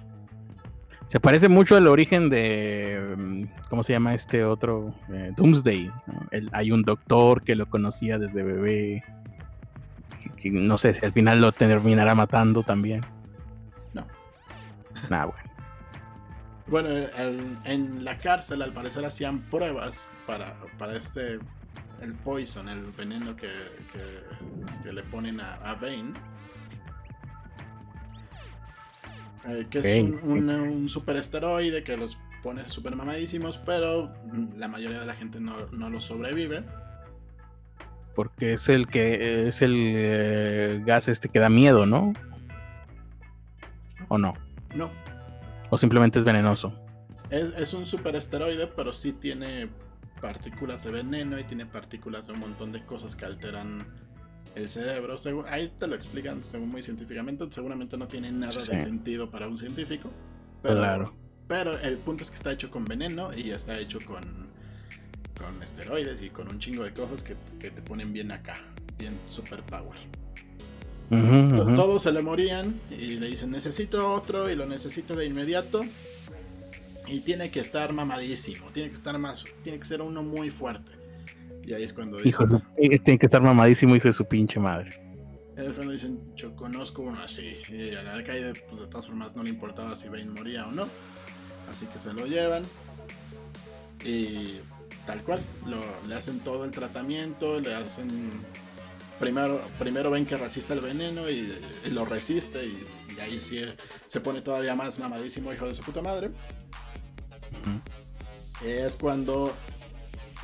Se 1.08 1.20
parece 1.20 1.48
mucho 1.48 1.76
al 1.76 1.86
origen 1.86 2.28
de. 2.28 3.14
Mm, 3.16 3.44
¿Cómo 3.70 3.82
se 3.82 3.94
llama 3.94 4.14
este 4.14 4.44
otro? 4.44 4.94
Eh, 5.10 5.32
Doomsday. 5.36 5.90
hay 6.52 6.70
un 6.70 6.82
doctor 6.82 7.42
que 7.42 7.56
lo 7.56 7.66
conocía 7.66 8.18
desde 8.18 8.42
bebé. 8.42 9.02
Que, 10.36 10.50
no 10.50 10.76
sé 10.76 10.94
si 10.94 11.04
al 11.04 11.12
final 11.12 11.40
lo 11.40 11.52
terminará 11.52 12.14
matando 12.14 12.62
también. 12.62 13.00
Nah, 15.08 15.26
bueno. 15.26 15.48
Bueno, 16.66 16.90
en 17.64 18.04
la 18.04 18.18
cárcel 18.18 18.60
al 18.60 18.72
parecer 18.72 19.04
hacían 19.04 19.38
pruebas 19.38 20.08
para, 20.26 20.54
para 20.76 20.96
este, 20.96 21.38
el 22.02 22.12
poison, 22.24 22.68
el 22.68 22.82
veneno 22.92 23.34
que, 23.36 23.50
que, 24.82 24.92
le 24.92 25.02
ponen 25.04 25.40
a, 25.40 25.54
a 25.54 25.74
Bane. 25.74 26.12
Eh, 29.48 29.66
que 29.70 29.78
es 29.78 30.02
un, 30.02 30.50
un, 30.50 30.88
super 30.88 31.16
esteroide 31.16 31.82
que 31.82 31.96
los 31.96 32.18
pone 32.42 32.68
super 32.68 32.94
mamadísimos, 32.94 33.58
pero 33.58 34.12
la 34.56 34.68
mayoría 34.68 35.00
de 35.00 35.06
la 35.06 35.14
gente 35.14 35.40
no, 35.40 35.66
no 35.72 35.90
lo 35.90 36.00
sobrevive. 36.00 36.64
Porque 38.14 38.54
es 38.54 38.68
el 38.68 38.88
que 38.88 39.48
es 39.48 39.62
el 39.62 39.74
eh, 39.76 40.82
gas 40.84 41.08
este 41.08 41.28
que 41.28 41.38
da 41.38 41.48
miedo, 41.48 41.86
¿no? 41.86 42.12
¿O 44.08 44.18
no? 44.18 44.34
No. 44.74 44.90
¿O 45.70 45.78
simplemente 45.78 46.18
es 46.18 46.24
venenoso? 46.24 46.72
Es, 47.30 47.74
un 47.74 47.84
superesteroide, 47.84 48.66
pero 48.68 48.92
sí 48.92 49.12
tiene 49.12 49.68
partículas 50.20 50.84
de 50.84 50.90
veneno 50.90 51.38
y 51.38 51.44
tiene 51.44 51.66
partículas 51.66 52.26
de 52.26 52.32
un 52.32 52.40
montón 52.40 52.72
de 52.72 52.84
cosas 52.84 53.14
que 53.14 53.26
alteran 53.26 53.86
el 54.54 54.68
cerebro. 54.68 55.16
ahí 55.48 55.72
te 55.78 55.86
lo 55.86 55.94
explican 55.94 56.42
según 56.42 56.70
muy 56.70 56.82
científicamente. 56.82 57.46
Seguramente 57.50 57.96
no 57.96 58.06
tiene 58.06 58.30
nada 58.32 58.64
de 58.64 58.78
sentido 58.78 59.30
para 59.30 59.48
un 59.48 59.58
científico. 59.58 60.10
Pero, 60.62 60.76
claro. 60.76 61.14
pero 61.46 61.78
el 61.78 61.98
punto 61.98 62.24
es 62.24 62.30
que 62.30 62.36
está 62.36 62.52
hecho 62.52 62.70
con 62.70 62.84
veneno 62.84 63.30
y 63.36 63.50
está 63.50 63.78
hecho 63.78 63.98
con, 64.06 64.48
con 65.38 65.62
esteroides 65.62 66.20
y 66.22 66.30
con 66.30 66.48
un 66.48 66.58
chingo 66.58 66.84
de 66.84 66.92
cosas 66.92 67.22
que, 67.22 67.36
que 67.58 67.70
te 67.70 67.82
ponen 67.82 68.12
bien 68.12 68.32
acá. 68.32 68.54
Bien 68.98 69.16
super 69.28 69.62
power. 69.62 69.98
Todos 71.10 72.02
se 72.02 72.12
le 72.12 72.22
morían 72.22 72.78
y 72.90 73.16
le 73.16 73.28
dicen 73.28 73.50
necesito 73.50 74.12
otro 74.12 74.50
y 74.50 74.54
lo 74.54 74.66
necesito 74.66 75.16
de 75.16 75.26
inmediato. 75.26 75.82
Y 77.06 77.20
tiene 77.20 77.50
que 77.50 77.60
estar 77.60 77.94
mamadísimo, 77.94 78.66
tiene 78.72 78.90
que 78.90 78.96
estar 78.96 79.18
más, 79.18 79.42
tiene 79.62 79.78
que 79.78 79.86
ser 79.86 80.02
uno 80.02 80.22
muy 80.22 80.50
fuerte. 80.50 80.92
Y 81.68 81.74
ahí 81.74 81.82
es 81.82 81.92
cuando 81.92 82.16
dicen, 82.16 82.62
tiene 83.04 83.18
que 83.18 83.26
estar 83.26 83.42
mamadísimo, 83.42 83.94
hijo 83.94 84.08
de 84.08 84.14
su 84.14 84.24
pinche 84.24 84.58
madre. 84.58 84.88
Es 85.54 85.74
cuando 85.74 85.92
dicen, 85.92 86.18
yo 86.34 86.56
conozco 86.56 87.02
uno 87.02 87.20
así. 87.22 87.58
Y 87.68 87.94
al 87.94 88.08
alcaide, 88.08 88.54
pues 88.70 88.80
de 88.80 88.86
todas 88.86 89.06
formas 89.06 89.36
no 89.36 89.42
le 89.42 89.50
importaba 89.50 89.94
si 89.94 90.08
Bane 90.08 90.24
moría 90.24 90.66
o 90.66 90.72
no. 90.72 90.88
Así 91.70 91.84
que 91.84 91.98
se 91.98 92.14
lo 92.14 92.24
llevan. 92.24 92.62
Y 94.02 94.60
tal 95.04 95.22
cual, 95.24 95.40
le 96.08 96.14
hacen 96.14 96.40
todo 96.40 96.64
el 96.64 96.70
tratamiento, 96.70 97.60
le 97.60 97.74
hacen 97.74 98.08
primero, 99.20 99.60
primero 99.78 100.10
ven 100.10 100.24
que 100.24 100.38
resiste 100.38 100.72
el 100.72 100.80
veneno 100.80 101.28
y, 101.28 101.52
lo 101.90 102.06
resiste 102.06 102.64
y, 102.64 103.20
ahí 103.20 103.42
sí 103.42 103.60
se 104.06 104.20
pone 104.20 104.40
todavía 104.40 104.74
más 104.74 104.98
mamadísimo 104.98 105.52
hijo 105.52 105.66
de 105.66 105.74
su 105.74 105.82
puta 105.82 106.00
madre. 106.00 106.30
Es 108.64 108.96
cuando 108.96 109.52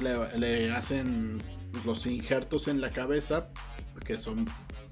le, 0.01 0.73
hacen 0.73 1.43
los 1.85 2.07
injertos 2.07 2.69
en 2.69 2.81
la 2.81 2.91
cabeza 2.91 3.49
que 4.05 4.19
son 4.19 4.47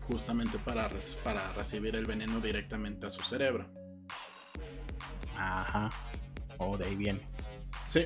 justamente 0.06 0.58
para, 0.58 0.90
para 1.22 1.52
recibir 1.52 1.96
el 1.96 2.06
veneno 2.06 2.40
directamente 2.40 3.06
a 3.06 3.10
su 3.10 3.22
cerebro. 3.22 3.66
Ajá. 5.36 5.90
Oh, 6.58 6.76
de 6.76 6.86
ahí 6.86 6.96
viene. 6.96 7.20
Sí. 7.88 8.04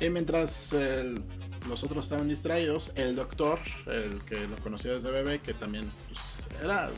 Y 0.00 0.10
mientras 0.10 0.72
el, 0.72 1.22
los 1.68 1.84
otros 1.84 2.06
estaban 2.06 2.28
distraídos. 2.28 2.92
El 2.94 3.14
doctor, 3.14 3.58
el 3.86 4.22
que 4.24 4.46
lo 4.46 4.56
conocía 4.56 4.92
desde 4.92 5.10
bebé, 5.10 5.40
que 5.40 5.54
también 5.54 5.90
pues, 6.08 6.48
era. 6.62 6.90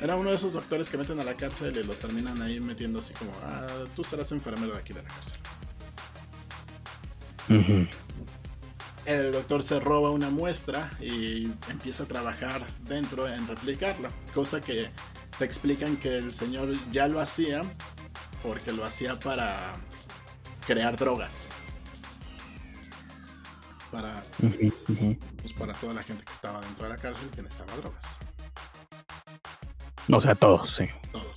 Era 0.00 0.14
uno 0.14 0.30
de 0.30 0.36
esos 0.36 0.52
doctores 0.52 0.88
que 0.88 0.96
meten 0.96 1.18
a 1.18 1.24
la 1.24 1.34
cárcel 1.34 1.76
y 1.76 1.82
los 1.82 1.98
terminan 1.98 2.40
ahí 2.40 2.60
metiendo 2.60 3.00
así 3.00 3.12
como, 3.14 3.32
ah, 3.42 3.66
tú 3.96 4.04
serás 4.04 4.30
enfermero 4.30 4.74
de 4.74 4.78
aquí 4.78 4.92
de 4.92 5.02
la 5.02 5.08
cárcel. 5.08 5.40
El 9.04 9.32
doctor 9.32 9.62
se 9.62 9.80
roba 9.80 10.10
una 10.10 10.28
muestra 10.28 10.90
y 11.00 11.44
empieza 11.70 12.04
a 12.04 12.06
trabajar 12.06 12.66
dentro 12.82 13.26
en 13.26 13.46
replicarla, 13.46 14.10
cosa 14.34 14.60
que 14.60 14.90
te 15.38 15.44
explican 15.44 15.96
que 15.96 16.18
el 16.18 16.34
señor 16.34 16.68
ya 16.90 17.08
lo 17.08 17.20
hacía 17.20 17.62
porque 18.42 18.72
lo 18.72 18.84
hacía 18.84 19.18
para 19.18 19.56
crear 20.66 20.96
drogas. 20.96 21.48
Para, 23.90 24.22
pues 25.40 25.52
para 25.54 25.72
toda 25.72 25.94
la 25.94 26.02
gente 26.02 26.22
que 26.24 26.32
estaba 26.32 26.60
dentro 26.60 26.84
de 26.84 26.90
la 26.90 26.96
cárcel 26.98 27.30
que 27.30 27.40
necesitaba 27.40 27.74
drogas. 27.78 28.18
O 30.10 30.20
sea, 30.20 30.34
todos, 30.34 30.74
sí. 30.74 30.84
Todos. 31.12 31.36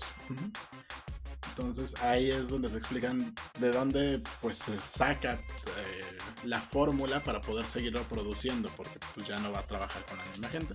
Entonces 1.61 1.99
ahí 2.01 2.31
es 2.31 2.47
donde 2.47 2.69
se 2.69 2.77
explican 2.77 3.33
de 3.59 3.71
dónde 3.71 4.21
pues 4.41 4.57
se 4.57 4.75
saca 4.77 5.33
eh, 5.33 6.17
la 6.43 6.59
fórmula 6.59 7.23
para 7.23 7.39
poder 7.39 7.65
seguir 7.65 7.93
reproduciendo, 7.93 8.69
porque 8.75 8.99
pues 9.13 9.27
ya 9.27 9.39
no 9.39 9.51
va 9.51 9.59
a 9.59 9.67
trabajar 9.67 10.03
con 10.05 10.17
la 10.17 10.25
misma 10.25 10.49
gente. 10.49 10.73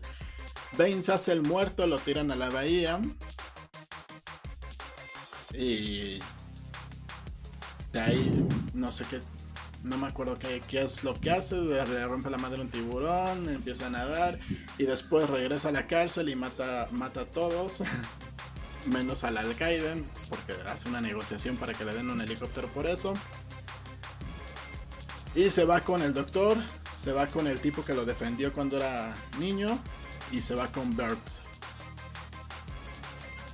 Bane 0.78 1.02
se 1.02 1.12
hace 1.12 1.32
el 1.32 1.42
muerto, 1.42 1.86
lo 1.86 1.98
tiran 1.98 2.30
a 2.30 2.36
la 2.36 2.50
bahía. 2.50 3.00
Y 5.54 6.18
de 7.92 8.00
ahí 8.00 8.48
no 8.74 8.92
sé 8.92 9.04
qué, 9.08 9.20
no 9.82 9.96
me 9.96 10.06
acuerdo 10.06 10.38
qué, 10.38 10.60
qué 10.68 10.82
es 10.82 11.02
lo 11.02 11.14
que 11.14 11.30
hace, 11.30 11.56
le 11.56 12.04
rompe 12.04 12.30
la 12.30 12.38
madre 12.38 12.60
un 12.60 12.68
tiburón, 12.68 13.48
empieza 13.48 13.86
a 13.86 13.90
nadar 13.90 14.38
y 14.78 14.84
después 14.84 15.28
regresa 15.30 15.68
a 15.68 15.72
la 15.72 15.86
cárcel 15.86 16.28
y 16.28 16.36
mata, 16.36 16.88
mata 16.92 17.22
a 17.22 17.26
todos. 17.26 17.82
menos 18.86 19.24
al 19.24 19.36
Al-Qaeda, 19.36 19.94
porque 20.28 20.54
hace 20.66 20.88
una 20.88 21.00
negociación 21.00 21.56
para 21.56 21.74
que 21.74 21.84
le 21.84 21.94
den 21.94 22.10
un 22.10 22.20
helicóptero 22.20 22.68
por 22.68 22.86
eso. 22.86 23.14
Y 25.34 25.50
se 25.50 25.64
va 25.64 25.80
con 25.80 26.02
el 26.02 26.14
doctor, 26.14 26.56
se 26.92 27.12
va 27.12 27.26
con 27.26 27.46
el 27.46 27.60
tipo 27.60 27.84
que 27.84 27.94
lo 27.94 28.04
defendió 28.04 28.52
cuando 28.52 28.78
era 28.78 29.14
niño 29.38 29.78
y 30.32 30.40
se 30.40 30.54
va 30.54 30.66
con 30.68 30.96
Bert 30.96 31.20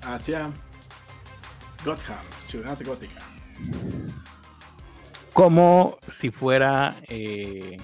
hacia 0.02 0.50
Gotham, 1.84 2.16
ciudad 2.44 2.78
gótica. 2.84 3.20
Como 5.32 5.98
si 6.10 6.30
fuera 6.30 6.96
eh, 7.08 7.78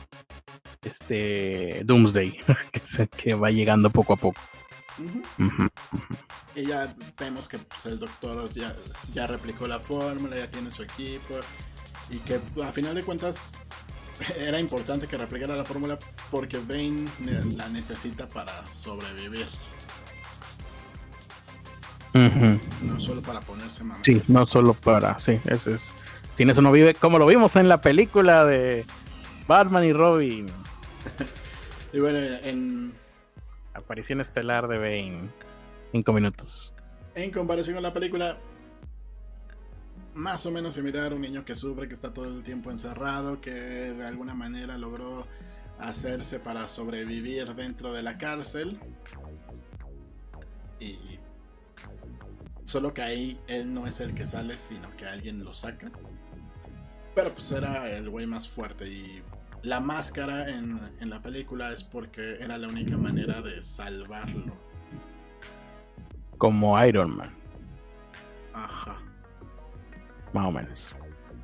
este 0.83 1.83
Doomsday, 1.85 2.39
que 3.17 3.35
va 3.35 3.51
llegando 3.51 3.91
poco 3.91 4.13
a 4.13 4.17
poco. 4.17 4.41
Y 6.55 6.67
ya 6.67 6.95
vemos 7.19 7.49
que 7.49 7.59
pues, 7.59 7.87
el 7.87 7.99
doctor 7.99 8.53
ya, 8.53 8.75
ya 9.13 9.27
replicó 9.27 9.67
la 9.67 9.79
fórmula, 9.79 10.37
ya 10.37 10.51
tiene 10.51 10.71
su 10.71 10.83
equipo. 10.83 11.35
Y 12.11 12.19
que 12.19 12.41
a 12.65 12.73
final 12.73 12.95
de 12.95 13.03
cuentas 13.03 13.53
era 14.39 14.59
importante 14.59 15.07
que 15.07 15.17
replicara 15.17 15.57
la 15.57 15.65
fórmula 15.65 15.99
porque 16.31 16.59
Bane 16.59 17.09
la 17.57 17.69
necesita 17.69 18.29
para 18.29 18.65
sobrevivir. 18.75 19.47
No 22.83 23.01
solo 23.01 23.23
para 23.23 23.41
ponerse 23.41 23.85
mamá. 23.85 24.01
Sí, 24.05 24.23
no 24.29 24.47
solo 24.47 24.75
para. 24.75 25.19
Sí, 25.21 25.41
ese 25.45 25.73
es. 25.73 25.93
Sin 26.37 26.51
eso 26.51 26.63
no 26.63 26.73
vive. 26.73 26.95
Como 26.95 27.19
lo 27.19 27.27
vimos 27.27 27.55
en 27.57 27.69
la 27.69 27.81
película 27.81 28.45
de 28.45 28.85
Batman 29.47 29.85
y 29.85 29.93
Robin. 29.93 30.47
y 31.93 32.01
bueno, 32.01 32.19
en, 32.19 32.93
Aparición 33.79 34.21
estelar 34.21 34.69
de 34.69 34.79
Bane. 34.79 35.31
Cinco 35.93 36.13
minutos. 36.13 36.73
En 37.15 37.31
comparación 37.31 37.75
con 37.75 37.83
la 37.83 37.93
película, 37.93 38.39
más 40.15 40.45
o 40.47 40.51
menos 40.51 40.75
similar, 40.75 41.15
un 41.15 41.21
niño 41.21 41.45
que 41.45 41.57
sufre, 41.57 41.89
que 41.89 41.95
está 41.95 42.13
todo 42.13 42.27
el 42.27 42.43
tiempo 42.43 42.71
encerrado, 42.71 43.41
que 43.41 43.53
de 43.53 44.07
alguna 44.07 44.35
manera 44.35 44.77
logró 44.77 45.27
hacerse 45.79 46.41
para 46.41 46.67
sobrevivir 46.69 47.55
dentro 47.55 47.93
de 47.93 48.03
la 48.03 48.19
cárcel. 48.19 48.79
Y 50.81 51.19
solo 52.65 52.93
que 52.93 53.03
ahí 53.03 53.41
él 53.47 53.73
no 53.73 53.87
es 53.87 54.01
el 54.01 54.15
que 54.15 54.27
sale, 54.27 54.59
sino 54.59 54.95
que 54.97 55.07
alguien 55.07 55.43
lo 55.45 55.55
saca. 55.55 55.91
Pero 57.15 57.33
pues 57.33 57.51
era 57.53 57.91
el 57.91 58.11
güey 58.11 58.27
más 58.27 58.49
fuerte 58.49 58.87
y 58.87 59.23
la 59.63 59.81
máscara 59.81 60.49
en, 60.49 60.81
la 61.01 61.21
película 61.21 61.73
es 61.73 61.83
porque 61.83 62.37
era 62.41 62.59
la 62.59 62.69
única 62.69 62.97
manera 62.97 63.41
de 63.43 63.63
salvarlo. 63.63 64.57
Como 66.39 66.83
Iron 66.85 67.17
Man. 67.17 67.35
Ajá. 68.55 68.97
Más 70.33 70.47
o 70.47 70.53
menos. 70.53 70.97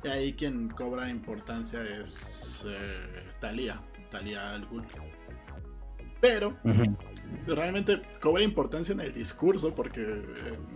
Y 0.03 0.07
ahí 0.07 0.33
quien 0.33 0.69
cobra 0.69 1.09
importancia 1.09 1.81
es 1.81 2.65
eh, 2.67 3.23
Talia. 3.39 3.81
Talia 4.09 4.53
al 4.53 4.65
Ghul. 4.65 4.85
Pero 6.21 6.57
realmente 7.47 8.01
cobra 8.21 8.43
importancia 8.43 8.93
en 8.93 9.01
el 9.01 9.13
discurso 9.13 9.75
porque 9.75 10.01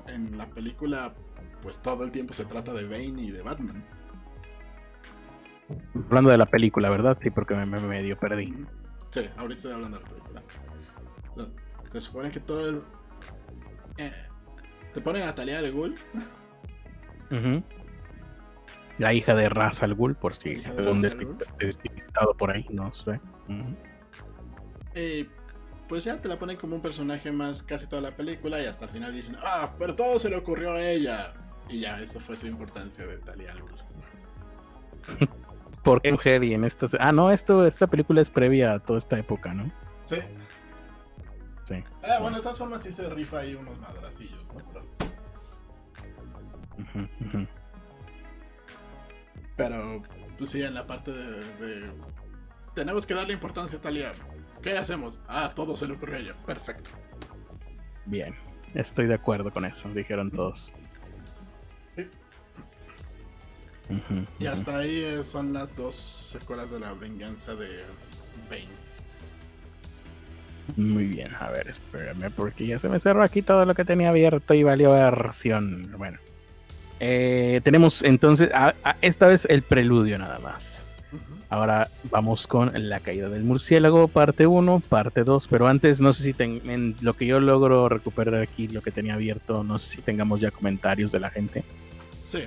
en, 0.08 0.32
en 0.32 0.38
la 0.38 0.48
película 0.50 1.14
pues 1.62 1.82
todo 1.82 2.04
el 2.04 2.12
tiempo 2.12 2.34
se 2.34 2.46
trata 2.46 2.74
de 2.74 2.86
Bane 2.86 3.22
y 3.22 3.32
de 3.32 3.42
Batman. 3.42 3.84
Hablando 6.06 6.32
de 6.32 6.38
la 6.38 6.46
película, 6.46 6.90
¿verdad? 6.90 7.18
Sí, 7.20 7.30
porque 7.30 7.56
me, 7.56 7.66
medio 7.66 8.18
perdí. 8.20 8.54
Sí, 9.12 9.30
ahorita 9.38 9.56
estoy 9.56 9.72
hablando 9.74 9.98
de 9.98 10.04
la 10.04 10.10
película. 10.10 10.44
Se 11.92 12.02
supone 12.02 12.32
que 12.32 12.40
todo 12.40 12.70
el. 12.70 12.82
Eh, 13.98 14.12
te 14.94 15.02
ponen 15.02 15.24
a 15.24 15.34
Talia 15.36 15.60
al 15.60 15.72
Ghul. 15.72 15.96
La 18.98 19.14
hija 19.14 19.34
de 19.34 19.50
Ra's 19.50 19.82
al 19.82 19.96
Ghul, 19.96 20.16
por 20.16 20.36
si 20.36 20.64
algún 20.66 21.00
despistado 21.00 22.36
por 22.38 22.52
ahí, 22.52 22.66
no 22.70 22.94
sé. 22.94 23.20
pues 25.88 26.04
ya 26.04 26.22
te 26.22 26.28
la 26.28 26.38
ponen 26.38 26.58
como 26.58 26.76
un 26.76 26.82
personaje 26.82 27.32
más 27.32 27.64
casi 27.64 27.88
toda 27.88 28.02
la 28.02 28.12
película 28.12 28.62
y 28.62 28.66
hasta 28.66 28.86
el 28.86 28.92
final 28.92 29.14
dicen, 29.14 29.38
ah, 29.44 29.74
pero 29.80 29.96
todo 29.96 30.20
se 30.20 30.30
le 30.30 30.36
ocurrió 30.36 30.74
a 30.74 30.82
ella. 30.82 31.34
Y 31.70 31.82
ya, 31.82 32.00
eso 32.02 32.20
fue 32.20 32.36
su 32.36 32.48
importancia 32.48 33.06
de 33.06 33.18
Talia 33.18 33.52
al 33.52 33.62
Ghul. 33.62 33.80
por 35.84 36.02
mujer 36.10 36.44
y 36.44 36.54
en 36.54 36.64
esta. 36.64 36.88
Ah, 37.00 37.12
no, 37.12 37.32
esto, 37.32 37.66
esta 37.66 37.88
película 37.88 38.22
es 38.22 38.30
previa 38.30 38.74
a 38.74 38.80
toda 38.80 39.00
esta 39.00 39.18
época, 39.18 39.54
¿no? 39.54 39.72
Sí. 40.06 40.18
Sí. 41.68 41.84
Ah, 42.04 42.20
bueno, 42.22 42.38
de 42.38 42.44
todas 42.44 42.58
formas 42.58 42.84
sí 42.84 42.92
se 42.92 43.10
rifa 43.10 43.40
ahí 43.40 43.56
unos 43.56 43.80
madracillos, 43.80 44.48
¿no? 44.54 44.60
Pero... 49.56 50.02
pues 50.38 50.50
sí, 50.50 50.64
en 50.64 50.74
la 50.74 50.88
parte 50.88 51.12
de, 51.12 51.92
Tenemos 52.74 53.06
que 53.06 53.14
darle 53.14 53.34
importancia 53.34 53.78
a 53.78 53.82
Talia. 53.82 54.14
¿Qué 54.64 54.78
hacemos? 54.78 55.20
Ah, 55.28 55.52
todo 55.54 55.76
se 55.76 55.88
le 55.88 55.94
ocurrió 55.94 56.16
a 56.16 56.20
ella. 56.20 56.36
Perfecto. 56.46 56.90
Bien, 58.06 58.36
estoy 58.74 59.08
de 59.08 59.16
acuerdo 59.16 59.52
con 59.52 59.66
eso, 59.66 59.90
dijeron 59.90 60.32
todos. 60.32 60.74
Y 64.40 64.46
hasta 64.46 64.78
ahí 64.78 65.02
eh, 65.02 65.24
son 65.24 65.54
las 65.54 65.76
dos 65.76 65.96
secuelas 65.96 66.70
de 66.72 66.80
la 66.80 66.94
venganza 66.94 67.56
de 67.56 67.84
Bane. 68.50 68.90
Muy 70.78 71.06
bien, 71.06 71.34
a 71.40 71.50
ver, 71.50 71.68
espérame, 71.68 72.32
porque 72.36 72.68
ya 72.68 72.80
se 72.80 72.90
me 72.90 73.00
cerró 73.00 73.24
aquí 73.24 73.42
todo 73.42 73.66
lo 73.66 73.74
que 73.74 73.86
tenía 73.86 74.10
abierto 74.10 74.54
y 74.54 74.64
valió 74.64 74.92
versión. 74.92 75.94
Bueno, 75.98 76.20
eh, 77.00 77.62
tenemos 77.64 78.04
entonces, 78.04 78.52
esta 79.02 79.28
vez 79.28 79.46
el 79.46 79.64
preludio 79.64 80.20
nada 80.20 80.40
más. 80.40 80.86
Ahora 81.52 81.88
vamos 82.12 82.46
con 82.46 82.72
la 82.90 83.00
caída 83.00 83.28
del 83.28 83.44
murciélago, 83.44 84.08
parte 84.08 84.46
1, 84.46 84.84
parte 84.88 85.24
2, 85.24 85.48
pero 85.48 85.66
antes 85.66 86.00
no 86.00 86.14
sé 86.14 86.24
si 86.24 86.36
en 86.38 86.96
lo 87.02 87.14
que 87.14 87.26
yo 87.26 87.40
logro 87.40 87.90
recuperar 87.90 88.40
aquí, 88.40 88.68
lo 88.68 88.82
que 88.82 88.92
tenía 88.92 89.16
abierto, 89.16 89.64
no 89.64 89.80
sé 89.80 89.96
si 89.96 90.02
tengamos 90.04 90.42
ya 90.42 90.52
comentarios 90.52 91.12
de 91.12 91.20
la 91.20 91.32
gente. 91.32 91.64
Sí, 92.24 92.44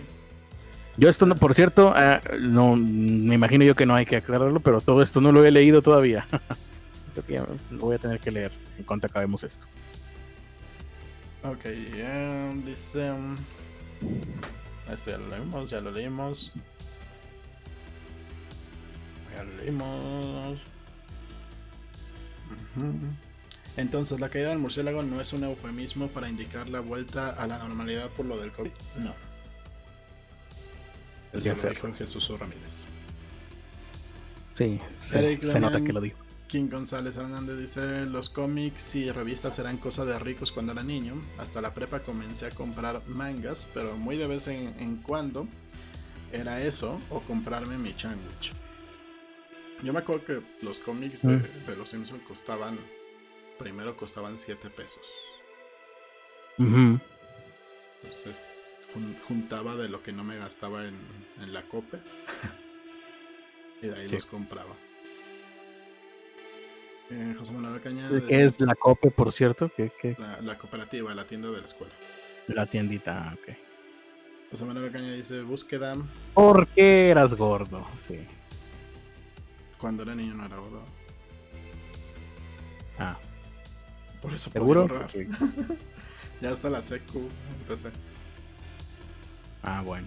yo 0.97 1.09
esto, 1.09 1.27
no, 1.27 1.35
por 1.35 1.55
cierto, 1.55 1.93
ah, 1.95 2.21
no, 2.39 2.77
me 2.77 3.35
imagino 3.35 3.65
yo 3.65 3.75
que 3.75 3.87
no 3.87 3.95
hay 3.95 4.07
que 4.07 4.17
aclararlo, 4.17 4.61
pero 4.61 4.81
todo 4.81 5.03
esto 5.03 5.21
no 5.21 5.33
lo 5.33 5.45
he 5.45 5.51
leído 5.51 5.83
todavía. 5.83 6.27
Creo 7.27 7.47
lo 7.71 7.79
voy 7.79 7.97
a 7.97 7.99
tener 7.99 8.21
que 8.21 8.31
leer 8.31 8.53
en 8.79 8.85
cuanto 8.85 9.07
acabemos 9.07 9.43
esto. 9.43 9.67
Ok, 11.45 11.67
dice... 12.65 13.11
Um, 13.11 13.37
esto 14.93 15.11
ya 15.11 15.19
lo 15.19 15.29
leímos, 15.29 15.71
ya 15.71 15.81
lo 15.81 15.91
leímos. 15.91 16.53
Ya 19.35 19.45
lo 19.45 19.57
leímos. 19.57 20.61
Entonces, 23.77 24.21
la 24.21 24.29
caída 24.29 24.51
del 24.51 24.59
murciélago 24.59 25.03
no 25.03 25.21
es 25.21 25.33
un 25.33 25.45
eufemismo 25.45 26.09
para 26.09 26.29
indicar 26.29 26.69
la 26.69 26.81
vuelta 26.81 27.31
a 27.31 27.47
la 27.47 27.59
normalidad 27.59 28.09
por 28.11 28.27
lo 28.27 28.39
del 28.39 28.53
COVID. 28.53 28.73
No. 28.99 29.32
Eso 31.33 31.55
lo 31.55 31.71
dijo 31.71 31.95
Jesús 31.95 32.29
Ramírez. 32.39 32.85
Sí, 34.57 34.79
se, 35.09 35.61
nota 35.61 35.83
que 35.83 35.93
lo 35.93 36.01
dijo. 36.01 36.19
King 36.47 36.69
González 36.71 37.17
Hernández 37.17 37.59
dice, 37.59 38.05
los 38.05 38.29
cómics 38.29 38.95
y 38.95 39.11
revistas 39.11 39.59
eran 39.59 39.79
cosa 39.79 40.05
de 40.05 40.19
ricos 40.19 40.53
cuando 40.53 40.73
era 40.73 40.83
niño. 40.83 41.15
Hasta 41.39 41.63
la 41.63 41.73
prepa 41.73 42.01
comencé 42.01 42.47
a 42.47 42.51
comprar 42.51 43.01
mangas, 43.09 43.67
pero 43.73 43.97
muy 43.97 44.19
de 44.19 44.27
vez 44.27 44.49
en, 44.49 44.99
cuando 44.99 45.47
era 46.31 46.63
eso 46.63 47.01
o 47.09 47.21
comprarme 47.21 47.79
mi 47.79 47.95
sándwich. 47.97 48.53
Yo 49.83 49.95
me 49.95 50.01
acuerdo 50.01 50.25
que 50.27 50.43
los 50.61 50.79
cómics 50.79 51.23
de, 51.23 51.39
mm. 51.39 51.79
los 51.79 51.89
Simpsons 51.89 52.23
costaban, 52.29 52.79
primero 53.59 53.97
costaban 53.97 54.39
7 54.39 54.69
pesos. 54.69 55.01
Entonces 56.59 58.62
juntaba 59.27 59.77
de 59.77 59.89
lo 59.89 60.03
que 60.03 60.13
no 60.13 60.25
me 60.25 60.39
gastaba 60.39 60.85
en, 60.87 60.97
la 61.53 61.63
cope 61.63 61.99
y 63.83 63.87
de 63.87 63.97
ahí 63.97 64.09
los 64.09 64.27
compraba. 64.27 64.75
Eh, 67.11 67.35
José 67.39 67.53
Manuel 67.53 67.81
Cañada. 67.81 68.21
¿Qué 68.27 68.45
es 68.45 68.61
la 68.61 68.75
COPE, 68.75 69.11
por 69.11 69.33
cierto? 69.33 69.71
¿Qué, 69.77 70.17
La, 70.41 70.57
cooperativa, 70.57 71.15
la 71.15 71.25
tienda 71.25 71.51
de 71.51 71.61
la 71.61 71.67
escuela. 71.67 71.93
La 72.47 72.67
tiendita, 72.67 73.37
ok. 73.39 73.57
José 74.51 74.65
Manuel 74.65 74.93
Cañada 74.93 75.15
dice: 75.15 75.43
búsqueda. 75.43 75.95
¿Por 76.33 76.69
qué 76.69 77.11
eras 77.11 77.35
gordo? 77.35 77.87
Sí. 77.97 78.21
Cuando 79.79 80.05
era 80.05 80.15
niño 80.15 80.35
no 80.35 80.47
era 80.47 80.57
gordo. 80.57 80.83
Ah. 82.99 83.19
Por 84.23 84.33
eso 84.33 84.51
¿Seguro? 84.51 84.89
ya 86.41 86.51
hasta 86.51 86.71
la 86.71 86.81
secu 86.81 87.29
empecé. 87.61 87.91
Ah, 89.63 89.83
bueno. 89.85 90.07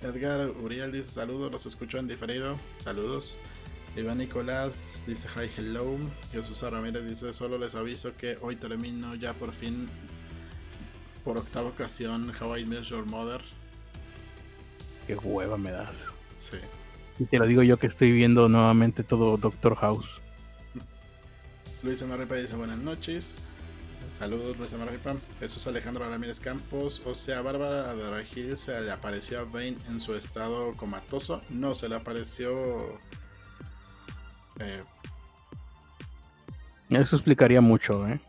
Edgar 0.00 0.50
Uriel 0.50 0.92
dice 0.92 1.10
saludos, 1.10 1.52
los 1.52 1.66
escucho 1.66 1.98
en 1.98 2.08
diferido. 2.08 2.56
Saludos. 2.78 3.38
Iván 3.96 4.18
Nicolás 4.18 5.02
dice 5.06 5.28
hi, 5.34 5.50
hello. 5.56 5.96
Jesús 6.32 6.62
Ramírez 6.62 7.04
dice 7.08 7.32
solo 7.32 7.58
les 7.58 7.74
aviso 7.74 8.16
que 8.16 8.38
hoy 8.40 8.56
termino 8.56 9.14
ya 9.16 9.32
por 9.34 9.52
fin 9.52 9.88
por 11.24 11.36
octava 11.36 11.68
ocasión 11.68 12.32
How 12.40 12.58
I 12.58 12.66
Met 12.66 12.84
Your 12.84 13.04
Mother. 13.06 13.40
Qué 15.06 15.16
hueva 15.16 15.56
me 15.56 15.70
das. 15.70 16.04
Sí. 16.36 16.58
Y 17.18 17.24
te 17.24 17.38
lo 17.38 17.46
digo 17.46 17.62
yo 17.62 17.76
que 17.76 17.88
estoy 17.88 18.12
viendo 18.12 18.48
nuevamente 18.48 19.02
todo 19.02 19.36
Doctor 19.36 19.74
House. 19.76 20.20
Luis 21.82 22.02
Amarripa 22.02 22.36
dice 22.36 22.54
buenas 22.54 22.78
noches. 22.78 23.38
Saludos 24.18 24.58
Luis 24.58 24.72
Amarripa. 24.72 25.14
Jesús 25.38 25.64
Alejandro 25.68 26.08
Ramírez 26.08 26.40
Campos. 26.40 27.00
O 27.06 27.14
sea, 27.14 27.40
Bárbara 27.40 27.94
de 27.94 28.10
Regil 28.10 28.58
se 28.58 28.80
le 28.80 28.90
apareció 28.90 29.38
a 29.38 29.44
Bane 29.44 29.76
en 29.88 30.00
su 30.00 30.14
estado 30.16 30.72
comatoso. 30.74 31.40
No, 31.50 31.72
se 31.72 31.88
le 31.88 31.94
apareció 31.94 32.98
eh, 34.58 34.82
Eso 36.90 37.14
explicaría 37.14 37.60
mucho, 37.60 38.08
¿eh? 38.08 38.20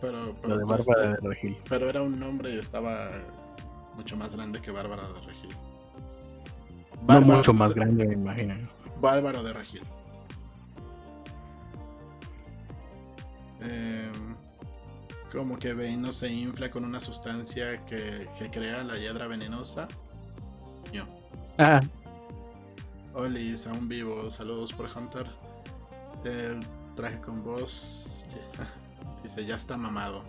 Pero, 0.00 0.34
Lo 0.42 0.56
de 0.56 0.64
Bárbara 0.64 1.10
de 1.10 1.16
Regil. 1.16 1.58
Pero 1.68 1.90
era 1.90 2.00
un 2.00 2.18
nombre 2.18 2.54
y 2.54 2.58
estaba 2.58 3.10
mucho 3.96 4.16
más 4.16 4.34
grande 4.34 4.62
que 4.62 4.70
Bárbara 4.70 5.02
de 5.02 5.20
Regil. 5.20 5.50
no 7.06 7.20
mucho 7.20 7.52
más 7.52 7.74
grande, 7.74 8.06
me 8.06 8.14
imagino. 8.14 8.54
Bárbaro 9.02 9.42
de 9.42 9.52
Regil. 9.52 9.82
Em, 13.60 14.34
como 15.34 15.58
que 15.58 15.74
no 15.96 16.12
se 16.12 16.32
infla 16.32 16.70
con 16.70 16.84
una 16.84 17.00
sustancia 17.00 17.84
que, 17.84 18.28
crea 18.52 18.84
la 18.84 18.96
hiedra 18.96 19.26
venenosa. 19.26 19.88
No. 20.92 21.08
Ah, 21.58 21.80
Olis, 23.14 23.66
aún 23.66 23.88
vivo, 23.88 24.30
saludos 24.30 24.72
por 24.72 24.88
Hunter. 24.96 25.26
El 26.24 26.60
traje 26.94 27.20
con 27.20 27.42
voz. 27.42 28.24
Dice, 29.22 29.44
ya 29.44 29.56
está 29.56 29.76
mamado. 29.76 30.22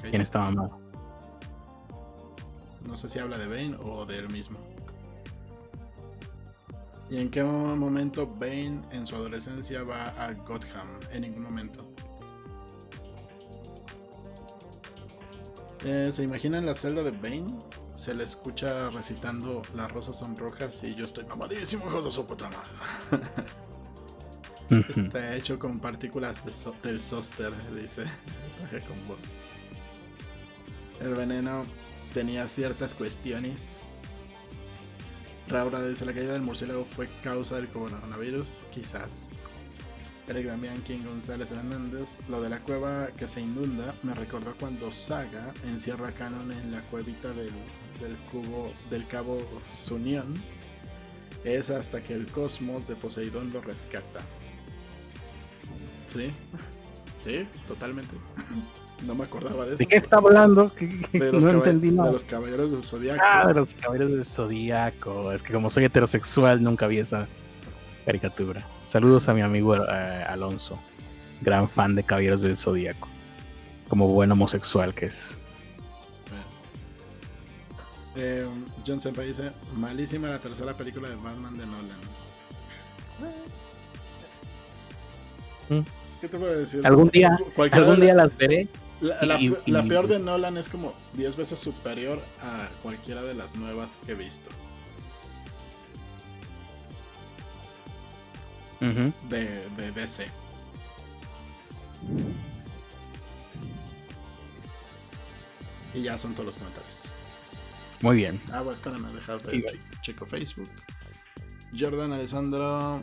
¿Quién 0.00 0.22
está 0.22 0.38
mamado? 0.38 0.78
No 2.86 2.96
sé 2.96 3.08
si 3.08 3.18
habla 3.18 3.38
de 3.38 3.48
Bane 3.48 3.76
o 3.82 4.06
de 4.06 4.18
él 4.18 4.30
mismo. 4.30 4.58
¿Y 7.10 7.18
en 7.18 7.30
qué 7.30 7.42
momento 7.42 8.26
Bane 8.26 8.82
en 8.92 9.06
su 9.06 9.16
adolescencia 9.16 9.82
va 9.82 10.08
a 10.10 10.32
Gotham? 10.32 10.88
En 11.10 11.22
ningún 11.22 11.42
momento. 11.42 11.85
Eh, 15.88 16.10
¿Se 16.10 16.24
imaginan 16.24 16.66
la 16.66 16.74
celda 16.74 17.04
de 17.04 17.12
Bane? 17.12 17.46
se 17.94 18.12
le 18.12 18.24
escucha 18.24 18.90
recitando 18.90 19.62
Las 19.76 19.92
rosas 19.92 20.18
son 20.18 20.36
rojas 20.36 20.82
y 20.82 20.96
yo 20.96 21.04
estoy 21.04 21.24
mamadísimo, 21.26 21.86
hijo 21.86 22.02
de 22.02 22.10
su 22.10 22.26
puta 22.26 22.50
Está 24.88 25.36
hecho 25.36 25.60
con 25.60 25.78
partículas 25.78 26.38
del 26.82 27.00
sóster, 27.04 27.52
dice. 27.72 28.02
con 28.88 29.06
voz. 29.06 29.20
El 31.00 31.14
veneno 31.14 31.64
tenía 32.12 32.48
ciertas 32.48 32.92
cuestiones. 32.92 33.84
Raura 35.46 35.86
dice 35.86 36.04
la 36.04 36.12
caída 36.12 36.32
del 36.32 36.42
murciélago 36.42 36.84
fue 36.84 37.08
causa 37.22 37.56
del 37.56 37.68
coronavirus, 37.68 38.48
quizás. 38.72 39.28
Damián 40.26 40.82
King 40.82 41.04
González 41.04 41.50
Hernández, 41.50 42.18
lo 42.28 42.42
de 42.42 42.50
la 42.50 42.60
cueva 42.60 43.08
que 43.16 43.28
se 43.28 43.40
inunda 43.40 43.94
me 44.02 44.14
recordó 44.14 44.54
cuando 44.58 44.90
Saga 44.92 45.52
encierra 45.64 46.08
a 46.08 46.12
Canon 46.12 46.50
en 46.52 46.72
la 46.72 46.80
cuevita 46.82 47.28
del 47.28 47.52
del 48.00 48.16
cubo 48.30 48.72
del 48.90 49.06
cabo 49.06 49.38
Sunion 49.74 50.34
es 51.44 51.70
hasta 51.70 52.02
que 52.02 52.14
el 52.14 52.26
cosmos 52.26 52.88
de 52.88 52.96
Poseidón 52.96 53.52
lo 53.52 53.60
rescata. 53.60 54.20
Sí, 56.06 56.32
sí, 57.16 57.46
totalmente. 57.68 58.16
No 59.06 59.14
me 59.14 59.24
acordaba 59.24 59.64
de 59.64 59.70
eso. 59.70 59.78
¿De 59.78 59.86
qué 59.86 59.96
está 59.96 60.16
hablando? 60.16 60.72
De 61.12 61.32
los, 61.32 61.44
no 61.44 61.50
entendí 61.52 61.90
nada. 61.90 62.08
de 62.08 62.14
los 62.14 62.24
caballeros 62.24 62.72
del 62.72 62.82
zodiaco. 62.82 63.22
Ah, 63.24 63.46
de 63.46 63.54
los 63.54 63.68
caballeros 63.74 64.10
del 64.10 64.24
zodiaco. 64.24 65.32
Es 65.32 65.42
que 65.42 65.52
como 65.52 65.70
soy 65.70 65.84
heterosexual 65.84 66.62
nunca 66.62 66.86
vi 66.88 66.98
esa 66.98 67.28
caricatura. 68.04 68.66
Saludos 68.88 69.28
a 69.28 69.34
mi 69.34 69.40
amigo 69.40 69.76
eh, 69.76 70.24
Alonso, 70.28 70.78
gran 71.40 71.68
fan 71.68 71.94
de 71.94 72.04
caballeros 72.04 72.42
del 72.42 72.56
zodiaco. 72.56 73.08
Como 73.88 74.08
buen 74.08 74.30
homosexual 74.32 74.94
que 74.94 75.06
es. 75.06 75.38
Eh, 78.16 78.46
John 78.86 79.00
Senpai 79.00 79.28
dice, 79.28 79.52
malísima 79.74 80.28
la 80.28 80.38
tercera 80.38 80.72
película 80.72 81.08
de 81.08 81.16
Batman 81.16 81.58
de 81.58 81.66
Nolan. 81.66 81.98
Mm. 85.68 85.86
¿Qué 86.20 86.28
te 86.28 86.38
puedo 86.38 86.58
decir? 86.58 86.86
Algún 86.86 87.08
día, 87.10 87.38
algún 87.72 88.00
día 88.00 88.14
las 88.14 88.34
veré. 88.36 88.68
La, 89.00 89.82
peor 89.82 90.08
de 90.08 90.18
Nolan 90.18 90.56
es 90.56 90.70
como 90.70 90.94
10 91.12 91.36
veces 91.36 91.58
superior 91.58 92.18
a 92.42 92.68
cualquiera 92.82 93.22
de 93.22 93.34
las 93.34 93.54
nuevas 93.54 93.98
que 94.06 94.12
he 94.12 94.14
visto. 94.14 94.48
De, 98.80 99.68
de 99.76 99.92
DC. 99.92 100.26
Y 105.94 106.02
ya 106.02 106.18
son 106.18 106.32
todos 106.32 106.46
los 106.46 106.56
comentarios. 106.56 107.02
Muy 108.02 108.16
bien. 108.16 108.40
Ah, 108.52 108.60
bueno, 108.60 108.72
espérame, 108.72 109.12
dejar 109.14 109.42
de 109.42 109.80
checo 110.02 110.26
Facebook. 110.26 110.68
Jordan 111.78 112.12
Alessandro, 112.12 113.02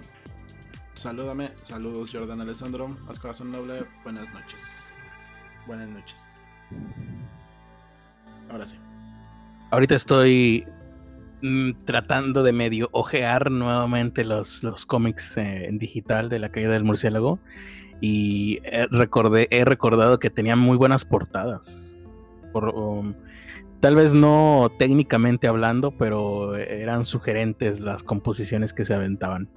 salúdame. 0.94 1.52
Saludos, 1.64 2.10
Jordan 2.12 2.42
Alessandro. 2.42 2.96
Haz 3.10 3.20
corazón 3.20 3.52
noble. 3.52 3.86
Buenas 4.04 4.32
noches. 4.34 4.92
Buenas 5.66 5.90
noches. 5.90 6.28
Ahora 8.50 8.66
sí. 8.66 8.78
Ahorita 9.72 9.96
estoy 9.96 10.68
tratando 11.86 12.44
de 12.44 12.54
medio 12.54 12.90
ojear 12.92 13.52
nuevamente 13.52 14.24
los, 14.24 14.64
los 14.64 14.86
cómics 14.86 15.38
eh, 15.38 15.66
en 15.68 15.78
digital 15.78 16.30
de 16.30 16.40
la 16.40 16.50
caída 16.50 16.72
del 16.72 16.84
murciélago. 16.84 17.40
Y 18.02 18.60
recordé, 18.92 19.48
he 19.50 19.64
recordado 19.64 20.20
que 20.20 20.30
tenían 20.30 20.60
muy 20.60 20.78
buenas 20.78 21.06
portadas. 21.06 21.98
Por, 22.52 22.70
um, 22.76 23.14
tal 23.80 23.96
vez 23.96 24.14
no 24.14 24.72
técnicamente 24.78 25.48
hablando, 25.48 25.92
pero 25.92 26.56
eran 26.56 27.06
sugerentes 27.06 27.80
las 27.80 28.04
composiciones 28.04 28.74
que 28.74 28.86
se 28.86 28.94
aventaban. 28.94 29.50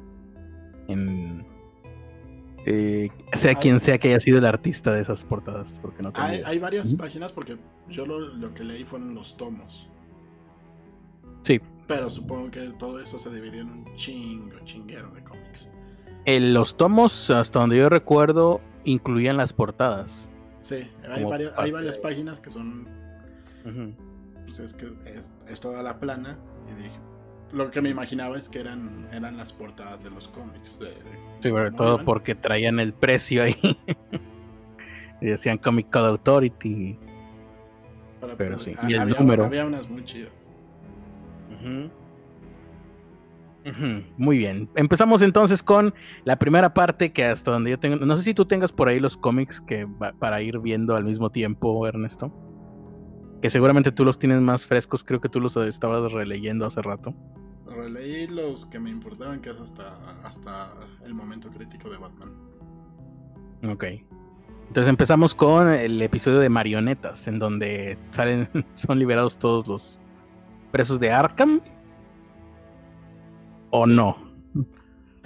En, 0.88 1.44
eh, 2.68 3.10
sea 3.34 3.54
quien 3.54 3.78
sea 3.78 3.96
que 3.98 4.08
haya 4.08 4.18
sido 4.18 4.38
el 4.38 4.44
artista 4.44 4.92
de 4.92 5.00
esas 5.00 5.24
portadas. 5.24 5.78
Porque 5.80 6.02
no 6.02 6.12
hay, 6.16 6.58
varias 6.58 6.92
páginas 6.94 7.32
porque 7.32 7.56
yo 7.88 8.04
lo, 8.04 8.52
que 8.54 8.64
leí 8.64 8.84
fueron 8.84 9.14
los 9.14 9.36
tomos. 9.36 9.88
Sí. 11.44 11.60
Pero 11.86 12.10
supongo 12.10 12.50
que 12.50 12.72
todo 12.78 13.00
eso 13.00 13.18
se 13.18 13.30
dividió 13.30 13.62
en 13.62 13.70
un 13.70 13.94
chingo, 13.94 14.58
chinguero 14.64 15.10
de 15.10 15.22
cómics. 15.22 15.72
En 16.24 16.52
los 16.52 16.76
tomos, 16.76 17.30
hasta 17.30 17.60
donde 17.60 17.76
yo 17.76 17.88
recuerdo, 17.88 18.60
incluían 18.84 19.36
las 19.36 19.52
portadas. 19.52 20.30
Sí, 20.60 20.90
hay, 21.08 21.24
varias, 21.24 21.52
hay 21.56 21.70
varias 21.70 21.96
páginas 21.98 22.40
que 22.40 22.50
son 22.50 22.88
pues 24.46 24.60
es 24.60 24.74
que 24.74 24.92
es, 25.48 25.60
toda 25.60 25.82
la 25.82 25.98
plana. 25.98 26.38
Y 26.70 26.82
dije, 26.82 26.98
lo 27.52 27.70
que 27.70 27.82
me 27.82 27.90
imaginaba 27.90 28.36
es 28.36 28.48
que 28.48 28.60
eran, 28.60 29.08
eran 29.12 29.36
las 29.36 29.52
portadas 29.52 30.02
de 30.02 30.10
los 30.10 30.28
cómics. 30.28 30.78
De, 30.78 30.94
sí, 31.42 31.48
sobre 31.50 31.72
todo 31.72 32.04
porque 32.04 32.34
traían 32.34 32.80
el 32.80 32.92
precio 32.92 33.42
ahí. 33.42 33.56
y 35.20 35.26
decían 35.26 35.58
Comic 35.58 35.90
Code 35.90 36.08
Authority. 36.08 36.98
Pero 38.38 38.58
sí, 38.58 38.74
y 38.88 38.94
el 38.94 39.08
número. 39.10 39.44
Había 39.44 39.66
unas 39.66 39.88
muy 39.88 40.04
chidas. 40.04 40.32
Muy 44.16 44.38
bien. 44.38 44.68
Empezamos 44.76 45.22
entonces 45.22 45.62
con 45.62 45.92
la 46.24 46.38
primera 46.38 46.72
parte 46.72 47.12
que 47.12 47.24
hasta 47.24 47.50
donde 47.50 47.70
yo 47.70 47.78
tengo. 47.78 47.96
No 47.96 48.16
sé 48.16 48.22
si 48.22 48.34
tú 48.34 48.44
tengas 48.46 48.72
por 48.72 48.88
ahí 48.88 49.00
los 49.00 49.16
cómics 49.16 49.60
que 49.60 49.88
para 50.18 50.40
ir 50.42 50.60
viendo 50.60 50.94
al 50.94 51.04
mismo 51.04 51.30
tiempo, 51.30 51.86
Ernesto. 51.86 52.32
Que 53.42 53.50
seguramente 53.50 53.92
tú 53.92 54.04
los 54.04 54.18
tienes 54.18 54.40
más 54.40 54.66
frescos. 54.66 55.02
Creo 55.02 55.20
que 55.20 55.28
tú 55.28 55.40
los 55.40 55.56
estabas 55.56 56.12
releyendo 56.12 56.64
hace 56.64 56.80
rato. 56.80 57.14
Releí 57.66 58.28
los 58.28 58.66
que 58.66 58.78
me 58.78 58.90
importaban, 58.90 59.40
que 59.40 59.50
es 59.50 59.60
hasta, 59.60 59.96
hasta 60.22 60.72
el 61.04 61.12
momento 61.12 61.50
crítico 61.50 61.90
de 61.90 61.98
Batman. 61.98 62.32
Ok. 63.68 63.84
Entonces 64.68 64.88
empezamos 64.88 65.34
con 65.34 65.68
el 65.68 66.00
episodio 66.02 66.38
de 66.38 66.48
marionetas, 66.48 67.26
en 67.28 67.38
donde 67.38 67.98
salen, 68.10 68.48
son 68.76 68.98
liberados 68.98 69.38
todos 69.38 69.66
los 69.66 70.00
presos 70.76 71.00
de 71.00 71.10
Arkham 71.10 71.62
o 73.70 73.86
no. 73.86 74.16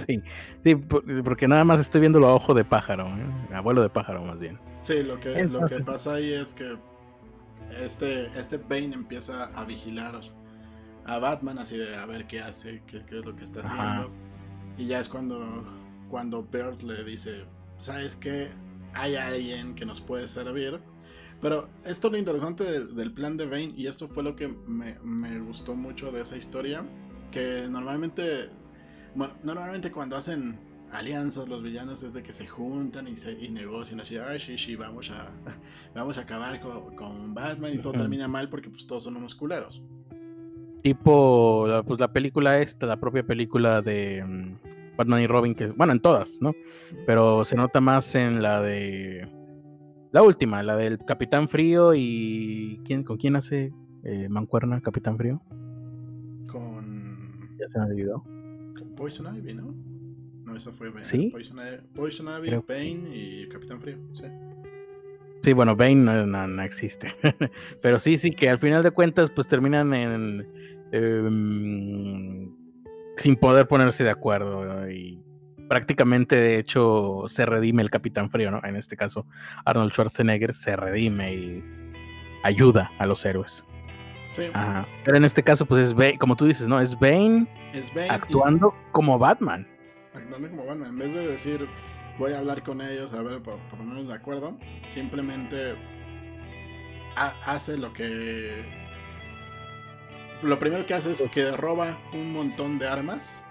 Sí, 0.07 0.23
sí, 0.65 0.77
porque 1.23 1.47
nada 1.47 1.63
más 1.63 1.79
estoy 1.79 2.01
viendo 2.01 2.27
a 2.27 2.35
ojo 2.35 2.55
de 2.55 2.65
pájaro, 2.65 3.07
¿eh? 3.07 3.55
abuelo 3.55 3.83
de 3.83 3.91
pájaro 3.91 4.25
más 4.25 4.39
bien. 4.39 4.59
Sí, 4.81 5.03
lo 5.03 5.21
que, 5.21 5.45
lo 5.45 5.67
que 5.67 5.81
pasa 5.81 6.15
ahí 6.15 6.33
es 6.33 6.55
que 6.55 6.79
este, 7.85 8.31
este 8.39 8.57
Bane 8.57 8.95
empieza 8.95 9.51
a 9.55 9.65
vigilar 9.67 10.23
a 11.05 11.19
Batman, 11.19 11.59
así 11.59 11.77
de 11.77 11.95
a 11.97 12.07
ver 12.07 12.27
qué 12.27 12.41
hace, 12.41 12.83
qué, 12.87 13.05
es 13.11 13.27
lo 13.27 13.37
que 13.37 13.45
está 13.45 13.61
haciendo. 13.61 14.11
Y 14.79 14.87
ya 14.87 15.01
es 15.01 15.09
cuando, 15.11 15.67
cuando 16.09 16.49
Bert 16.51 16.81
le 16.81 17.05
dice, 17.05 17.45
¿sabes 17.77 18.17
qué? 18.17 18.49
Hay 18.95 19.17
alguien 19.17 19.75
que 19.75 19.85
nos 19.85 20.01
puede 20.01 20.29
servir. 20.29 20.81
Pero 21.41 21.69
esto 21.85 22.09
es 22.09 22.13
lo 22.13 22.19
interesante 22.19 22.65
del, 22.65 23.13
plan 23.13 23.37
de 23.37 23.47
Bane, 23.47 23.73
y 23.77 23.87
esto 23.87 24.09
fue 24.09 24.23
lo 24.23 24.37
que 24.37 24.49
me, 24.49 24.99
me 25.03 25.41
gustó 25.41 25.75
mucho 25.75 26.13
de 26.13 26.23
esa 26.23 26.37
historia, 26.37 26.85
que 27.31 27.67
normalmente, 27.71 28.51
bueno, 29.15 29.35
normalmente 29.43 29.91
cuando 29.91 30.17
hacen 30.17 30.59
alianzas 30.93 31.49
los 31.49 31.63
villanos 31.63 32.03
es 32.03 32.15
de 32.15 32.23
que 32.23 32.33
se 32.33 32.47
juntan 32.47 33.07
y, 33.09 33.17
se, 33.17 33.33
y 33.33 33.49
negocian 33.49 34.01
así, 34.01 34.17
ay, 34.17 34.41
sí, 34.41 34.59
sí, 34.59 34.77
vamos 34.77 35.11
a, 35.11 35.31
vamos 35.95 36.19
a 36.19 36.23
acabar 36.23 36.61
con, 36.61 37.35
Batman 37.35 37.75
y 37.75 37.79
todo 37.79 37.93
termina 37.93 38.29
mal 38.29 38.49
porque 38.49 38.71
pues 38.71 38.87
todos 38.87 39.05
son 39.05 39.17
unos 39.17 39.35
culeros. 39.35 39.83
Tipo, 40.83 41.67
pues 41.87 42.01
la 42.01 42.13
película 42.13 42.59
esta, 42.59 42.87
la 42.87 42.99
propia 42.99 43.23
película 43.23 43.83
de 43.83 44.25
mm, 44.25 44.97
Batman 44.97 45.21
y 45.21 45.27
Robin, 45.27 45.55
que, 45.55 45.67
bueno, 45.67 45.93
en 45.93 46.01
todas, 46.01 46.41
¿no? 46.41 46.55
Pero 47.07 47.45
se 47.45 47.55
nota 47.57 47.81
más 47.81 48.15
en 48.15 48.43
la 48.43 48.63
de... 48.63 49.29
La 50.13 50.23
última, 50.23 50.63
la 50.63 50.77
del 50.77 50.99
Capitán 51.05 51.49
Frío 51.49 51.95
y... 51.95 52.81
¿quién, 52.85 53.05
¿Con 53.05 53.17
quién 53.17 53.37
hace 53.37 53.73
eh, 54.03 54.29
Mancuerna 54.29 54.81
Capitán 54.81 55.17
Frío? 55.17 55.41
Con. 56.49 57.31
Ya 57.59 57.69
se 57.69 57.79
me 57.79 57.85
olvidó. 57.87 58.25
Con 58.77 58.95
Poison 58.97 59.37
Ivy, 59.37 59.55
¿no? 59.55 59.75
No, 60.45 60.57
esa 60.57 60.73
fue 60.73 60.91
¿Sí? 61.05 61.33
Poison, 61.95 62.27
Ivy, 62.27 62.63
Bane 62.67 63.15
y 63.15 63.49
Capitán 63.49 63.81
Frío, 63.81 63.99
sí. 64.13 64.25
Sí, 65.43 65.53
bueno, 65.53 65.77
Bane 65.77 65.95
no, 65.97 66.63
existe. 66.63 67.15
Pero 67.83 67.99
sí, 67.99 68.19
sí, 68.19 68.31
que 68.31 68.49
al 68.49 68.59
final 68.59 68.83
de 68.83 68.91
cuentas, 68.91 69.31
pues 69.31 69.47
terminan 69.47 69.95
en. 69.95 70.47
Em, 70.93 72.53
sin 73.17 73.37
poder 73.37 73.69
ponerse 73.69 74.03
de 74.03 74.11
acuerdo. 74.11 74.91
Y 74.91 75.23
prácticamente, 75.71 76.35
de 76.35 76.59
hecho, 76.59 77.27
se 77.29 77.47
redime 77.47 77.81
el 77.81 77.91
Capitán 77.91 78.29
Frío, 78.29 78.51
¿no? 78.51 78.61
En 78.65 78.75
este 78.75 78.97
caso, 78.97 79.25
Arnold 79.65 79.93
Schwarzenegger 79.93 80.53
se 80.53 80.75
redime 80.75 81.33
y 81.33 81.65
ayuda 82.43 82.91
a 82.99 83.07
los 83.07 83.25
héroes. 83.25 83.65
Pero 84.35 85.17
en 85.17 85.25
este 85.25 85.45
caso, 85.45 85.67
pues 85.67 85.87
es 85.87 85.95
Bane, 85.95 86.19
como 86.19 86.35
tú 86.35 86.47
dices, 86.47 86.67
¿no? 86.67 86.81
Es 86.81 86.99
Bane, 86.99 87.47
actuando 88.09 88.75
como 88.91 89.17
Batman. 89.17 89.65
Actuando 90.13 90.51
como 90.51 90.67
Batman. 90.67 90.89
En 90.89 90.99
vez 90.99 91.13
de 91.13 91.29
decir, 91.29 91.69
voy 92.19 92.33
a 92.33 92.41
hablar 92.41 92.65
con 92.65 92.81
ellos, 92.81 93.15
a 93.15 93.23
ver, 93.23 93.41
por, 93.41 93.57
lo 93.79 93.85
menos 93.85 94.09
de 94.09 94.15
acuerdo, 94.15 94.59
simplemente 94.89 95.77
hace 97.47 97.79
lo 97.79 97.93
que. 97.93 98.65
Lo 100.43 100.59
primero 100.59 100.85
que 100.85 100.95
hace 100.95 101.13
es 101.13 101.29
que 101.29 101.53
roba 101.53 101.97
un 102.13 102.33
montón 102.33 102.81
de 102.81 102.89
armas. 102.89 103.47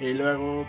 Y 0.00 0.14
luego 0.14 0.66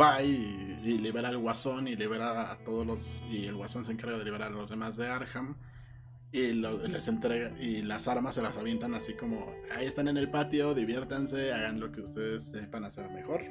va 0.00 0.22
y, 0.22 0.78
y, 0.84 0.98
libera 0.98 1.28
al 1.28 1.38
guasón 1.38 1.88
y 1.88 1.96
libera 1.96 2.52
a 2.52 2.58
todos 2.58 2.86
los. 2.86 3.22
Y 3.28 3.46
el 3.46 3.56
guasón 3.56 3.84
se 3.84 3.92
encarga 3.92 4.18
de 4.18 4.24
liberar 4.24 4.52
a 4.52 4.56
los 4.56 4.70
demás 4.70 4.96
de 4.96 5.08
Arkham 5.08 5.56
y 6.32 6.52
les 6.52 7.08
entrega 7.08 7.52
y 7.58 7.82
las 7.82 8.08
armas 8.08 8.34
se 8.34 8.42
las 8.42 8.56
avientan 8.58 8.94
así 8.94 9.14
como 9.14 9.54
ahí 9.74 9.86
están 9.86 10.08
en 10.08 10.16
el 10.16 10.30
patio, 10.30 10.74
diviértanse, 10.74 11.52
hagan 11.52 11.80
lo 11.80 11.90
que 11.92 12.02
ustedes 12.02 12.44
sepan 12.44 12.84
hacer 12.84 13.10
mejor. 13.10 13.42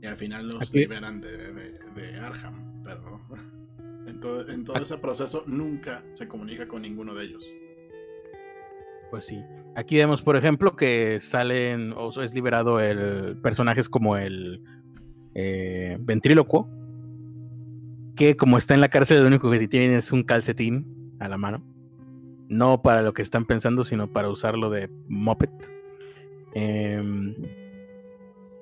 Y 0.00 0.06
al 0.06 0.16
final 0.16 0.48
los 0.48 0.72
liberan 0.74 1.20
de, 1.20 1.52
de, 1.94 2.18
Arkham, 2.18 2.82
pero 2.82 3.20
en 4.06 4.18
todo, 4.18 4.48
en 4.48 4.64
todo 4.64 4.76
ese 4.78 4.98
proceso 4.98 5.44
nunca 5.46 6.02
se 6.14 6.26
comunica 6.26 6.66
con 6.66 6.82
ninguno 6.82 7.14
de 7.14 7.24
ellos. 7.26 7.44
Pues 9.10 9.26
sí. 9.26 9.40
Aquí 9.74 9.96
vemos, 9.96 10.22
por 10.22 10.36
ejemplo, 10.36 10.76
que 10.76 11.18
salen 11.20 11.94
o 11.96 12.10
es 12.20 12.34
liberado 12.34 12.78
el 12.80 13.36
personajes 13.38 13.88
como 13.88 14.16
el 14.16 14.62
eh, 15.34 15.96
ventrílocuo, 16.00 16.68
que 18.14 18.36
como 18.36 18.58
está 18.58 18.74
en 18.74 18.82
la 18.82 18.88
cárcel, 18.88 19.20
lo 19.20 19.26
único 19.26 19.50
que 19.50 19.66
tienen 19.68 19.94
es 19.94 20.12
un 20.12 20.24
calcetín 20.24 21.14
a 21.18 21.28
la 21.28 21.38
mano. 21.38 21.62
No 22.48 22.82
para 22.82 23.00
lo 23.00 23.14
que 23.14 23.22
están 23.22 23.46
pensando, 23.46 23.84
sino 23.84 24.12
para 24.12 24.28
usarlo 24.28 24.68
de 24.68 24.90
moped. 25.08 25.48
Em, 26.54 27.34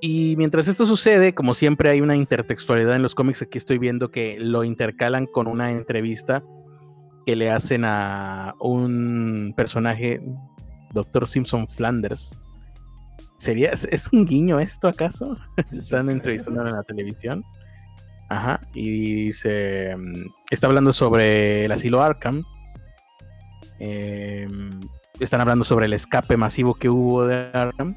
y 0.00 0.34
mientras 0.36 0.68
esto 0.68 0.86
sucede, 0.86 1.34
como 1.34 1.54
siempre 1.54 1.90
hay 1.90 2.00
una 2.00 2.16
intertextualidad 2.16 2.94
en 2.94 3.02
los 3.02 3.14
cómics, 3.14 3.42
aquí 3.42 3.58
estoy 3.58 3.78
viendo 3.78 4.08
que 4.08 4.38
lo 4.38 4.64
intercalan 4.64 5.26
con 5.26 5.48
una 5.48 5.72
entrevista 5.72 6.44
que 7.26 7.36
le 7.36 7.50
hacen 7.50 7.84
a 7.84 8.54
un 8.60 9.52
personaje, 9.56 10.22
Dr. 10.92 11.26
Simpson 11.26 11.68
Flanders. 11.68 12.40
¿Sería, 13.38 13.70
¿Es 13.70 14.12
un 14.12 14.26
guiño 14.26 14.60
esto 14.60 14.88
acaso? 14.88 15.36
Están 15.72 16.10
entrevistando 16.10 16.66
en 16.66 16.72
la 16.72 16.82
televisión. 16.82 17.42
Ajá, 18.28 18.60
y 18.74 19.26
dice, 19.26 19.96
mm, 19.96 20.12
está 20.50 20.68
hablando 20.68 20.92
sobre 20.92 21.64
el 21.64 21.72
asilo 21.72 22.00
Arkham. 22.00 22.44
Em, 23.80 24.70
están 25.18 25.40
hablando 25.40 25.64
sobre 25.64 25.86
el 25.86 25.94
escape 25.94 26.36
masivo 26.36 26.74
que 26.74 26.88
hubo 26.88 27.26
de 27.26 27.50
Arkham. 27.52 27.96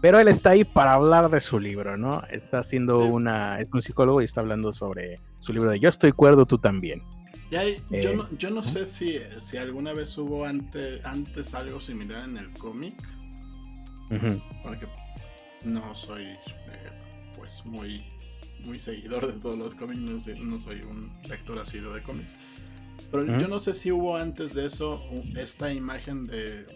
Pero 0.00 0.18
él 0.18 0.28
está 0.28 0.50
ahí 0.50 0.64
para 0.64 0.94
hablar 0.94 1.30
de 1.30 1.40
su 1.40 1.58
libro, 1.58 1.96
¿no? 1.96 2.22
Está 2.30 2.60
haciendo 2.60 3.04
una... 3.06 3.58
Es 3.60 3.68
un 3.72 3.82
psicólogo 3.82 4.20
y 4.20 4.24
está 4.24 4.40
hablando 4.40 4.72
sobre 4.72 5.18
su 5.40 5.52
libro 5.52 5.70
de 5.70 5.80
Yo 5.80 5.88
estoy 5.88 6.12
cuerdo, 6.12 6.46
tú 6.46 6.58
también. 6.58 7.02
Yo, 7.50 7.60
eh, 7.60 7.82
no, 8.14 8.28
yo, 8.36 8.50
no, 8.50 8.62
sé 8.62 8.86
si, 8.86 9.18
si 9.38 9.56
alguna 9.56 9.92
vez 9.92 10.16
hubo 10.18 10.44
antes, 10.44 11.04
antes 11.04 11.54
algo 11.54 11.80
similar 11.80 12.28
en 12.28 12.36
el 12.36 12.50
cómic. 12.52 12.94
Porque 14.62 14.86
no 15.64 15.94
soy 15.94 16.24
eh, 16.24 16.38
pues 17.36 17.64
muy 17.64 18.04
muy 18.64 18.78
seguidor 18.78 19.26
de 19.26 19.34
todos 19.40 19.58
los 19.58 19.74
cómics, 19.74 20.00
no, 20.00 20.58
soy 20.58 20.80
un 20.82 21.12
lector 21.28 21.58
asiduo 21.58 21.94
de 21.94 22.02
cómics. 22.02 22.36
Pero 23.10 23.38
yo 23.38 23.48
no 23.48 23.58
sé 23.58 23.74
si 23.74 23.92
hubo 23.92 24.16
antes 24.16 24.54
de 24.54 24.66
eso 24.66 25.02
esta 25.36 25.72
imagen 25.72 26.24
de 26.24 26.66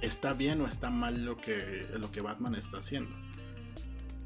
está 0.00 0.32
bien 0.32 0.60
o 0.60 0.66
está 0.66 0.90
mal 0.90 1.24
lo 1.24 1.36
que, 1.36 1.86
lo 1.98 2.10
que 2.10 2.20
Batman 2.20 2.54
está 2.54 2.78
haciendo. 2.78 3.14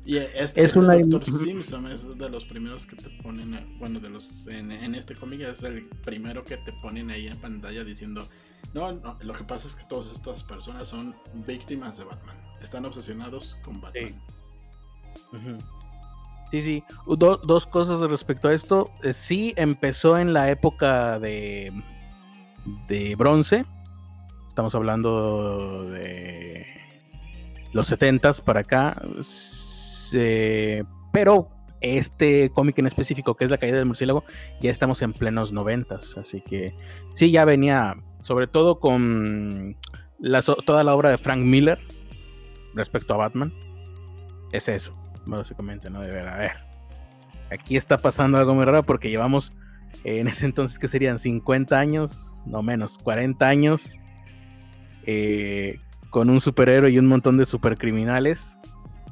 Y 0.06 0.18
este, 0.18 0.62
es 0.62 0.76
este 0.76 0.80
Doctor 0.80 1.24
Simpson 1.24 1.88
es 1.88 2.16
de 2.16 2.30
los 2.30 2.44
primeros 2.44 2.86
que 2.86 2.94
te 2.94 3.10
ponen, 3.24 3.76
bueno, 3.80 3.98
de 3.98 4.08
los 4.08 4.46
en, 4.46 4.70
este 4.94 5.16
cómic 5.16 5.40
es 5.40 5.64
el 5.64 5.88
primero 6.04 6.44
que 6.44 6.56
te 6.58 6.72
ponen 6.74 7.10
ahí 7.10 7.26
en 7.26 7.36
pantalla 7.40 7.82
diciendo, 7.82 8.24
no, 8.72 8.92
no, 8.92 9.18
lo 9.20 9.34
que 9.34 9.42
pasa 9.42 9.66
es 9.66 9.74
que 9.74 9.82
todas 9.88 10.12
estas 10.12 10.44
personas 10.44 10.86
son 10.86 11.12
víctimas 11.44 11.98
de 11.98 12.04
Batman, 12.04 12.36
están 12.62 12.84
obsesionados 12.84 13.56
con 13.64 13.80
Batman. 13.80 14.14
Sí, 16.52 16.60
sí. 16.60 16.84
dos 17.04 17.66
cosas 17.66 17.98
respecto 18.02 18.46
a 18.46 18.54
esto. 18.54 18.92
Eh, 19.02 19.12
sí, 19.12 19.54
empezó 19.56 20.16
en 20.18 20.32
la 20.32 20.48
época 20.52 21.18
de, 21.18 21.72
de 22.86 23.16
bronce. 23.16 23.64
Estamos 24.46 24.72
hablando 24.76 25.90
de 25.90 26.64
los 27.72 27.88
70 27.88 28.34
para 28.34 28.60
acá. 28.60 29.02
Pero 31.12 31.50
este 31.80 32.50
cómic 32.50 32.78
en 32.78 32.86
específico, 32.86 33.34
que 33.34 33.44
es 33.44 33.50
La 33.50 33.58
caída 33.58 33.76
del 33.76 33.86
murciélago, 33.86 34.24
ya 34.60 34.70
estamos 34.70 35.02
en 35.02 35.12
plenos 35.12 35.52
90. 35.52 35.98
Así 36.16 36.40
que 36.40 36.74
sí, 37.14 37.30
ya 37.30 37.44
venía, 37.44 37.96
sobre 38.22 38.46
todo 38.46 38.80
con 38.80 39.76
toda 40.64 40.82
la 40.82 40.94
obra 40.94 41.10
de 41.10 41.18
Frank 41.18 41.40
Miller 41.40 41.78
respecto 42.74 43.14
a 43.14 43.18
Batman 43.18 43.52
es 44.52 44.68
eso, 44.68 44.92
básicamente, 45.26 45.90
¿no? 45.90 46.00
De 46.00 46.10
ver, 46.10 46.28
a 46.28 46.36
ver, 46.36 46.52
aquí 47.50 47.76
está 47.76 47.98
pasando 47.98 48.38
algo 48.38 48.54
muy 48.54 48.64
raro 48.64 48.82
porque 48.82 49.10
llevamos 49.10 49.52
eh, 50.04 50.20
en 50.20 50.28
ese 50.28 50.46
entonces 50.46 50.78
que 50.78 50.88
serían 50.88 51.18
50 51.18 51.78
años, 51.78 52.42
no 52.46 52.62
menos, 52.62 52.98
40 52.98 53.46
años, 53.46 53.98
eh, 55.04 55.78
con 56.10 56.30
un 56.30 56.40
superhéroe 56.40 56.90
y 56.90 56.98
un 56.98 57.06
montón 57.06 57.36
de 57.36 57.46
supercriminales. 57.46 58.58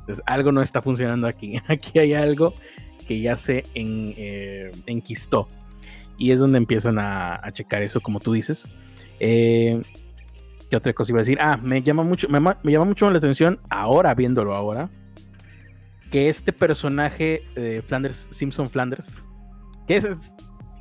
Entonces 0.05 0.22
algo 0.26 0.52
no 0.52 0.62
está 0.62 0.82
funcionando 0.82 1.26
aquí. 1.26 1.57
Aquí 1.68 1.98
hay 1.98 2.14
algo 2.14 2.55
que 3.07 3.20
ya 3.20 3.36
se 3.36 3.64
eh, 3.74 4.70
enquistó. 4.86 5.48
Y 6.16 6.30
es 6.30 6.38
donde 6.38 6.59
empiezan 6.59 6.98
a, 6.98 7.40
checar 7.52 7.82
eso, 7.82 8.00
como 8.00 8.20
tú 8.20 8.32
dices. 8.32 8.68
¿Qué 9.18 10.76
otra 10.76 10.92
cosa 10.92 11.12
iba 11.12 11.18
a 11.20 11.22
decir? 11.22 11.38
Ah, 11.40 11.57
me 11.57 11.82
llama 11.82 12.02
mucho, 12.02 12.28
me, 12.28 12.40
llama 12.72 12.84
mucho 12.84 13.11
la 13.11 13.18
atención 13.18 13.61
ahora, 13.68 14.14
viéndolo 14.14 14.55
ahora, 14.55 14.90
que 16.11 16.28
este 16.28 16.52
personaje 16.52 17.42
de 17.55 17.82
Flanders, 17.82 18.28
Simpson 18.30 18.66
Flanders, 18.66 19.22
que 19.86 19.96
es, 19.96 20.07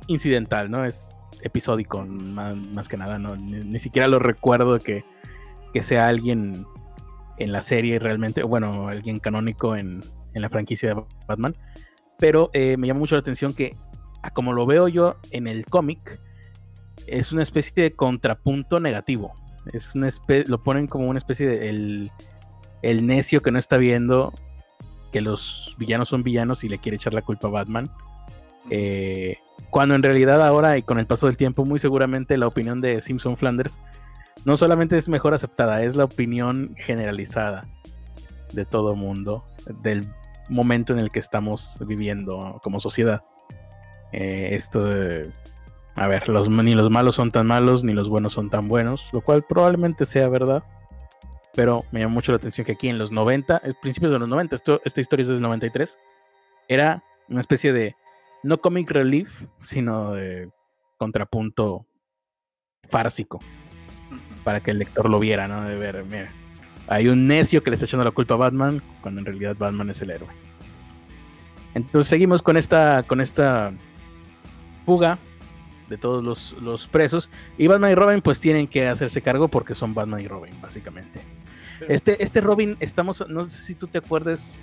incidental, 0.06 0.70
¿no? 0.70 0.84
Es 0.84 1.14
episódico, 1.42 2.04
más, 2.04 2.88
que 2.88 2.96
nada, 2.96 3.18
¿no? 3.18 3.36
Ni, 3.36 3.78
siquiera 3.78 4.08
lo 4.08 4.18
recuerdo 4.18 4.78
que, 4.78 5.04
que, 5.72 5.82
sea 5.82 6.08
alguien 6.08 6.64
en 7.38 7.52
la 7.52 7.62
serie 7.62 7.98
realmente, 7.98 8.42
bueno, 8.42 8.88
alguien 8.88 9.18
canónico 9.18 9.76
en, 9.76 10.00
en 10.34 10.42
la 10.42 10.48
franquicia 10.48 10.94
de 10.94 11.02
Batman. 11.26 11.54
Pero 12.18 12.50
eh, 12.52 12.76
me 12.76 12.86
llama 12.86 13.00
mucho 13.00 13.14
la 13.14 13.20
atención 13.20 13.52
que, 13.52 13.76
como 14.34 14.52
lo 14.52 14.66
veo 14.66 14.88
yo 14.88 15.16
en 15.30 15.46
el 15.46 15.64
cómic, 15.66 16.20
es 17.06 17.32
una 17.32 17.42
especie 17.42 17.82
de 17.82 17.92
contrapunto 17.92 18.80
negativo. 18.80 19.32
Es 19.72 19.94
una 19.94 20.08
lo 20.46 20.62
ponen 20.62 20.86
como 20.86 21.08
una 21.08 21.18
especie 21.18 21.46
de 21.46 21.68
el, 21.68 22.10
el 22.82 23.06
necio 23.06 23.40
que 23.40 23.50
no 23.50 23.58
está 23.58 23.78
viendo 23.78 24.32
que 25.14 25.20
los 25.20 25.76
villanos 25.78 26.08
son 26.08 26.24
villanos 26.24 26.64
y 26.64 26.68
le 26.68 26.78
quiere 26.78 26.96
echar 26.96 27.14
la 27.14 27.22
culpa 27.22 27.46
a 27.46 27.50
Batman. 27.52 27.88
Eh, 28.70 29.36
cuando 29.70 29.94
en 29.94 30.02
realidad 30.02 30.44
ahora 30.44 30.76
y 30.76 30.82
con 30.82 30.98
el 30.98 31.06
paso 31.06 31.26
del 31.26 31.36
tiempo 31.36 31.64
muy 31.64 31.78
seguramente 31.78 32.36
la 32.36 32.46
opinión 32.46 32.80
de 32.80 33.00
Simpson 33.00 33.36
Flanders 33.36 33.78
no 34.44 34.56
solamente 34.56 34.96
es 34.98 35.08
mejor 35.08 35.34
aceptada, 35.34 35.82
es 35.82 35.96
la 35.96 36.04
opinión 36.04 36.74
generalizada 36.76 37.66
de 38.52 38.64
todo 38.64 38.94
mundo 38.94 39.44
del 39.82 40.06
momento 40.48 40.92
en 40.92 40.98
el 40.98 41.10
que 41.10 41.20
estamos 41.20 41.76
viviendo 41.80 42.60
como 42.62 42.80
sociedad. 42.80 43.24
Eh, 44.12 44.50
esto 44.52 44.84
de, 44.84 45.30
a 45.94 46.06
ver, 46.06 46.28
ni 46.28 46.74
los 46.74 46.90
malos 46.90 47.16
son 47.16 47.30
tan 47.30 47.46
malos 47.46 47.82
ni 47.82 47.92
los 47.92 48.08
buenos 48.08 48.32
son 48.32 48.50
tan 48.50 48.68
buenos, 48.68 49.08
lo 49.12 49.22
cual 49.22 49.44
probablemente 49.48 50.06
sea 50.06 50.28
verdad 50.28 50.62
pero 51.54 51.84
me 51.92 52.00
llamó 52.00 52.14
mucho 52.14 52.32
la 52.32 52.36
atención 52.36 52.64
que 52.64 52.72
aquí 52.72 52.88
en 52.88 52.98
los 52.98 53.12
90, 53.12 53.58
el 53.58 53.74
principios 53.76 54.12
de 54.12 54.18
los 54.18 54.28
90, 54.28 54.56
esta 54.84 55.00
historia 55.00 55.22
es 55.22 55.28
del 55.28 55.40
93, 55.40 55.98
era 56.68 57.02
una 57.28 57.40
especie 57.40 57.72
de, 57.72 57.96
no 58.42 58.58
comic 58.58 58.90
relief, 58.90 59.30
sino 59.62 60.12
de 60.12 60.50
contrapunto 60.98 61.86
fársico, 62.84 63.38
para 64.44 64.60
que 64.60 64.70
el 64.70 64.78
lector 64.78 65.08
lo 65.08 65.18
viera, 65.18 65.48
¿no? 65.48 65.64
De 65.64 65.74
ver, 65.74 66.04
mira, 66.04 66.28
hay 66.86 67.08
un 67.08 67.26
necio 67.26 67.62
que 67.62 67.70
le 67.70 67.74
está 67.74 67.86
echando 67.86 68.04
la 68.04 68.10
culpa 68.10 68.34
a 68.34 68.36
Batman, 68.36 68.82
cuando 69.00 69.20
en 69.20 69.26
realidad 69.26 69.56
Batman 69.58 69.90
es 69.90 70.02
el 70.02 70.10
héroe. 70.10 70.28
Entonces 71.74 72.08
seguimos 72.08 72.42
con 72.42 72.56
esta, 72.56 73.02
con 73.02 73.20
esta 73.20 73.72
fuga 74.86 75.18
de 75.88 75.98
todos 75.98 76.22
los, 76.22 76.52
los, 76.60 76.86
presos. 76.86 77.30
Y 77.58 77.66
Batman 77.66 77.92
y 77.92 77.94
Robin 77.94 78.22
pues 78.22 78.38
tienen 78.38 78.68
que 78.68 78.86
hacerse 78.86 79.22
cargo 79.22 79.48
porque 79.48 79.74
son 79.74 79.94
Batman 79.94 80.20
y 80.20 80.28
Robin, 80.28 80.54
básicamente. 80.60 81.20
Este, 81.88 82.22
este 82.22 82.40
Robin, 82.40 82.76
estamos, 82.80 83.26
no 83.28 83.46
sé 83.46 83.62
si 83.62 83.74
tú 83.74 83.86
te 83.86 83.98
acuerdas, 83.98 84.62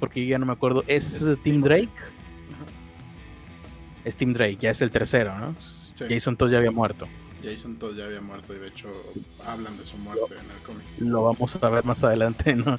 porque 0.00 0.24
yo 0.24 0.30
ya 0.30 0.38
no 0.38 0.46
me 0.46 0.52
acuerdo, 0.52 0.84
¿es, 0.86 1.38
Tim 1.42 1.60
Drake? 1.60 1.88
Es 4.04 4.16
Tim 4.16 4.32
Drake, 4.32 4.58
ya 4.60 4.70
es 4.70 4.80
el 4.80 4.90
tercero, 4.90 5.36
¿no? 5.38 5.56
Jason 6.08 6.36
Todd 6.36 6.50
ya 6.50 6.58
había 6.58 6.70
muerto. 6.70 7.08
Jason 7.44 7.76
Todd 7.76 7.96
ya 7.96 8.04
había 8.04 8.20
muerto 8.20 8.54
y 8.54 8.58
de 8.58 8.68
hecho 8.68 8.88
hablan 9.46 9.76
de 9.76 9.84
su 9.84 9.96
muerte 9.98 10.34
en 10.34 10.50
el 10.50 10.62
cómic. 10.66 10.84
Lo 10.98 11.24
vamos 11.24 11.56
a 11.62 11.68
ver 11.68 11.84
más 11.84 12.02
adelante, 12.02 12.54
¿no? 12.54 12.78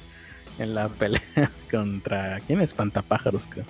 En 0.58 0.74
la 0.74 0.88
pelea 0.88 1.22
contra... 1.70 2.40
¿Quién 2.40 2.60
es? 2.60 2.74
Pantapájaros, 2.74 3.46
creo. 3.48 3.64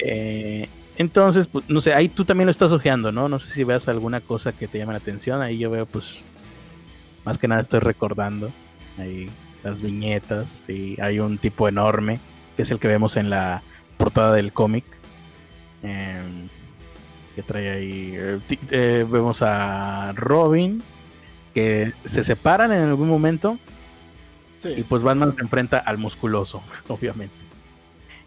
Eh, 0.00 0.68
entonces, 0.96 1.46
pues, 1.46 1.68
no 1.68 1.80
sé, 1.80 1.94
ahí 1.94 2.08
tú 2.08 2.24
también 2.24 2.46
lo 2.46 2.50
estás 2.50 2.72
ojeando, 2.72 3.12
¿no? 3.12 3.28
No 3.28 3.38
sé 3.38 3.52
si 3.52 3.64
veas 3.64 3.88
alguna 3.88 4.20
cosa 4.20 4.52
que 4.52 4.68
te 4.68 4.78
llame 4.78 4.92
la 4.92 4.98
atención. 4.98 5.40
Ahí 5.40 5.58
yo 5.58 5.70
veo, 5.70 5.86
pues, 5.86 6.20
más 7.24 7.38
que 7.38 7.48
nada 7.48 7.62
estoy 7.62 7.80
recordando 7.80 8.50
ahí 8.98 9.30
las 9.62 9.80
viñetas 9.80 10.68
y 10.68 11.00
hay 11.00 11.20
un 11.20 11.38
tipo 11.38 11.68
enorme 11.68 12.20
que 12.56 12.62
es 12.62 12.70
el 12.70 12.78
que 12.78 12.88
vemos 12.88 13.16
en 13.16 13.30
la 13.30 13.62
portada 13.96 14.34
del 14.34 14.52
cómic 14.52 14.84
em, 15.82 16.48
que 17.32 17.42
trae 17.42 17.70
ahí 17.70 18.12
eh, 18.14 18.38
eh, 18.70 19.06
vemos 19.08 19.42
a 19.42 20.12
Robin 20.14 20.82
que 21.54 21.92
se 22.04 22.24
separan 22.24 22.72
en 22.72 22.82
algún 22.82 23.08
momento 23.08 23.58
y 24.64 24.82
pues 24.84 25.02
Batman 25.02 25.34
se 25.34 25.42
enfrenta 25.42 25.78
al 25.78 25.98
musculoso 25.98 26.62
obviamente 26.88 27.34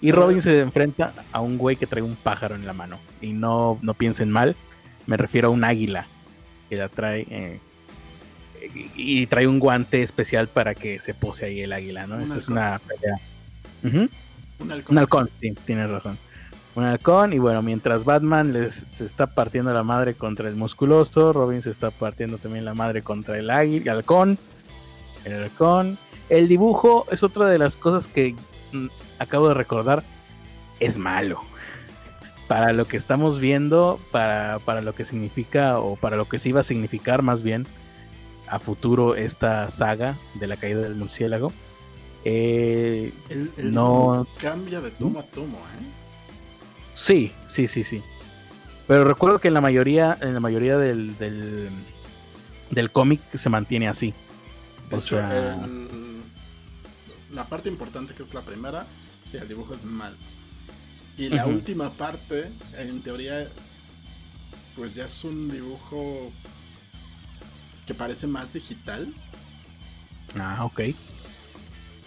y 0.01 0.11
Robin 0.11 0.41
se 0.41 0.59
enfrenta 0.59 1.13
a 1.31 1.39
un 1.39 1.57
güey 1.57 1.77
que 1.77 1.87
trae 1.87 2.03
un 2.03 2.15
pájaro 2.15 2.55
en 2.55 2.67
la 2.67 2.73
mano 2.73 2.99
y 3.21 3.33
no, 3.33 3.79
no 3.81 3.93
piensen 3.93 4.31
mal 4.31 4.55
me 5.05 5.17
refiero 5.17 5.47
a 5.47 5.51
un 5.51 5.63
águila 5.63 6.07
que 6.69 6.75
la 6.75 6.89
trae 6.89 7.25
eh, 7.29 7.59
y 8.95 9.27
trae 9.27 9.47
un 9.47 9.59
guante 9.59 10.01
especial 10.03 10.47
para 10.47 10.75
que 10.75 10.99
se 10.99 11.13
pose 11.13 11.45
ahí 11.45 11.61
el 11.61 11.73
águila, 11.73 12.07
¿no? 12.07 12.19
Esta 12.19 12.37
es 12.37 12.47
una 12.47 12.79
pelea. 12.79 13.17
Un 14.59 14.71
halcón. 14.71 14.93
Un 14.93 14.97
halcón, 14.97 15.29
sí, 15.39 15.53
tienes 15.65 15.89
razón. 15.89 16.17
Un 16.75 16.83
halcón, 16.83 17.31
y 17.31 17.39
bueno, 17.39 17.61
mientras 17.61 18.03
Batman 18.03 18.51
les, 18.51 18.75
se 18.75 19.05
está 19.05 19.27
partiendo 19.27 19.73
la 19.73 19.83
madre 19.83 20.13
contra 20.13 20.49
el 20.49 20.55
musculoso, 20.55 21.31
Robin 21.31 21.61
se 21.61 21.69
está 21.69 21.89
partiendo 21.89 22.37
también 22.37 22.65
la 22.65 22.73
madre 22.73 23.01
contra 23.01 23.37
el 23.37 23.49
águila, 23.49 23.93
el 23.93 23.97
halcón. 23.99 24.37
El 25.23 25.43
halcón. 25.43 25.97
El 26.29 26.49
dibujo 26.49 27.05
es 27.11 27.23
otra 27.23 27.47
de 27.47 27.59
las 27.59 27.77
cosas 27.77 28.07
que 28.07 28.35
mm, 28.73 28.87
acabo 29.19 29.47
de 29.47 29.53
recordar. 29.53 30.03
Es 30.81 30.97
malo. 30.97 31.41
Para 32.49 32.73
lo 32.73 32.85
que 32.85 32.97
estamos 32.97 33.39
viendo, 33.39 33.97
para, 34.11 34.59
para 34.65 34.81
lo 34.81 34.93
que 34.93 35.05
significa, 35.05 35.79
o 35.79 35.95
para 35.95 36.17
lo 36.17 36.25
que 36.25 36.39
se 36.39 36.49
iba 36.49 36.59
a 36.59 36.63
significar 36.63 37.21
más 37.21 37.41
bien, 37.41 37.65
a 38.49 38.59
futuro 38.59 39.15
esta 39.15 39.69
saga 39.69 40.15
de 40.35 40.47
la 40.47 40.57
caída 40.57 40.81
del 40.81 40.95
murciélago. 40.95 41.53
Eh, 42.25 43.13
no 43.57 44.27
cambia 44.41 44.81
de 44.81 44.91
tomo 44.91 45.19
a 45.19 45.23
tomo, 45.23 45.57
¿eh? 45.57 46.04
Sí, 46.95 47.31
sí, 47.49 47.67
sí, 47.67 47.83
sí. 47.83 48.01
Pero 48.87 49.03
recuerdo 49.03 49.39
que 49.39 49.47
en 49.49 49.53
la 49.53 49.61
mayoría, 49.61 50.17
en 50.21 50.33
la 50.33 50.39
mayoría 50.39 50.77
del, 50.77 51.17
del, 51.17 52.91
cómic 52.91 53.21
se 53.35 53.49
mantiene 53.49 53.87
así. 53.87 54.13
o 54.91 55.01
sea... 55.01 55.57
la 57.33 57.45
parte 57.45 57.69
importante 57.69 58.13
que 58.13 58.23
es 58.23 58.33
la 58.33 58.41
primera, 58.41 58.85
sí, 59.25 59.37
el 59.37 59.47
dibujo 59.47 59.73
es 59.73 59.83
mal. 59.83 60.15
Y 61.17 61.29
la 61.29 61.45
última 61.45 61.89
parte, 61.91 62.51
en 62.77 63.01
teoría, 63.01 63.47
pues 64.75 64.95
ya 64.95 65.05
es 65.05 65.23
un 65.23 65.49
dibujo 65.49 66.31
que 67.87 67.93
parece 67.93 68.27
más 68.27 68.53
digital. 68.53 69.07
Ah, 70.37 70.65
ok. 70.65 70.81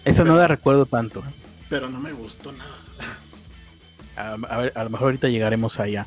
Esa 0.05 0.23
no 0.23 0.37
la 0.37 0.47
recuerdo 0.47 0.85
tanto. 0.85 1.23
Pero 1.69 1.89
no 1.89 1.99
me 1.99 2.13
gustó 2.13 2.51
nada. 2.51 2.75
A, 4.15 4.83
lo 4.83 4.89
mejor 4.89 5.07
ahorita 5.07 5.29
llegaremos 5.29 5.79
allá. 5.79 6.05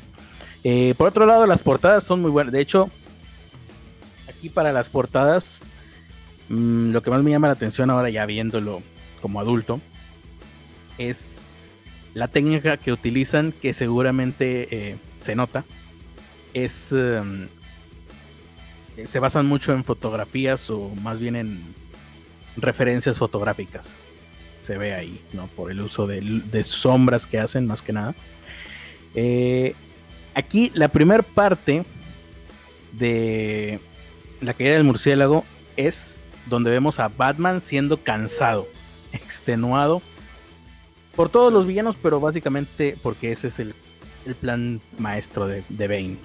Eh, 0.63 0.93
por 0.97 1.07
otro 1.07 1.25
lado, 1.25 1.45
las 1.45 1.63
portadas 1.63 2.03
son 2.03 2.21
muy 2.21 2.31
buenas. 2.31 2.53
De 2.53 2.61
hecho, 2.61 2.89
aquí 4.29 4.49
para 4.49 4.71
las 4.71 4.89
portadas, 4.89 5.59
mm, 6.49 6.91
lo 6.91 7.01
que 7.01 7.09
más 7.09 7.23
me 7.23 7.31
llama 7.31 7.47
la 7.47 7.53
atención 7.53 7.89
ahora 7.89 8.09
ya 8.09 8.25
viéndolo 8.25 8.81
como 9.21 9.39
adulto, 9.39 9.81
es 10.97 11.41
la 12.13 12.27
técnica 12.27 12.77
que 12.77 12.91
utilizan, 12.91 13.51
que 13.51 13.73
seguramente 13.73 14.67
eh, 14.71 14.95
se 15.21 15.35
nota, 15.35 15.63
es 16.53 16.91
em, 16.91 17.47
se 19.07 19.19
basan 19.19 19.45
mucho 19.45 19.73
en 19.73 19.83
fotografías 19.83 20.69
o 20.69 20.89
más 21.01 21.19
bien 21.19 21.35
en 21.35 21.61
referencias 22.57 23.17
fotográficas. 23.17 23.87
Se 24.63 24.77
ve 24.77 24.93
ahí, 24.93 25.19
¿no? 25.33 25.47
Por 25.47 25.71
el 25.71 25.81
uso 25.81 26.07
de, 26.07 26.63
sombras 26.63 27.25
que 27.25 27.39
hacen 27.39 27.67
más 27.67 27.81
que 27.81 27.93
nada. 27.93 28.15
Eh, 29.15 29.75
aquí 30.33 30.71
la 30.73 30.87
primera 30.87 31.21
parte 31.21 31.83
de 32.93 33.79
la 34.41 34.53
caída 34.53 34.73
del 34.73 34.83
murciélago 34.83 35.43
es 35.77 36.25
donde 36.47 36.71
vemos 36.71 36.99
a 36.99 37.09
Batman 37.09 37.61
siendo 37.61 37.97
cansado, 37.97 38.67
extenuado 39.13 40.01
por 41.15 41.29
todos 41.29 41.53
los 41.53 41.67
villanos, 41.67 41.95
pero 42.01 42.19
básicamente 42.19 42.97
porque 43.03 43.31
ese 43.31 43.49
es 43.49 43.59
el, 43.59 43.75
plan 44.39 44.79
maestro 44.97 45.47
de, 45.47 45.63
de 45.67 45.87
Bane 45.87 46.17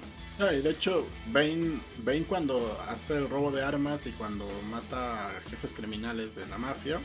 de 0.45 0.69
hecho, 0.69 1.05
Bane, 1.33 1.79
Bane 2.03 2.23
cuando 2.23 2.77
hace 2.87 3.17
el 3.17 3.29
robo 3.29 3.51
de 3.51 3.61
armas 3.61 4.07
y 4.07 4.11
cuando 4.11 4.49
mata 4.71 5.27
a 5.27 5.41
jefes 5.49 5.73
criminales 5.73 6.33
de 6.35 6.45
la 6.47 6.57
mafia, 6.57 6.97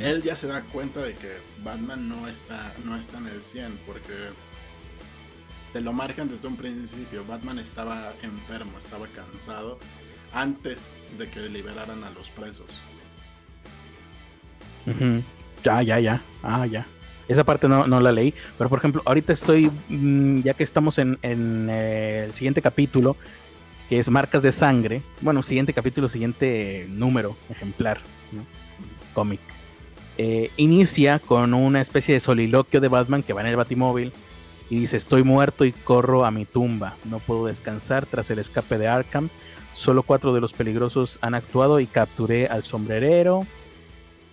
él 0.00 0.22
ya 0.22 0.36
se 0.36 0.46
da 0.46 0.62
cuenta 0.62 1.00
de 1.00 1.14
que 1.14 1.32
Batman 1.64 2.08
no 2.08 2.28
está, 2.28 2.72
no 2.84 2.96
está 2.96 3.18
en 3.18 3.26
el 3.28 3.42
100 3.42 3.78
porque 3.86 4.12
te 5.72 5.80
lo 5.80 5.92
marcan 5.92 6.28
desde 6.28 6.48
un 6.48 6.56
principio. 6.56 7.24
Batman 7.26 7.58
estaba 7.58 8.12
enfermo, 8.22 8.78
estaba 8.78 9.06
cansado 9.08 9.78
antes 10.32 10.92
de 11.18 11.28
que 11.28 11.40
liberaran 11.48 12.02
a 12.04 12.10
los 12.10 12.30
presos. 12.30 12.66
Ya, 15.64 15.82
ya, 15.82 15.98
ya. 15.98 16.22
Ah, 16.42 16.66
ya. 16.66 16.86
Esa 17.28 17.44
parte 17.44 17.68
no, 17.68 18.00
la 18.00 18.12
leí. 18.12 18.32
Pero 18.56 18.70
por 18.70 18.78
ejemplo, 18.78 19.02
ahorita 19.04 19.32
estoy, 19.32 19.70
mm, 19.88 20.42
ya 20.42 20.54
que 20.54 20.64
estamos 20.64 20.98
en, 20.98 21.18
eh, 21.22 22.24
el 22.26 22.32
siguiente 22.34 22.62
capítulo, 22.62 23.16
que 23.88 23.98
es 23.98 24.08
Marcas 24.08 24.42
de 24.42 24.52
Sangre. 24.52 25.02
Bueno, 25.20 25.42
siguiente 25.42 25.72
capítulo, 25.72 26.08
siguiente 26.08 26.86
número, 26.88 27.36
ejemplar, 27.50 28.00
¿no? 28.32 28.44
cómic. 29.12 29.40
Eh, 30.18 30.50
inicia 30.56 31.18
con 31.18 31.52
una 31.52 31.80
especie 31.80 32.14
de 32.14 32.20
soliloquio 32.20 32.80
de 32.80 32.88
Batman 32.88 33.22
que 33.22 33.32
va 33.32 33.42
en 33.42 33.48
el 33.48 33.56
Batimóvil 33.56 34.12
y 34.70 34.80
dice, 34.80 34.96
estoy 34.96 35.22
muerto 35.22 35.64
y 35.64 35.72
corro 35.72 36.24
a 36.24 36.30
mi 36.30 36.44
tumba. 36.44 36.94
No 37.04 37.18
puedo 37.18 37.46
descansar 37.46 38.06
tras 38.06 38.30
el 38.30 38.38
escape 38.38 38.78
de 38.78 38.88
Arkham. 38.88 39.28
Solo 39.74 40.02
cuatro 40.02 40.32
de 40.32 40.40
los 40.40 40.54
peligrosos 40.54 41.18
han 41.20 41.34
actuado 41.34 41.80
y 41.80 41.86
capturé 41.86 42.46
al 42.46 42.62
sombrerero, 42.64 43.46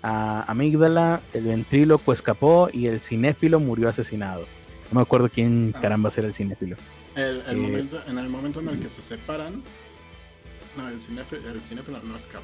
a 0.01 0.43
Amígdala, 0.49 1.21
el 1.33 1.45
ventríloco 1.45 2.13
escapó 2.13 2.69
y 2.71 2.87
el 2.87 2.99
cinéfilo 2.99 3.59
murió 3.59 3.89
asesinado. 3.89 4.45
No 4.91 4.99
me 4.99 5.01
acuerdo 5.01 5.29
quién 5.29 5.73
ah. 5.75 5.81
caramba 5.81 6.11
era 6.15 6.27
el 6.27 6.33
cinéfilo. 6.33 6.75
El, 7.15 7.41
eh, 7.47 7.55
momento, 7.55 8.01
en 8.07 8.17
el 8.17 8.29
momento 8.29 8.59
en 8.59 8.69
el 8.69 8.79
que 8.79 8.89
se 8.89 9.01
separan, 9.01 9.61
no, 10.77 10.89
el 10.89 11.01
cinéfilo, 11.01 11.49
el 11.49 11.61
cinéfilo 11.61 11.99
no 12.03 12.17
escapó. 12.17 12.43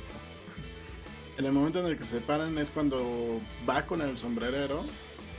En 1.40 1.46
el 1.46 1.54
momento 1.54 1.80
en 1.80 1.86
el 1.86 1.98
que 1.98 2.04
se 2.04 2.20
separan 2.20 2.58
es 2.58 2.70
cuando 2.70 3.40
va 3.68 3.84
con 3.84 4.02
el 4.02 4.18
sombrerero 4.18 4.84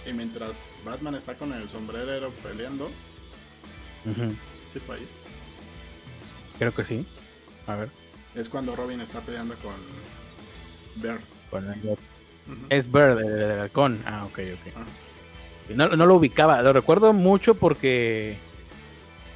y 0.06 0.14
mientras 0.14 0.72
Batman 0.82 1.14
está 1.14 1.34
con 1.34 1.52
el 1.52 1.68
sombrerero 1.68 2.30
peleando. 2.42 2.90
¿Sí 4.72 4.80
fue 4.80 4.96
ahí? 4.96 5.06
Creo 6.58 6.72
que 6.72 6.84
sí. 6.84 7.06
A 7.66 7.76
ver. 7.76 7.90
Es 8.34 8.48
cuando 8.48 8.74
Robin 8.74 9.02
está 9.02 9.20
peleando 9.20 9.54
con 9.56 9.74
Bird. 11.02 11.20
Es 12.70 12.90
Bird, 12.90 13.20
el, 13.20 13.60
halcón. 13.60 14.00
Ah, 14.06 14.24
ok, 14.24 14.38
ok. 14.54 14.72
Ah. 14.76 14.84
No, 15.74 16.06
lo 16.06 16.14
ubicaba. 16.14 16.62
Lo 16.62 16.72
recuerdo 16.72 17.12
mucho 17.12 17.56
porque. 17.56 18.38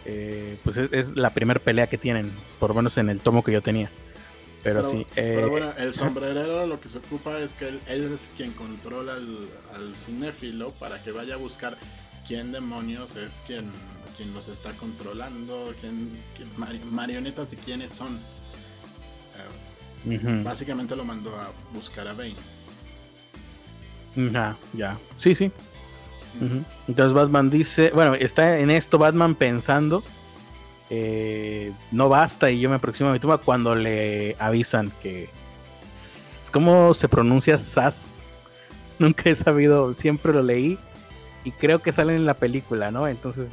Eh, 0.06 0.56
pues 0.64 0.78
es, 0.78 1.14
la 1.14 1.28
primera 1.28 1.60
pelea 1.60 1.88
que 1.88 1.98
tienen. 1.98 2.32
Por 2.58 2.70
lo 2.70 2.74
menos 2.76 2.96
en 2.96 3.10
el 3.10 3.20
tomo 3.20 3.44
que 3.44 3.52
yo 3.52 3.60
tenía. 3.60 3.90
Pero, 4.64 4.90
sí. 4.90 5.06
pero 5.14 5.46
eh, 5.46 5.50
bueno, 5.50 5.72
el 5.76 5.92
sombrerero 5.92 6.66
lo 6.66 6.80
que 6.80 6.88
se 6.88 6.96
ocupa 6.96 7.38
es 7.38 7.52
que 7.52 7.68
él, 7.68 7.80
es 7.86 8.30
quien 8.34 8.52
controla 8.52 9.12
al, 9.12 9.94
cinéfilo 9.94 10.70
para 10.72 11.02
que 11.02 11.12
vaya 11.12 11.34
a 11.34 11.36
buscar 11.36 11.76
quién 12.26 12.50
demonios 12.50 13.14
es 13.16 13.34
quien, 13.46 13.70
quien 14.16 14.32
los 14.32 14.48
está 14.48 14.72
controlando, 14.72 15.74
quién, 15.82 16.10
marionetas 16.90 17.50
de 17.50 17.58
quiénes 17.58 17.92
son. 17.92 18.18
Eh, 20.08 20.40
básicamente 20.42 20.96
lo 20.96 21.04
mandó 21.04 21.30
a 21.36 21.50
buscar 21.74 22.08
a 22.08 22.14
Bane. 22.14 22.34
Ya, 24.16 24.56
ya. 24.72 24.96
Sí, 25.18 25.34
sí. 25.34 25.52
Entonces 26.88 27.12
Batman 27.12 27.50
dice, 27.50 27.90
bueno, 27.94 28.14
está 28.14 28.58
en 28.58 28.70
esto 28.70 28.96
Batman 28.96 29.34
pensando 29.34 30.02
eh, 30.96 31.72
no 31.90 32.08
basta 32.08 32.50
y 32.50 32.60
yo 32.60 32.68
me 32.68 32.76
aproximo 32.76 33.10
a 33.10 33.12
mi 33.12 33.18
tumba 33.18 33.38
cuando 33.38 33.74
le 33.74 34.36
avisan 34.38 34.92
que... 35.02 35.28
¿Cómo 36.52 36.94
se 36.94 37.08
pronuncia 37.08 37.58
Sas? 37.58 38.18
Nunca 39.00 39.28
he 39.28 39.34
sabido, 39.34 39.92
siempre 39.94 40.32
lo 40.32 40.42
leí 40.42 40.78
y 41.42 41.50
creo 41.50 41.80
que 41.80 41.90
sale 41.90 42.14
en 42.14 42.26
la 42.26 42.34
película, 42.34 42.92
¿no? 42.92 43.08
Entonces, 43.08 43.48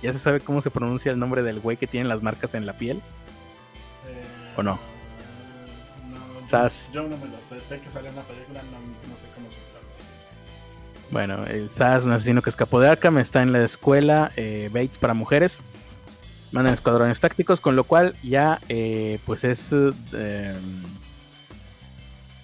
¿ya 0.00 0.12
se 0.12 0.20
sabe 0.20 0.38
cómo 0.38 0.62
se 0.62 0.70
pronuncia 0.70 1.10
el 1.10 1.18
nombre 1.18 1.42
del 1.42 1.58
güey 1.58 1.76
que 1.76 1.88
tiene 1.88 2.08
las 2.08 2.22
marcas 2.22 2.54
en 2.54 2.66
la 2.66 2.74
piel? 2.74 3.00
¿O 4.56 4.62
no? 4.62 4.78
Sas. 6.48 6.90
Yo 6.92 7.02
no 7.02 7.16
me 7.16 7.26
lo 7.26 7.38
sé, 7.42 7.60
sé 7.60 7.80
que 7.80 7.90
sale 7.90 8.10
en 8.10 8.16
la 8.16 8.22
película, 8.22 8.60
no, 8.62 9.16
sé 9.16 9.26
cómo 9.34 9.50
se 9.50 9.58
pronuncia. 9.72 11.10
Bueno, 11.10 11.44
el 11.46 11.68
Sas, 11.68 12.04
un 12.04 12.12
asesino 12.12 12.42
que 12.42 12.50
escapó 12.50 12.78
de 12.78 12.88
Arkham, 12.88 13.18
está 13.18 13.42
en 13.42 13.52
la 13.52 13.64
escuela 13.64 14.30
eh, 14.36 14.70
Bates 14.72 14.98
para 14.98 15.14
mujeres 15.14 15.60
mandan 16.52 16.74
escuadrones 16.74 17.20
tácticos, 17.20 17.60
con 17.60 17.76
lo 17.76 17.84
cual 17.84 18.14
ya 18.22 18.58
eh, 18.68 19.18
pues 19.26 19.44
es 19.44 19.72
eh, 19.72 20.56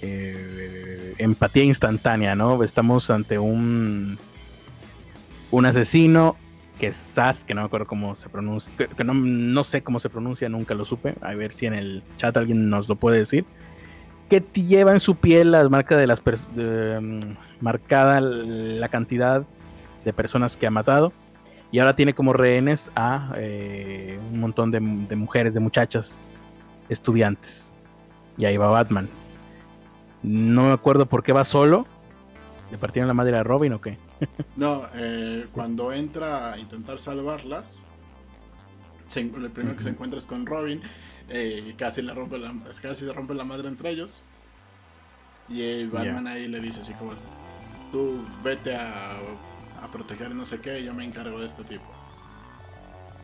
eh, 0.00 1.14
empatía 1.18 1.64
instantánea, 1.64 2.34
¿no? 2.34 2.62
Estamos 2.62 3.10
ante 3.10 3.38
un 3.38 4.18
un 5.50 5.66
asesino 5.66 6.36
que 6.78 6.88
es 6.88 6.96
Sas, 6.96 7.44
que 7.44 7.54
no 7.54 7.60
me 7.60 7.66
acuerdo 7.66 7.86
cómo 7.86 8.16
se 8.16 8.28
pronuncia, 8.28 8.72
que, 8.76 9.04
no, 9.04 9.14
no, 9.14 9.62
sé 9.62 9.82
cómo 9.82 10.00
se 10.00 10.08
pronuncia, 10.08 10.48
nunca 10.48 10.74
lo 10.74 10.84
supe, 10.84 11.14
a 11.20 11.32
ver 11.34 11.52
si 11.52 11.66
en 11.66 11.74
el 11.74 12.02
chat 12.16 12.36
alguien 12.36 12.70
nos 12.70 12.88
lo 12.88 12.96
puede 12.96 13.18
decir, 13.18 13.44
que 14.28 14.42
lleva 14.54 14.92
en 14.92 14.98
su 14.98 15.14
piel 15.16 15.52
las 15.52 15.70
marcas 15.70 15.98
de 15.98 16.06
las 16.06 16.22
mm, 16.22 17.20
marcada 17.60 18.20
la 18.20 18.88
cantidad 18.88 19.44
de 20.04 20.12
personas 20.12 20.56
que 20.56 20.66
ha 20.66 20.70
matado 20.70 21.12
y 21.72 21.78
ahora 21.78 21.96
tiene 21.96 22.14
como 22.14 22.34
rehenes 22.34 22.90
a 22.94 23.32
eh, 23.36 24.20
un 24.30 24.40
montón 24.40 24.70
de, 24.70 24.78
mujeres, 24.80 25.54
de 25.54 25.60
muchachas, 25.60 26.20
estudiantes. 26.90 27.72
Y 28.36 28.44
ahí 28.44 28.58
va 28.58 28.68
Batman. 28.68 29.08
No 30.22 30.66
me 30.66 30.72
acuerdo 30.72 31.06
por 31.06 31.22
qué 31.22 31.32
va 31.32 31.46
solo. 31.46 31.86
¿Le 32.70 32.76
partieron 32.76 33.08
la 33.08 33.14
madre 33.14 33.36
a 33.38 33.42
Robin 33.42 33.72
o 33.72 33.80
qué? 33.80 33.96
no, 34.56 34.82
eh, 34.94 35.46
cuando 35.52 35.92
entra 35.92 36.52
a 36.52 36.58
intentar 36.58 36.98
salvarlas, 37.00 37.86
el 39.16 39.50
primero 39.50 39.74
que 39.74 39.82
se 39.82 39.88
encuentra 39.88 40.18
es 40.18 40.26
con 40.26 40.44
Robin. 40.44 40.82
Eh, 41.30 41.74
casi, 41.78 42.02
le 42.02 42.12
rompe 42.12 42.38
la, 42.38 42.52
casi 42.82 43.06
se 43.06 43.12
rompe 43.14 43.32
la 43.32 43.44
madre 43.44 43.68
entre 43.68 43.90
ellos. 43.90 44.22
Y 45.48 45.86
Batman 45.86 46.26
ahí 46.26 46.48
le 46.48 46.60
dice 46.60 46.82
así 46.82 46.92
como, 46.94 47.12
tú 47.90 48.22
vete 48.44 48.76
a 48.76 49.16
a 49.82 49.88
proteger 49.88 50.34
no 50.34 50.46
sé 50.46 50.60
qué 50.60 50.80
y 50.80 50.84
yo 50.84 50.94
me 50.94 51.04
encargo 51.04 51.40
de 51.40 51.46
este 51.46 51.64
tipo. 51.64 51.84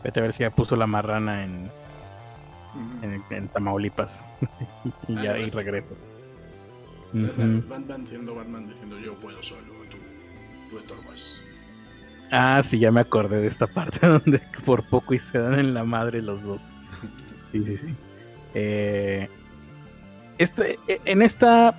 Vete 0.03 0.21
a 0.21 0.23
ver 0.23 0.33
si 0.33 0.41
ya 0.41 0.51
puso 0.51 0.77
la 0.77 0.87
marrana 0.87 1.45
en, 1.45 1.71
en, 3.31 3.49
Tamaulipas 3.49 4.23
y 5.09 5.15
ya 5.15 5.33
ahí 5.33 5.49
regresas. 5.49 5.99
Van, 7.13 8.07
siendo 8.07 8.35
Batman 8.35 8.69
diciendo 8.69 8.99
yo 8.99 9.15
puedo 9.15 9.43
solo, 9.43 9.63
tú, 9.91 9.97
tú 10.71 10.79
estorbas. 10.79 11.41
Ah, 12.31 12.61
sí, 12.63 12.79
ya 12.79 12.93
me 12.93 13.01
acordé 13.01 13.41
de 13.41 13.49
esta 13.49 13.67
parte 13.67 14.07
donde 14.07 14.43
por 14.65 14.87
poco 14.89 15.15
y 15.15 15.19
se 15.19 15.39
dan 15.39 15.59
en 15.59 15.75
la 15.75 15.85
madre 15.85 16.23
los 16.23 16.43
dos. 16.43 16.63
Sí, 17.51 17.65
sí, 17.65 17.79
sí. 17.79 17.95
Eh, 18.53 19.27
este, 20.37 20.79
e, 20.87 21.01
en 21.07 21.23
esta, 21.23 21.75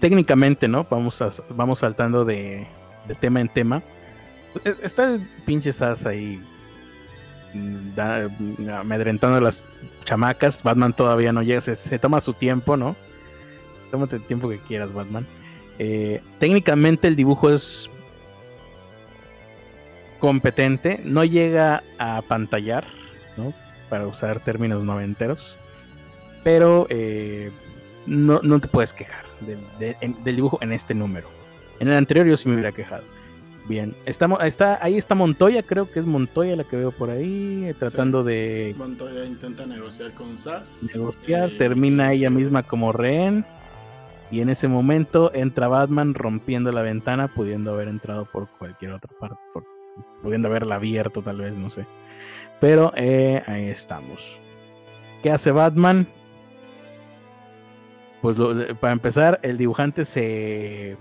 técnicamente, 0.00 0.66
¿no? 0.66 0.86
Vamos, 0.90 1.20
a, 1.20 1.28
vamos 1.50 1.80
saltando 1.80 2.24
de, 2.24 2.66
de 3.06 3.14
tema 3.16 3.42
en 3.42 3.50
tema. 3.50 3.82
E-, 4.64 4.76
está 4.82 5.14
el 5.14 5.20
pinche 5.44 5.72
Sass 5.72 6.06
ahí 6.06 6.40
mm, 7.54 8.68
amedrentando 8.70 9.36
a 9.36 9.40
las 9.40 9.68
chamacas. 10.04 10.62
Batman 10.62 10.92
todavía 10.92 11.32
no 11.32 11.42
llega, 11.42 11.60
se, 11.60 11.98
toma 11.98 12.20
su 12.20 12.34
tiempo, 12.34 12.76
¿no? 12.76 12.96
Tómate 13.90 14.16
el 14.16 14.22
tiempo 14.22 14.48
que 14.48 14.58
quieras, 14.58 14.92
Batman. 14.92 15.26
Eh, 15.78 16.20
técnicamente 16.38 17.08
el 17.08 17.16
dibujo 17.16 17.50
es 17.50 17.90
competente, 20.18 21.00
no 21.04 21.24
llega 21.24 21.82
a 21.98 22.22
pantallar, 22.22 22.84
¿no? 23.36 23.52
Para 23.88 24.06
usar 24.06 24.40
términos 24.40 24.84
noventeros. 24.84 25.56
Pero 26.44 26.86
eh, 26.90 27.50
no, 28.06 28.40
te 28.60 28.68
puedes 28.68 28.92
quejar 28.92 29.24
del 29.40 30.36
dibujo 30.36 30.58
en 30.62 30.72
este 30.72 30.94
número. 30.94 31.28
En 31.80 31.88
el 31.88 31.96
anterior 31.96 32.26
yo 32.26 32.36
sí 32.36 32.48
me 32.48 32.54
hubiera 32.54 32.72
quejado. 32.72 33.02
Bien, 33.70 33.94
está, 34.04 34.26
está, 34.44 34.84
ahí 34.84 34.98
está 34.98 35.14
Montoya, 35.14 35.62
creo 35.62 35.88
que 35.88 36.00
es 36.00 36.04
Montoya 36.04 36.56
la 36.56 36.64
que 36.64 36.74
veo 36.74 36.90
por 36.90 37.08
ahí, 37.08 37.66
eh, 37.66 37.74
tratando 37.78 38.24
de... 38.24 38.74
Montoya 38.76 39.24
intenta 39.24 39.64
negociar 39.64 40.10
con 40.10 40.36
Sass. 40.38 40.90
Negociar, 40.92 41.50
termina 41.56 42.10
ella 42.12 42.30
misma 42.30 42.64
como 42.64 42.90
rehén. 42.90 43.44
Y 44.32 44.40
en 44.40 44.48
ese 44.48 44.66
momento 44.66 45.30
entra 45.34 45.68
Batman 45.68 46.14
rompiendo 46.14 46.72
la 46.72 46.82
ventana, 46.82 47.28
pudiendo 47.28 47.72
haber 47.72 47.86
entrado 47.86 48.24
por 48.24 48.48
cualquier 48.58 48.90
otra 48.90 49.16
parte, 49.20 49.38
pudiendo 50.20 50.48
haberla 50.48 50.74
abierto 50.74 51.22
tal 51.22 51.36
vez, 51.36 51.56
no 51.56 51.70
sé. 51.70 51.86
Pero 52.60 52.92
eh, 52.96 53.40
ahí 53.46 53.66
estamos. 53.66 54.20
¿Qué 55.22 55.30
hace 55.30 55.52
Batman? 55.52 56.08
Pues 58.20 58.36
para 58.80 58.92
empezar, 58.92 59.38
el 59.44 59.58
dibujante 59.58 60.04
se 60.04 60.96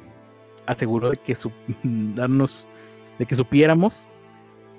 aseguró 0.69 1.09
de 1.09 1.17
que 1.17 1.35
darnos, 1.83 2.67
de 3.17 3.25
que 3.25 3.35
supiéramos 3.35 4.07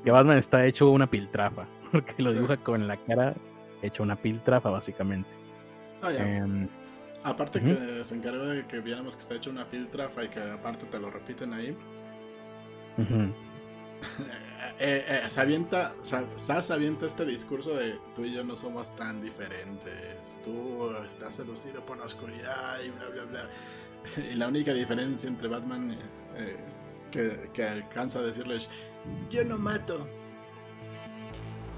que 0.04 0.10
Batman 0.10 0.38
está 0.38 0.64
hecho 0.66 0.90
una 0.90 1.08
piltrafa. 1.08 1.66
porque 1.92 2.22
lo 2.22 2.32
dibuja 2.32 2.56
con 2.56 2.86
la 2.86 2.96
cara 2.96 3.34
hecha 3.82 4.02
una 4.02 4.16
piltrafa, 4.16 4.70
básicamente. 4.70 5.28
Ah, 6.02 6.12
em, 6.12 6.68
aparte 7.24 7.60
que 7.60 8.04
se 8.04 8.14
encarga 8.14 8.44
de 8.44 8.66
que 8.66 8.80
viéramos 8.80 9.14
que 9.14 9.22
está 9.22 9.34
hecho 9.34 9.50
una 9.50 9.66
piltrafa 9.66 10.24
y 10.24 10.28
que 10.28 10.40
aparte 10.40 10.86
te 10.86 10.98
lo 10.98 11.10
repiten 11.10 11.52
ahí. 11.52 11.76
Eh, 14.78 15.04
eh, 15.08 15.28
se 15.28 15.40
avienta, 15.42 15.92
Sas 16.02 16.70
avienta 16.70 17.04
este 17.04 17.26
discurso 17.26 17.74
de 17.74 17.98
tú 18.14 18.24
y 18.24 18.32
yo 18.32 18.42
no 18.42 18.56
somos 18.56 18.96
tan 18.96 19.20
diferentes, 19.20 20.40
tú 20.42 20.90
estás 21.04 21.34
seducido 21.34 21.84
por 21.84 21.98
la 21.98 22.04
oscuridad 22.04 22.80
y 22.82 22.88
bla 22.88 23.08
bla 23.08 23.24
bla. 23.24 23.40
Y 24.16 24.34
la 24.36 24.48
única 24.48 24.72
diferencia 24.72 25.28
entre 25.28 25.48
Batman 25.48 25.96
eh, 26.36 26.56
que, 27.10 27.62
alcanza 27.62 28.20
a 28.20 28.22
decirles, 28.22 28.68
yo 29.30 29.44
no 29.44 29.58
mato. 29.58 30.06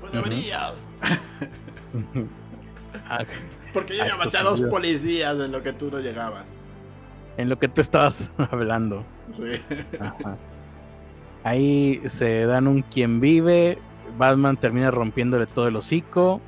Pues 0.01 0.13
deberías. 0.13 0.91
Porque 3.73 3.97
yo 3.97 4.05
ya 4.05 4.17
maté 4.17 4.39
a 4.39 4.43
dos 4.43 4.61
policías 4.63 5.39
en 5.39 5.53
lo 5.53 5.63
que 5.63 5.73
tú 5.73 5.91
no 5.91 6.01
llegabas. 6.01 6.65
En 7.37 7.49
lo 7.49 7.59
que 7.59 7.69
tú 7.69 7.81
estabas 7.81 8.31
hablando. 8.51 9.05
Sí. 9.31 9.61
Ahí 11.45 12.03
se 12.07 12.45
dan 12.47 12.67
un 12.67 12.83
quien 12.83 13.21
vive. 13.21 13.79
Batman 14.19 14.57
termina 14.59 14.91
rompiéndole 14.91 15.47
todo 15.47 15.69
el 15.69 15.77
hocico. 15.77 16.41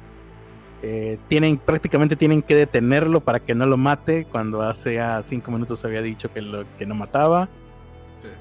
Eh, 0.86 1.16
tienen, 1.28 1.56
prácticamente 1.56 2.15
tienen 2.15 2.43
que 2.43 2.55
detenerlo 2.55 3.20
para 3.20 3.40
que 3.40 3.55
no 3.55 3.65
lo 3.65 3.78
mate. 3.78 4.27
Cuando 4.31 4.61
hace 4.61 5.01
a 5.01 5.23
cinco 5.23 5.51
minutos 5.51 5.82
había 5.82 6.02
dicho 6.02 6.31
que, 6.31 6.43
lo, 6.43 6.65
que 6.77 6.85
no 6.85 6.94
mataba. 6.94 7.48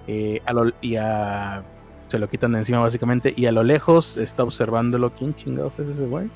Eh, 0.07 0.41
y 0.81 0.97
a, 0.97 1.63
se 2.09 2.19
lo 2.19 2.27
quitan 2.27 2.51
de 2.51 2.57
encima 2.57 2.79
básicamente. 2.79 3.33
Y 3.33 3.45
a 3.45 3.53
lo 3.53 3.63
lejos 3.63 4.17
está 4.17 4.43
observándolo. 4.43 5.13
¿Quién 5.13 5.33
chingados 5.33 5.79
es 5.79 5.87
ese 5.87 6.05
güey? 6.05 6.29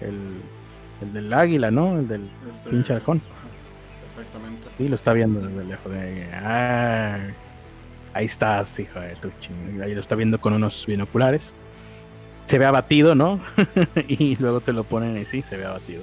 El, 0.00 1.12
del 1.12 1.30
águila, 1.30 1.70
¿no? 1.70 1.98
El 1.98 2.08
del 2.08 2.30
este, 2.50 2.70
pinche 2.70 2.94
halcón. 2.94 3.20
Exactamente. 4.08 4.66
Sí, 4.78 4.88
lo 4.88 4.94
está 4.94 5.12
viendo 5.12 5.40
desde 5.46 5.62
lejos. 5.62 5.92
De, 5.92 6.26
ah, 6.32 7.18
ahí 8.14 8.24
estás, 8.24 8.78
hijo 8.78 8.98
de 8.98 9.14
tu 9.16 9.30
Ahí 9.82 9.94
lo 9.94 10.00
está 10.00 10.14
viendo 10.14 10.40
con 10.40 10.54
unos 10.54 10.86
binoculares. 10.86 11.54
Se 12.46 12.58
ve 12.58 12.66
abatido, 12.66 13.14
¿no? 13.14 13.40
y 14.08 14.36
luego 14.36 14.60
te 14.60 14.72
lo 14.72 14.84
ponen 14.84 15.16
y 15.20 15.26
sí, 15.26 15.42
se 15.42 15.56
ve 15.56 15.64
abatido. 15.64 16.02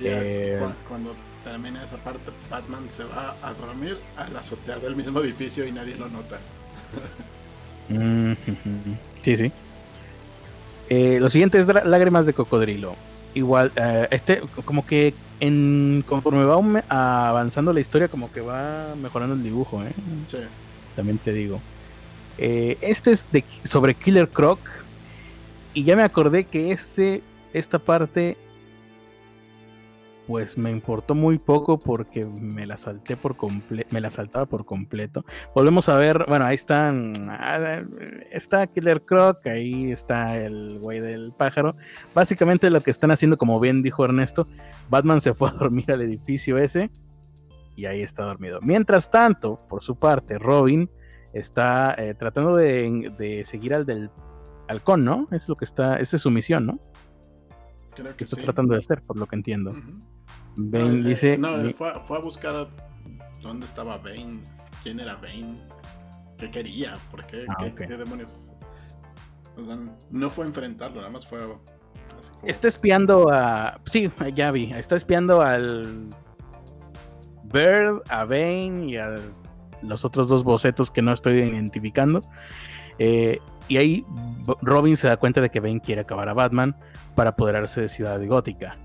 Eh, 0.00 0.60
cuando 0.88 1.14
termina 1.42 1.84
esa 1.84 1.96
parte, 1.96 2.30
Batman 2.50 2.84
se 2.88 3.04
va 3.04 3.36
a 3.42 3.52
dormir 3.54 3.96
a 4.16 4.28
la 4.30 4.40
azotea 4.40 4.78
del 4.78 4.96
mismo 4.96 5.20
edificio 5.20 5.66
y 5.66 5.72
nadie 5.72 5.96
lo 5.96 6.08
nota. 6.08 6.38
sí, 9.22 9.36
sí. 9.36 9.52
Eh, 10.88 11.18
lo 11.20 11.30
siguiente 11.30 11.58
es 11.58 11.66
lágrimas 11.66 12.26
de 12.26 12.34
cocodrilo. 12.34 12.94
Igual, 13.34 13.72
eh, 13.76 14.06
este, 14.10 14.42
como 14.64 14.86
que 14.86 15.12
en 15.40 16.04
conforme 16.06 16.44
va 16.44 17.28
avanzando 17.28 17.72
la 17.72 17.80
historia, 17.80 18.08
como 18.08 18.30
que 18.32 18.40
va 18.40 18.94
mejorando 19.00 19.34
el 19.34 19.42
dibujo, 19.42 19.82
¿eh? 19.82 19.92
Sí 20.28 20.38
también 20.94 21.18
te 21.18 21.32
digo. 21.32 21.60
Eh, 22.38 22.78
este 22.80 23.12
es 23.12 23.30
de, 23.30 23.44
sobre 23.64 23.94
Killer 23.94 24.28
Croc. 24.28 24.58
Y 25.74 25.82
ya 25.82 25.96
me 25.96 26.04
acordé 26.04 26.44
que 26.44 26.70
este, 26.70 27.20
esta 27.52 27.80
parte, 27.80 28.36
pues 30.28 30.56
me 30.56 30.70
importó 30.70 31.16
muy 31.16 31.38
poco 31.38 31.78
porque 31.78 32.24
me 32.40 32.64
la 32.64 32.76
salté 32.76 33.16
por 33.16 33.36
completo, 33.36 33.88
me 33.92 34.00
la 34.00 34.08
saltaba 34.08 34.46
por 34.46 34.64
completo. 34.64 35.24
Volvemos 35.52 35.88
a 35.88 35.98
ver, 35.98 36.24
bueno, 36.28 36.44
ahí 36.44 36.54
están, 36.54 37.28
ah, 37.28 37.82
está 38.30 38.68
Killer 38.68 39.02
Croc, 39.02 39.44
ahí 39.48 39.90
está 39.90 40.38
el 40.38 40.78
güey 40.80 41.00
del 41.00 41.32
pájaro. 41.36 41.74
Básicamente 42.14 42.70
lo 42.70 42.80
que 42.80 42.92
están 42.92 43.10
haciendo, 43.10 43.36
como 43.36 43.58
bien 43.58 43.82
dijo 43.82 44.04
Ernesto, 44.04 44.46
Batman 44.88 45.20
se 45.20 45.34
fue 45.34 45.48
a 45.48 45.52
dormir 45.52 45.90
al 45.90 46.02
edificio 46.02 46.56
ese 46.56 46.88
y 47.76 47.86
ahí 47.86 48.02
está 48.02 48.24
dormido. 48.24 48.60
Mientras 48.62 49.10
tanto, 49.10 49.58
por 49.68 49.82
su 49.82 49.96
parte, 49.96 50.38
Robin 50.38 50.88
está 51.32 51.94
eh, 51.98 52.14
tratando 52.14 52.56
de, 52.56 53.42
seguir 53.44 53.74
al 53.74 53.84
del 53.84 54.10
halcón, 54.68 55.04
¿no? 55.04 55.28
Es 55.30 55.48
lo 55.48 55.56
que 55.56 55.64
está, 55.64 55.96
esa 55.96 56.16
es 56.16 56.22
su 56.22 56.30
misión, 56.30 56.66
¿no? 56.66 56.78
Creo 57.94 58.16
que 58.16 58.24
está 58.24 58.36
sí. 58.36 58.42
tratando 58.42 58.74
de 58.74 58.80
hacer, 58.80 59.02
por 59.02 59.18
lo 59.18 59.26
que 59.26 59.36
entiendo. 59.36 59.72
Bane 60.56 61.00
eh, 61.00 61.02
dice. 61.02 61.38
No, 61.38 61.48
fue, 61.74 61.90
a 61.90 62.20
buscar 62.20 62.68
dónde 63.42 63.66
estaba 63.66 63.98
Bane, 63.98 64.42
quién 64.82 65.00
era 65.00 65.14
Bane, 65.16 65.56
qué 66.38 66.50
quería, 66.50 66.94
por 67.10 67.24
qué, 67.26 67.44
ah, 67.48 67.70
qué, 67.76 67.86
demonios. 67.86 68.50
O 69.56 69.64
sea, 69.64 69.78
no 70.10 70.30
fue 70.30 70.44
a 70.44 70.48
enfrentarlo, 70.48 70.98
nada 70.98 71.12
más 71.12 71.26
fue. 71.26 71.40
Está 72.42 72.68
espiando 72.68 73.30
a. 73.32 73.80
Sí, 73.84 74.10
ya 74.34 74.50
vi. 74.50 74.70
Está 74.72 74.96
espiando 74.96 75.40
al 75.40 76.08
Bird, 77.44 78.02
a 78.08 78.24
Bane 78.24 78.86
y 78.88 78.96
a 78.96 79.14
los 79.82 80.04
otros 80.04 80.28
dos 80.28 80.42
bocetos 80.42 80.90
que 80.90 81.02
no 81.02 81.12
estoy 81.12 81.34
identificando. 81.34 82.20
Eh, 82.98 83.38
y 83.68 83.76
ahí 83.76 84.06
Robin 84.62 84.96
se 84.96 85.08
da 85.08 85.16
cuenta 85.16 85.40
de 85.40 85.50
que 85.50 85.60
Bane 85.60 85.80
quiere 85.80 86.02
acabar 86.02 86.28
a 86.28 86.34
Batman 86.34 86.76
para 87.14 87.30
apoderarse 87.30 87.80
de 87.80 87.88
Ciudad 87.88 88.24
Gótica. 88.26 88.76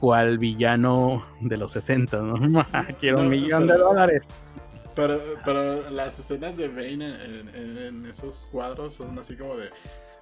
¿Cuál 0.00 0.38
villano 0.38 1.22
de 1.40 1.56
los 1.56 1.72
60? 1.72 2.18
¿no? 2.18 2.66
Quiero 3.00 3.20
un 3.20 3.28
millón 3.28 3.66
de 3.66 3.74
dólares. 3.74 4.26
Pero, 4.94 5.18
pero 5.44 5.90
las 5.90 6.18
escenas 6.18 6.56
de 6.56 6.68
Bane 6.68 7.14
en, 7.54 8.04
esos 8.06 8.48
cuadros 8.50 8.94
son 8.94 9.18
así 9.18 9.36
como 9.36 9.56
de. 9.56 9.70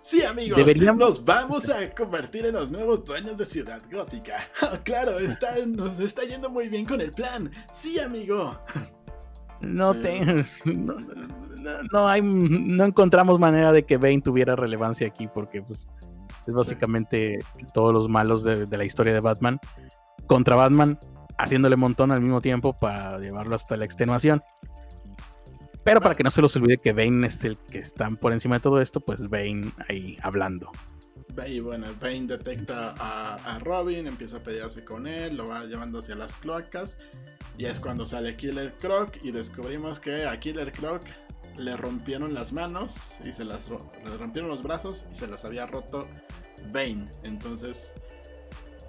Sí, 0.02 0.22
amigos, 0.22 0.58
nos 0.96 1.24
vamos 1.24 1.68
a 1.68 1.90
convertir 1.90 2.46
en 2.46 2.54
los 2.54 2.70
nuevos 2.70 3.04
dueños 3.04 3.36
de 3.36 3.44
Ciudad 3.44 3.82
Gótica. 3.90 4.46
claro, 4.84 5.18
está, 5.18 5.54
nos 5.66 5.98
está 5.98 6.22
yendo 6.22 6.48
muy 6.48 6.68
bien 6.68 6.86
con 6.86 7.00
el 7.00 7.10
plan. 7.10 7.50
Sí, 7.72 7.98
amigo. 8.00 8.58
No, 9.60 9.92
no, 10.64 10.96
hay, 12.06 12.22
no 12.22 12.84
encontramos 12.84 13.38
manera 13.38 13.72
de 13.72 13.84
que 13.84 13.96
Bane 13.96 14.22
tuviera 14.22 14.56
relevancia 14.56 15.06
aquí 15.06 15.28
porque 15.28 15.62
pues, 15.62 15.88
es 16.46 16.54
básicamente 16.54 17.38
todos 17.72 17.92
los 17.92 18.08
malos 18.08 18.42
de, 18.44 18.66
la 18.76 18.84
historia 18.84 19.12
de 19.12 19.20
Batman 19.20 19.58
contra 20.26 20.56
Batman 20.56 20.98
haciéndole 21.38 21.76
montón 21.76 22.12
al 22.12 22.20
mismo 22.20 22.40
tiempo 22.40 22.78
para 22.78 23.18
llevarlo 23.18 23.56
hasta 23.56 23.76
la 23.76 23.84
extenuación. 23.84 24.42
Pero 25.82 26.00
para 26.00 26.14
que 26.14 26.22
no 26.22 26.30
se 26.30 26.42
los 26.42 26.54
olvide 26.56 26.78
que 26.78 26.92
Bane 26.92 27.26
es 27.26 27.42
el 27.44 27.56
que 27.56 27.78
está 27.78 28.08
por 28.08 28.32
encima 28.32 28.56
de 28.56 28.60
todo 28.60 28.80
esto, 28.80 29.00
pues 29.00 29.28
Bane 29.28 29.72
ahí 29.88 30.18
hablando. 30.22 30.70
Y 31.46 31.60
bueno, 31.60 31.86
Bane 32.00 32.26
detecta 32.26 32.94
a, 32.98 33.58
Robin, 33.60 34.06
empieza 34.06 34.38
a 34.38 34.40
pelearse 34.40 34.84
con 34.84 35.06
él, 35.06 35.36
lo 35.36 35.46
va 35.46 35.64
llevando 35.64 36.00
hacia 36.00 36.14
las 36.14 36.36
cloacas. 36.36 36.98
Y 37.56 37.64
es 37.64 37.80
cuando 37.80 38.06
sale 38.06 38.36
Killer 38.36 38.74
Croc 38.78 39.16
y 39.22 39.30
descubrimos 39.30 40.00
que 40.00 40.26
a 40.26 40.38
Killer 40.38 40.72
Croc 40.72 41.02
le 41.60 41.76
rompieron 41.76 42.34
las 42.34 42.52
manos 42.52 43.16
y 43.24 43.32
se 43.32 43.44
las 43.44 43.70
le 43.70 44.16
rompieron 44.18 44.50
los 44.50 44.62
brazos 44.62 45.06
y 45.10 45.14
se 45.14 45.26
las 45.26 45.44
había 45.44 45.66
roto 45.66 46.06
Bane. 46.72 47.08
Entonces, 47.22 47.94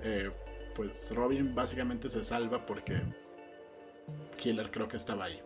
eh, 0.03 0.29
pues 0.75 1.13
Robin 1.15 1.53
básicamente 1.53 2.09
se 2.09 2.23
salva 2.23 2.59
porque 2.65 2.97
Killer 4.39 4.71
Croc 4.71 4.93
estaba 4.93 5.25
ahí. 5.25 5.39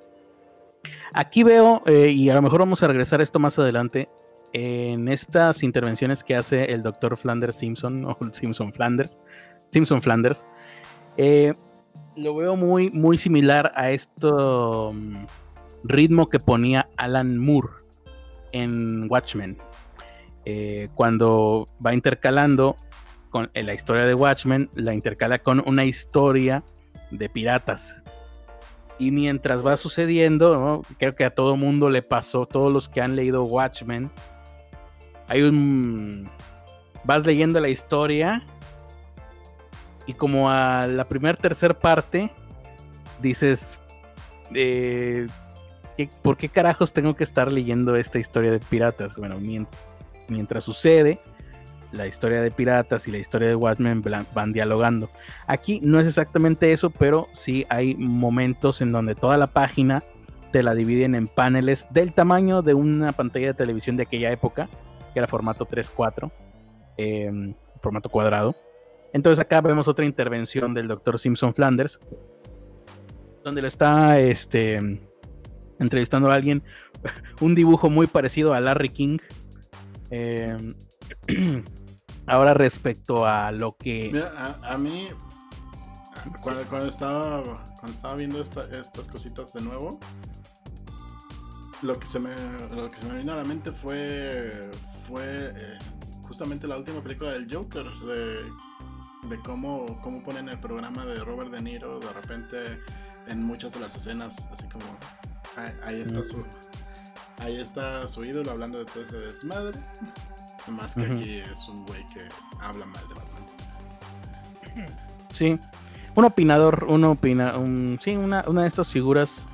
Aquí 1.13 1.43
veo, 1.43 1.81
eh, 1.85 2.09
y 2.09 2.29
a 2.29 2.35
lo 2.35 2.41
mejor 2.41 2.59
vamos 2.59 2.83
a 2.83 2.87
regresar 2.87 3.19
a 3.19 3.23
esto 3.23 3.39
más 3.39 3.57
adelante, 3.57 4.07
en 4.53 5.07
estas 5.09 5.63
intervenciones 5.63 6.23
que 6.23 6.35
hace 6.35 6.65
el 6.65 6.83
doctor 6.83 7.17
Flanders 7.17 7.57
Simpson, 7.57 8.05
o 8.05 8.17
Simpson 8.31 8.71
Flanders, 8.71 9.17
Simpson 9.71 10.01
Flanders, 10.01 10.45
eh, 11.17 11.53
lo 12.15 12.35
veo 12.35 12.55
muy, 12.55 12.89
muy 12.91 13.17
similar 13.17 13.71
a 13.75 13.91
este 13.91 14.27
ritmo 15.87 16.29
que 16.29 16.39
ponía 16.39 16.89
Alan 16.97 17.37
Moore 17.37 17.69
en 18.51 19.07
Watchmen. 19.09 19.57
Eh, 20.45 20.89
cuando 20.93 21.67
va 21.83 21.93
intercalando 21.93 22.75
con 23.29 23.49
la 23.53 23.73
historia 23.73 24.05
de 24.05 24.13
Watchmen, 24.13 24.69
la 24.75 24.93
intercala 24.93 25.39
con 25.39 25.61
una 25.65 25.85
historia 25.85 26.63
de 27.11 27.29
piratas 27.29 27.95
y 28.97 29.11
mientras 29.11 29.65
va 29.65 29.77
sucediendo, 29.77 30.81
creo 30.97 31.15
que 31.15 31.25
a 31.25 31.31
todo 31.31 31.57
mundo 31.57 31.89
le 31.89 32.01
pasó, 32.01 32.45
todos 32.45 32.71
los 32.71 32.87
que 32.87 33.01
han 33.01 33.15
leído 33.15 33.43
Watchmen, 33.43 34.09
hay 35.27 35.41
un... 35.41 36.27
Vas 37.03 37.25
leyendo 37.25 37.59
la 37.59 37.69
historia 37.69 38.43
y 40.07 40.13
como 40.13 40.49
a 40.49 40.87
la 40.87 41.03
primera, 41.03 41.37
tercera 41.37 41.77
parte, 41.77 42.31
dices, 43.21 43.79
eh, 44.53 45.27
¿por 46.21 46.37
qué 46.37 46.49
carajos 46.49 46.93
tengo 46.93 47.15
que 47.15 47.23
estar 47.23 47.51
leyendo 47.51 47.95
esta 47.95 48.19
historia 48.19 48.51
de 48.51 48.59
piratas? 48.59 49.17
Bueno, 49.17 49.37
mientras 50.27 50.63
sucede, 50.63 51.19
la 51.95 52.07
historia 52.07 52.41
de 52.41 52.51
Piratas 52.51 53.07
y 53.07 53.11
la 53.11 53.17
historia 53.17 53.47
de 53.47 53.55
Watchmen 53.55 54.03
van 54.33 54.53
dialogando. 54.53 55.09
Aquí 55.47 55.79
no 55.81 55.99
es 55.99 56.07
exactamente 56.07 56.73
eso, 56.73 56.89
pero 56.89 57.27
sí 57.33 57.65
hay 57.69 57.95
momentos 57.95 58.81
en 58.81 58.89
donde 58.89 59.15
toda 59.15 59.37
la 59.37 59.47
página 59.47 60.01
te 60.51 60.63
la 60.63 60.73
dividen 60.73 61.15
en 61.15 61.27
paneles 61.27 61.87
del 61.91 62.13
tamaño 62.13 62.61
de 62.61 62.73
una 62.73 63.11
pantalla 63.11 63.47
de 63.47 63.53
televisión 63.53 63.97
de 63.97 64.03
aquella 64.03 64.31
época, 64.31 64.69
que 65.13 65.19
era 65.19 65.27
formato 65.27 65.65
3.4. 65.65 66.31
em, 66.97 67.53
formato 67.81 68.09
cuadrado. 68.09 68.55
Entonces 69.11 69.39
acá 69.39 69.61
vemos 69.61 69.87
otra 69.87 70.05
intervención 70.05 70.73
del 70.73 70.87
Dr. 70.87 71.19
Simpson 71.19 71.53
Flanders, 71.53 71.99
donde 73.43 73.61
le 73.61 73.67
está 73.67 74.19
este, 74.19 74.79
entrevistando 75.79 76.31
a 76.31 76.35
alguien, 76.35 76.63
un 77.41 77.55
dibujo 77.55 77.89
muy 77.89 78.07
parecido 78.07 78.53
a 78.53 78.61
Larry 78.61 78.89
King. 78.89 79.17
Em, 80.11 80.73
ahora 82.27 82.53
respecto 82.53 83.25
a 83.25 83.51
lo 83.51 83.73
que... 83.73 84.11
a, 84.63 84.77
mí, 84.77 85.07
cuando, 86.41 86.87
estaba, 86.87 87.43
cuando 87.43 87.91
estaba 87.91 88.15
viendo 88.15 88.39
estas 88.39 89.07
cositas 89.07 89.53
de 89.53 89.61
nuevo, 89.61 89.99
lo 91.81 91.99
que 91.99 92.07
se 92.07 92.19
me, 92.19 92.31
lo 92.75 92.89
que 92.89 92.97
se 92.97 93.05
me 93.07 93.17
vino 93.17 93.33
a 93.33 93.37
la 93.37 93.43
mente 93.43 93.71
fue, 93.71 94.49
fue 95.07 95.47
eh, 95.47 95.77
justamente 96.27 96.67
la 96.67 96.77
última 96.77 96.99
película 97.01 97.33
del 97.33 97.53
Joker, 97.53 97.85
de, 97.85 98.35
de 99.29 99.39
cómo, 99.43 99.99
cómo 100.01 100.23
ponen 100.23 100.49
el 100.49 100.59
programa 100.59 101.05
de 101.05 101.17
Robert 101.17 101.51
De 101.51 101.61
Niro 101.61 101.99
de 101.99 102.13
repente 102.13 102.79
en 103.27 103.43
muchas 103.43 103.73
de 103.73 103.79
las 103.79 103.95
escenas, 103.95 104.35
así 104.51 104.67
como 104.67 104.85
ahí, 105.83 106.01
está 106.01 106.23
su 106.23 106.45
ahí 107.39 107.57
está 107.57 108.07
su 108.07 108.23
ídolo 108.23 108.51
hablando 108.51 108.79
de 108.79 108.85
todo 108.85 109.03
ese 109.03 109.17
desmadre. 109.17 109.79
Más 110.67 110.95
que 110.95 111.05
aquí 111.05 111.37
es 111.39 111.69
un 111.69 111.85
güey 111.85 112.05
que 112.07 112.27
habla 112.59 112.85
mal 112.87 113.03
de 113.07 113.13
Batman. 113.13 113.45
Sí, 115.31 115.59
un 116.15 116.25
opinador, 116.25 116.85
uno 116.87 117.11
opina, 117.11 117.57
un, 117.57 117.99
sí, 118.01 118.15
una, 118.15 118.43
una 118.47 118.61
de 118.61 118.67
estas 118.67 118.89
figuras 118.89 119.45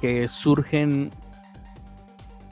que 0.00 0.28
surgen 0.28 1.10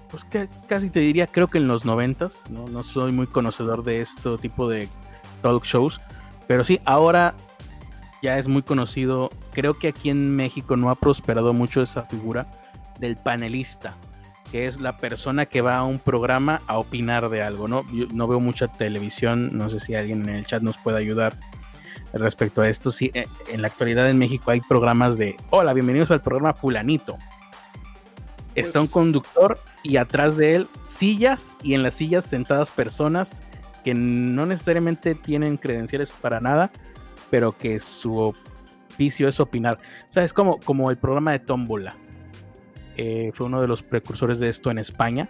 pues 0.09 0.24
que 0.24 0.49
casi 0.69 0.89
te 0.89 1.01
diría, 1.01 1.27
creo 1.27 1.49
que 1.49 1.59
en 1.59 1.69
los 1.69 1.85
noventas, 1.85 2.45
¿no? 2.49 2.65
no 2.66 2.85
soy 2.85 3.12
muy 3.12 3.27
conocedor 3.27 3.83
de 3.83 4.03
este 4.03 4.37
tipo 4.39 4.69
de 4.69 4.89
talk 5.43 5.65
shows, 5.65 6.01
pero 6.47 6.65
sí, 6.65 6.81
ahora 6.85 7.35
ya 8.23 8.39
es 8.39 8.49
muy 8.49 8.62
conocido, 8.62 9.31
creo 9.53 9.74
que 9.74 9.89
aquí 9.89 10.11
en 10.11 10.35
México 10.35 10.77
no 10.77 10.91
ha 10.91 10.95
prosperado 10.95 11.53
mucho 11.53 11.83
esa 11.83 12.03
figura 12.03 12.49
del 12.98 13.16
panelista, 13.16 13.94
que 14.51 14.64
es 14.64 14.81
la 14.81 14.97
persona 14.97 15.47
que 15.47 15.60
va 15.60 15.77
a 15.77 15.85
un 15.85 15.98
programa 15.98 16.62
a 16.66 16.78
opinar 16.78 17.28
de 17.28 17.43
algo, 17.43 17.68
¿no? 17.68 17.85
Yo 17.93 18.06
no 18.12 18.27
veo 18.27 18.40
mucha 18.40 18.68
televisión, 18.68 19.56
no 19.56 19.70
sé 19.70 19.81
si 19.81 19.94
alguien 19.94 20.28
en 20.28 20.36
el 20.36 20.47
chat 20.47 20.62
nos 20.62 20.78
puede 20.78 20.98
ayudar 20.98 21.36
respecto 22.12 22.62
a 22.62 22.68
esto. 22.68 22.90
Sí, 22.90 23.10
eh, 23.14 23.27
en 23.48 23.62
la 23.62 23.68
actualidad 23.68 24.09
en 24.09 24.18
México 24.18 24.51
hay 24.51 24.60
programas 24.60 25.18
de, 25.18 25.36
hola, 25.51 25.73
bienvenidos 25.73 26.10
al 26.10 26.23
programa 26.23 26.55
fulanito. 26.55 27.18
Está 28.55 28.81
un 28.81 28.86
pues 28.86 28.93
conductor 28.93 29.59
y 29.82 29.98
atrás 29.98 30.36
de 30.36 30.56
él 30.56 30.68
sillas 30.86 31.55
y 31.62 31.74
en 31.74 31.82
las 31.82 31.94
sillas 31.94 32.24
sentadas 32.24 32.70
personas 32.70 33.43
que 33.85 33.94
no 33.94 34.47
necesariamente 34.47 35.14
tienen 35.14 35.59
credenciales 35.59 36.10
para 36.10 36.40
nada, 36.40 36.70
pero 37.31 37.56
que 37.56 37.78
su 37.81 38.35
oficio 38.89 39.28
es 39.28 39.39
opinar. 39.40 39.78
¿Sabes? 40.09 40.32
Como, 40.32 40.59
como 40.60 40.90
el 40.90 40.97
programa 40.97 41.32
de 41.32 41.39
Tómbola. 41.40 41.97
Eh, 42.97 43.31
fue 43.35 43.47
uno 43.47 43.60
de 43.60 43.68
los 43.68 43.82
precursores 43.82 44.39
de 44.39 44.48
esto 44.48 44.70
en 44.70 44.78
España 44.78 45.28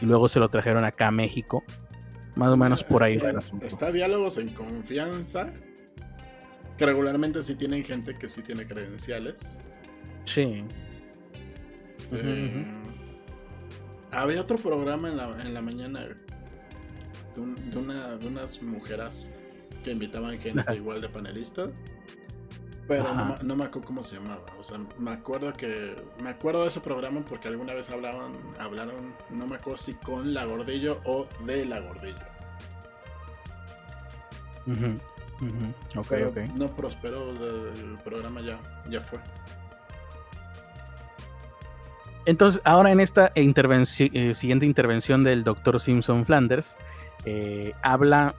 y 0.00 0.06
luego 0.06 0.28
se 0.28 0.38
lo 0.38 0.48
trajeron 0.48 0.84
acá 0.84 1.08
a 1.08 1.10
México. 1.10 1.64
Más 2.34 2.52
o 2.52 2.56
menos 2.56 2.84
por 2.84 3.02
ahí. 3.02 3.18
Está 3.62 3.90
diálogos 3.90 4.36
en 4.38 4.50
confianza. 4.50 5.52
Que 6.76 6.84
regularmente 6.84 7.42
sí 7.42 7.54
tienen 7.54 7.82
gente 7.82 8.18
que 8.18 8.28
sí 8.28 8.42
tiene 8.42 8.66
credenciales. 8.66 9.58
Sí. 10.26 10.62
Eh, 12.12 12.64
había 14.12 14.40
otro 14.42 14.58
programa 14.58 15.08
en 15.08 15.16
la, 15.16 15.42
en 15.42 15.54
la 15.54 15.62
mañana 15.62 16.06
de, 17.34 17.78
una, 17.78 18.18
de 18.18 18.26
unas 18.26 18.62
mujeres 18.62 19.32
que 19.82 19.92
invitaban 19.92 20.36
gente 20.36 20.62
igual 20.74 21.00
de 21.00 21.08
panelista. 21.08 21.70
Pero 22.88 23.14
no, 23.42 23.56
me 23.56 23.64
acuerdo 23.64 23.86
cómo 23.86 24.02
se 24.02 24.16
llamaba. 24.16 24.42
O 24.58 24.64
sea, 24.64 24.78
me 24.98 25.10
acuerdo 25.10 25.52
que. 25.52 25.96
Me 26.22 26.30
acuerdo 26.30 26.62
de 26.62 26.68
ese 26.68 26.80
programa 26.80 27.20
porque 27.28 27.48
alguna 27.48 27.74
vez 27.74 27.90
hablaban, 27.90 28.32
hablaron, 28.58 29.14
no 29.30 29.46
me 29.46 29.56
acuerdo 29.56 29.78
si 29.78 29.94
con 29.94 30.32
la 30.34 30.44
gordillo 30.44 31.00
o 31.04 31.26
de 31.44 31.66
la 31.66 31.80
gordillo. 31.80 32.16
No 36.54 36.74
prosperó 36.74 37.30
el 37.30 37.98
programa 38.04 38.40
ya, 38.40 38.58
ya 38.88 39.00
fue. 39.00 39.18
Entonces, 42.26 42.60
ahora 42.64 42.90
en 42.90 43.00
esta 43.00 43.30
eh, 43.34 44.34
siguiente 44.34 44.66
intervención 44.66 45.22
del 45.22 45.44
doctor 45.44 45.80
Simpson 45.80 46.26
Flanders, 46.26 46.76
eh, 47.24 47.72
habla 47.82 48.34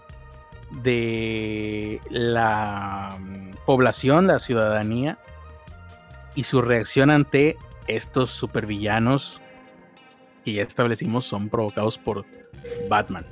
de 0.71 2.01
la 2.09 3.17
mm, 3.19 3.51
población, 3.65 4.27
la 4.27 4.39
ciudadanía 4.39 5.17
y 6.35 6.43
su 6.43 6.61
reacción 6.61 7.09
ante 7.09 7.57
estos 7.87 8.29
supervillanos 8.29 9.41
que 10.43 10.53
ya 10.53 10.63
establecimos 10.63 11.25
son 11.25 11.49
provocados 11.49 11.97
por 11.97 12.25
Batman. 12.89 13.25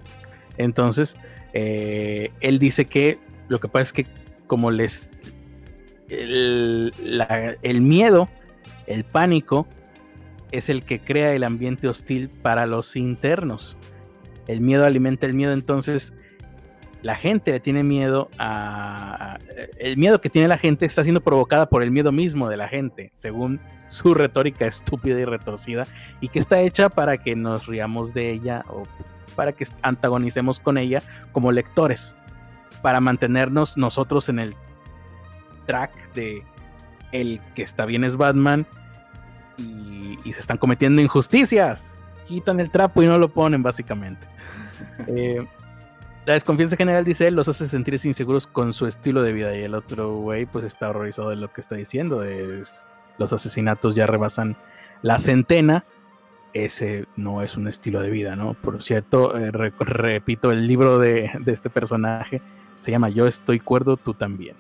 Entonces, 0.58 1.16
eh, 1.54 2.32
él 2.42 2.60
dice 2.60 2.86
que 2.86 3.20
lo 3.48 3.60
que 3.60 3.68
pasa 3.68 3.84
es 3.84 3.94
que 3.94 4.08
como 4.48 4.72
les... 4.72 5.10
el 6.10 6.92
miedo, 7.82 8.30
el 8.88 9.04
pánico, 9.04 9.68
es 10.52 10.70
el 10.70 10.84
que 10.84 11.00
crea 11.00 11.34
el 11.34 11.44
ambiente 11.44 11.88
hostil 11.88 12.30
para 12.30 12.66
los 12.66 12.96
internos. 12.96 13.78
El 14.48 14.62
miedo 14.62 14.86
alimenta 14.86 15.26
el 15.26 15.34
miedo, 15.34 15.54
entonces 15.54 16.14
la 17.06 17.14
gente 17.14 17.52
le 17.52 17.60
tiene 17.60 17.84
miedo 17.84 18.30
a... 18.40 19.38
El 19.78 19.96
miedo 19.96 20.20
que 20.20 20.32
tiene 20.32 20.48
la 20.48 20.58
gente 20.58 20.88
está 20.88 21.04
siendo 21.04 21.22
provocada 21.22 21.70
por 21.70 21.84
el 21.84 21.92
miedo 21.92 22.12
mismo 22.12 22.50
de 22.50 22.58
la 22.58 22.68
gente, 22.68 23.12
según 23.14 23.60
su 23.90 24.16
retórica 24.16 24.66
estúpida 24.66 25.20
y 25.20 25.26
retorcida, 25.26 25.86
y 26.20 26.30
que 26.30 26.40
está 26.40 26.62
hecha 26.62 26.90
para 26.90 27.20
que 27.20 27.36
nos 27.36 27.68
riamos 27.68 28.16
de 28.16 28.32
ella 28.32 28.66
o 28.70 28.86
para 29.36 29.52
que 29.52 29.68
antagonicemos 29.84 30.60
con 30.60 30.80
ella 30.80 31.00
como 31.32 31.52
lectores, 31.52 32.16
para 32.82 33.00
mantenernos 33.02 33.78
nosotros 33.78 34.28
en 34.30 34.40
el 34.40 34.56
track 35.68 36.12
de 36.14 36.44
el 37.12 37.40
que 37.54 37.62
está 37.62 37.86
bien 37.86 38.04
es 38.04 38.18
Batman 38.18 38.66
y, 39.60 40.34
se 40.34 40.40
están 40.40 40.58
cometiendo 40.58 41.04
injusticias. 41.04 42.00
Quitan 42.26 42.60
el 42.60 42.72
trapo 42.72 43.04
y 43.04 43.06
no 43.06 43.20
lo 43.20 43.30
ponen, 43.30 43.62
básicamente. 43.62 44.26
Eh, 45.08 45.46
la 46.26 46.34
desconfianza 46.34 46.76
general, 46.76 47.06
dice 47.06 47.28
él, 47.28 47.36
los 47.36 47.48
hace 47.48 47.68
sentir 47.68 47.94
inseguros 48.04 48.48
con 48.48 48.74
su 48.74 48.88
estilo 48.88 49.22
de 49.22 49.34
vida. 49.34 49.56
Y 49.56 49.62
el 49.62 49.76
otro 49.76 50.16
güey, 50.18 50.46
pues 50.46 50.66
está 50.66 50.90
horrorizado 50.90 51.30
de 51.30 51.36
lo 51.36 51.54
que 51.54 51.62
está 51.62 51.76
diciendo. 51.76 52.24
los 53.18 53.34
asesinatos 53.34 53.96
ya 53.96 54.08
rebasan 54.08 54.58
la 55.02 55.20
centena. 55.20 55.86
Ese 56.54 57.06
no 57.16 57.42
es 57.42 57.58
un 57.58 57.68
estilo 57.68 58.00
de 58.00 58.10
vida, 58.10 58.36
¿no? 58.36 58.54
Por 58.54 58.82
cierto, 58.82 59.38
eh, 59.38 59.52
repito, 59.52 60.52
el 60.52 60.68
libro 60.68 61.00
de, 61.00 61.30
de, 61.42 61.52
este 61.52 61.70
personaje 61.70 62.42
se 62.78 62.92
llama 62.92 63.10
Yo 63.10 63.28
estoy 63.28 63.60
cuerdo, 63.60 63.98
tú 63.98 64.14
también. 64.14 64.56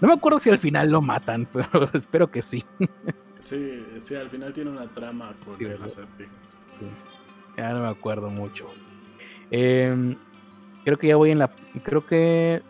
No 0.00 0.06
me 0.06 0.14
acuerdo 0.14 0.38
si 0.38 0.48
al 0.48 0.58
final 0.58 0.90
lo 0.90 1.02
matan, 1.02 1.46
pero 1.52 1.90
espero 1.92 2.30
que 2.30 2.40
sí. 2.40 2.64
Sí, 3.40 3.84
sí, 3.98 4.14
al 4.14 4.30
final 4.30 4.52
tiene 4.52 4.70
una 4.70 4.86
trama 4.86 5.32
por 5.44 5.58
sí, 5.58 5.66
Ya 7.56 7.72
no 7.72 7.80
me 7.80 7.88
acuerdo 7.88 8.30
mucho. 8.30 8.66
Em, 9.50 10.16
creo 10.88 10.98
que 10.98 11.06
ya 11.08 11.16
voy 11.16 11.30
en 11.30 11.38
la. 11.38 11.50
Creo 11.82 12.06
que. 12.06 12.62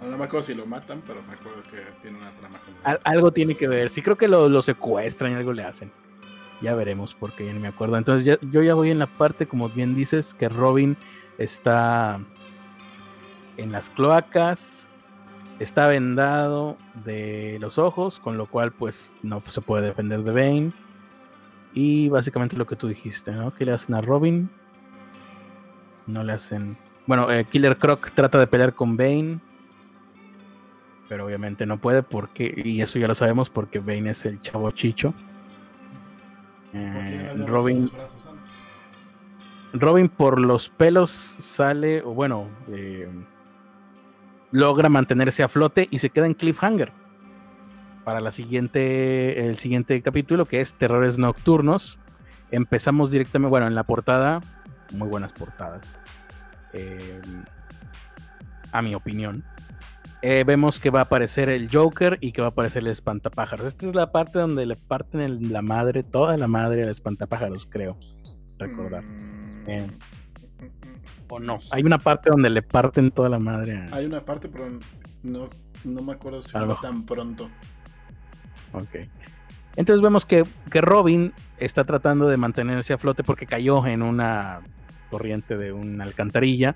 No 0.00 0.18
me 0.18 0.24
acuerdo 0.24 0.42
si 0.42 0.54
lo 0.54 0.66
matan, 0.66 1.02
pero 1.06 1.20
me 1.22 1.32
acuerdo 1.32 1.62
que 1.62 1.80
tiene 2.02 2.18
una 2.18 2.30
trama 2.32 2.58
con 2.58 2.96
Algo 3.04 3.32
tiene 3.32 3.56
que 3.56 3.66
ver. 3.66 3.88
Sí, 3.88 4.02
creo 4.02 4.16
que 4.16 4.28
lo, 4.28 4.60
secuestran 4.60 5.32
y 5.32 5.34
algo 5.36 5.52
le 5.52 5.64
hacen. 5.64 5.90
Ya 6.60 6.74
veremos, 6.74 7.14
porque 7.14 7.46
ya 7.46 7.54
no 7.54 7.60
me 7.60 7.68
acuerdo. 7.68 7.96
Entonces, 7.96 8.38
yo 8.42 8.62
ya 8.62 8.74
voy 8.74 8.90
en 8.90 8.98
la 8.98 9.06
parte, 9.06 9.46
como 9.46 9.70
bien 9.70 9.94
dices, 9.94 10.34
que 10.34 10.48
Robin 10.48 10.96
está 11.38 12.20
en 13.56 13.72
las 13.72 13.88
cloacas 13.88 14.84
está 15.58 15.86
vendado 15.86 16.76
de 17.04 17.58
los 17.60 17.78
ojos, 17.78 18.18
con 18.18 18.36
lo 18.36 18.46
cual 18.46 18.72
pues 18.72 19.14
no 19.22 19.42
se 19.48 19.60
puede 19.60 19.86
defender 19.86 20.22
de 20.22 20.32
Bane. 20.32 20.72
Y 21.72 22.08
básicamente 22.08 22.56
lo 22.56 22.66
que 22.66 22.76
tú 22.76 22.88
dijiste, 22.88 23.32
¿no? 23.32 23.52
¿Qué 23.52 23.64
le 23.64 23.72
hacen 23.72 23.94
a 23.94 24.00
Robin? 24.00 24.48
No 26.06 26.22
le 26.22 26.32
hacen... 26.32 26.76
Bueno, 27.06 27.30
eh, 27.30 27.44
Killer 27.44 27.76
Croc 27.76 28.10
trata 28.12 28.38
de 28.38 28.46
pelear 28.46 28.74
con 28.74 28.96
Bane. 28.96 29.40
Pero 31.08 31.26
obviamente 31.26 31.66
no 31.66 31.78
puede 31.78 32.02
porque... 32.02 32.62
Y 32.64 32.80
eso 32.80 32.98
ya 32.98 33.08
lo 33.08 33.14
sabemos 33.14 33.50
porque 33.50 33.78
Bane 33.78 34.10
es 34.10 34.24
el 34.24 34.40
chavo 34.40 34.70
chicho. 34.70 35.12
Eh, 36.72 37.34
Robin... 37.46 37.90
Robin 39.74 40.08
por 40.08 40.40
los 40.40 40.68
pelos 40.68 41.10
sale, 41.10 42.00
o 42.02 42.14
bueno, 42.14 42.46
eh, 42.68 43.08
logra 44.52 44.88
mantenerse 44.88 45.42
a 45.42 45.48
flote 45.48 45.88
y 45.90 45.98
se 45.98 46.10
queda 46.10 46.26
en 46.26 46.34
cliffhanger 46.34 46.92
para 48.04 48.20
la 48.20 48.30
siguiente, 48.30 49.48
el 49.48 49.58
siguiente 49.58 50.00
capítulo 50.00 50.44
que 50.46 50.60
es 50.60 50.74
Terrores 50.74 51.18
Nocturnos. 51.18 51.98
Empezamos 52.52 53.10
directamente, 53.10 53.50
bueno, 53.50 53.66
en 53.66 53.74
la 53.74 53.82
portada, 53.82 54.40
muy 54.92 55.08
buenas 55.08 55.32
portadas. 55.32 55.96
Em, 56.74 57.44
a 58.72 58.82
mi 58.82 58.94
opinión. 58.94 59.44
Eh, 60.20 60.42
vemos 60.44 60.80
que 60.80 60.90
va 60.90 61.00
a 61.00 61.02
aparecer 61.02 61.48
el 61.48 61.68
Joker 61.70 62.18
y 62.20 62.32
que 62.32 62.40
va 62.40 62.48
a 62.48 62.50
aparecer 62.50 62.82
el 62.82 62.88
espantapájaros. 62.88 63.66
Esta 63.66 63.86
es 63.86 63.94
la 63.94 64.10
parte 64.10 64.38
donde 64.38 64.66
le 64.66 64.76
parten 64.76 65.52
la 65.52 65.62
madre, 65.62 66.02
toda 66.02 66.36
la 66.36 66.48
madre 66.48 66.82
al 66.82 66.88
espantapájaros, 66.88 67.66
creo. 67.66 67.98
Recordar. 68.58 69.02
Mm. 69.04 69.68
Eh, 69.68 69.90
o 71.28 71.40
no. 71.40 71.58
Hay 71.72 71.82
una 71.82 71.98
parte 71.98 72.30
donde 72.30 72.50
le 72.50 72.62
parten 72.62 73.10
toda 73.10 73.28
la 73.28 73.38
madre. 73.38 73.86
Hay 73.92 74.06
una 74.06 74.24
parte, 74.24 74.48
pero 74.48 74.78
no, 75.22 75.50
me 75.84 76.12
acuerdo 76.12 76.42
si 76.42 76.50
fue 76.50 76.76
tan 76.80 77.04
pronto. 77.04 77.50
Ok. 78.72 79.08
Entonces 79.76 80.02
vemos 80.02 80.24
que, 80.24 80.44
que 80.70 80.80
Robin 80.80 81.32
está 81.58 81.84
tratando 81.84 82.28
de 82.28 82.36
mantenerse 82.36 82.92
a 82.92 82.98
flote 82.98 83.24
porque 83.24 83.46
cayó 83.46 83.86
en 83.86 84.02
una 84.02 84.62
corriente 85.14 85.56
de 85.56 85.72
una 85.72 86.02
alcantarilla 86.02 86.74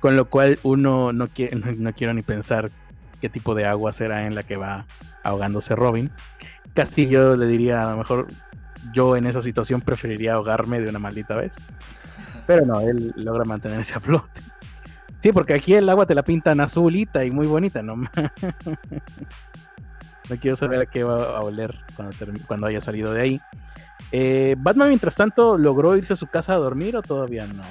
con 0.00 0.16
lo 0.16 0.26
cual 0.26 0.58
uno 0.62 1.12
no, 1.12 1.28
quiere, 1.28 1.56
no, 1.78 1.92
quiero 1.92 2.14
ni 2.14 2.22
pensar 2.22 2.70
qué 3.20 3.28
tipo 3.28 3.54
de 3.54 3.66
agua 3.66 3.92
será 3.92 4.26
en 4.26 4.34
la 4.34 4.42
que 4.44 4.56
va 4.56 4.86
ahogándose 5.22 5.76
Robin. 5.76 6.10
Casi 6.74 7.06
yo 7.08 7.36
le 7.36 7.46
diría, 7.46 7.86
a 7.86 7.90
lo 7.90 7.98
mejor 7.98 8.28
yo 8.92 9.16
en 9.16 9.26
esa 9.26 9.42
situación 9.42 9.80
preferiría 9.80 10.34
ahogarme 10.34 10.80
de 10.80 10.88
una 10.88 10.98
maldita 10.98 11.34
vez. 11.34 11.52
Pero 12.46 12.64
no, 12.64 12.80
él 12.80 13.12
logra 13.16 13.44
mantenerse 13.44 13.94
a 13.94 14.00
flote. 14.00 14.40
Sí, 15.20 15.32
porque 15.32 15.54
aquí 15.54 15.74
el 15.74 15.88
agua 15.88 16.06
te 16.06 16.14
la 16.14 16.22
pintan 16.22 16.60
azulita 16.60 17.24
y 17.24 17.32
muy 17.32 17.46
bonita, 17.46 17.82
¿no? 17.82 17.96
no 17.96 18.08
quiero 20.40 20.56
saber 20.56 20.82
a 20.82 20.86
qué 20.86 21.02
va 21.02 21.36
a 21.36 21.40
oler 21.40 21.74
cuando, 22.46 22.66
haya 22.66 22.80
salido 22.80 23.12
de 23.12 23.22
ahí. 23.22 23.40
Eh, 24.12 24.54
Batman, 24.58 24.88
mientras 24.88 25.16
tanto, 25.16 25.58
¿logró 25.58 25.96
irse 25.96 26.12
a 26.12 26.16
su 26.16 26.26
casa 26.26 26.54
a 26.54 26.56
dormir 26.56 26.96
o 26.96 27.02
todavía 27.02 27.46
no? 27.46 27.62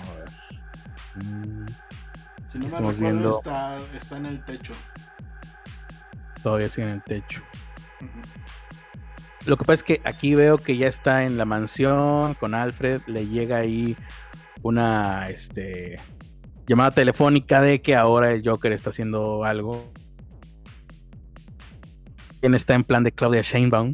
Mm. 1.15 1.65
Si 2.47 2.59
no 2.59 2.67
me 2.69 2.91
recuerdo, 2.91 3.41
está, 3.93 4.17
en 4.17 4.25
el 4.25 4.43
techo. 4.43 4.73
Todavía 6.43 6.69
sigue 6.69 6.87
en 6.87 6.93
el 6.93 7.03
techo. 7.03 7.41
Lo 9.45 9.57
que 9.57 9.65
pasa 9.65 9.75
es 9.75 9.83
que 9.83 10.01
aquí 10.03 10.35
veo 10.35 10.57
que 10.57 10.77
ya 10.77 10.87
está 10.87 11.23
en 11.23 11.37
la 11.37 11.45
mansión 11.45 12.33
con 12.35 12.53
Alfred. 12.53 13.01
Le 13.07 13.27
llega 13.27 13.57
ahí 13.57 13.95
una 14.61 15.29
este, 15.29 15.99
llamada 16.67 16.91
telefónica 16.91 17.61
de 17.61 17.81
que 17.81 17.95
ahora 17.95 18.31
el 18.31 18.47
Joker 18.47 18.71
está 18.71 18.89
haciendo 18.89 19.43
algo. 19.43 19.91
Quien 22.39 22.53
está 22.53 22.75
en 22.75 22.83
plan 22.83 23.03
de 23.03 23.11
Claudia 23.11 23.41
Sheinbaum, 23.41 23.93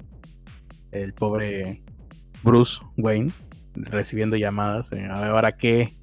el 0.92 1.14
pobre 1.14 1.84
Bruce 2.44 2.82
Wayne, 2.98 3.32
recibiendo 3.76 4.36
llamadas. 4.36 4.92
Eh, 4.92 5.08
ahora 5.10 5.52
qué, 5.54 5.96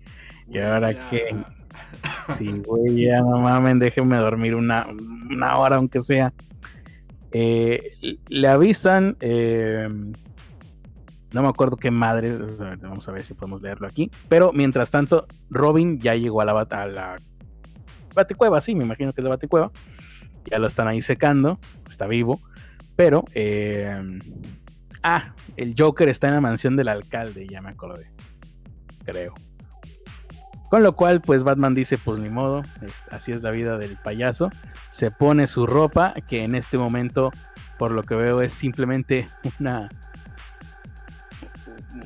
y 0.49 0.59
ahora 0.59 1.09
qué. 1.11 1.35
Sí, 2.37 2.51
güey, 2.67 3.05
ya 3.05 3.21
no 3.21 3.39
mames, 3.39 3.79
déjenme 3.79 4.17
dormir 4.17 4.55
una, 4.55 4.87
hora 5.57 5.77
aunque 5.77 6.01
sea. 6.01 6.33
Eh, 7.31 8.19
le 8.29 8.49
avisan, 8.49 9.17
eh, 9.21 9.89
no 11.33 11.43
me 11.43 11.49
acuerdo 11.49 11.77
qué 11.77 11.91
madre, 11.91 12.37
vamos 12.81 13.09
a 13.09 13.13
ver 13.13 13.25
si 13.25 13.35
podemos 13.35 13.63
leerlo 13.63 13.87
aquí. 13.87 14.11
Pero 14.29 14.53
mientras 14.53 14.91
tanto, 14.91 15.27
Robin 15.51 15.99
ya 15.99 16.15
llegó 16.15 16.41
a 16.41 16.45
la, 16.45 16.61
a 16.61 16.87
la 16.87 17.17
Baticueva, 18.15 18.61
sí, 18.61 18.75
me 18.75 18.85
imagino 18.85 19.13
que 19.13 19.21
es 19.21 19.25
la 19.25 19.31
Baticueva. 19.31 19.71
Ya 20.51 20.59
lo 20.59 20.67
están 20.67 20.89
ahí 20.89 21.03
secando, 21.03 21.59
está 21.87 22.07
vivo. 22.07 22.41
Pero, 22.97 23.25
eh, 23.35 24.19
ah, 25.03 25.35
el 25.57 25.75
Joker 25.77 26.09
está 26.09 26.29
en 26.29 26.35
la 26.35 26.41
mansión 26.41 26.77
del 26.77 26.89
alcalde, 26.89 27.47
ya 27.49 27.61
me 27.61 27.71
acordé. 27.71 28.11
Creo. 29.05 29.35
Con 30.71 30.83
lo 30.83 30.95
cual, 30.95 31.21
pues 31.21 31.45
Batman 31.45 31.75
dice, 31.75 31.97
pues 31.97 32.21
ni 32.21 32.29
modo, 32.29 32.63
así 33.11 33.33
es 33.33 33.43
la 33.43 33.51
vida 33.51 33.79
del 33.79 33.97
payaso. 33.97 34.51
Se 34.91 35.11
pone 35.11 35.47
su 35.47 35.67
ropa, 35.67 36.15
que 36.29 36.45
en 36.45 36.55
este 36.55 36.77
momento, 36.77 37.33
por 37.79 37.93
lo 37.93 38.03
que 38.03 38.15
veo, 38.15 38.43
es 38.43 38.53
simplemente 38.53 39.29
una, 39.61 39.89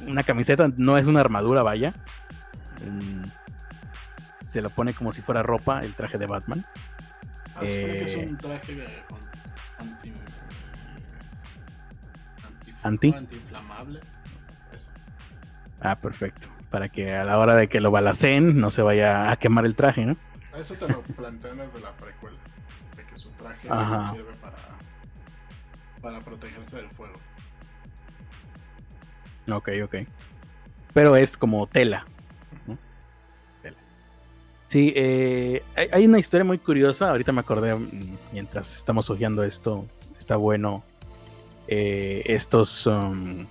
una 0.06 0.22
camiseta, 0.22 0.68
no 0.76 0.96
es 0.96 1.06
una 1.06 1.20
armadura, 1.20 1.64
vaya. 1.64 1.92
Mm, 2.86 3.24
se 4.48 4.62
lo 4.62 4.70
pone 4.70 4.94
como 4.94 5.10
si 5.10 5.22
fuera 5.22 5.42
ropa, 5.42 5.80
el 5.80 5.94
traje 5.94 6.18
de 6.18 6.26
Batman. 6.26 6.64
Ah, 7.56 7.60
que 7.60 8.22
es 8.22 8.30
un 8.30 8.36
traje 8.38 8.84
anti, 12.82 13.08
anti, 13.08 13.18
antiinflamable. 13.18 14.00
Eso. 14.72 14.90
Ah, 15.80 15.98
perfecto 15.98 16.52
para 16.72 16.88
que 16.88 17.14
a 17.14 17.22
la 17.22 17.38
hora 17.38 17.54
de 17.54 17.68
que 17.68 17.80
lo 17.80 17.90
balacen 17.90 18.56
no 18.56 18.70
se 18.72 18.80
vaya 18.80 19.30
a 19.30 19.36
quemar 19.36 19.66
el 19.66 19.76
traje, 19.76 20.06
¿no? 20.06 20.16
Eso 20.58 20.74
te 20.74 20.88
lo 20.88 21.02
plantean 21.02 21.58
desde 21.58 21.80
la 21.80 21.92
precuela, 21.92 22.38
de 22.96 23.02
que 23.04 23.16
su 23.16 23.28
traje 23.32 23.68
sirve 23.68 24.32
para, 24.40 24.56
para 26.00 26.20
protegerse 26.24 26.78
del 26.78 26.88
fuego. 26.88 27.14
Ok, 29.50 29.68
ok. 29.84 29.96
Pero 30.94 31.14
es 31.14 31.36
como 31.36 31.66
tela. 31.66 32.06
tela. 33.60 33.76
Sí, 34.68 34.94
eh, 34.96 35.62
hay, 35.76 36.06
una 36.06 36.18
historia 36.18 36.44
muy 36.44 36.58
curiosa. 36.58 37.10
Ahorita 37.10 37.32
me 37.32 37.40
acordé 37.40 37.74
mm, 37.74 38.16
mientras 38.32 38.76
estamos 38.78 39.10
hojeando 39.10 39.42
esto. 39.42 39.84
Está 40.18 40.36
bueno. 40.36 40.84
Eh, 41.74 42.22
estos 42.26 42.86
um, 42.86 43.46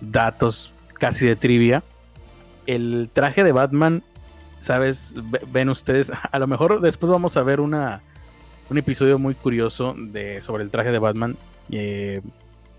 datos 0.00 0.70
casi 0.94 1.26
de 1.26 1.34
trivia. 1.34 1.82
El 2.64 3.10
traje 3.12 3.42
de 3.42 3.50
Batman, 3.50 4.04
¿sabes? 4.60 5.12
Ven 5.52 5.68
ustedes, 5.68 6.12
a 6.30 6.38
lo 6.38 6.46
mejor 6.46 6.80
después 6.80 7.10
vamos 7.10 7.36
a 7.36 7.42
ver 7.42 7.58
una, 7.58 8.02
un 8.70 8.78
episodio 8.78 9.18
muy 9.18 9.34
curioso 9.34 9.96
de, 9.98 10.40
sobre 10.42 10.62
el 10.62 10.70
traje 10.70 10.92
de 10.92 11.00
Batman. 11.00 11.34
Eh, 11.72 12.20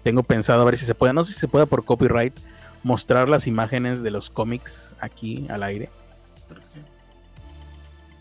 tengo 0.03 0.23
pensado 0.23 0.61
a 0.61 0.65
ver 0.65 0.77
si 0.77 0.85
se 0.85 0.95
puede, 0.95 1.11
no 1.11 1.25
sé 1.25 1.33
si 1.33 1.41
se 1.41 1.49
puede 1.49 1.65
por 1.65 1.83
copyright, 1.83 2.33
mostrar 2.83 3.27
las 3.27 3.45
imágenes 3.45 4.03
de 4.03 4.11
los 4.11 4.29
cómics 4.29 4.95
aquí 5.01 5.47
al 5.49 5.63
aire. 5.63 5.89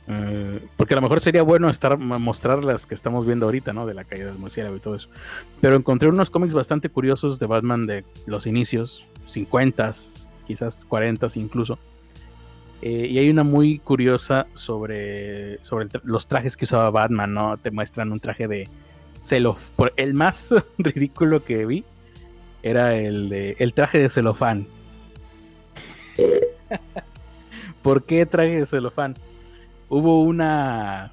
Eh, 0.09 0.61
porque 0.77 0.95
a 0.95 0.97
lo 0.97 1.03
mejor 1.03 1.21
sería 1.21 1.43
bueno 1.43 1.69
estar 1.69 1.99
mostrar 1.99 2.63
las 2.63 2.87
que 2.87 2.95
estamos 2.95 3.27
viendo 3.27 3.47
ahorita, 3.47 3.73
¿no? 3.73 3.87
De 3.87 3.95
la 3.95 4.05
caída 4.05 4.27
del 4.27 4.39
murciélago 4.39 4.77
y 4.77 4.81
todo 4.81 4.95
eso. 4.95 5.09
Pero 5.61 5.77
encontré 5.77 6.09
unos 6.09 6.31
cómics 6.31 6.55
bastante 6.55 6.89
curiosos 6.89 7.39
de 7.39 7.47
Batman 7.47 7.87
de 7.87 8.05
los 8.27 8.47
inicios, 8.47 9.05
50, 9.27 9.93
quizás 10.47 10.85
40 10.85 11.27
incluso. 11.35 11.79
Eh, 12.83 13.09
y 13.11 13.19
hay 13.19 13.31
una 13.31 13.43
muy 13.43 13.79
curiosa 13.79 14.47
sobre, 14.55 15.59
sobre 15.65 15.89
los 16.05 16.27
trajes 16.27 16.57
que 16.57 16.67
usaba 16.67 16.91
Batman, 16.91 17.33
¿no? 17.33 17.57
Te 17.57 17.71
muestran 17.71 18.13
un 18.13 18.21
traje 18.21 18.47
de 18.47 18.69
celofán. 19.25 19.91
El 19.97 20.15
más 20.15 20.55
ridículo 20.79 21.43
que 21.43 21.67
vi 21.67 21.85
era 22.63 22.97
el, 22.97 23.29
de, 23.29 23.57
el 23.59 23.73
traje 23.73 23.99
de 23.99 24.09
celofán. 24.09 24.67
¿Por 27.83 28.05
qué 28.05 28.27
traje 28.27 28.61
de 28.61 28.67
celofán? 28.67 29.17
Hubo 29.89 30.21
una 30.21 31.13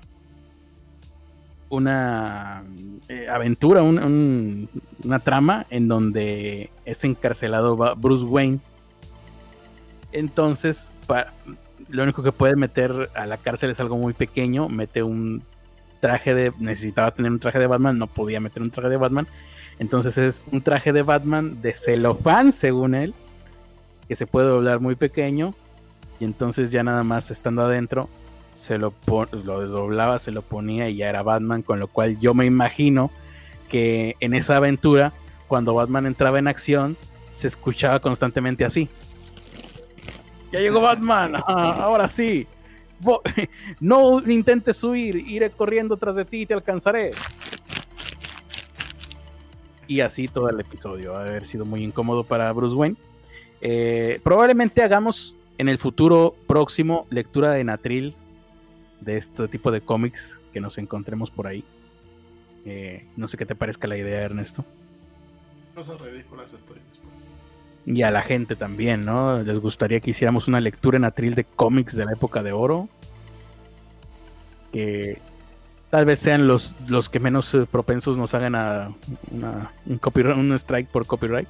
una 1.69 2.63
eh, 3.09 3.27
aventura, 3.27 3.81
una 3.81 5.19
trama 5.19 5.65
en 5.71 5.87
donde 5.87 6.69
es 6.85 7.03
encarcelado 7.03 7.75
Bruce 7.95 8.25
Wayne. 8.25 8.59
Entonces, 10.11 10.91
lo 11.89 12.03
único 12.03 12.21
que 12.21 12.31
puede 12.31 12.55
meter 12.55 13.09
a 13.15 13.25
la 13.25 13.37
cárcel 13.37 13.71
es 13.71 13.79
algo 13.79 13.97
muy 13.97 14.13
pequeño. 14.13 14.69
Mete 14.69 15.01
un 15.01 15.41
traje 15.99 16.35
de. 16.35 16.53
Necesitaba 16.59 17.11
tener 17.11 17.31
un 17.31 17.39
traje 17.39 17.57
de 17.57 17.67
Batman, 17.67 17.97
no 17.97 18.05
podía 18.05 18.39
meter 18.39 18.61
un 18.61 18.69
traje 18.69 18.89
de 18.89 18.97
Batman. 18.97 19.27
Entonces 19.79 20.17
es 20.19 20.43
un 20.51 20.61
traje 20.61 20.93
de 20.93 21.01
Batman 21.01 21.61
de 21.63 21.73
celofán, 21.73 22.53
según 22.53 22.93
él, 22.93 23.13
que 24.07 24.15
se 24.15 24.27
puede 24.27 24.47
doblar 24.47 24.79
muy 24.79 24.95
pequeño. 24.95 25.55
Y 26.19 26.25
entonces 26.25 26.69
ya 26.69 26.83
nada 26.83 27.03
más 27.03 27.31
estando 27.31 27.63
adentro, 27.63 28.07
se 28.64 28.77
lo, 28.77 28.94
lo 29.44 29.60
desdoblaba, 29.60 30.19
se 30.19 30.31
lo 30.31 30.41
ponía 30.41 30.88
y 30.88 30.95
ya 30.95 31.10
era 31.10 31.22
Batman, 31.22 31.64
con 31.64 31.81
lo 31.81 31.90
cual 31.90 32.18
yo 32.22 32.34
me 32.34 32.45
imagino 32.45 33.11
que 33.69 34.15
en 34.22 34.34
esa 34.34 34.56
aventura, 34.56 35.11
cuando 35.49 35.73
Batman 35.73 36.06
entraba 36.06 36.40
en 36.40 36.48
acción, 36.48 36.95
se 37.30 37.48
escuchaba 37.48 37.99
constantemente 37.99 38.64
así. 38.64 38.88
Ya 40.53 40.61
llegó 40.61 40.80
Batman, 40.80 41.35
ahora 41.45 42.07
sí. 42.07 42.48
No 43.81 44.22
intentes 44.26 44.81
huir, 44.81 45.18
iré 45.18 45.49
corriendo 45.49 45.98
tras 45.98 46.15
de 46.15 46.23
ti 46.23 46.44
y 46.44 46.45
te 46.45 46.53
alcanzaré. 46.53 47.11
Y 49.88 49.99
así 49.99 50.30
todo 50.30 50.49
el 50.49 50.61
episodio. 50.61 51.11
Va 51.11 51.19
a 51.19 51.26
haber 51.26 51.45
sido 51.45 51.65
muy 51.65 51.84
incómodo 51.84 52.23
para 52.23 52.49
Bruce 52.53 52.77
Wayne. 52.77 52.95
Eh, 53.60 54.22
probablemente 54.23 54.81
hagamos 54.81 55.35
en 55.57 55.68
el 55.68 55.80
futuro 55.80 56.34
próximo 56.48 57.07
lectura 57.10 57.52
de 57.52 57.65
Natril 57.65 58.15
de 59.03 59.17
este 59.17 59.47
tipo 59.47 59.71
de 59.71 59.81
cómics 59.81 60.39
que 60.51 60.61
nos 60.61 60.77
encontremos 60.77 61.31
por 61.31 61.47
ahí. 61.47 61.63
Eh, 62.65 63.05
no 63.17 63.27
sé 63.27 63.38
qué 63.38 63.45
te 63.45 63.55
parezca 63.55 63.88
la 63.88 63.97
idea, 63.97 64.21
Ernesto. 64.21 64.63
Cosas 65.75 65.99
ridículas 65.99 66.53
estoy 66.53 66.77
después. 66.89 67.30
Y 67.85 68.03
a 68.03 68.11
la 68.11 68.21
gente 68.21 68.55
también, 68.55 69.05
¿no? 69.05 69.41
¿Les 69.43 69.59
gustaría 69.59 69.99
que 69.99 70.11
hiciéramos 70.11 70.47
una 70.47 70.61
lectura 70.61 70.97
en 70.97 71.03
atril 71.03 71.35
de 71.35 71.43
cómics 71.43 71.95
de 71.95 72.05
la 72.05 72.13
época 72.13 72.41
de 72.41 72.53
oro? 72.53 72.88
que 74.73 75.19
tal 75.91 76.03
vez 76.03 76.19
sean 76.19 76.47
los, 76.47 76.75
los 76.89 77.09
que 77.09 77.19
menos 77.19 77.53
eh, 77.53 77.65
propensos 77.71 78.17
nos 78.17 78.34
hagan 78.34 78.55
a 78.55 78.89
una, 79.31 79.71
un, 79.85 79.99
copyright, 79.99 80.35
un 80.35 80.51
strike 80.53 80.89
por 80.89 81.05
copyright. 81.05 81.47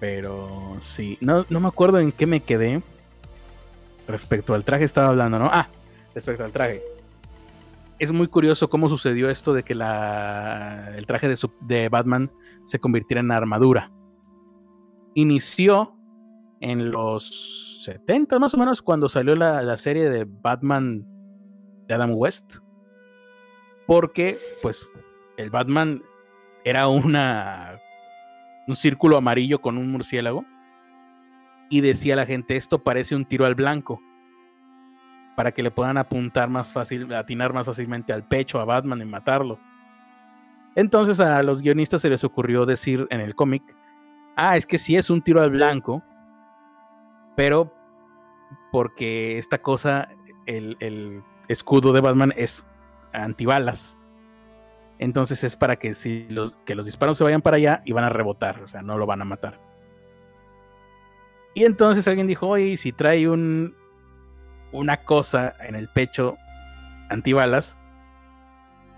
Pero 0.00 0.76
sí, 0.82 1.16
no, 1.20 1.46
no 1.48 1.60
me 1.60 1.68
acuerdo 1.68 2.00
en 2.00 2.12
qué 2.12 2.26
me 2.26 2.40
quedé. 2.40 2.82
Respecto 4.06 4.52
al 4.52 4.64
traje 4.64 4.84
estaba 4.84 5.08
hablando, 5.08 5.38
¿no? 5.38 5.48
Ah, 5.50 5.68
respecto 6.14 6.44
al 6.44 6.52
traje. 6.52 6.82
Es 7.98 8.12
muy 8.12 8.26
curioso 8.26 8.68
cómo 8.68 8.88
sucedió 8.88 9.30
esto 9.30 9.54
de 9.54 9.62
que 9.62 9.74
la, 9.74 10.92
el 10.96 11.06
traje 11.06 11.28
de, 11.28 11.36
de 11.62 11.88
Batman 11.88 12.30
se 12.64 12.78
convirtiera 12.78 13.20
en 13.20 13.30
armadura. 13.30 13.90
Inició 15.14 15.96
en 16.60 16.90
los 16.90 17.82
70 17.84 18.38
más 18.38 18.54
o 18.54 18.56
menos 18.56 18.82
cuando 18.82 19.08
salió 19.08 19.36
la, 19.36 19.62
la 19.62 19.78
serie 19.78 20.10
de 20.10 20.24
Batman 20.26 21.04
de 21.86 21.94
Adam 21.94 22.12
West. 22.14 22.56
Porque, 23.86 24.38
pues, 24.62 24.90
el 25.36 25.50
Batman 25.50 26.02
era 26.64 26.88
una 26.88 27.78
un 28.66 28.76
círculo 28.76 29.16
amarillo 29.16 29.60
con 29.60 29.78
un 29.78 29.90
murciélago 29.90 30.44
y 31.70 31.80
decía 31.80 32.16
la 32.16 32.26
gente, 32.26 32.56
esto 32.56 32.82
parece 32.82 33.16
un 33.16 33.26
tiro 33.26 33.44
al 33.44 33.54
blanco, 33.54 34.00
para 35.36 35.52
que 35.52 35.62
le 35.62 35.70
puedan 35.70 35.98
apuntar 35.98 36.48
más 36.48 36.72
fácil, 36.72 37.12
atinar 37.12 37.52
más 37.52 37.66
fácilmente 37.66 38.12
al 38.12 38.24
pecho 38.24 38.60
a 38.60 38.64
Batman 38.64 39.00
y 39.00 39.04
matarlo. 39.04 39.58
Entonces 40.74 41.20
a 41.20 41.42
los 41.42 41.62
guionistas 41.62 42.02
se 42.02 42.10
les 42.10 42.24
ocurrió 42.24 42.66
decir 42.66 43.06
en 43.10 43.20
el 43.20 43.34
cómic, 43.34 43.62
ah, 44.36 44.56
es 44.56 44.66
que 44.66 44.78
sí 44.78 44.96
es 44.96 45.10
un 45.10 45.22
tiro 45.22 45.40
al 45.40 45.50
blanco, 45.50 46.02
pero 47.36 47.72
porque 48.72 49.38
esta 49.38 49.58
cosa, 49.58 50.08
el, 50.46 50.76
el 50.80 51.22
escudo 51.48 51.92
de 51.92 52.00
Batman 52.00 52.32
es 52.36 52.66
antibalas. 53.12 53.98
Entonces 54.98 55.42
es 55.44 55.56
para 55.56 55.76
que 55.76 55.94
si 55.94 56.26
los, 56.28 56.54
que 56.64 56.74
los 56.74 56.86
disparos 56.86 57.18
se 57.18 57.24
vayan 57.24 57.42
para 57.42 57.56
allá 57.56 57.82
y 57.84 57.92
van 57.92 58.04
a 58.04 58.08
rebotar, 58.08 58.62
o 58.62 58.68
sea, 58.68 58.82
no 58.82 58.98
lo 58.98 59.06
van 59.06 59.22
a 59.22 59.24
matar. 59.24 59.60
Y 61.54 61.64
entonces 61.64 62.06
alguien 62.08 62.26
dijo, 62.26 62.48
oye, 62.48 62.76
si 62.76 62.92
trae 62.92 63.28
un, 63.28 63.76
una 64.74 64.98
cosa 64.98 65.54
en 65.60 65.76
el 65.76 65.88
pecho 65.88 66.36
antibalas, 67.08 67.78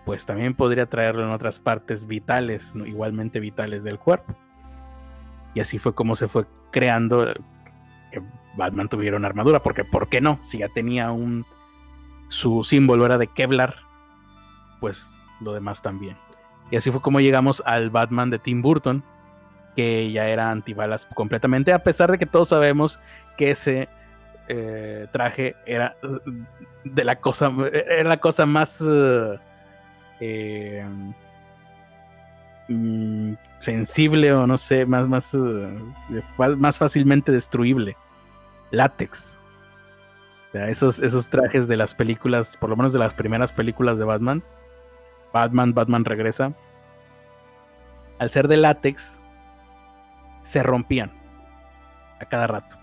pues 0.07 0.25
también 0.25 0.55
podría 0.55 0.87
traerlo 0.87 1.25
en 1.25 1.31
otras 1.31 1.61
partes 1.61 2.07
vitales, 2.07 2.75
igualmente 2.75 3.41
vitales 3.41 3.85
del 3.85 3.99
cuerpo. 3.99 4.35
Y 5.55 5.61
así 5.61 5.79
fue 5.79 5.95
como 5.95 6.17
se 6.17 6.29
fue 6.29 6.47
creando 6.71 7.27
que 8.11 8.23
Batman 8.57 8.89
tuviera 8.89 9.17
una 9.17 9.29
armadura, 9.29 9.63
porque 9.63 9.85
¿por 9.85 10.09
qué 10.09 10.21
no? 10.21 10.39
Si 10.43 10.59
ya 10.59 10.69
tenía 10.69 11.13
un... 11.13 11.45
su 12.29 12.63
símbolo 12.65 13.05
era 13.05 13.19
de 13.19 13.27
Kevlar, 13.27 13.77
pues 14.81 15.15
lo 15.41 15.53
demás 15.53 15.83
también. 15.83 16.17
Y 16.71 16.77
así 16.77 16.91
fue 16.91 17.03
como 17.03 17.21
llegamos 17.21 17.63
al 17.67 17.91
Batman 17.91 18.31
de 18.31 18.39
Tim 18.39 18.63
Burton, 18.63 19.05
que 19.77 20.11
ya 20.11 20.27
era 20.29 20.51
antibalas 20.51 21.07
completamente, 21.15 21.75
a 21.75 21.83
pesar 21.83 22.11
de 22.11 22.19
que 22.19 22.25
todos 22.25 22.49
sabemos 22.49 22.99
que 23.37 23.51
ese 23.51 23.91
eh, 24.49 25.07
traje 25.13 25.57
era 25.67 25.97
de 26.85 27.05
la 27.05 27.17
cosa, 27.17 27.51
la 27.51 28.17
cosa 28.19 28.47
más 28.47 28.83
eh, 30.21 30.87
mm, 32.69 33.35
sensible 33.59 34.33
o 34.33 34.47
no 34.47 34.57
sé, 34.59 34.87
más, 34.87 35.09
más, 35.09 35.35
eh, 35.35 36.57
más 36.57 36.79
fácilmente 36.79 37.33
destruible. 37.33 37.97
Látex. 38.71 39.39
esos, 40.53 41.01
esos 41.01 41.29
trajes 41.29 41.69
de 41.69 41.77
las 41.77 41.95
películas, 41.95 42.57
por 42.57 42.71
lo 42.71 42.77
menos 42.77 42.93
de 42.93 42.99
las 42.99 43.15
primeras 43.15 43.53
películas 43.53 43.99
de 43.99 44.05
Batman, 44.05 44.43
Batman, 45.33 45.75
Batman 45.75 46.05
regresa, 46.05 46.53
al 48.19 48.31
ser 48.31 48.49
de 48.49 48.57
látex, 48.57 49.21
se 50.43 50.63
rompían 50.63 51.13
a 52.21 52.25
cada 52.25 52.47
rato 52.47 52.77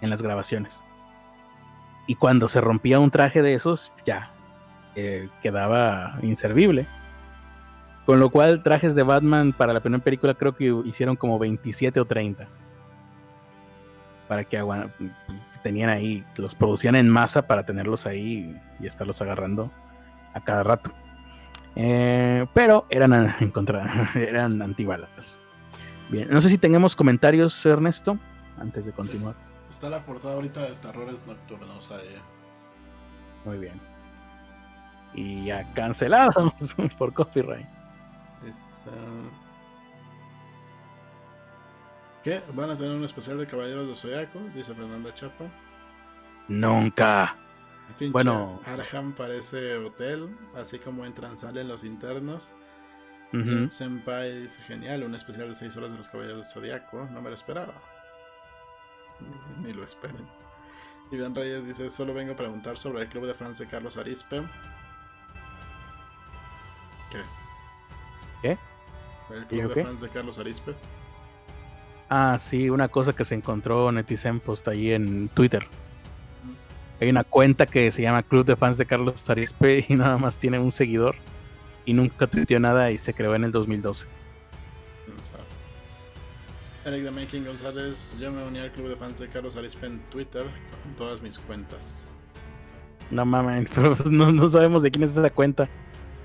en 0.00 0.10
las 0.10 0.22
grabaciones. 0.22 0.84
Y 2.08 2.16
cuando 2.16 2.48
se 2.48 2.60
rompía 2.60 2.98
un 2.98 3.12
traje 3.12 3.42
de 3.42 3.54
esos, 3.54 3.92
ya 4.04 4.32
eh, 4.96 5.28
quedaba 5.42 6.18
inservible. 6.22 6.86
Con 8.06 8.18
lo 8.18 8.30
cual, 8.30 8.62
trajes 8.62 8.94
de 8.94 9.02
Batman 9.02 9.52
para 9.52 9.74
la 9.74 9.80
primera 9.80 10.02
película 10.02 10.32
creo 10.32 10.56
que 10.56 10.74
hicieron 10.86 11.14
como 11.14 11.38
27 11.38 12.00
o 12.00 12.06
30. 12.06 12.48
Para 14.26 14.44
que 14.44 14.58
tenían 15.62 15.90
ahí, 15.90 16.24
los 16.36 16.54
producían 16.54 16.96
en 16.96 17.10
masa 17.10 17.46
para 17.46 17.66
tenerlos 17.66 18.06
ahí 18.06 18.58
y 18.80 18.86
estarlos 18.86 19.20
agarrando 19.20 19.70
a 20.32 20.40
cada 20.40 20.62
rato. 20.62 20.90
Eh, 21.76 22.46
pero 22.54 22.86
eran 22.88 23.12
en 23.12 23.52
eran 24.14 24.62
antibalas. 24.62 25.38
Bien, 26.08 26.26
no 26.30 26.40
sé 26.40 26.48
si 26.48 26.56
tenemos 26.56 26.96
comentarios, 26.96 27.66
Ernesto, 27.66 28.18
antes 28.58 28.86
de 28.86 28.92
continuar. 28.92 29.47
Está 29.70 29.90
la 29.90 30.04
portada 30.04 30.34
ahorita 30.34 30.62
de 30.62 30.74
Terrores 30.76 31.26
Nocturnos 31.26 31.90
ahí. 31.90 32.16
Muy 33.44 33.58
bien. 33.58 33.80
Y 35.14 35.46
ya 35.46 35.72
cancelados 35.74 36.34
por 36.98 37.12
copyright. 37.12 37.66
¿Qué? 42.22 42.42
¿Van 42.52 42.70
a 42.70 42.76
tener 42.76 42.96
un 42.96 43.04
especial 43.04 43.38
de 43.38 43.46
Caballeros 43.46 43.86
de 43.86 43.94
Zodiaco? 43.94 44.38
Dice 44.54 44.74
Fernando 44.74 45.10
Chapa. 45.12 45.44
Nunca. 46.48 47.36
bueno, 48.10 48.60
Arham 48.64 49.12
parece 49.12 49.76
hotel, 49.76 50.36
así 50.56 50.78
como 50.78 51.04
entran, 51.04 51.38
salen 51.38 51.68
los 51.68 51.84
internos. 51.84 52.54
Senpai 53.68 54.42
dice, 54.42 54.60
genial, 54.62 55.02
un 55.04 55.14
especial 55.14 55.48
de 55.48 55.54
6 55.54 55.76
horas 55.76 55.92
de 55.92 55.98
los 55.98 56.08
Caballeros 56.08 56.38
de 56.38 56.44
Zodiaco, 56.44 57.06
no 57.10 57.20
me 57.20 57.28
lo 57.28 57.34
esperaba. 57.34 57.74
Ni, 59.62 59.72
lo 59.72 59.84
esperen. 59.84 60.26
Y 61.10 61.16
Dan 61.16 61.34
Reyes 61.34 61.66
dice, 61.66 61.90
solo 61.90 62.14
vengo 62.14 62.32
a 62.32 62.36
preguntar 62.36 62.78
sobre 62.78 63.02
el 63.02 63.08
club 63.08 63.26
de 63.26 63.34
fans 63.34 63.58
de 63.58 63.66
Carlos 63.66 63.96
Arispe. 63.96 64.42
¿Qué? 67.10 67.22
¿Qué? 68.42 68.58
El 69.34 69.46
club 69.46 69.74
de 69.74 69.84
fans 69.84 70.00
de 70.00 70.08
Carlos 70.08 70.38
Arispe. 70.38 70.74
Ah, 72.10 72.38
sí, 72.40 72.70
una 72.70 72.88
cosa 72.88 73.12
que 73.12 73.24
se 73.24 73.34
encontró 73.34 73.92
Netizen 73.92 74.40
Post 74.40 74.68
ahí 74.68 74.92
en 74.92 75.28
Twitter. 75.28 75.66
Hay 77.00 77.10
una 77.10 77.24
cuenta 77.24 77.66
que 77.66 77.92
se 77.92 78.02
llama 78.02 78.22
Club 78.22 78.44
de 78.44 78.56
Fans 78.56 78.76
de 78.76 78.86
Carlos 78.86 79.28
Arispe 79.28 79.84
y 79.88 79.94
nada 79.94 80.18
más 80.18 80.36
tiene 80.36 80.58
un 80.58 80.72
seguidor 80.72 81.14
y 81.84 81.92
nunca 81.92 82.26
tuiteó 82.26 82.58
nada 82.58 82.90
y 82.90 82.98
se 82.98 83.14
creó 83.14 83.34
en 83.34 83.44
el 83.44 83.52
2012. 83.52 84.06
Eric 86.88 87.04
de 87.04 87.10
Making 87.10 87.44
González, 87.44 88.16
yo 88.18 88.32
me 88.32 88.42
uní 88.44 88.60
al 88.60 88.72
club 88.72 88.88
de 88.88 88.96
fans 88.96 89.18
de 89.18 89.28
Carlos 89.28 89.54
Arispe 89.56 89.86
en 89.86 89.98
Twitter 90.10 90.44
con 90.82 90.94
todas 90.96 91.20
mis 91.20 91.38
cuentas. 91.38 92.14
No 93.10 93.26
mames, 93.26 93.68
pero 93.74 93.94
no, 94.10 94.32
no, 94.32 94.48
sabemos 94.48 94.82
de 94.82 94.90
quién 94.90 95.04
es 95.04 95.10
esa 95.10 95.28
cuenta. 95.28 95.68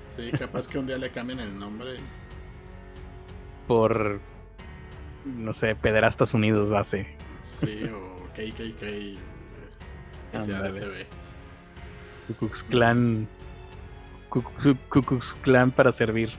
Sí, 0.08 0.30
capaz 0.32 0.66
que 0.66 0.78
un 0.78 0.86
día 0.86 0.96
le 0.96 1.10
cambien 1.10 1.40
el 1.40 1.58
nombre. 1.58 1.96
Por, 3.68 4.20
no 5.24 5.52
sé, 5.52 5.74
Pederastas 5.74 6.32
Unidos 6.32 6.72
hace. 6.72 7.14
Sí, 7.42 7.84
o 7.84 8.24
KKK, 8.32 9.18
SADCB. 10.40 11.06
Ku 12.38 12.48
Clan 12.70 13.28
Cucux 14.30 15.34
Clan 15.42 15.70
para 15.70 15.92
servir. 15.92 16.30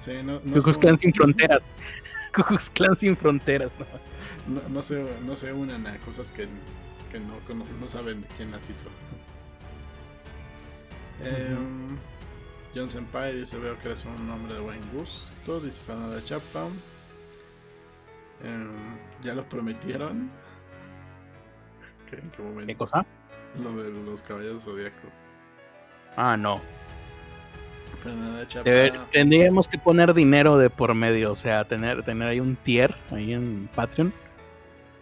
Sí, 0.00 0.12
no, 0.22 0.38
Clan 0.78 0.98
sin 0.98 1.14
fronteras. 1.14 1.62
Clan 2.72 2.96
sin 2.96 3.16
fronteras. 3.16 3.72
No, 4.46 4.62
no, 4.68 4.82
se, 4.82 5.04
no 5.24 5.36
se 5.36 5.52
unan 5.52 5.86
a 5.86 5.98
cosas 5.98 6.30
que, 6.30 6.48
que 7.10 7.20
no, 7.20 7.64
no, 7.80 7.88
saben 7.88 8.22
de 8.22 8.28
quién 8.36 8.50
las 8.50 8.68
hizo. 8.70 8.88
Em, 11.22 11.96
John 12.74 12.88
Senpai 12.88 13.36
dice: 13.36 13.58
Veo 13.58 13.78
que 13.78 13.88
eres 13.88 14.04
un 14.04 14.30
hombre 14.30 14.54
de 14.54 14.60
buen 14.60 14.80
gusto. 14.92 15.60
Dice 15.60 15.94
de 15.94 16.24
Chapa. 16.24 16.66
Em, 18.44 18.68
ya 19.22 19.34
lo 19.34 19.44
prometieron. 19.48 20.30
¿En 22.10 22.30
qué 22.30 22.42
momento? 22.42 22.66
¿Qué 22.66 22.76
cosa? 22.76 23.04
Lo 23.62 23.82
de 23.82 23.90
los 23.90 24.22
caballeros 24.22 24.64
zodiaco. 24.64 25.08
Ah, 26.16 26.36
no 26.36 26.60
tendríamos 29.12 29.68
que 29.68 29.78
poner 29.78 30.14
dinero 30.14 30.58
de 30.58 30.70
por 30.70 30.94
medio, 30.94 31.32
o 31.32 31.36
sea, 31.36 31.64
tener, 31.64 32.02
tener 32.04 32.28
ahí 32.28 32.40
un 32.40 32.56
tier 32.56 32.94
ahí 33.10 33.32
en 33.32 33.68
Patreon. 33.74 34.12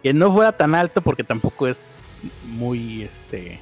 Que 0.03 0.13
no 0.13 0.31
fuera 0.31 0.51
tan 0.51 0.75
alto 0.75 1.01
porque 1.01 1.23
tampoco 1.23 1.67
es 1.67 1.99
muy 2.45 3.03
este 3.03 3.59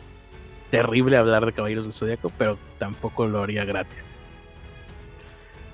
terrible 0.70 1.18
hablar 1.18 1.46
de 1.46 1.54
Caballeros 1.54 1.86
del 1.86 1.94
Zodíaco, 1.94 2.32
pero 2.38 2.58
tampoco 2.78 3.26
lo 3.28 3.42
haría 3.42 3.66
gratis. 3.66 4.22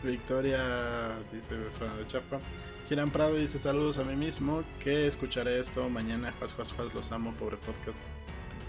Victoria 0.04 0.60
dice 1.32 1.56
de 1.56 2.08
Chapa. 2.08 2.40
Giran 2.90 3.10
Prado 3.10 3.36
dice 3.36 3.58
saludos 3.58 3.98
a 4.00 4.04
mí 4.04 4.16
mismo 4.16 4.64
que 4.84 5.08
escucharé 5.08 5.60
esto 5.60 5.90
mañana. 5.90 6.34
Juas, 6.40 6.54
juas, 6.54 6.74
juas, 6.74 6.94
los 6.94 7.12
amo, 7.12 7.34
pobre 7.34 7.58
podcast 7.58 7.98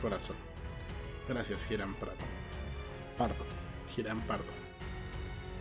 corazón. 0.00 0.36
Gracias, 1.28 1.64
Giran 1.64 1.94
Prado. 1.94 2.16
Pardo. 3.16 3.44
Girán 3.94 4.20
Pardo. 4.22 4.61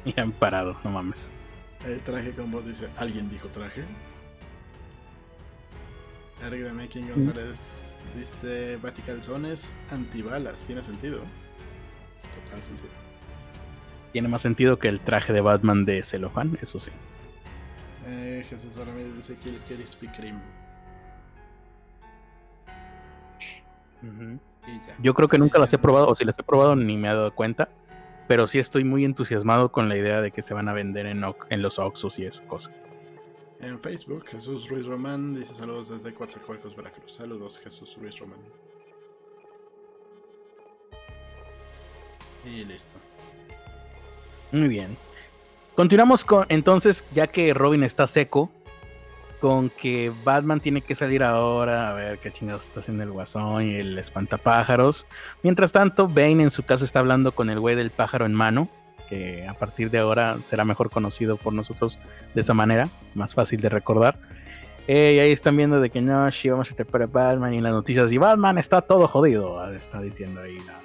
Girán 0.06 0.32
Parado, 0.32 0.78
no 0.84 0.91
mames. 0.91 1.32
El 1.86 1.99
traje 2.02 2.32
con 2.32 2.52
voz 2.52 2.65
dice, 2.65 2.88
¿alguien 2.98 3.30
dijo 3.30 3.48
traje? 3.49 3.84
De 6.49 6.73
Making 6.73 7.07
González 7.07 7.98
dice, 8.18 8.78
Vaticalzones 8.78 9.76
antibalas. 9.91 10.64
¿Tiene 10.65 10.82
sentido? 10.82 11.19
Total 12.45 12.64
sentido. 12.64 12.90
Tiene 14.11 14.28
más 14.28 14.41
sentido 14.41 14.80
que 14.80 14.88
el 14.88 14.99
traje 14.99 15.34
de 15.34 15.41
Batman 15.41 15.86
de 15.86 16.03
celofán, 16.03 16.57
eso 16.61 16.80
sí. 16.80 16.91
Eh, 18.07 18.44
Jesús 18.49 18.76
Ramírez 18.76 19.15
dice 19.15 19.38
Kill 19.38 19.57
Crispy 19.68 20.07
Cream. 20.07 20.41
Yo 24.99 25.14
creo 25.14 25.30
que 25.30 25.38
nunca 25.38 25.60
las 25.60 25.72
he 25.72 25.78
probado, 25.78 26.07
o 26.07 26.15
si 26.15 26.26
las 26.26 26.38
he 26.40 26.44
probado 26.44 26.76
ni 26.76 26.98
me 26.98 27.07
he 27.07 27.14
dado 27.14 27.34
cuenta, 27.34 27.69
pero 28.32 28.48
sí 28.48 28.60
estoy 28.60 28.86
muy 28.86 29.03
entusiasmado 29.03 29.74
con 29.74 29.90
la 29.90 29.98
idea 29.98 30.22
de 30.22 30.32
que 30.32 30.41
se 30.41 30.53
van 30.53 30.70
a 30.70 30.74
vender 30.74 31.06
en, 31.06 31.22
en 31.49 31.62
los 31.62 31.80
Oxos 31.80 32.18
y 32.18 32.24
eso 32.24 32.41
cosa. 32.48 32.72
En 33.60 33.78
Facebook, 33.78 34.26
Jesús 34.26 34.70
Ruiz 34.70 34.86
Román 34.86 35.36
dice 35.36 35.53
saludos 35.53 35.90
desde 35.90 36.14
Coatzacoalcos, 36.14 36.74
Veracruz. 36.74 37.12
Saludos, 37.12 37.60
Jesús 37.62 37.98
Ruiz 37.99 38.18
Román. 38.20 38.40
Y 42.45 42.64
listo. 42.64 42.98
Muy 44.53 44.70
bien. 44.70 44.95
Continuamos 45.76 46.24
con, 46.24 46.45
entonces, 46.48 47.03
ya 47.12 47.28
que 47.28 47.53
Robin 47.53 47.84
está 47.84 48.08
seco, 48.08 48.49
con 49.42 49.72
que 49.72 50.12
Batman 50.24 50.60
tiene 50.60 50.82
que 50.82 50.94
salir 50.94 51.24
ahora 51.24 51.90
a 51.90 51.94
ver 51.94 52.20
qué 52.20 52.32
chingados 52.32 52.68
está 52.68 52.80
haciendo 52.80 53.02
el 53.04 53.12
guasón 53.12 53.68
y 53.68 53.76
el 53.76 53.98
espantapájaros. 53.98 55.08
Mientras 55.42 55.72
tanto, 55.72 56.08
Bane 56.08 56.44
en 56.44 56.52
su 56.52 56.64
casa 56.64 56.86
está 56.86 57.00
hablando 57.00 57.32
con 57.32 57.50
el 57.50 57.60
güey 57.60 57.76
del 57.76 57.90
pájaro 57.90 58.28
en 58.28 58.34
mano, 58.34 58.70
que 59.10 59.48
a 59.48 59.56
partir 59.56 59.90
de 59.90 59.98
ahora 59.98 60.38
será 60.44 60.64
mejor 60.64 60.92
conocido 60.92 61.38
por 61.38 61.54
nosotros 61.54 61.98
de 62.36 62.42
esa 62.42 62.54
manera, 62.54 62.88
más 63.16 63.34
fácil 63.34 63.60
de 63.60 63.70
recordar. 63.70 64.20
Y 64.88 64.94
ahí 64.94 65.32
están 65.32 65.58
viendo 65.58 65.82
de 65.82 65.90
que 65.90 66.02
no, 66.02 66.32
sí, 66.32 66.50
vamos 66.50 66.72
a 66.72 66.84
para 66.86 67.08
Batman 67.08 67.54
y 67.54 67.62
las 67.62 67.72
noticias, 67.72 68.12
y 68.12 68.20
Batman 68.20 68.60
está 68.60 68.82
todo 68.82 69.08
jodido, 69.08 69.64
está 69.74 70.02
diciendo 70.02 70.42
ahí 70.42 70.58
la, 70.60 70.80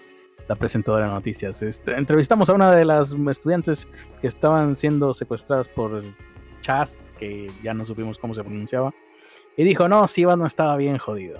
la 0.49 0.57
presentadora 0.57 1.07
de 1.07 1.13
noticias. 1.13 1.63
Este, 1.63 1.93
entrevistamos 1.93 2.49
a 2.49 2.55
una 2.55 2.73
de 2.73 2.87
las 2.87 3.15
estudiantes 3.31 3.87
que 4.21 4.29
estaban 4.29 4.77
siendo 4.77 5.13
secuestradas 5.13 5.69
por 5.69 6.03
Chas, 6.67 7.15
que 7.17 7.49
ya 7.63 7.75
no 7.75 7.85
supimos 7.85 8.19
cómo 8.19 8.35
se 8.35 8.43
pronunciaba. 8.43 8.93
Y 9.57 9.63
dijo, 9.63 9.89
no, 9.89 10.09
si 10.09 10.25
no 10.25 10.45
estaba 10.45 10.77
bien 10.77 10.99
jodido. 10.99 11.39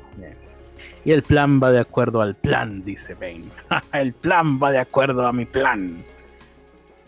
Y 1.05 1.11
el 1.11 1.25
plan 1.25 1.61
va 1.61 1.73
de 1.73 1.81
acuerdo 1.81 2.21
al 2.21 2.37
plan, 2.37 2.85
dice 2.85 3.15
Bane. 3.15 3.47
el 3.93 4.13
plan 4.13 4.61
va 4.63 4.71
de 4.71 4.79
acuerdo 4.79 5.27
a 5.27 5.33
mi 5.33 5.45
plan. 5.45 5.97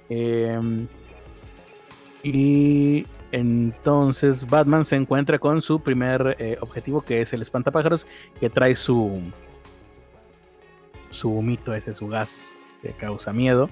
Em, 0.08 0.88
y 2.24 3.06
entonces 3.30 4.44
Batman 4.44 4.84
se 4.84 4.96
encuentra 4.96 5.38
con 5.38 5.62
su 5.62 5.80
primer 5.80 6.34
eh, 6.40 6.58
objetivo, 6.60 7.02
que 7.02 7.20
es 7.22 7.32
el 7.32 7.42
espantapájaros, 7.42 8.04
que 8.40 8.50
trae 8.50 8.74
su, 8.74 9.22
su 11.10 11.30
humito, 11.30 11.72
ese 11.72 11.94
su 11.94 12.08
gas 12.08 12.58
que 12.82 12.90
causa 12.94 13.32
miedo, 13.32 13.70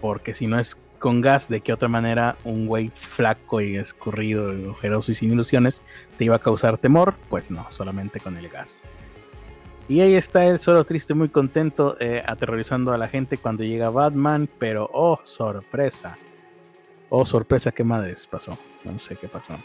porque 0.00 0.34
si 0.34 0.46
no 0.46 0.60
es 0.60 0.76
con 1.02 1.20
gas, 1.20 1.48
¿de 1.48 1.60
qué 1.60 1.72
otra 1.72 1.88
manera 1.88 2.36
un 2.44 2.68
güey 2.68 2.90
flaco 2.94 3.60
y 3.60 3.74
escurrido, 3.74 4.56
y 4.56 4.66
ojeroso 4.66 5.10
y 5.10 5.16
sin 5.16 5.32
ilusiones 5.32 5.82
te 6.16 6.26
iba 6.26 6.36
a 6.36 6.38
causar 6.38 6.78
temor? 6.78 7.14
Pues 7.28 7.50
no, 7.50 7.66
solamente 7.70 8.20
con 8.20 8.36
el 8.36 8.48
gas. 8.48 8.84
Y 9.88 10.00
ahí 10.00 10.14
está 10.14 10.46
él 10.46 10.60
solo 10.60 10.84
triste, 10.84 11.12
muy 11.12 11.28
contento, 11.28 11.96
eh, 11.98 12.22
aterrorizando 12.24 12.92
a 12.92 12.98
la 12.98 13.08
gente 13.08 13.36
cuando 13.36 13.64
llega 13.64 13.90
Batman, 13.90 14.48
pero 14.60 14.88
oh, 14.92 15.18
sorpresa. 15.24 16.16
Oh, 17.08 17.26
sorpresa, 17.26 17.72
¿qué 17.72 17.82
madres 17.82 18.28
pasó? 18.28 18.56
No 18.84 18.96
sé 19.00 19.16
qué 19.16 19.26
pasó. 19.26 19.58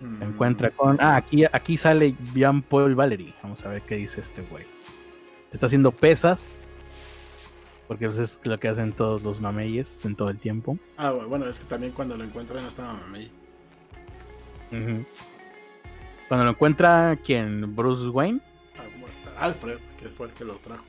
Se 0.00 0.24
encuentra 0.24 0.70
con. 0.72 0.98
Ah, 1.00 1.14
aquí, 1.14 1.44
aquí 1.44 1.78
sale 1.78 2.16
Jean 2.34 2.62
Paul 2.62 2.96
Valery. 2.96 3.32
Vamos 3.44 3.64
a 3.64 3.68
ver 3.68 3.82
qué 3.82 3.94
dice 3.94 4.20
este 4.20 4.42
güey. 4.42 4.64
Está 5.52 5.66
haciendo 5.66 5.92
pesas. 5.92 6.65
Porque 7.88 8.06
eso 8.06 8.22
es 8.22 8.40
lo 8.42 8.58
que 8.58 8.68
hacen 8.68 8.92
todos 8.92 9.22
los 9.22 9.40
mameyes 9.40 10.00
en 10.04 10.16
todo 10.16 10.30
el 10.30 10.38
tiempo. 10.38 10.78
Ah, 10.96 11.10
bueno, 11.10 11.46
es 11.46 11.58
que 11.58 11.66
también 11.66 11.92
cuando 11.92 12.16
lo 12.16 12.24
encuentra 12.24 12.60
no 12.60 12.68
estaba 12.68 12.94
mamey. 12.94 13.30
Cuando 16.28 16.44
lo 16.44 16.50
encuentra, 16.50 17.16
¿quién? 17.24 17.74
¿Bruce 17.76 18.08
Wayne? 18.08 18.40
Ah, 19.38 19.46
Alfred, 19.46 19.78
que 20.00 20.08
fue 20.08 20.26
el 20.26 20.32
que 20.32 20.44
lo 20.44 20.56
trajo. 20.56 20.84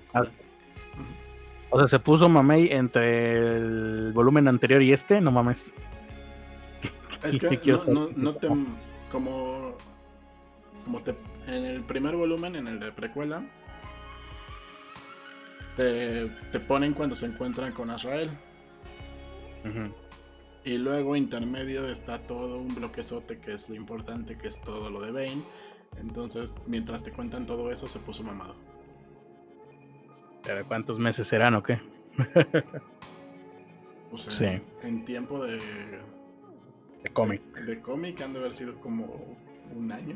O 1.70 1.78
sea, 1.78 1.88
se 1.88 2.00
puso 2.00 2.30
mamey 2.30 2.70
entre 2.72 3.58
el 3.58 4.12
volumen 4.14 4.48
anterior 4.48 4.82
y 4.82 4.94
este, 4.94 5.22
no 5.22 5.32
mames. 5.32 5.74
Es 7.24 7.38
que 7.40 7.78
no, 7.88 8.10
no, 8.16 8.34
te, 8.34 8.48
como, 9.12 9.76
como 10.86 11.02
te, 11.02 11.14
en 11.46 11.66
el 11.66 11.82
primer 11.82 12.16
volumen, 12.16 12.56
en 12.56 12.68
el 12.68 12.80
de 12.80 12.92
precuela, 12.92 13.44
te, 15.78 16.60
ponen 16.68 16.94
cuando 16.94 17.16
se 17.16 17.28
encuentran 17.28 17.72
con 17.72 17.90
Azrael. 17.90 18.30
Y 20.64 20.78
luego 20.78 21.16
intermedio 21.16 21.88
está 21.88 22.20
todo 22.20 22.60
un 22.60 22.74
bloquezote 22.74 23.40
que 23.40 23.54
es 23.54 23.70
lo 23.70 23.76
importante, 23.76 24.38
que 24.38 24.48
es 24.48 24.60
todo 24.62 24.90
lo 24.90 25.02
de 25.02 25.12
Bane. 25.12 25.42
Entonces, 26.00 26.54
mientras 26.66 27.04
te 27.04 27.12
cuentan 27.12 27.46
todo 27.46 27.72
eso, 27.72 27.88
se 27.88 28.00
puso 28.00 28.24
mamado. 28.24 28.56
¿De 30.44 30.64
cuántos 30.64 31.00
meses 31.00 31.28
serán 31.28 31.56
o 31.56 31.64
qué? 31.64 31.80
o 34.12 34.18
sea, 34.18 34.62
en 34.82 35.06
tiempo 35.06 35.44
de 35.44 35.60
de 37.04 37.10
cómic. 37.12 37.42
De, 37.66 37.80
cómic 37.82 38.22
han 38.22 38.34
de 38.34 38.40
haber 38.40 38.54
sido 38.54 38.80
como 38.80 39.38
un 39.76 39.92
año. 39.92 40.16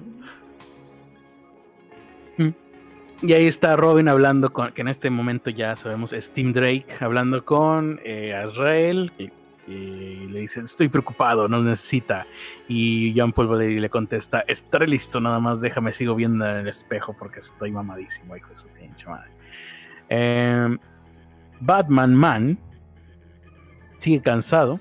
Y 3.22 3.34
ahí 3.34 3.46
está 3.46 3.76
Robin 3.76 4.08
hablando 4.08 4.52
con, 4.52 4.72
que 4.72 4.82
en 4.82 4.88
este 4.88 5.10
momento 5.12 5.52
ya 5.52 5.76
sabemos, 5.76 6.12
es 6.12 6.32
Tim 6.32 6.54
Drake 6.54 6.88
hablando 7.00 7.46
con 7.46 8.00
eh, 8.04 8.34
Azrael. 8.34 9.12
Y, 9.18 9.30
le 9.68 10.40
dice, 10.40 10.60
estoy 10.60 10.90
preocupado, 10.90 11.48
no 11.48 11.62
necesita. 11.62 12.26
Y 12.68 13.14
John 13.16 13.32
Paul 13.32 13.48
Valery 13.48 13.80
le 13.80 13.90
contesta, 13.90 14.44
estaré 14.48 14.88
listo, 14.88 15.22
nada 15.22 15.40
más 15.40 15.62
déjame, 15.62 15.94
sigo 15.94 16.16
viendo 16.16 16.46
en 16.46 16.58
el 16.58 16.68
espejo 16.68 17.16
porque 17.18 17.40
estoy 17.40 17.72
mamadísimo, 17.72 18.36
hijo 18.36 18.50
de 18.50 18.58
su 18.58 18.68
pinche 18.68 19.08
madre. 19.08 19.30
Em, 20.10 20.78
Batman 21.62 22.16
Man 22.16 22.58
sigue 24.00 24.20
cansado 24.22 24.80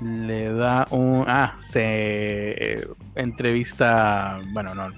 le 0.00 0.52
da 0.52 0.86
un... 0.90 1.24
Ah, 1.26 1.56
se 1.58 2.86
entrevista, 3.14 4.40
bueno, 4.52 4.74
no, 4.74 4.90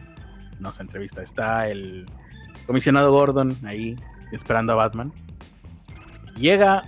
no 0.60 0.72
se 0.72 0.82
entrevista, 0.82 1.22
está 1.22 1.68
el 1.68 2.06
comisionado 2.66 3.12
Gordon 3.12 3.54
ahí 3.64 3.96
esperando 4.32 4.72
a 4.72 4.76
Batman. 4.76 5.12
Llega 6.36 6.82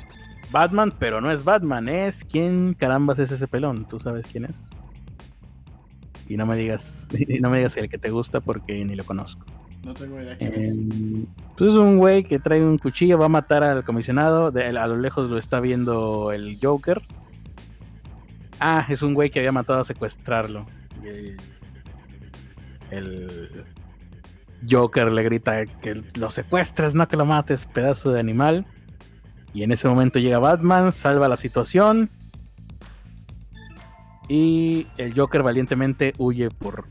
Batman, 0.51 0.93
pero 0.99 1.21
no 1.21 1.31
es 1.31 1.45
Batman, 1.45 1.89
es 1.89 2.25
quién 2.25 2.75
carambas 2.75 3.19
es 3.19 3.31
ese 3.31 3.47
pelón, 3.47 3.87
¿tú 3.87 4.01
sabes 4.01 4.27
quién 4.27 4.45
es? 4.45 4.69
Y 6.29 6.37
no 6.37 6.47
me 6.47 6.57
digas, 6.57 7.09
no 7.41 7.51
me 7.51 7.59
digas 7.59 7.77
el 7.77 7.89
que 7.89 7.99
te 7.99 8.11
gusta 8.11 8.41
porque 8.41 8.85
ni 8.85 8.95
lo 8.95 9.05
conozco. 9.05 9.45
No 9.85 9.95
tengo 9.95 10.21
idea 10.21 10.37
quién 10.37 10.55
es. 10.55 10.73
Em, 10.73 11.27
pues 11.57 11.71
es 11.71 11.77
un 11.77 11.99
güey 11.99 12.25
que 12.25 12.39
trae 12.39 12.63
un 12.63 12.79
cuchillo, 12.79 13.19
va 13.19 13.27
a 13.27 13.31
matar 13.31 13.63
al 13.63 13.85
comisionado, 13.85 14.51
de, 14.51 14.67
a 14.67 14.87
lo 14.87 14.97
lejos 14.97 15.31
lo 15.31 15.39
está 15.39 15.61
viendo 15.61 16.33
el 16.33 16.59
Joker 16.63 17.01
Ah, 18.61 18.85
es 18.89 19.03
un 19.03 19.15
güey 19.15 19.31
que 19.31 19.39
había 19.39 19.53
matado 19.53 19.81
a 19.81 19.85
secuestrarlo. 19.85 20.67
el, 21.05 21.37
Joker 24.69 25.13
le 25.13 25.23
grita 25.23 25.67
que 25.67 26.03
lo 26.17 26.31
secuestres, 26.31 26.95
no 26.95 27.07
que 27.09 27.17
lo 27.17 27.27
mates, 27.27 27.67
pedazo 27.67 28.13
de 28.13 28.21
animal. 28.21 28.67
Y 29.55 29.63
en 29.63 29.73
ese 29.73 29.89
momento 29.89 30.19
llega 30.19 30.39
Batman, 30.39 30.93
salva 30.93 31.29
la 31.29 31.37
situación. 31.37 32.11
Y 34.29 34.87
el 34.99 35.15
Joker 35.15 35.43
valientemente 35.43 36.13
huye 36.19 36.51
por. 36.51 36.89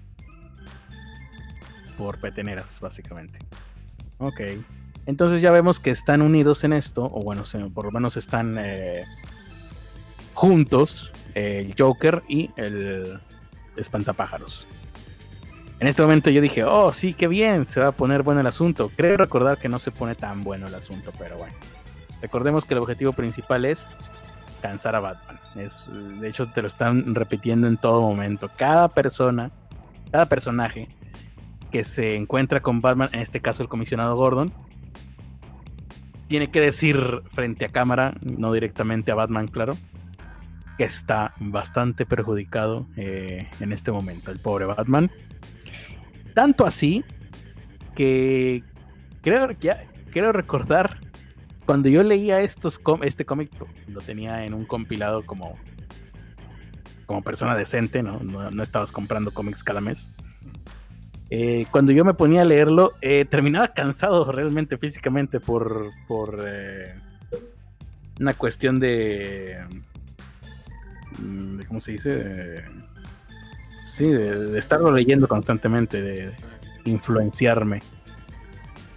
por 1.97 2.19
peteneras, 2.19 2.79
básicamente. 2.79 3.39
Ok. 4.17 4.41
Entonces 5.05 5.41
ya 5.41 5.51
vemos 5.51 5.79
que 5.79 5.91
están 5.91 6.21
unidos 6.21 6.63
en 6.63 6.73
esto, 6.73 7.05
o 7.05 7.21
bueno, 7.21 7.43
por 7.73 7.85
lo 7.85 7.91
menos 7.91 8.17
están 8.17 8.57
eh, 8.59 9.05
juntos 10.33 11.13
el 11.33 11.73
Joker 11.77 12.23
y 12.27 12.51
el 12.57 13.19
Espantapájaros. 13.77 14.67
En 15.79 15.87
este 15.87 16.01
momento 16.01 16.29
yo 16.31 16.41
dije, 16.41 16.63
oh, 16.63 16.91
sí, 16.91 17.13
qué 17.13 17.27
bien, 17.27 17.65
se 17.67 17.79
va 17.79 17.87
a 17.87 17.91
poner 17.91 18.23
bueno 18.23 18.41
el 18.41 18.47
asunto. 18.47 18.89
Creo 18.95 19.15
recordar 19.15 19.59
que 19.59 19.69
no 19.69 19.77
se 19.77 19.91
pone 19.91 20.15
tan 20.15 20.43
bueno 20.43 20.67
el 20.67 20.75
asunto, 20.75 21.11
pero 21.19 21.37
bueno. 21.37 21.53
Recordemos 22.21 22.65
que 22.65 22.73
el 22.73 22.79
objetivo 22.79 23.13
principal 23.13 23.63
es 23.63 23.99
cansar 24.61 24.95
a 24.95 24.99
Batman. 25.01 25.39
Es, 25.55 25.91
de 26.19 26.27
hecho, 26.27 26.47
te 26.47 26.61
lo 26.61 26.67
están 26.67 27.13
repitiendo 27.13 27.67
en 27.67 27.77
todo 27.77 28.01
momento. 28.01 28.49
Cada 28.57 28.87
persona, 28.87 29.51
cada 30.11 30.25
personaje 30.25 30.87
que 31.71 31.83
se 31.83 32.15
encuentra 32.15 32.61
con 32.61 32.81
Batman, 32.81 33.09
en 33.11 33.19
este 33.19 33.39
caso 33.39 33.61
el 33.61 33.69
comisionado 33.69 34.15
Gordon, 34.15 34.51
tiene 36.27 36.49
que 36.49 36.59
decir 36.59 37.21
frente 37.31 37.65
a 37.65 37.69
cámara, 37.69 38.15
no 38.21 38.51
directamente 38.51 39.11
a 39.11 39.15
Batman, 39.15 39.47
claro, 39.47 39.77
que 40.77 40.83
está 40.83 41.33
bastante 41.39 42.05
perjudicado 42.05 42.87
eh, 42.97 43.47
en 43.59 43.71
este 43.71 43.91
momento, 43.91 44.31
el 44.31 44.39
pobre 44.39 44.65
Batman. 44.65 45.09
Tanto 46.37 46.67
así 46.67 47.03
que 47.95 48.61
creo, 49.23 49.49
ya, 49.59 49.83
quiero 50.11 50.31
recordar 50.31 50.99
cuando 51.65 51.89
yo 51.89 52.03
leía 52.03 52.41
estos 52.41 52.79
este 53.01 53.25
cómic, 53.25 53.49
lo 53.87 54.01
tenía 54.01 54.45
en 54.45 54.53
un 54.53 54.63
compilado 54.63 55.25
como, 55.25 55.55
como 57.07 57.23
persona 57.23 57.55
decente, 57.55 58.03
¿no? 58.03 58.19
No, 58.19 58.61
estabas 58.61 58.91
comprando 58.91 59.31
cómics 59.31 59.63
cada 59.63 59.81
mes. 59.81 60.11
Eh, 61.31 61.65
cuando 61.71 61.91
yo 61.91 62.05
me 62.05 62.13
ponía 62.13 62.43
a 62.43 62.45
leerlo, 62.45 62.93
eh, 63.01 63.25
terminaba 63.25 63.69
cansado 63.69 64.31
realmente 64.31 64.77
físicamente 64.77 65.39
por, 65.39 65.89
por 66.07 66.45
una 68.19 68.35
cuestión 68.35 68.79
de 68.79 69.57
Mm, 71.19 71.59
¿cómo 71.67 71.81
se 71.81 71.93
dice? 71.93 72.63
Sí, 73.87 74.07
de, 74.07 74.57
estarlo 74.59 74.91
leyendo 74.91 75.27
constantemente, 75.27 76.01
de 76.01 76.33
influenciarme. 76.85 77.81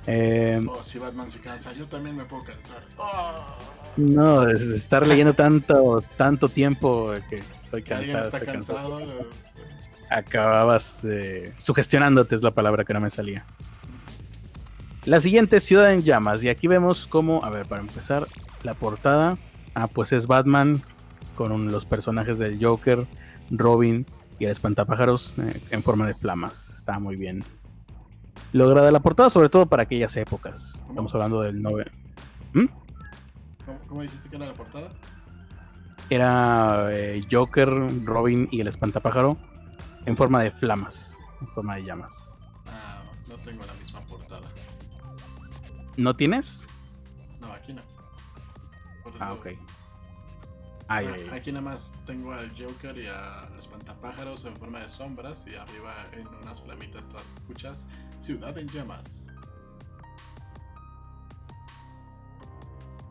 Eh, 0.06 0.60
oh, 0.68 0.82
si 0.82 0.98
Batman 0.98 1.30
se 1.30 1.40
cansa, 1.40 1.72
yo 1.72 1.86
también 1.86 2.16
me 2.16 2.24
puedo 2.24 2.44
cansar. 2.44 2.82
Oh. 2.98 3.32
No, 3.96 4.48
es 4.48 4.62
estar 4.62 5.06
leyendo 5.06 5.34
tanto, 5.34 6.02
tanto 6.16 6.48
tiempo 6.48 7.14
que 7.28 7.42
estoy 7.64 7.82
cansado. 7.82 8.24
Está 8.24 8.40
cansado. 8.40 9.00
Acababas 10.08 11.04
eh, 11.04 11.52
sugestionándote, 11.58 12.34
es 12.34 12.42
la 12.42 12.50
palabra 12.50 12.84
que 12.84 12.94
no 12.94 13.00
me 13.00 13.10
salía. 13.10 13.44
La 15.04 15.20
siguiente 15.20 15.58
es 15.58 15.64
Ciudad 15.64 15.92
en 15.92 16.02
Llamas. 16.02 16.42
Y 16.42 16.48
aquí 16.48 16.66
vemos 16.66 17.06
cómo, 17.06 17.44
a 17.44 17.50
ver, 17.50 17.66
para 17.66 17.82
empezar, 17.82 18.26
la 18.62 18.74
portada. 18.74 19.38
Ah, 19.74 19.86
pues 19.86 20.12
es 20.12 20.26
Batman 20.26 20.82
con 21.36 21.70
los 21.70 21.86
personajes 21.86 22.38
del 22.38 22.62
Joker, 22.62 23.06
Robin 23.50 24.04
y 24.40 24.46
el 24.46 24.50
espantapájaros 24.50 25.34
eh, 25.38 25.60
en 25.70 25.82
forma 25.84 26.06
de 26.06 26.14
flamas. 26.14 26.70
Está 26.70 26.98
muy 26.98 27.14
bien 27.14 27.44
lograda 28.52 28.90
la 28.90 29.00
portada, 29.00 29.30
sobre 29.30 29.50
todo 29.50 29.66
para 29.66 29.84
aquellas 29.84 30.16
épocas. 30.16 30.82
Estamos 30.88 31.14
hablando 31.14 31.42
del 31.42 31.62
9. 31.62 31.92
¿Mm? 32.54 32.66
¿Cómo, 33.86 34.02
dijiste 34.02 34.30
que 34.30 34.36
era 34.36 34.46
la 34.46 34.54
portada? 34.54 34.88
Era 36.08 36.88
eh, 36.90 37.22
Joker, 37.30 37.68
Robin 38.04 38.48
y 38.50 38.62
el 38.62 38.66
espantapájaro 38.66 39.36
en 40.06 40.16
forma 40.16 40.42
de 40.42 40.50
flamas, 40.50 41.18
en 41.40 41.48
forma 41.48 41.76
de 41.76 41.84
llamas. 41.84 42.36
Ah, 42.66 43.02
no 43.28 43.36
tengo 43.36 43.64
la 43.66 43.74
misma 43.74 44.00
portada. 44.06 44.48
¿No 45.98 46.16
tienes? 46.16 46.66
No, 47.40 47.52
aquí 47.52 47.74
no. 47.74 47.82
ah, 49.20 49.34
ok. 49.34 49.48
Aquí 50.90 51.52
nada 51.52 51.62
más 51.62 51.94
tengo 52.04 52.32
al 52.32 52.50
Joker 52.50 52.98
y 52.98 53.06
a 53.06 53.48
los 53.54 53.64
espantapájaros 53.64 54.44
en 54.44 54.56
forma 54.56 54.80
de 54.80 54.88
sombras 54.88 55.46
y 55.46 55.54
arriba 55.54 55.94
en 56.12 56.26
unas 56.42 56.60
flamitas 56.62 57.08
todas 57.08 57.26
escuchas 57.26 57.86
Ciudad 58.18 58.58
en 58.58 58.66
llamas. 58.68 59.32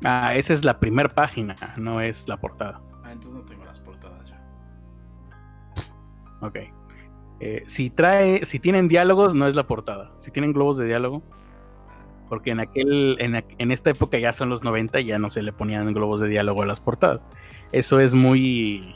Ah, 0.03 0.35
esa 0.35 0.51
es 0.51 0.65
la 0.65 0.77
primera 0.77 1.07
página, 1.07 1.55
no 1.77 2.01
es 2.01 2.27
la 2.27 2.35
portada. 2.37 2.81
Ah, 3.03 3.13
entonces 3.13 3.33
no 3.33 3.41
tengo 3.41 3.63
las 3.63 3.79
portadas 3.79 4.29
ya. 4.29 4.41
Ok. 6.41 6.57
Eh, 7.39 7.63
si 7.67 7.89
trae, 7.89 8.43
si 8.43 8.59
tienen 8.59 8.89
diálogos, 8.89 9.33
no 9.33 9.47
es 9.47 9.55
la 9.55 9.65
portada. 9.67 10.11
Si 10.17 10.31
tienen 10.31 10.51
globos 10.51 10.75
de 10.75 10.85
diálogo, 10.85 11.23
porque 12.29 12.51
en 12.51 12.59
aquel 12.59 13.17
en, 13.19 13.71
esta 13.71 13.89
época 13.89 14.17
ya 14.19 14.31
son 14.31 14.49
los 14.49 14.63
90 14.63 15.01
ya 15.01 15.19
no 15.19 15.29
se 15.29 15.41
le 15.41 15.51
ponían 15.51 15.93
globos 15.93 16.21
de 16.21 16.29
diálogo 16.29 16.61
a 16.61 16.65
las 16.65 16.79
portadas. 16.79 17.27
Eso 17.71 17.99
es 17.99 18.13
muy 18.13 18.95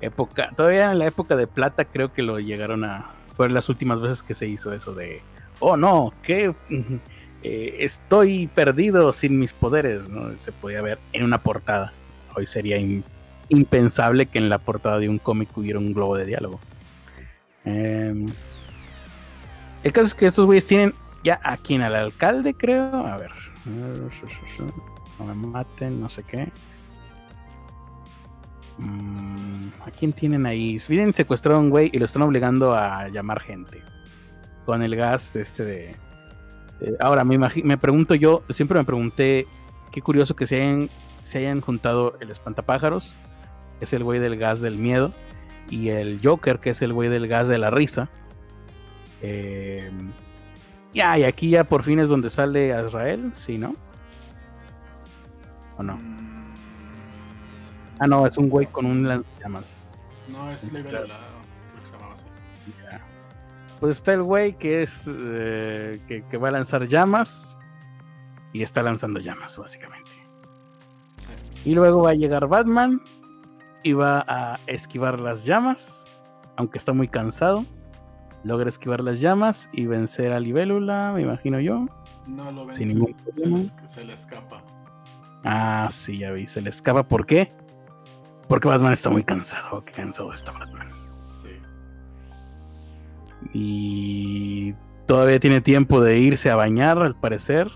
época, 0.00 0.50
todavía 0.56 0.92
en 0.92 0.98
la 0.98 1.06
época 1.06 1.34
de 1.34 1.46
plata 1.46 1.86
creo 1.86 2.12
que 2.12 2.22
lo 2.22 2.38
llegaron 2.38 2.84
a 2.84 3.10
fueron 3.34 3.54
las 3.54 3.68
últimas 3.68 4.00
veces 4.00 4.22
que 4.22 4.34
se 4.34 4.48
hizo 4.48 4.72
eso 4.72 4.94
de 4.94 5.22
oh 5.60 5.76
no, 5.76 6.12
que 6.22 6.54
eh, 7.42 7.76
estoy 7.78 8.48
perdido 8.48 9.12
sin 9.12 9.38
mis 9.38 9.52
poderes. 9.52 10.02
Se 10.38 10.52
podía 10.52 10.82
ver 10.82 10.98
en 11.12 11.24
una 11.24 11.38
portada. 11.38 11.92
Hoy 12.34 12.46
sería 12.46 12.78
impensable 13.48 14.26
que 14.26 14.38
en 14.38 14.48
la 14.48 14.58
portada 14.58 14.98
de 14.98 15.08
un 15.08 15.18
cómic 15.18 15.56
hubiera 15.56 15.78
un 15.78 15.92
globo 15.92 16.16
de 16.16 16.26
diálogo. 16.26 16.60
Em, 17.64 18.26
el 19.82 19.92
caso 19.92 20.06
es 20.06 20.14
que 20.14 20.26
estos 20.26 20.46
güeyes 20.46 20.66
tienen 20.66 20.92
ya 21.22 21.40
a 21.42 21.56
quien 21.56 21.82
al 21.82 21.94
alcalde, 21.94 22.54
creo. 22.54 23.06
A 23.06 23.16
ver. 23.16 23.30
No 25.18 25.24
me 25.26 25.34
maten, 25.34 26.00
no 26.00 26.08
sé 26.08 26.22
qué. 26.22 26.50
Mm, 28.78 29.68
¿A 29.84 29.90
quién 29.90 30.12
tienen 30.12 30.46
ahí? 30.46 30.78
Vienen 30.88 31.12
secuestrado 31.12 31.58
a 31.58 31.62
un 31.62 31.70
güey 31.70 31.90
y 31.92 31.98
lo 31.98 32.04
están 32.04 32.22
obligando 32.22 32.74
a 32.74 33.08
llamar 33.08 33.40
gente. 33.40 33.82
Con 34.64 34.82
el 34.82 34.94
gas 34.94 35.34
este 35.34 35.64
de... 35.64 35.96
ahora, 37.00 37.24
me, 37.24 37.38
me 37.38 37.78
pregunto 37.78 38.14
yo, 38.14 38.42
siempre 38.50 38.78
me 38.78 38.84
pregunté, 38.84 39.46
qué 39.90 40.02
curioso 40.02 40.36
que 40.36 40.46
se 40.46 40.56
hayan, 40.56 40.90
se 41.24 41.38
hayan 41.38 41.60
juntado 41.60 42.16
el 42.20 42.30
espantapájaros, 42.30 43.14
que 43.78 43.86
es 43.86 43.92
el 43.92 44.04
güey 44.04 44.20
del 44.20 44.36
gas 44.36 44.60
del 44.60 44.76
miedo, 44.76 45.12
y 45.70 45.88
el 45.88 46.20
Joker, 46.22 46.60
que 46.60 46.70
es 46.70 46.82
el 46.82 46.92
güey 46.92 47.08
del 47.08 47.26
gas 47.26 47.48
de 47.48 47.58
la 47.58 47.70
risa. 47.70 48.08
Eh, 49.22 49.90
ya, 50.98 51.16
y 51.16 51.22
aquí 51.22 51.50
ya 51.50 51.62
por 51.62 51.84
fin 51.84 52.00
es 52.00 52.08
donde 52.08 52.28
sale 52.28 52.74
Azrael, 52.74 53.30
¿sí, 53.32 53.56
no? 53.56 53.76
¿O 55.76 55.82
no? 55.84 55.96
Ah, 58.00 58.06
no, 58.08 58.26
es 58.26 58.36
un 58.36 58.48
güey 58.48 58.66
con 58.66 58.84
un 58.84 59.06
lanzallamas. 59.06 60.00
No, 60.28 60.50
es 60.50 60.72
Libélula, 60.72 61.04
creo 61.04 61.80
que 61.80 61.86
se 61.86 61.92
llamaba 61.92 62.14
así. 62.14 62.24
Pues 63.78 63.96
está 63.96 64.12
el 64.14 64.24
güey 64.24 64.58
que 64.58 64.82
es 64.82 65.04
eh, 65.06 66.00
que, 66.08 66.36
va 66.36 66.48
a 66.48 66.52
lanzar 66.52 66.84
llamas 66.86 67.56
y 68.52 68.62
está 68.62 68.82
lanzando 68.82 69.20
llamas, 69.20 69.56
básicamente. 69.56 70.10
Y 71.64 71.74
luego 71.74 72.02
va 72.02 72.10
a 72.10 72.14
llegar 72.14 72.48
Batman 72.48 73.00
y 73.84 73.92
va 73.92 74.24
a 74.26 74.58
esquivar 74.66 75.20
las 75.20 75.44
llamas, 75.44 76.10
aunque 76.56 76.78
está 76.78 76.92
muy 76.92 77.06
cansado 77.06 77.64
logra 78.44 78.68
esquivar 78.68 79.00
las 79.00 79.20
llamas 79.20 79.68
y 79.72 79.86
vencer 79.86 80.32
a 80.32 80.40
Libélula, 80.40 81.12
me 81.14 81.22
imagino 81.22 81.60
yo. 81.60 81.86
No 82.26 82.50
lo 82.52 82.66
vence, 82.66 82.86
se, 82.86 82.94
le, 83.46 83.62
se, 83.86 84.04
le, 84.04 84.14
escapa. 84.14 84.62
Ah, 85.44 85.88
sí, 85.90 86.18
ya 86.18 86.32
vi, 86.32 86.46
se 86.46 86.60
le 86.60 86.70
escapa. 86.70 87.06
¿Por 87.06 87.26
qué? 87.26 87.52
Porque 88.48 88.68
Batman 88.68 88.92
está 88.92 89.10
muy 89.10 89.24
cansado. 89.24 89.84
Qué 89.84 89.92
cansado 89.92 90.32
está 90.32 90.52
Batman. 90.52 90.90
Sí. 91.38 91.48
Y 93.52 94.74
todavía 95.06 95.40
tiene 95.40 95.60
tiempo 95.60 96.00
de 96.00 96.18
irse 96.18 96.50
a 96.50 96.56
bañar, 96.56 96.98
al 96.98 97.18
parecer. 97.18 97.70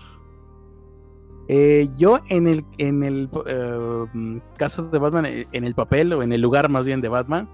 Eh, 1.47 1.89
yo 1.95 2.21
en 2.29 2.47
el, 2.47 2.65
en 2.77 3.03
el 3.03 3.29
eh, 3.45 4.39
caso 4.57 4.83
de 4.83 4.97
Batman, 4.97 5.25
en 5.25 5.63
el 5.63 5.75
papel 5.75 6.13
o 6.13 6.23
en 6.23 6.31
el 6.31 6.41
lugar 6.41 6.69
más 6.69 6.85
bien 6.85 7.01
de 7.01 7.09
Batman, 7.09 7.49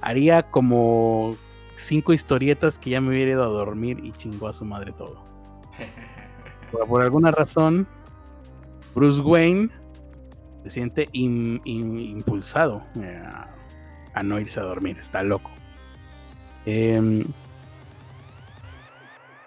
haría 0.00 0.44
como 0.44 1.36
cinco 1.76 2.12
historietas 2.12 2.78
que 2.78 2.90
ya 2.90 3.00
me 3.00 3.10
hubiera 3.10 3.32
ido 3.32 3.44
a 3.44 3.48
dormir 3.48 4.00
y 4.02 4.12
chingó 4.12 4.48
a 4.48 4.52
su 4.52 4.64
madre 4.64 4.92
todo. 4.92 5.24
por, 6.88 7.02
alguna 7.02 7.30
razón, 7.30 7.86
Bruce 8.94 9.20
Wayne 9.20 9.70
se 10.64 10.70
siente 10.70 11.08
impulsado 11.12 12.82
eh, 13.00 13.22
a, 14.14 14.22
no 14.22 14.40
irse 14.40 14.60
a 14.60 14.62
dormir, 14.62 14.98
está 14.98 15.22
loco. 15.22 15.50
Em, 16.66 17.24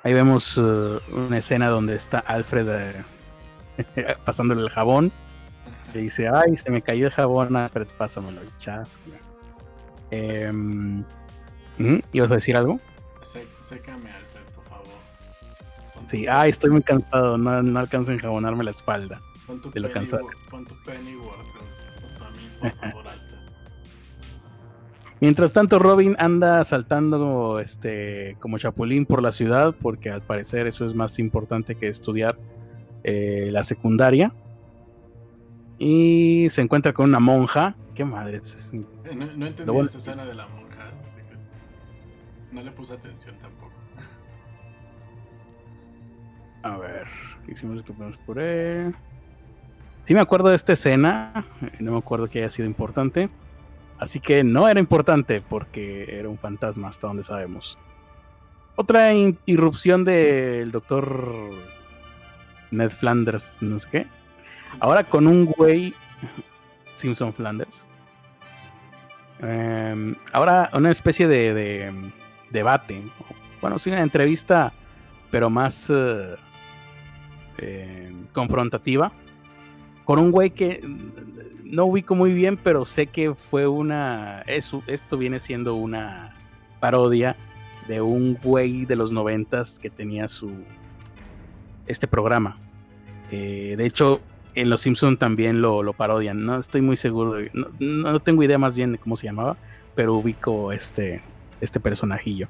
ahí 0.04 0.14
vemos 0.14 0.58
uh, 0.58 0.99
una 1.12 1.40
escena 1.40 1.70
donde 1.70 1.95
está 1.95 2.20
Alfred 2.20 2.68
eh, 2.70 4.16
pasándole 4.26 4.62
el 4.62 4.70
jabón. 4.70 5.12
Le 5.94 6.02
dice, 6.02 6.28
ay, 6.28 6.58
se 6.58 6.70
me 6.70 6.82
cayó 6.82 7.08
el 7.08 7.14
jabón, 7.14 7.56
Alfred, 7.56 7.88
pásamelo, 7.98 8.41
chas. 8.60 8.90
Eh, 10.12 10.52
¿Ibas 12.12 12.32
a 12.32 12.36
decir 12.36 12.56
algo? 12.56 12.80
sécame, 13.22 14.10
Alfred, 14.10 14.56
por 14.56 14.64
favor. 14.66 14.86
sí, 16.06 16.26
ay, 16.28 16.49
estoy 16.49 16.70
muy 16.70 16.82
cansado, 16.82 17.38
no, 17.38 17.62
no 17.62 17.80
alcanzo 17.80 18.12
a 18.12 18.14
enjabonarme 18.16 18.64
la 18.64 18.72
espalda. 18.72 19.22
Pon 19.45 19.62
tu, 19.62 19.72
lo 19.74 19.91
cansado. 19.91 20.28
Pon 20.49 20.66
tu 20.66 20.76
Pennyworth, 20.86 21.38
por 22.62 22.72
favor, 22.80 23.08
Alfred. 23.08 23.28
Mientras 25.20 25.52
tanto, 25.52 25.80
Robin 25.80 26.16
anda 26.20 26.64
saltando 26.64 27.60
este, 27.60 28.38
como 28.40 28.60
chapulín 28.60 29.06
por 29.06 29.24
la 29.24 29.32
ciudad, 29.32 29.76
porque 29.82 30.12
al 30.12 30.22
parecer 30.22 30.68
eso 30.68 30.86
es 30.86 30.94
más 30.94 31.18
importante 31.18 31.76
que 31.76 31.88
estudiar 31.88 32.38
eh, 33.04 33.49
la 33.52 33.64
secundaria. 33.64 34.32
Y 35.80 36.48
se 36.49 36.62
encuentra 36.62 36.94
con 36.94 37.10
una 37.10 37.20
monja. 37.20 37.76
¿Qué 37.95 38.06
madre 38.06 38.38
es? 38.38 38.72
Eh, 38.74 39.16
no, 39.16 39.26
no 39.36 39.48
entendí 39.48 39.78
esa 39.80 39.98
escena 39.98 40.26
de 40.26 40.36
la 40.36 40.48
monja. 40.48 40.66
No 42.52 42.61
le 42.61 42.72
puse 42.72 42.94
atención 42.94 43.36
tampoco. 43.38 43.74
A 46.64 46.78
ver, 46.78 47.07
¿qué 47.45 47.52
hicimos 47.53 47.84
que 47.84 47.94
por 48.26 48.40
él? 48.40 48.95
Sí 50.03 50.14
me 50.14 50.22
acuerdo 50.22 50.49
de 50.49 50.56
esta 50.56 50.74
escena, 50.74 51.45
no 51.80 51.91
me 51.91 51.98
acuerdo 51.98 52.30
que 52.30 52.40
haya 52.40 52.49
sido 52.49 52.68
importante. 52.68 53.30
Así 53.99 54.19
que 54.19 54.44
no 54.44 54.68
era 54.68 54.80
importante 54.80 55.41
porque 55.41 56.18
era 56.18 56.30
un 56.30 56.38
fantasma 56.38 56.88
hasta 56.88 57.07
donde 57.07 57.24
sabemos. 57.24 57.78
Otra 58.76 59.11
irrupción 59.14 60.03
del 60.03 60.72
doctor 60.72 61.52
Ned 62.72 62.91
Flanders, 62.91 63.57
no 63.60 63.80
sé 63.80 63.90
qué. 63.90 64.07
Ahora 64.80 65.03
con 65.03 65.26
un 65.26 65.45
güey 65.45 65.95
Simpson 66.94 67.34
Flanders. 67.34 67.86
Em, 69.40 70.15
ahora 70.32 70.69
una 70.74 70.91
especie 70.91 71.28
de, 71.28 71.94
debate. 72.52 73.02
Bueno, 73.61 73.80
sí, 73.80 73.90
una 73.90 74.02
entrevista, 74.02 74.72
pero 75.32 75.49
más 75.49 75.90
eh, 75.90 76.36
em, 77.57 78.26
confrontativa. 78.34 79.11
Con 80.06 80.19
un 80.19 80.32
güey 80.32 80.52
que 80.52 80.82
no 81.64 81.86
ubico 81.86 82.15
muy 82.15 82.34
bien, 82.34 82.57
pero 82.57 82.86
sé 82.86 83.07
que 83.07 83.34
fue 83.34 83.68
una. 83.68 84.41
Esto 84.48 85.18
viene 85.18 85.40
siendo 85.40 85.76
una 85.76 86.34
parodia 86.80 87.36
de 87.88 88.02
un 88.02 88.36
güey 88.36 88.86
de 88.86 88.95
los 88.95 89.11
noventas 89.11 89.80
que 89.80 89.90
tenía 89.90 90.30
su. 90.30 90.52
Este 91.88 92.07
programa. 92.07 92.57
Eh, 93.32 93.76
de 93.78 93.86
hecho, 93.86 94.22
en 94.56 94.69
Los 94.69 94.82
Simpson 94.82 95.18
también 95.18 95.61
lo, 95.61 95.94
parodian. 95.94 96.45
No 96.45 96.57
estoy 96.57 96.82
muy 96.82 96.95
seguro. 96.95 97.38
no, 97.80 98.19
tengo 98.19 98.44
idea 98.44 98.57
más 98.57 98.76
bien 98.76 98.94
de 98.94 98.98
cómo 98.98 99.15
se 99.15 99.28
llamaba, 99.28 99.57
pero 99.95 100.15
ubico 100.15 100.72
este, 100.72 101.22
este 101.62 101.80
personajillo. 101.80 102.48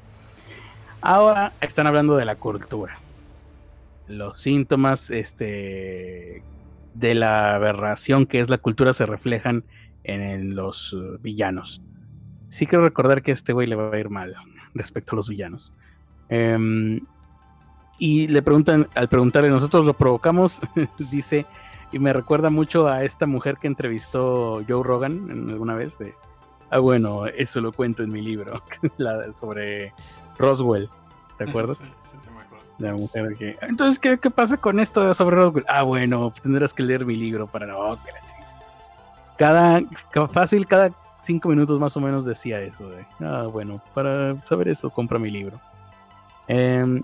Ahora 1.02 1.54
están 1.62 1.88
hablando 1.88 2.18
de 2.18 2.26
la 2.26 2.36
cultura. 2.36 2.98
Los 4.08 4.42
síntomas 4.42 5.10
este, 5.12 6.44
de 6.94 7.16
la 7.16 7.56
aberración 7.56 8.26
que 8.26 8.40
es 8.40 8.50
la 8.50 8.58
cultura 8.58 8.94
se 8.94 9.06
reflejan 9.06 9.64
en, 10.04 10.56
los 10.56 10.94
uh, 10.94 11.18
villanos. 11.22 11.82
Sí 12.50 12.66
quiero 12.66 12.86
recordar 12.86 13.22
que 13.22 13.32
a 13.32 13.34
este 13.34 13.54
güey 13.54 13.68
le 13.68 13.76
va 13.76 13.94
a 13.94 14.00
ir 14.00 14.10
mal 14.10 14.36
respecto 14.74 15.14
a 15.14 15.18
los 15.18 15.28
villanos. 15.28 15.74
Em, 16.30 17.02
y 18.00 18.28
le 18.28 18.42
preguntan, 18.42 18.88
al 18.96 19.08
preguntarle, 19.10 19.50
nosotros 19.50 19.86
lo 19.86 19.94
provocamos, 19.94 20.62
dice, 21.12 21.46
y 21.92 22.00
me 22.00 22.14
recuerda 22.14 22.50
mucho 22.50 22.88
a 22.88 23.04
esta 23.04 23.26
mujer 23.28 23.58
que 23.58 23.68
entrevistó 23.68 24.64
Joe 24.68 24.84
Rogan 24.84 25.50
alguna 25.50 25.76
vez. 25.76 25.98
De, 25.98 26.14
ah, 26.70 26.80
bueno, 26.80 27.28
eso 27.28 27.62
lo 27.62 27.72
cuento 27.72 28.04
en 28.04 28.12
mi 28.12 28.22
libro 28.22 28.62
sobre 29.34 29.94
Roswell. 30.38 30.90
¿Te 31.38 31.46
acuerdas? 31.46 31.80
Sí, 32.08 32.18
sí, 32.24 32.30
me 32.34 32.42
acuerdo. 32.42 32.66
La 32.80 32.94
mujer 32.94 33.36
que. 33.38 33.58
Entonces, 33.62 34.00
¿qué, 34.00 34.18
¿qué, 34.18 34.30
pasa 34.30 34.56
con 34.56 34.80
esto 34.80 35.14
sobre 35.14 35.36
Roswell? 35.36 35.66
Ah, 35.68 35.84
bueno, 35.84 36.34
tendrás 36.42 36.74
que 36.74 36.84
leer 36.84 37.06
mi 37.06 37.18
libro 37.18 37.48
para 37.48 37.68
no. 37.68 37.98
Cada, 39.38 39.82
fácil, 40.32 40.66
cada 40.66 40.92
cinco 41.20 41.50
minutos 41.50 41.80
más 41.80 41.96
o 41.98 42.00
menos 42.00 42.26
decía 42.26 42.60
eso. 42.62 42.90
De, 42.90 43.06
ah, 43.22 43.48
bueno, 43.52 43.82
para 43.94 44.42
saber 44.44 44.70
eso, 44.70 44.90
compra 44.90 45.20
mi 45.20 45.30
libro. 45.30 45.60
Em, 46.48 47.04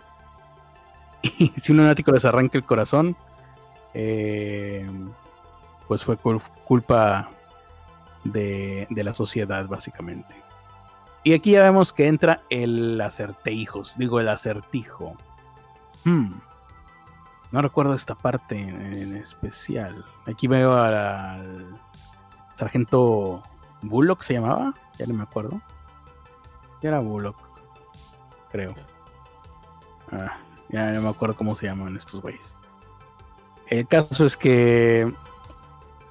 y 1.21 1.49
si 1.57 1.71
un 1.71 1.79
lunático 1.79 2.11
les 2.11 2.25
arranca 2.25 2.57
el 2.57 2.63
corazón, 2.63 3.15
eh, 3.93 4.89
pues 5.87 6.03
fue 6.03 6.17
culpa 6.65 7.29
de, 8.23 8.87
la 8.89 9.13
sociedad, 9.13 9.65
básicamente. 9.67 10.35
Y 11.23 11.33
aquí 11.33 11.51
ya 11.51 11.61
vemos 11.61 11.93
que 11.93 12.07
entra 12.07 12.41
el 12.49 12.99
acertijos, 12.99 13.97
digo 13.97 14.19
el 14.19 14.29
acertijo. 14.29 15.15
Hmm. 16.03 16.33
No 17.51 17.61
recuerdo 17.61 17.93
esta 17.93 18.15
parte 18.15 18.59
en, 18.59 19.15
especial. 19.15 20.03
Aquí 20.25 20.47
veo 20.47 20.75
al 20.75 21.79
sargento 22.57 23.43
Bullock, 23.81 24.23
¿se 24.23 24.33
llamaba? 24.33 24.73
Ya 24.97 25.05
no 25.05 25.13
me 25.13 25.23
acuerdo. 25.23 25.61
Era 26.81 26.99
Bullock, 26.99 27.37
creo. 28.51 28.75
Ah, 30.11 30.37
ya 30.69 30.91
no 30.91 31.01
me 31.01 31.09
acuerdo 31.09 31.35
cómo 31.35 31.55
se 31.55 31.67
llaman 31.67 31.95
estos 31.95 32.21
güeyes. 32.21 32.53
El 33.67 33.87
caso 33.87 34.25
es 34.25 34.35
que 34.35 35.11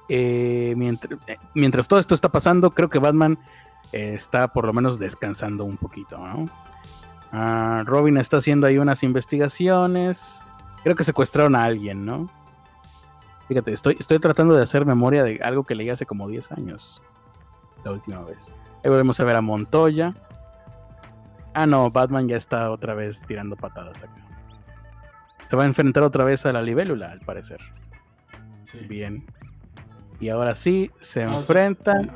eh, 0.09 0.73
mientras, 0.77 1.19
eh, 1.27 1.37
mientras, 1.53 1.87
todo 1.87 1.99
esto 1.99 2.15
está 2.15 2.29
pasando, 2.29 2.71
creo 2.71 2.89
que 2.89 2.99
Batman 2.99 3.37
eh, 3.91 4.13
está 4.15 4.47
por 4.47 4.65
lo 4.65 4.73
menos 4.73 4.99
descansando 4.99 5.63
un 5.65 5.77
poquito. 5.77 6.19
Ah, 7.31 7.83
Robin 7.85 8.17
está 8.17 8.37
haciendo 8.37 8.67
ahí 8.67 8.77
unas 8.77 9.03
investigaciones. 9.03 10.39
Creo 10.83 10.95
que 10.95 11.03
secuestraron 11.03 11.55
a 11.55 11.63
alguien, 11.63 12.05
¿no? 12.05 12.29
Fíjate, 13.47 13.71
estoy, 13.71 13.97
estoy 13.99 14.19
tratando 14.19 14.53
de 14.53 14.63
hacer 14.63 14.85
memoria 14.85 15.23
de 15.23 15.39
algo 15.41 15.63
que 15.63 15.75
leí 15.75 15.89
hace 15.89 16.05
como 16.05 16.27
10 16.27 16.51
años. 16.53 17.01
La 17.83 17.91
última 17.91 18.21
vez. 18.23 18.53
Ahí 18.83 18.89
volvemos 18.89 19.19
a 19.19 19.23
ver 19.23 19.35
a 19.35 19.41
Montoya. 19.41 20.13
Ah, 21.53 21.65
no, 21.65 21.91
Batman 21.91 22.27
ya 22.27 22.37
está 22.37 22.71
otra 22.71 22.93
vez 22.95 23.21
tirando 23.27 23.55
patadas 23.55 24.01
acá. 24.03 24.23
Se 25.49 25.55
va 25.55 25.63
a 25.63 25.67
enfrentar 25.67 26.03
otra 26.03 26.23
vez 26.23 26.45
a 26.45 26.53
la 26.53 26.61
libélula, 26.61 27.11
al 27.11 27.19
parecer. 27.19 27.59
Bien. 28.87 29.23
Y 30.23 30.29
ahora 30.29 30.55
sí, 30.55 30.89
se 31.01 31.23
enfrentan. 31.23 32.09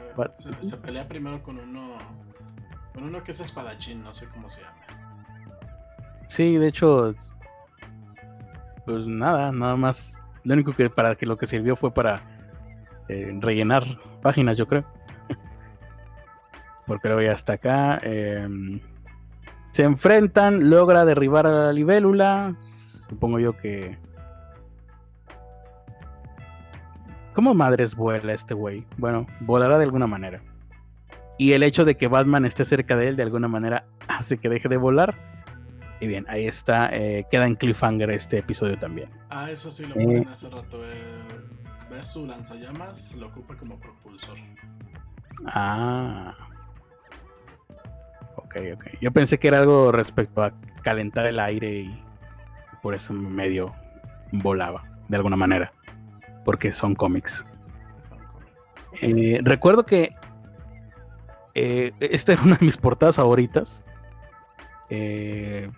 Se, 0.61 0.77
pelea 0.77 1.09
primero 1.09 1.43
con 1.43 1.59
uno. 1.59 1.97
Con 2.93 3.03
uno 3.03 3.21
que 3.21 3.31
es 3.31 3.41
espadachín, 3.41 4.01
no 4.01 4.13
sé 4.13 4.29
cómo 4.29 4.47
se 4.47 4.61
llama. 4.61 4.77
Sí, 6.29 6.55
de 6.55 6.69
hecho. 6.69 7.13
Pues 8.85 9.05
nada, 9.05 9.51
nada 9.51 9.75
más. 9.75 10.15
Lo 10.45 10.53
único 10.53 10.71
que 10.71 10.89
para 10.89 11.15
que 11.15 11.25
lo 11.25 11.37
que 11.37 11.47
sirvió 11.47 11.75
fue 11.75 11.93
para 11.93 12.21
eh, 13.09 13.37
rellenar 13.41 13.83
páginas, 14.21 14.55
yo 14.55 14.69
creo. 14.69 14.85
Porque 16.87 17.09
luego 17.09 17.23
ya 17.23 17.33
hasta 17.33 17.53
acá. 17.53 17.99
Em, 18.03 18.79
se 19.71 19.83
enfrentan, 19.83 20.69
logra 20.69 21.03
derribar 21.03 21.45
a 21.45 21.65
la 21.65 21.73
libélula, 21.73 22.55
Supongo 23.09 23.39
yo 23.39 23.57
que. 23.57 23.97
¿Cómo 27.37 27.53
madres 27.53 27.93
vuela 27.93 28.33
este 28.33 28.55
güey? 28.55 28.83
Bueno, 28.97 29.27
volará 29.41 29.77
de 29.77 29.83
alguna 29.83 30.07
manera. 30.07 30.41
Y 31.37 31.51
el 31.51 31.61
hecho 31.61 31.85
de 31.85 31.95
que 31.95 32.07
Batman 32.07 32.45
esté 32.45 32.65
cerca 32.65 32.95
de 32.95 33.09
él 33.09 33.15
de 33.15 33.21
alguna 33.21 33.47
manera 33.47 33.85
hace 34.07 34.39
que 34.39 34.49
deje 34.49 34.67
de 34.67 34.77
volar. 34.77 35.13
Y 35.99 36.07
bien, 36.07 36.25
ahí 36.29 36.47
está. 36.47 36.89
Eh, 36.91 37.27
queda 37.29 37.45
en 37.45 37.53
cliffhanger 37.53 38.09
este 38.09 38.39
episodio 38.39 38.79
también. 38.79 39.11
Ah, 39.29 39.51
eso 39.51 39.69
sí 39.69 39.85
lo 39.85 39.93
ponen 39.93 40.23
eh, 40.23 40.27
hace 40.31 40.49
rato. 40.49 40.83
Eh, 40.83 40.99
¿Ves 41.91 42.07
su 42.07 42.25
lanzallamas? 42.25 43.13
Lo 43.13 43.27
ocupa 43.27 43.55
como 43.55 43.79
propulsor. 43.79 44.39
Ah. 45.45 46.35
Ok, 48.35 48.55
ok. 48.73 48.85
Yo 48.99 49.11
pensé 49.11 49.37
que 49.37 49.49
era 49.49 49.59
algo 49.59 49.91
respecto 49.91 50.41
a 50.41 50.53
calentar 50.81 51.27
el 51.27 51.39
aire 51.39 51.81
y 51.81 52.03
por 52.81 52.95
eso 52.95 53.13
medio 53.13 53.75
volaba, 54.31 54.85
de 55.07 55.17
alguna 55.17 55.35
manera, 55.35 55.71
porque 56.47 56.71
son 56.71 56.95
cómics. 56.95 57.45
Eh, 59.01 59.41
recuerdo 59.43 59.85
que 59.85 60.15
eh, 61.53 61.91
esta 61.99 62.31
era 62.31 62.41
una 62.43 62.55
de 62.55 62.65
mis 62.65 62.77
portadas 62.77 63.17
favoritas. 63.17 63.83
Eh, 64.89 65.69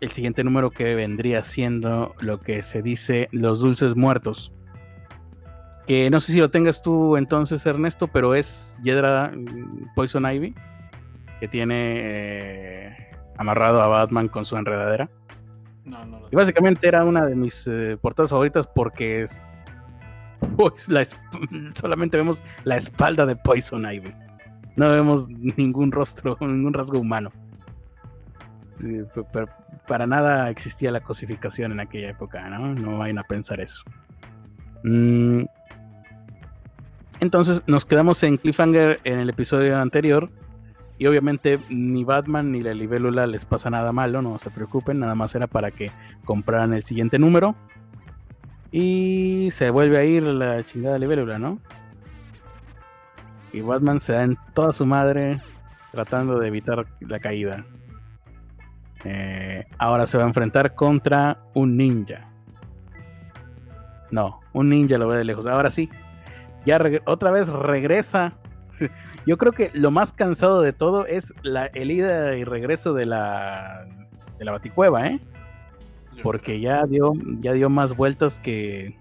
el 0.00 0.10
siguiente 0.10 0.42
número 0.42 0.72
que 0.72 0.96
vendría 0.96 1.44
siendo 1.44 2.16
lo 2.18 2.40
que 2.40 2.64
se 2.64 2.82
dice 2.82 3.28
Los 3.30 3.60
Dulces 3.60 3.94
Muertos. 3.94 4.52
Que 5.86 6.10
no 6.10 6.18
sé 6.18 6.32
si 6.32 6.40
lo 6.40 6.50
tengas 6.50 6.82
tú 6.82 7.16
entonces, 7.16 7.64
Ernesto, 7.64 8.08
pero 8.08 8.34
es 8.34 8.76
Yedra 8.82 9.30
mm, 9.32 9.94
Poison 9.94 10.26
Ivy, 10.26 10.52
que 11.38 11.46
tiene 11.46 13.08
amarrado 13.38 13.80
a 13.80 13.86
Batman 13.86 14.26
con 14.26 14.44
su 14.44 14.56
enredadera 14.56 15.08
y 16.30 16.36
básicamente 16.36 16.86
era 16.86 17.04
una 17.04 17.26
de 17.26 17.34
mis 17.34 17.66
eh, 17.66 17.98
portadas 18.00 18.30
favoritas 18.30 18.66
porque 18.66 19.22
es, 19.22 19.40
pues, 20.56 20.88
solamente 21.74 22.16
vemos 22.16 22.42
la 22.64 22.76
espalda 22.76 23.26
de 23.26 23.36
Poison 23.36 23.90
Ivy. 23.90 24.12
No 24.76 24.90
vemos 24.90 25.28
ningún 25.28 25.92
rostro, 25.92 26.36
ningún 26.40 26.72
rasgo 26.72 26.98
humano. 26.98 27.30
para 29.86 30.06
nada 30.06 30.50
existía 30.50 30.90
la 30.90 31.00
cosificación 31.00 31.72
en 31.72 31.80
aquella 31.80 32.10
época, 32.10 32.48
¿no? 32.48 32.74
No 32.74 32.98
vayan 32.98 33.18
a 33.18 33.24
pensar 33.24 33.60
eso. 33.60 33.82
Mm. 34.82 35.44
Entonces 37.20 37.62
nos 37.66 37.84
quedamos 37.84 38.22
en 38.22 38.38
Cliffhanger 38.38 38.98
en 39.04 39.18
el 39.18 39.28
episodio 39.28 39.78
anterior 39.78 40.30
y 40.96 41.06
obviamente 41.06 41.58
ni 41.68 42.04
Batman 42.04 42.50
ni 42.52 42.62
la 42.62 42.72
libélula 42.72 43.26
les 43.26 43.44
pasa 43.44 43.68
nada 43.68 43.92
malo, 43.92 44.22
no 44.22 44.38
se 44.38 44.50
preocupen, 44.50 44.98
nada 44.98 45.14
más 45.14 45.34
era 45.34 45.46
para 45.46 45.70
que 45.70 45.90
compraran 46.24 46.72
el 46.72 46.82
siguiente 46.82 47.18
número. 47.18 47.54
Y 48.72 49.50
se 49.52 49.70
vuelve 49.70 49.98
a 49.98 50.04
ir 50.04 50.24
la 50.24 50.62
chingada 50.62 50.98
libélula, 50.98 51.38
¿no? 51.38 51.58
Y 53.52 53.60
Batman 53.62 54.00
se 54.00 54.12
da 54.12 54.22
en 54.22 54.38
toda 54.54 54.72
su 54.72 54.86
madre 54.86 55.40
tratando 55.90 56.38
de 56.38 56.48
evitar 56.48 56.86
la 57.00 57.18
caída. 57.18 57.64
Eh, 59.04 59.66
ahora 59.78 60.06
se 60.06 60.18
va 60.18 60.24
a 60.24 60.28
enfrentar 60.28 60.74
contra 60.74 61.38
un 61.54 61.76
ninja. 61.76 62.28
No, 64.10 64.40
un 64.52 64.68
ninja 64.68 64.98
lo 64.98 65.08
ve 65.08 65.18
de 65.18 65.24
lejos. 65.24 65.46
Ahora 65.46 65.70
sí, 65.70 65.90
ya 66.64 66.78
otra 67.06 67.30
vez 67.30 67.48
regresa. 67.48 68.34
Yo 69.26 69.36
creo 69.36 69.52
que 69.52 69.70
lo 69.74 69.90
más 69.90 70.12
cansado 70.12 70.62
de 70.62 70.72
todo 70.72 71.06
es 71.06 71.34
la, 71.42 71.66
el 71.66 71.90
ida 71.90 72.36
y 72.36 72.44
regreso 72.44 72.94
de 72.94 73.06
la, 73.06 73.86
de 74.38 74.44
la 74.44 74.52
baticueva, 74.52 75.06
¿eh? 75.06 75.20
Porque 76.22 76.60
ya 76.60 76.86
dio, 76.86 77.12
ya 77.40 77.52
dio 77.52 77.70
más 77.70 77.96
vueltas 77.96 78.38
que, 78.38 78.96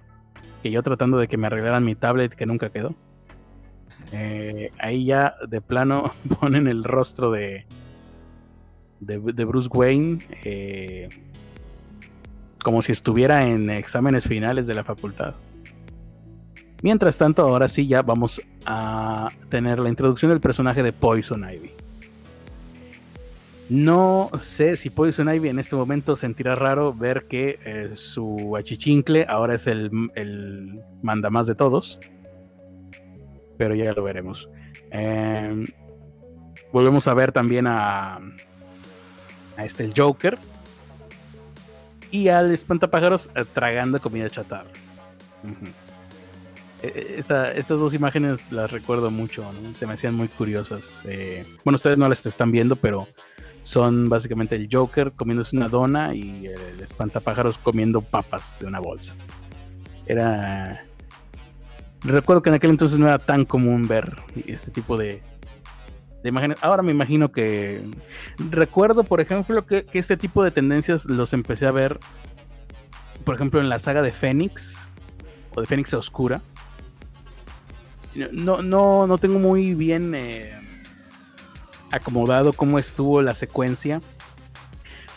yo 0.64 0.84
tratando 0.84 1.18
de 1.18 1.28
que 1.28 1.38
me 1.38 1.48
arreglaran 1.48 1.84
mi 1.84 1.96
tablet 1.96 2.34
que 2.34 2.46
nunca 2.46 2.70
quedó. 2.70 2.96
Eh, 4.12 4.72
ahí 4.80 5.06
ya 5.06 5.36
de 5.48 5.62
plano 5.62 6.12
ponen 6.40 6.68
el 6.68 6.84
rostro 6.84 7.32
de, 7.32 7.66
de, 9.00 9.46
Bruce 9.46 9.70
Wayne 9.72 10.20
eh, 10.44 11.10
como 12.64 12.82
si 12.82 12.92
estuviera 12.92 13.48
en 13.48 13.70
exámenes 13.70 14.28
finales 14.28 14.68
de 14.68 14.76
la 14.76 14.84
facultad. 14.84 15.36
Mientras 16.82 17.18
tanto, 17.18 17.44
ahora 17.44 17.68
sí 17.68 17.88
ya 17.88 18.02
vamos 18.02 18.42
a 18.66 19.28
tener 19.50 19.80
la 19.80 19.90
introducción 19.90 20.32
del 20.32 20.40
personaje 20.40 20.82
de 20.82 20.94
Poison 20.94 21.44
Ivy. 21.44 21.72
No 23.70 24.32
sé 24.40 24.76
si 24.78 24.90
Poison 24.90 25.32
Ivy 25.34 25.50
en 25.50 25.60
este 25.60 25.76
momento 25.76 26.16
sentirá 26.16 26.56
raro 26.56 26.94
ver 26.94 27.28
que 27.28 27.60
eh, 27.64 27.92
su 27.94 28.56
achichincle 28.58 29.26
ahora 29.30 29.56
es 29.56 29.68
el, 29.68 29.92
el 30.16 30.82
manda 31.02 31.30
más 31.30 31.46
de 31.46 31.56
todos 31.56 32.00
pero 33.60 33.76
ya 33.76 33.92
lo 33.92 34.04
veremos. 34.04 34.50
Em, 34.90 35.66
volvemos 36.72 37.10
a 37.10 37.14
ver 37.14 37.34
también 37.34 37.68
a, 37.68 38.16
a 39.58 39.66
este 39.66 39.84
el 39.84 39.94
Joker 39.96 40.38
y 42.10 42.30
al 42.30 42.54
espantapájaros 42.54 43.30
eh, 43.36 43.44
tragando 43.54 44.00
comida 44.00 44.30
chatarra. 44.30 44.70
E, 46.82 46.88
e, 46.88 47.20
estas 47.20 47.68
dos 47.68 47.94
imágenes 47.94 48.50
las 48.50 48.72
recuerdo 48.72 49.12
mucho, 49.12 49.44
se 49.78 49.86
me 49.86 49.94
hacían 49.94 50.16
muy 50.16 50.30
curiosas. 50.30 51.02
Eh, 51.04 51.46
bueno, 51.66 51.76
ustedes 51.76 51.98
no 51.98 52.08
las 52.08 52.26
están 52.26 52.52
viendo, 52.54 52.78
pero 52.78 53.10
son 53.70 54.10
básicamente 54.10 54.56
el 54.56 54.68
Joker 54.72 55.12
comiéndose 55.12 55.56
una 55.56 55.70
dona 55.70 56.16
y 56.16 56.48
el 56.48 56.80
espantapájaros 56.82 57.60
comiendo 57.60 58.02
papas 58.02 58.58
de 58.60 58.66
una 58.66 58.80
bolsa. 58.80 59.14
Era 60.08 60.84
Recuerdo 62.04 62.42
que 62.42 62.50
en 62.50 62.56
aquel 62.56 62.72
entonces 62.72 62.98
no 62.98 63.08
era 63.08 63.20
tan 63.20 63.46
común 63.46 63.88
ver 63.88 64.16
este 64.48 64.72
tipo 64.72 64.98
de, 64.98 65.22
imágenes. 66.24 66.58
Ahora 66.64 66.82
me 66.82 66.92
imagino 66.92 67.32
que. 67.32 67.84
Recuerdo, 68.50 69.04
por 69.04 69.22
ejemplo, 69.22 69.62
que, 69.64 69.86
este 69.94 70.18
tipo 70.18 70.44
de 70.44 70.50
tendencias 70.50 71.06
los 71.06 71.34
empecé 71.34 71.68
a 71.68 71.72
ver, 71.72 72.00
por 73.24 73.36
ejemplo, 73.36 73.60
en 73.60 73.70
la 73.70 73.78
saga 73.78 74.02
de 74.02 74.12
Fénix 74.12 74.90
o 75.54 75.62
de 75.62 75.68
Fénix 75.68 75.94
Oscura. 75.94 76.42
No, 78.32 78.64
no, 78.64 79.06
no 79.06 79.18
tengo 79.20 79.38
muy 79.38 79.76
bien 79.76 80.16
eh, 80.16 80.60
acomodado 81.92 82.54
cómo 82.54 82.80
estuvo 82.80 83.22
la 83.22 83.34
secuencia. 83.34 84.02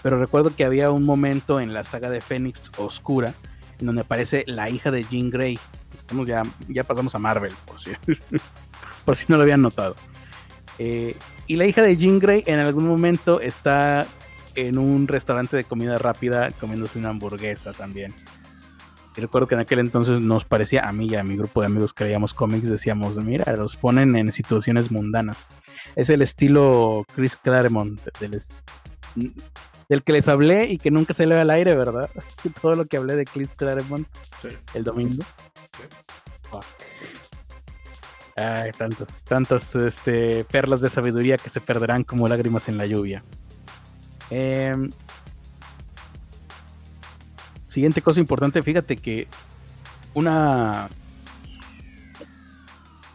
Pero 0.02 0.18
recuerdo 0.18 0.54
que 0.54 0.64
había 0.64 0.90
un 0.90 1.04
momento 1.04 1.60
en 1.60 1.74
la 1.74 1.84
saga 1.84 2.10
de 2.10 2.20
Fénix 2.20 2.72
Oscura 2.76 3.34
en 3.78 3.86
donde 3.86 4.02
aparece 4.02 4.44
la 4.46 4.68
hija 4.68 4.90
de 4.90 5.04
Jean 5.04 5.30
Grey 5.30 5.58
Estamos 6.02 6.26
ya, 6.26 6.42
ya 6.68 6.84
pasamos 6.84 7.14
a 7.14 7.18
Marvel, 7.18 7.52
por 7.64 7.80
si, 7.80 7.90
por 9.04 9.16
si 9.16 9.26
no 9.28 9.36
lo 9.36 9.42
habían 9.42 9.60
notado. 9.60 9.94
Eh, 10.78 11.16
y 11.46 11.56
la 11.56 11.64
hija 11.64 11.80
de 11.82 11.96
Jean 11.96 12.18
Grey 12.18 12.42
en 12.46 12.58
algún 12.58 12.86
momento 12.86 13.40
está 13.40 14.06
en 14.54 14.78
un 14.78 15.08
restaurante 15.08 15.56
de 15.56 15.64
comida 15.64 15.96
rápida 15.98 16.50
comiéndose 16.50 16.98
una 16.98 17.10
hamburguesa 17.10 17.72
también. 17.72 18.12
Y 19.16 19.20
recuerdo 19.20 19.46
que 19.46 19.54
en 19.54 19.60
aquel 19.60 19.78
entonces 19.78 20.20
nos 20.20 20.44
parecía, 20.44 20.88
a 20.88 20.92
mí 20.92 21.06
y 21.06 21.16
a 21.16 21.22
mi 21.22 21.36
grupo 21.36 21.60
de 21.60 21.66
amigos 21.66 21.92
que 21.92 22.04
leíamos 22.04 22.32
cómics, 22.32 22.68
decíamos, 22.68 23.16
mira, 23.16 23.54
los 23.56 23.76
ponen 23.76 24.16
en 24.16 24.32
situaciones 24.32 24.90
mundanas. 24.90 25.48
Es 25.96 26.08
el 26.08 26.22
estilo 26.22 27.04
Chris 27.14 27.36
Claremont 27.36 28.00
del, 28.20 28.42
del 29.88 30.02
que 30.02 30.12
les 30.12 30.28
hablé 30.28 30.66
y 30.66 30.78
que 30.78 30.90
nunca 30.90 31.12
se 31.12 31.26
le 31.26 31.34
ve 31.34 31.42
al 31.42 31.50
aire, 31.50 31.74
¿verdad? 31.76 32.08
Todo 32.62 32.74
lo 32.74 32.86
que 32.86 32.96
hablé 32.96 33.16
de 33.16 33.26
Chris 33.26 33.52
Claremont 33.52 34.06
el 34.74 34.84
domingo. 34.84 35.24
Ay, 38.34 38.72
tantas, 38.72 39.22
tantas 39.24 39.74
este, 39.76 40.44
perlas 40.44 40.80
de 40.80 40.88
sabiduría 40.88 41.36
que 41.36 41.50
se 41.50 41.60
perderán 41.60 42.02
como 42.02 42.28
lágrimas 42.28 42.68
en 42.68 42.78
la 42.78 42.86
lluvia. 42.86 43.22
Em, 44.30 44.90
siguiente 47.72 48.02
cosa 48.02 48.20
importante, 48.20 48.62
fíjate 48.62 48.96
que 48.96 49.26
una 50.14 50.88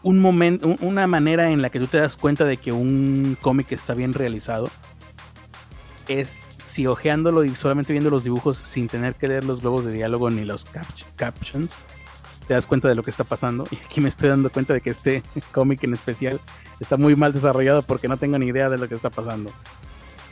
un 0.02 0.18
momento, 0.18 0.76
una 0.80 1.06
manera 1.06 1.50
en 1.50 1.62
la 1.62 1.70
que 1.70 1.78
tú 1.78 1.86
te 1.86 1.98
das 1.98 2.16
cuenta 2.16 2.44
de 2.44 2.56
que 2.56 2.72
un 2.72 3.36
cómic 3.40 3.72
está 3.72 3.94
bien 3.94 4.14
realizado 4.14 4.70
es 6.08 6.28
si 6.28 6.86
ojeándolo 6.86 7.44
y 7.44 7.54
solamente 7.54 7.92
viendo 7.92 8.10
los 8.10 8.24
dibujos 8.24 8.58
sin 8.58 8.88
tener 8.88 9.14
que 9.14 9.28
leer 9.28 9.44
los 9.44 9.60
globos 9.60 9.84
de 9.84 9.92
diálogo 9.92 10.30
ni 10.30 10.44
los 10.44 10.64
captions, 11.16 11.72
te 12.46 12.54
das 12.54 12.66
cuenta 12.66 12.88
de 12.88 12.94
lo 12.94 13.02
que 13.02 13.10
está 13.10 13.24
pasando. 13.24 13.66
Y 13.70 13.76
aquí 13.76 14.00
me 14.00 14.08
estoy 14.08 14.28
dando 14.28 14.48
cuenta 14.50 14.74
de 14.74 14.80
que 14.80 14.90
este 14.90 15.22
cómic 15.52 15.84
en 15.84 15.94
especial 15.94 16.40
está 16.80 16.96
muy 16.96 17.16
mal 17.16 17.32
desarrollado 17.32 17.82
porque 17.82 18.08
no 18.08 18.16
tengo 18.16 18.38
ni 18.38 18.46
idea 18.46 18.68
de 18.68 18.78
lo 18.78 18.88
que 18.88 18.94
está 18.94 19.10
pasando. 19.10 19.50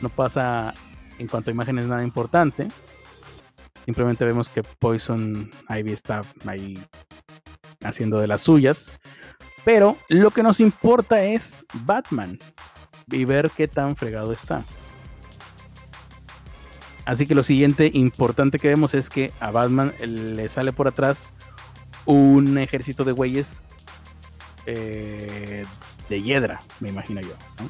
No 0.01 0.09
pasa 0.09 0.73
en 1.19 1.27
cuanto 1.27 1.49
a 1.49 1.53
imágenes 1.53 1.85
nada 1.85 2.03
importante. 2.03 2.69
Simplemente 3.87 4.25
vemos 4.25 4.49
que 4.49 4.63
Poison 4.63 5.49
Ivy 5.69 5.93
está 5.93 6.21
ahí 6.45 6.77
haciendo 7.81 8.19
de 8.19 8.27
las 8.27 8.41
suyas. 8.41 8.91
Pero 9.63 9.95
lo 10.09 10.31
que 10.31 10.43
nos 10.43 10.59
importa 10.59 11.23
es 11.23 11.63
Batman 11.85 12.37
y 13.09 13.23
ver 13.23 13.49
qué 13.49 13.69
tan 13.69 13.95
fregado 13.95 14.33
está. 14.33 14.61
Así 17.05 17.25
que 17.27 17.33
lo 17.33 17.43
siguiente 17.43 17.89
importante 17.93 18.59
que 18.59 18.67
vemos 18.67 18.93
es 18.93 19.09
que 19.09 19.31
a 19.39 19.51
Batman 19.51 19.93
le 20.05 20.49
sale 20.49 20.73
por 20.73 20.89
atrás 20.89 21.31
un 22.05 22.57
ejército 22.57 23.05
de 23.05 23.13
güeyes 23.13 23.61
eh, 24.65 25.63
de 26.09 26.21
Hiedra, 26.21 26.59
me 26.81 26.89
imagino 26.89 27.21
yo. 27.21 27.35
¿no? 27.61 27.69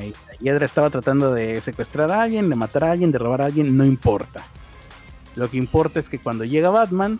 Ahí, 0.00 0.14
Hiedra 0.38 0.64
estaba 0.64 0.90
tratando 0.90 1.34
de 1.34 1.60
secuestrar 1.60 2.08
a 2.12 2.22
alguien, 2.22 2.48
de 2.48 2.54
matar 2.54 2.84
a 2.84 2.92
alguien, 2.92 3.10
de 3.10 3.18
robar 3.18 3.42
a 3.42 3.46
alguien, 3.46 3.76
no 3.76 3.84
importa. 3.84 4.44
Lo 5.36 5.50
que 5.50 5.56
importa 5.56 5.98
es 5.98 6.08
que 6.08 6.18
cuando 6.18 6.44
llega 6.44 6.70
Batman, 6.70 7.18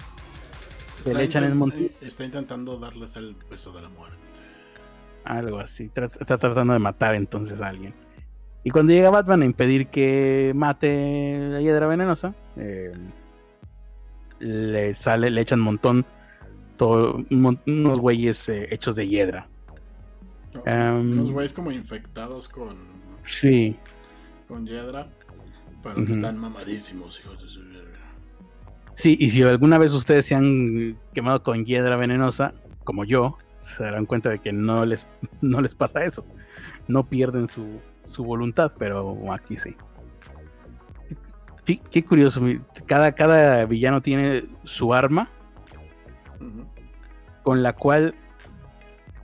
se 1.03 1.15
le 1.15 1.25
echan 1.25 1.45
el 1.45 1.55
monte. 1.55 1.87
Eh, 1.87 1.95
está 2.03 2.25
intentando 2.25 2.79
darles 2.79 3.17
el 3.17 3.35
peso 3.35 3.73
de 3.73 3.83
la 3.83 3.89
muerte. 3.89 4.19
Algo 5.25 5.59
así. 5.59 5.91
Está 5.95 6.39
tratando 6.39 6.73
de 6.73 6.79
matar 6.79 7.15
entonces 7.15 7.61
a 7.61 7.69
alguien. 7.69 7.95
Y 8.65 8.71
cuando 8.71 8.93
llega 8.93 9.11
Batman 9.11 9.43
a 9.43 9.45
impedir 9.45 9.89
que 9.89 10.53
mate 10.55 11.57
a 11.57 11.61
Hiedra 11.61 11.89
Venenosa, 11.89 12.35
eh, 12.57 12.93
le 14.39 14.95
sale, 14.95 15.31
le 15.31 15.41
echan 15.41 15.61
un 15.61 15.65
montón, 15.65 16.07
todo, 16.77 17.25
unos 17.31 17.99
güeyes 17.99 18.49
eh, 18.49 18.69
hechos 18.71 18.95
de 18.95 19.09
hiedra. 19.09 19.49
Em, 20.65 21.11
unos 21.11 21.33
güeyes 21.33 21.53
como 21.53 21.73
infectados 21.73 22.49
con. 22.49 22.77
Sí. 23.27 23.77
Con 24.47 24.67
hiedra. 24.67 25.09
Pero 25.83 26.05
que 26.05 26.13
están 26.13 26.39
mamadísimos, 26.39 27.19
hijos 27.21 27.43
de 27.43 27.49
su 27.49 27.61
Sí, 28.95 29.17
y 29.19 29.31
si 29.31 29.43
alguna 29.43 29.79
vez 29.79 29.93
ustedes 29.93 30.27
se 30.27 30.35
han 30.35 30.99
quemado 31.15 31.43
con 31.43 31.65
hiedra 31.65 31.97
venenosa, 31.97 32.55
como 32.85 33.05
yo, 33.05 33.39
se 33.59 33.85
darán 33.85 34.07
cuenta 34.07 34.29
de 34.31 34.39
que 34.39 34.53
no 34.53 34.85
les, 34.85 35.07
no 35.41 35.61
les 35.61 35.75
pasa 35.75 36.05
eso. 36.05 36.25
No 36.89 37.09
pierden 37.09 37.49
su, 37.49 37.81
su 38.05 38.25
voluntad, 38.25 38.73
pero 38.79 39.33
aquí 39.33 39.57
sí 39.57 39.77
qué, 41.65 42.05
curioso. 42.05 42.43
Cada, 42.87 43.13
cada 43.13 43.65
villano 43.67 44.01
tiene 44.01 44.45
su 44.65 44.93
arma. 44.95 45.29
Con 47.43 47.63
la 47.63 47.73
cual, 47.73 48.15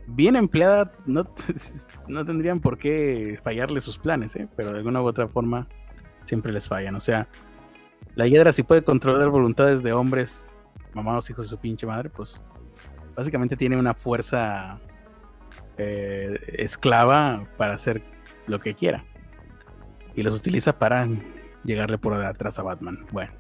bien 0.07 0.37
empleada, 0.37 0.93
no, 1.07 1.25
no 2.09 2.25
tendrían 2.25 2.61
por 2.61 2.79
qué 2.79 3.39
fallarle 3.43 3.81
sus 3.81 3.99
planes, 3.99 4.35
¿eh? 4.37 4.49
pero 4.57 4.73
de 4.73 4.79
alguna 4.79 5.03
u 5.03 5.07
otra 5.07 5.29
forma 5.29 5.69
siempre 6.25 6.53
les 6.53 6.67
fallan. 6.67 6.97
O 6.97 7.01
sea, 7.01 7.29
la 8.19 8.27
hiedra 8.27 8.53
si 8.53 8.65
puede 8.65 8.83
controlar 8.83 9.29
voluntades 9.31 9.85
de 9.85 9.93
hombres, 9.93 10.53
mamados 10.93 11.31
hijos 11.31 11.45
de 11.45 11.51
su 11.51 11.57
pinche 11.57 11.87
madre, 11.87 12.11
pues 12.11 12.43
básicamente 13.15 13.57
tiene 13.57 13.77
una 13.77 13.95
fuerza 13.95 14.81
eh, 15.77 16.37
esclava 16.59 17.47
para 17.57 17.75
hacer 17.75 18.03
lo 18.49 18.59
que 18.59 18.75
quiera. 18.75 19.05
Y 20.17 20.25
los 20.25 20.35
utiliza 20.35 20.73
para 20.73 21.07
llegarle 21.63 21.97
por 21.97 22.13
atrás 22.15 22.59
a 22.59 22.65
Batman. 22.65 23.07
Bueno. 23.13 23.31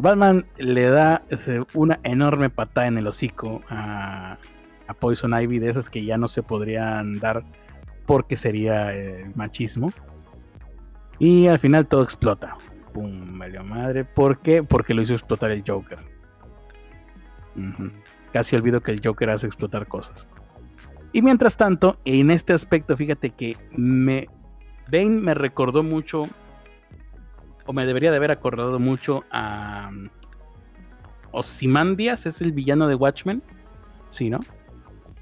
Batman 0.00 0.46
le 0.56 0.88
da 0.88 1.22
una 1.74 2.00
enorme 2.02 2.48
patada 2.48 2.86
en 2.86 2.96
el 2.96 3.06
hocico 3.06 3.60
a, 3.68 4.38
Poison 5.00 5.38
Ivy, 5.38 5.58
de 5.58 5.68
esas 5.68 5.90
que 5.90 6.02
ya 6.02 6.16
no 6.16 6.28
se 6.28 6.42
podrían 6.42 7.18
dar 7.18 7.44
porque 8.06 8.36
sería 8.36 8.96
eh, 8.96 9.30
machismo. 9.34 9.92
Y 11.18 11.46
al 11.48 11.58
final 11.58 11.86
todo 11.86 12.02
explota. 12.02 12.56
Pum, 12.94 13.38
valió 13.38 13.64
madre. 13.64 14.04
¿Por 14.04 14.38
qué? 14.38 14.62
Porque 14.62 14.94
lo 14.94 15.02
hizo 15.02 15.14
explotar 15.14 15.50
el 15.50 15.64
Joker. 15.66 15.98
Casi 18.32 18.54
olvido 18.54 18.80
que 18.80 18.92
el 18.92 19.00
Joker 19.04 19.30
hace 19.30 19.46
explotar 19.46 19.88
cosas. 19.88 20.28
Y 21.12 21.20
mientras 21.20 21.56
tanto, 21.56 21.98
en 22.04 22.30
este 22.30 22.52
aspecto, 22.52 22.96
fíjate 22.96 23.30
que 23.30 23.56
me. 23.72 24.28
Bane 24.90 25.20
me 25.20 25.34
recordó 25.34 25.82
mucho. 25.82 26.28
O 27.66 27.72
me 27.72 27.84
debería 27.84 28.12
de 28.12 28.16
haber 28.16 28.30
acordado 28.30 28.78
mucho 28.78 29.24
a. 29.30 29.90
Osimandias 31.32 32.26
es 32.26 32.40
el 32.40 32.52
villano 32.52 32.86
de 32.86 32.94
Watchmen. 32.94 33.42
Sí, 34.10 34.30
¿no? 34.30 34.38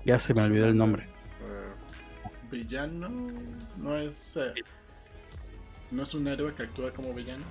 Ya 0.05 0.19
se 0.19 0.35
me 0.35 0.43
olvidó 0.43 0.66
el 0.66 0.77
nombre. 0.77 1.05
Eh, 1.05 2.31
villano 2.51 3.09
no 3.78 3.97
es. 3.97 4.36
Eh, 4.36 4.53
no 5.90 6.03
es 6.03 6.15
un 6.15 6.28
héroe 6.28 6.53
que 6.55 6.65
actúa 6.65 6.90
como 6.90 7.15
villano. 7.15 7.44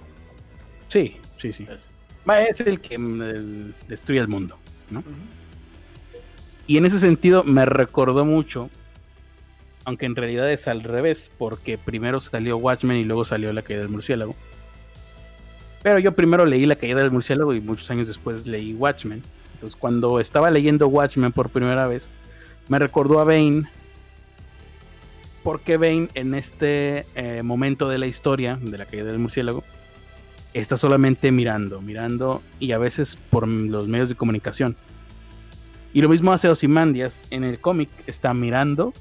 Sí, 0.92 1.16
sí, 1.38 1.54
sí. 1.54 1.66
Es, 1.72 1.88
es 2.50 2.60
el 2.60 2.82
que 2.82 2.98
mm, 2.98 3.74
destruye 3.88 4.20
el 4.20 4.28
mundo, 4.28 4.58
¿no? 4.90 5.02
Y 6.68 6.78
en 6.78 6.86
ese 6.86 7.00
sentido 7.00 7.46
me 7.46 7.66
recordó 7.66 8.26
mucho, 8.26 8.70
aunque 9.86 10.06
en 10.06 10.18
realidad 10.18 10.52
es 10.52 10.68
al 10.68 10.84
revés, 10.84 11.32
porque 11.38 11.78
primero 11.78 12.20
salió 12.20 12.58
Watchmen 12.58 12.98
y 12.98 13.06
luego 13.06 13.24
salió 13.24 13.54
La 13.54 13.62
Caída 13.62 13.84
del 13.84 13.90
Murciélago. 13.90 14.36
Pero 15.82 15.98
yo 16.00 16.12
primero 16.12 16.46
leí 16.46 16.66
La 16.66 16.76
Caída 16.76 17.00
del 17.00 17.12
Murciélago 17.12 17.54
y 17.54 17.62
muchos 17.62 17.90
años 17.90 18.10
después 18.10 18.46
leí 18.46 18.74
Watchmen. 18.74 19.22
Entonces 19.54 19.78
cuando 19.78 20.20
estaba 20.20 20.52
leyendo 20.52 20.90
Watchmen 20.90 21.32
por 21.32 21.50
primera 21.50 21.88
vez, 21.88 22.12
me 22.68 22.80
recordó 22.80 23.20
a 23.20 23.24
Bane. 23.24 23.64
Porque 25.42 25.78
Bane 25.78 26.10
en 26.16 26.36
este 26.36 27.06
eh, 27.16 27.44
momento 27.44 27.88
de 27.88 27.98
la 27.98 28.08
historia 28.08 28.60
de 28.62 28.78
La 28.78 28.86
Caída 28.86 29.06
del 29.06 29.20
Murciélago 29.20 29.64
está 30.54 30.78
solamente 30.78 31.32
mirando, 31.32 31.82
mirando 31.82 32.42
y 32.60 32.72
a 32.72 32.78
veces 32.78 33.18
por 33.30 33.48
los 33.48 33.88
medios 33.88 34.10
de 34.10 34.16
comunicación 34.16 34.76
y 35.94 36.02
lo 36.02 36.10
mismo 36.10 36.32
hace 36.32 36.48
Osimandias 36.48 37.20
en 37.32 37.44
el 37.44 37.60
cómic, 37.60 37.90
está 38.08 38.34
mirando 38.34 38.94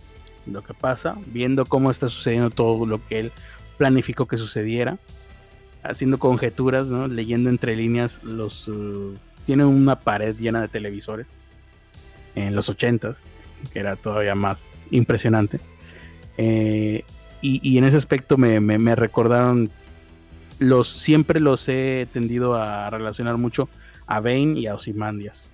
lo 0.47 0.62
que 0.62 0.74
pasa, 0.74 1.16
viendo 1.27 1.64
cómo 1.64 1.90
está 1.90 2.09
sucediendo 2.09 2.51
todo 2.51 2.85
lo 2.85 3.06
que 3.06 3.20
él 3.20 3.32
planificó 3.78 4.27
que 4.27 4.36
sucediera, 4.36 4.98
haciendo 5.82 6.18
conjeturas, 6.18 6.89
¿no? 6.89 7.06
leyendo 7.06 7.48
entre 7.48 7.77
líneas 7.77 8.22
los... 8.24 8.68
Uh, 8.68 9.14
tiene 9.47 9.64
una 9.64 9.98
pared 10.01 10.36
llena 10.36 10.60
de 10.60 10.68
televisores 10.68 11.39
en 12.35 12.55
los 12.55 12.68
ochentas, 12.68 13.32
que 13.72 13.78
era 13.78 13.97
todavía 13.97 14.35
más 14.35 14.78
impresionante. 14.90 15.60
Eh, 16.36 17.05
y, 17.43 17.78
en 17.78 17.85
ese 17.85 17.97
aspecto 17.97 18.36
me, 18.36 18.94
recordaron 18.94 19.70
los 20.61 20.89
siempre 20.89 21.41
los 21.41 21.69
he 21.69 22.07
tendido 22.12 22.55
a 22.55 22.89
relacionar 22.91 23.37
mucho 23.39 23.69
a 24.07 24.20
Bane 24.20 24.61
y 24.61 24.66
a 24.66 24.74
Osimandias. 24.74 25.51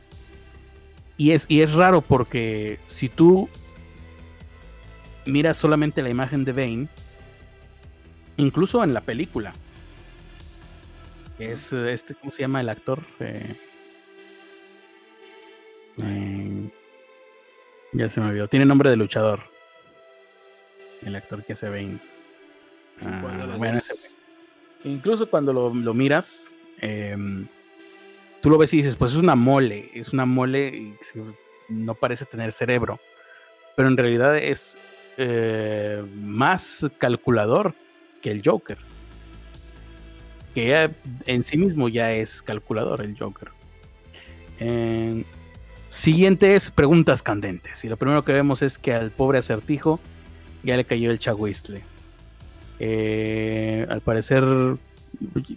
Y 1.16 1.30
es, 1.30 1.46
y 1.48 1.62
es 1.62 1.72
raro 1.72 2.02
porque 2.02 2.78
si 2.86 3.08
tú 3.08 3.48
miras 5.24 5.56
solamente 5.56 6.02
la 6.02 6.10
imagen 6.10 6.44
de 6.44 6.52
Bane, 6.52 6.88
incluso 8.36 8.84
en 8.84 8.92
la 8.92 9.00
película, 9.00 9.54
es 11.38 11.72
este, 11.72 12.14
¿cómo 12.14 12.32
se 12.32 12.42
llama 12.42 12.60
el 12.60 12.68
actor? 12.68 13.02
Eh, 13.20 13.56
eh, 16.02 16.70
ya 17.92 18.08
se 18.08 18.20
me 18.20 18.28
olvidó. 18.28 18.48
Tiene 18.48 18.66
nombre 18.66 18.90
de 18.90 18.96
luchador. 18.96 19.40
El 21.02 21.14
actor 21.14 21.44
que 21.44 21.52
hace 21.52 21.68
Bane. 21.68 22.00
Ah, 23.00 23.22
incluso 24.86 25.28
cuando 25.28 25.52
lo, 25.52 25.74
lo 25.74 25.94
miras, 25.94 26.50
eh, 26.80 27.16
tú 28.40 28.50
lo 28.50 28.58
ves 28.58 28.72
y 28.72 28.78
dices, 28.78 28.96
pues 28.96 29.12
es 29.12 29.18
una 29.18 29.34
mole, 29.34 29.90
es 29.94 30.12
una 30.12 30.24
mole 30.24 30.68
y 30.68 30.94
no 31.68 31.94
parece 31.94 32.24
tener 32.24 32.52
cerebro, 32.52 33.00
pero 33.74 33.88
en 33.88 33.96
realidad 33.96 34.38
es 34.38 34.78
eh, 35.16 36.02
más 36.14 36.86
calculador 36.98 37.74
que 38.22 38.30
el 38.30 38.42
Joker, 38.44 38.78
que 40.54 40.90
en 41.26 41.44
sí 41.44 41.56
mismo 41.56 41.88
ya 41.88 42.12
es 42.12 42.40
calculador 42.42 43.02
el 43.02 43.18
Joker. 43.18 43.50
siguiente 45.88 46.54
es 46.54 46.70
preguntas 46.70 47.22
candentes, 47.22 47.84
y 47.84 47.88
lo 47.88 47.96
primero 47.96 48.24
que 48.24 48.32
vemos 48.32 48.62
es 48.62 48.78
que 48.78 48.94
al 48.94 49.10
pobre 49.10 49.38
acertijo 49.38 50.00
ya 50.62 50.76
le 50.76 50.84
cayó 50.84 51.10
el 51.10 51.18
chagüistle. 51.18 51.95
Eh, 52.78 53.86
al 53.88 54.00
parecer, 54.00 54.44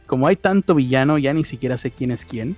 como 0.06 0.28
hay 0.28 0.36
tanto 0.36 0.76
villano, 0.76 1.18
ya 1.18 1.34
ni 1.34 1.44
siquiera 1.44 1.78
sé 1.78 1.92
quién 1.92 2.12
es 2.12 2.26
quién 2.26 2.56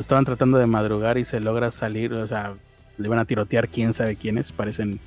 estaban 0.00 0.24
tratando 0.24 0.58
de 0.58 0.66
madrugar 0.66 1.18
y 1.18 1.24
se 1.24 1.40
logra 1.40 1.70
salir, 1.70 2.12
o 2.12 2.26
sea, 2.26 2.54
le 2.96 3.08
van 3.08 3.18
a 3.18 3.24
tirotear 3.24 3.68
quién 3.68 3.92
sabe 3.92 4.16
quiénes, 4.16 4.52
parecen 4.52 5.00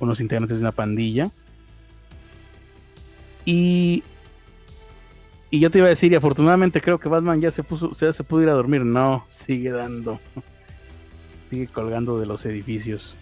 unos 0.00 0.20
integrantes 0.20 0.58
de 0.58 0.62
una 0.62 0.72
pandilla. 0.72 1.30
Y 3.44 4.02
y 5.50 5.60
yo 5.60 5.70
te 5.70 5.78
iba 5.78 5.86
a 5.86 5.90
decir, 5.90 6.10
y 6.10 6.16
afortunadamente 6.16 6.80
creo 6.80 6.98
que 6.98 7.08
Batman 7.08 7.40
ya 7.40 7.52
se 7.52 7.62
puso, 7.62 7.92
ya 7.92 8.12
se 8.12 8.24
pudo 8.24 8.42
ir 8.42 8.48
a 8.48 8.54
dormir. 8.54 8.84
No, 8.84 9.22
sigue 9.28 9.70
dando. 9.70 10.18
sigue 11.50 11.68
colgando 11.68 12.18
de 12.18 12.26
los 12.26 12.44
edificios. 12.44 13.16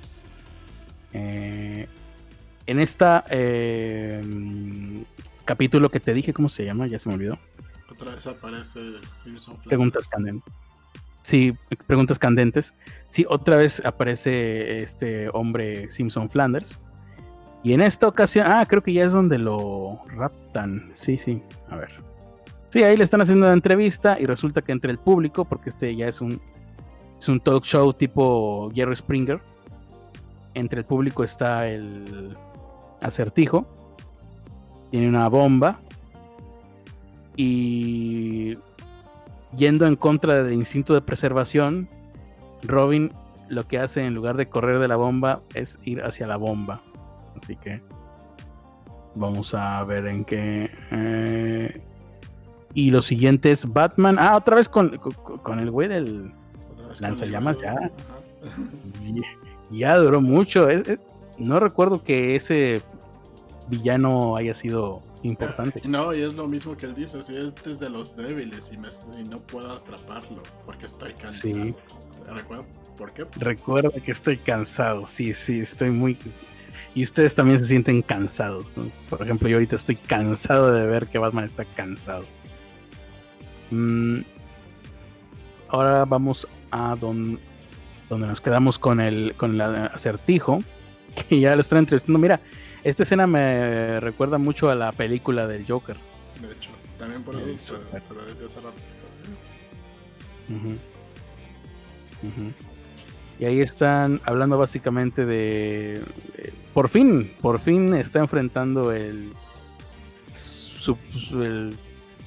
Eh, 1.13 1.89
en 2.67 2.81
esta 2.81 3.25
eh, 3.31 4.23
capítulo 5.45 5.91
que 5.91 6.01
te 6.01 6.15
dije, 6.15 6.33
¿cómo 6.33 6.49
se 6.49 6.65
llama? 6.65 6.87
Ya 6.87 6.99
se 6.99 7.09
me 7.09 7.17
olvidó. 7.17 7.39
Otra 7.91 8.15
vez 8.15 8.27
aparece 8.27 8.81
Simpson 9.23 9.57
Preguntas 9.65 10.09
candentes. 10.09 10.53
Sí, 11.23 11.55
preguntas 11.87 12.19
candentes. 12.19 12.75
Sí, 13.09 13.25
otra 13.29 13.57
vez 13.57 13.85
aparece 13.85 14.83
este 14.83 15.29
hombre 15.33 15.91
Simpson 15.91 16.29
Flanders. 16.29 16.81
Y 17.63 17.75
en 17.75 17.81
esta 17.81 18.09
ocasión, 18.09 18.47
ah, 18.49 18.67
creo 18.67 18.83
que 18.83 18.93
ya 18.93 19.05
es 19.05 19.13
donde 19.13 19.39
lo 19.39 20.01
raptan. 20.09 20.91
Sí, 20.95 21.17
sí, 21.17 21.41
a 21.71 21.77
ver. 21.77 21.91
Sí, 22.71 22.83
ahí 22.83 22.97
le 22.97 23.05
están 23.05 23.21
haciendo 23.21 23.47
una 23.47 23.55
entrevista 23.55 24.19
y 24.19 24.27
resulta 24.27 24.63
que 24.63 24.73
entre 24.73 24.91
el 24.91 24.99
público, 24.99 25.45
porque 25.45 25.71
este 25.71 25.95
ya 25.95 26.09
es 26.09 26.21
un, 26.21 26.41
es 27.21 27.29
un 27.29 27.39
talk 27.39 27.65
show 27.65 27.93
tipo 27.93 28.73
Jerry 28.75 28.97
Springer, 28.97 29.41
entre 30.55 30.81
el 30.81 30.85
público 30.85 31.23
está 31.23 31.69
el 31.69 32.37
acertijo, 33.03 33.67
tiene 34.91 35.09
una 35.09 35.29
bomba 35.29 35.81
y 37.37 38.59
yendo 39.57 39.87
en 39.87 39.97
contra 39.97 40.43
del 40.43 40.55
instinto 40.55 40.95
de 40.95 41.01
preservación, 41.01 41.89
Robin 42.63 43.13
lo 43.49 43.69
que 43.69 43.79
hace 43.79 44.05
en 44.05 44.15
lugar 44.15 44.37
de 44.37 44.49
correr 44.49 44.79
de 44.79 44.89
la 44.89 44.97
bomba 44.97 45.43
es 45.55 45.79
ir 45.85 46.03
hacia 46.03 46.27
la 46.27 46.37
bomba. 46.37 46.81
Así 47.37 47.57
que 47.57 47.83
vamos 49.15 49.55
a 49.55 49.85
ver 49.85 50.07
en 50.07 50.25
qué. 50.25 50.71
Eh, 50.91 51.83
y 52.73 52.91
lo 52.91 53.03
siguiente 53.03 53.51
es 53.51 53.71
Batman. 53.71 54.17
Ah, 54.19 54.37
otra 54.37 54.57
vez 54.57 54.69
con, 54.69 54.99
el 55.59 55.71
güey 55.71 55.89
del 55.89 56.33
lanzallamas 57.01 57.59
ya. 57.61 57.75
ya 59.71 59.97
duró 59.97 60.23
mucho. 60.23 60.69
no 61.39 61.61
recuerdo 61.61 62.03
que 62.03 62.37
ese 62.37 62.81
villano 63.73 64.37
haya 64.37 64.55
sido 64.55 65.03
importante. 65.23 65.81
No, 65.89 66.15
y 66.15 66.21
es 66.21 66.35
lo 66.35 66.47
mismo 66.47 66.77
que 66.77 66.87
él 66.87 66.95
dice, 66.95 67.23
si 67.23 67.35
es 67.35 67.55
desde 67.55 67.89
los 67.89 68.15
débiles 68.15 68.71
y, 68.73 68.77
me, 68.77 68.89
no 69.29 69.39
puedo 69.39 69.73
atraparlo 69.73 70.43
porque 70.67 70.87
estoy 70.87 71.15
cansado. 71.15 71.55
Sí. 71.55 71.75
¿Recuerda 72.35 72.67
por 72.97 73.13
qué? 73.13 73.27
Recuerda 73.37 74.01
que 74.01 74.13
estoy 74.13 74.37
cansado, 74.37 75.07
sí, 75.07 75.35
sí, 75.35 75.61
estoy 75.61 75.91
muy... 75.91 76.17
Y 76.95 77.03
ustedes 77.03 77.35
también 77.35 77.59
se 77.59 77.65
sienten 77.65 78.03
cansados. 78.03 78.77
Por 79.09 79.23
ejemplo, 79.23 79.49
yo 79.49 79.57
ahorita 79.57 79.77
estoy 79.77 79.97
cansado 79.97 80.73
de 80.73 80.87
ver 80.87 81.07
que 81.07 81.19
Batman 81.19 81.45
está 81.45 81.65
cansado. 81.65 82.25
Mm, 83.71 84.21
ahora 85.69 86.05
vamos 86.05 86.47
a 86.71 86.95
donde 86.97 87.39
nos 88.11 88.41
quedamos 88.43 88.79
con 88.79 89.01
el, 89.01 89.35
con 89.39 89.55
el 89.55 89.61
acertijo, 89.63 90.59
que 91.29 91.41
ya 91.41 91.55
lo 91.55 91.63
están 91.63 91.79
entrevistando. 91.79 92.19
Mira, 92.19 92.41
esta 92.85 93.03
escena 93.05 93.27
me 93.27 94.01
recuerda 94.01 94.39
mucho 94.39 94.71
a 94.71 94.75
la 94.75 94.93
película 94.93 95.47
del 95.47 95.67
Joker. 95.67 95.97
De 96.41 96.53
hecho, 96.53 96.71
también 96.99 97.23
por 97.23 97.37
eso 97.37 97.79
pero, 97.91 98.25
desde 98.27 98.47
hace 98.47 98.61
rato. 98.61 98.77
Y 103.39 103.45
ahí 103.45 103.61
están 103.61 104.21
hablando 104.25 104.59
básicamente 104.59 105.25
de, 105.25 106.03
por 106.75 106.89
fin, 106.89 107.33
por 107.41 107.59
fin 107.59 107.95
está 107.95 108.21
enfrentando 108.21 108.93
el, 108.93 109.33
el 111.33 111.77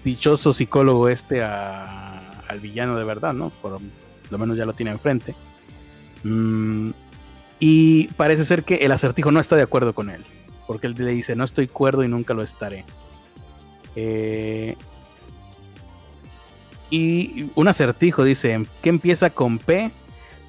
dichoso 0.03 0.53
psicólogo 0.53 1.09
este 1.09 1.43
al 1.43 2.59
villano 2.61 2.97
de 2.97 3.03
verdad, 3.03 3.33
¿no? 3.33 3.49
Por 3.61 3.79
lo 4.29 4.37
menos 4.37 4.57
ya 4.57 4.65
lo 4.65 4.73
tiene 4.73 4.91
enfrente. 4.91 5.35
Mm, 6.23 6.91
y 7.59 8.07
parece 8.09 8.45
ser 8.45 8.63
que 8.63 8.75
el 8.75 8.91
acertijo 8.91 9.31
no 9.31 9.39
está 9.39 9.55
de 9.55 9.63
acuerdo 9.63 9.93
con 9.93 10.09
él. 10.09 10.23
Porque 10.67 10.87
él 10.87 10.95
le 10.97 11.11
dice, 11.11 11.35
no 11.35 11.43
estoy 11.43 11.67
cuerdo 11.67 12.03
y 12.03 12.07
nunca 12.07 12.33
lo 12.33 12.43
estaré. 12.43 12.85
Eh, 13.95 14.75
y 16.89 17.49
un 17.55 17.67
acertijo 17.67 18.23
dice, 18.23 18.65
que 18.81 18.89
empieza 18.89 19.29
con 19.29 19.57
P, 19.57 19.91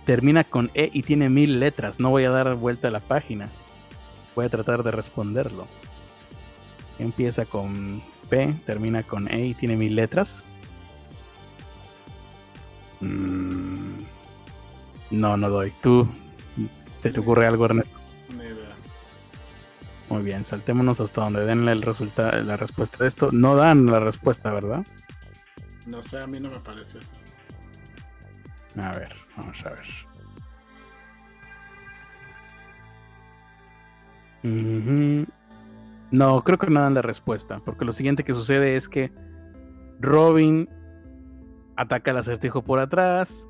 termina 0.05 0.44
con 0.44 0.70
E 0.74 0.90
y 0.93 1.02
tiene 1.02 1.28
mil 1.28 1.60
letras. 1.60 2.01
No 2.01 2.10
voy 2.10 2.24
a 2.24 2.30
dar 2.30 2.55
vuelta 2.55 2.88
a 2.88 2.90
la 2.90 3.01
página. 3.01 3.48
Voy 4.34 4.47
a 4.47 4.48
tratar 4.48 4.82
de 4.82 4.90
responderlo. 4.90 5.66
Empieza 6.98 7.44
con 7.44 8.02
P, 8.28 8.55
termina 8.64 9.02
con 9.02 9.28
E 9.28 9.47
y 9.47 9.55
tiene 9.55 9.76
mil 9.76 9.97
letras. 9.97 10.44
Mm, 13.01 14.02
no, 15.10 15.36
no 15.36 15.51
doy. 15.51 15.72
¿Tú 15.82 16.09
te, 17.02 17.10
te 17.10 17.20
ocurre 17.20 17.47
algo, 17.47 17.64
Ernesto? 17.64 18.06
Muy 20.09 20.23
bien, 20.23 20.45
saltémonos 20.45 21.01
hasta 21.01 21.23
donde 21.23 21.45
den 21.45 21.69
el 21.69 21.83
resultado, 21.83 22.41
la 22.43 22.57
respuesta 22.57 22.99
de 23.01 23.09
esto. 23.09 23.31
No 23.33 23.57
dan 23.57 23.87
la 23.87 24.01
respuesta, 24.01 24.53
¿verdad? 24.53 24.87
No 25.87 26.03
sé, 26.03 26.20
a 26.20 26.27
mí 26.27 26.39
no 26.39 26.51
me 26.51 26.61
parece 26.61 26.99
eso. 26.99 27.15
A 28.81 28.93
ver, 28.97 29.15
vamos 29.37 29.57
a 29.65 29.70
ver. 29.70 29.87
No, 36.12 36.45
creo 36.45 36.59
que 36.59 36.70
no 36.70 36.81
dan 36.81 36.95
la 36.95 37.03
respuesta, 37.03 37.61
porque 37.65 37.85
lo 37.85 37.93
siguiente 37.93 38.23
que 38.23 38.33
sucede 38.33 38.77
es 38.77 38.89
que 38.89 39.12
Robin 39.99 40.69
ataca 41.77 42.12
al 42.12 42.19
acertijo 42.19 42.62
por 42.62 42.78
atrás, 42.78 43.49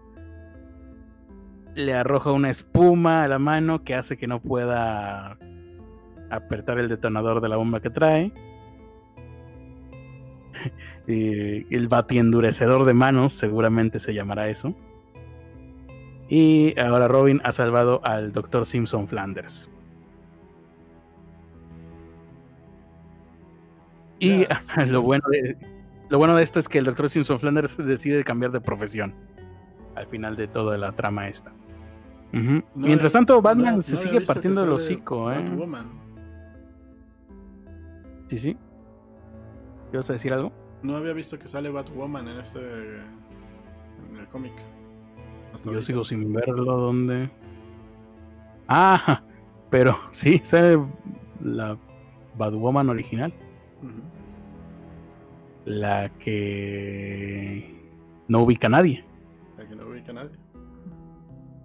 le 1.75 1.93
arroja 1.93 2.33
una 2.33 2.49
espuma 2.49 3.25
a 3.25 3.29
la 3.29 3.39
mano 3.39 3.85
que 3.85 3.95
hace 3.95 4.17
que 4.17 4.27
no 4.27 4.41
pueda 4.41 5.37
apretar 6.31 6.79
el 6.79 6.89
detonador 6.89 7.41
de 7.41 7.49
la 7.49 7.57
bomba 7.57 7.81
que 7.81 7.91
trae. 7.91 8.33
el 11.07 11.89
batiendurecedor 11.89 12.85
de 12.85 12.95
manos, 12.95 13.33
seguramente 13.33 13.99
se 13.99 14.15
llamará 14.15 14.49
eso. 14.49 14.75
Y 16.29 16.79
ahora 16.79 17.09
Robin 17.09 17.41
ha 17.45 17.53
salvado 17.53 18.01
al 18.05 18.33
Dr. 18.33 18.67
Simpson 18.67 19.07
Flanders. 19.07 19.71
Y 24.19 24.47
lo, 24.91 25.03
bueno 25.03 25.25
de, 25.31 25.57
lo 26.09 26.19
bueno 26.19 26.35
de 26.35 26.43
esto 26.43 26.59
es 26.59 26.69
que 26.69 26.79
el 26.79 26.85
Dr. 26.85 27.11
Simpson 27.11 27.39
Flanders 27.39 27.77
decide 27.77 28.25
cambiar 28.25 28.51
de 28.51 28.61
profesión 28.61 29.15
al 29.95 30.07
final 30.07 30.37
de 30.37 30.49
toda 30.49 30.77
la 30.77 30.93
trama 30.93 31.29
esta. 31.29 31.53
Mientras 32.75 33.13
tanto, 33.13 33.41
Batman 33.41 33.81
se 33.81 33.97
sigue 33.97 34.21
partiendo 34.21 34.65
el 34.65 34.73
hocico. 34.73 35.33
¿eh? 35.33 35.43
Sí, 38.29 38.39
sí. 38.39 38.57
¿Quieres 39.91 40.09
decir 40.09 40.33
algo? 40.33 40.53
No 40.83 40.97
había 40.97 41.13
visto 41.13 41.39
que 41.39 41.49
sale 41.49 41.71
Batwoman 41.71 42.29
en 42.29 42.39
este. 42.39 42.59
en 42.61 44.17
el 44.19 44.27
cómic. 44.29 44.53
Yo 45.65 45.83
sigo 45.83 46.05
sin 46.05 46.33
verlo 46.33 46.77
donde. 46.77 47.31
Ah, 48.69 49.23
pero 49.71 49.97
sí, 50.11 50.41
sale 50.45 50.79
la 51.43 51.79
Batwoman 52.37 52.91
original. 52.91 53.33
La 55.65 56.11
que 56.21 57.75
no 58.29 58.43
ubica 58.43 58.69
a 58.69 58.71
nadie. 58.71 59.05
La 59.59 59.67
que 59.67 59.75
no 59.75 59.87
ubica 59.87 60.13
a 60.13 60.15
nadie. 60.15 60.37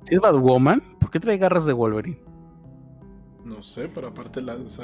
¿Sí 0.05 0.15
es 0.15 0.21
Batwoman? 0.21 0.81
¿Por 0.99 1.11
qué 1.11 1.19
trae 1.19 1.37
garras 1.37 1.65
de 1.65 1.73
Wolverine? 1.73 2.17
No 3.45 3.61
sé, 3.61 3.89
pero 3.89 4.07
aparte 4.07 4.41
lanza 4.41 4.83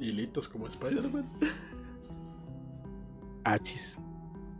hilitos 0.00 0.48
como 0.48 0.66
Spider-Man. 0.66 1.30
Achis. 3.44 3.98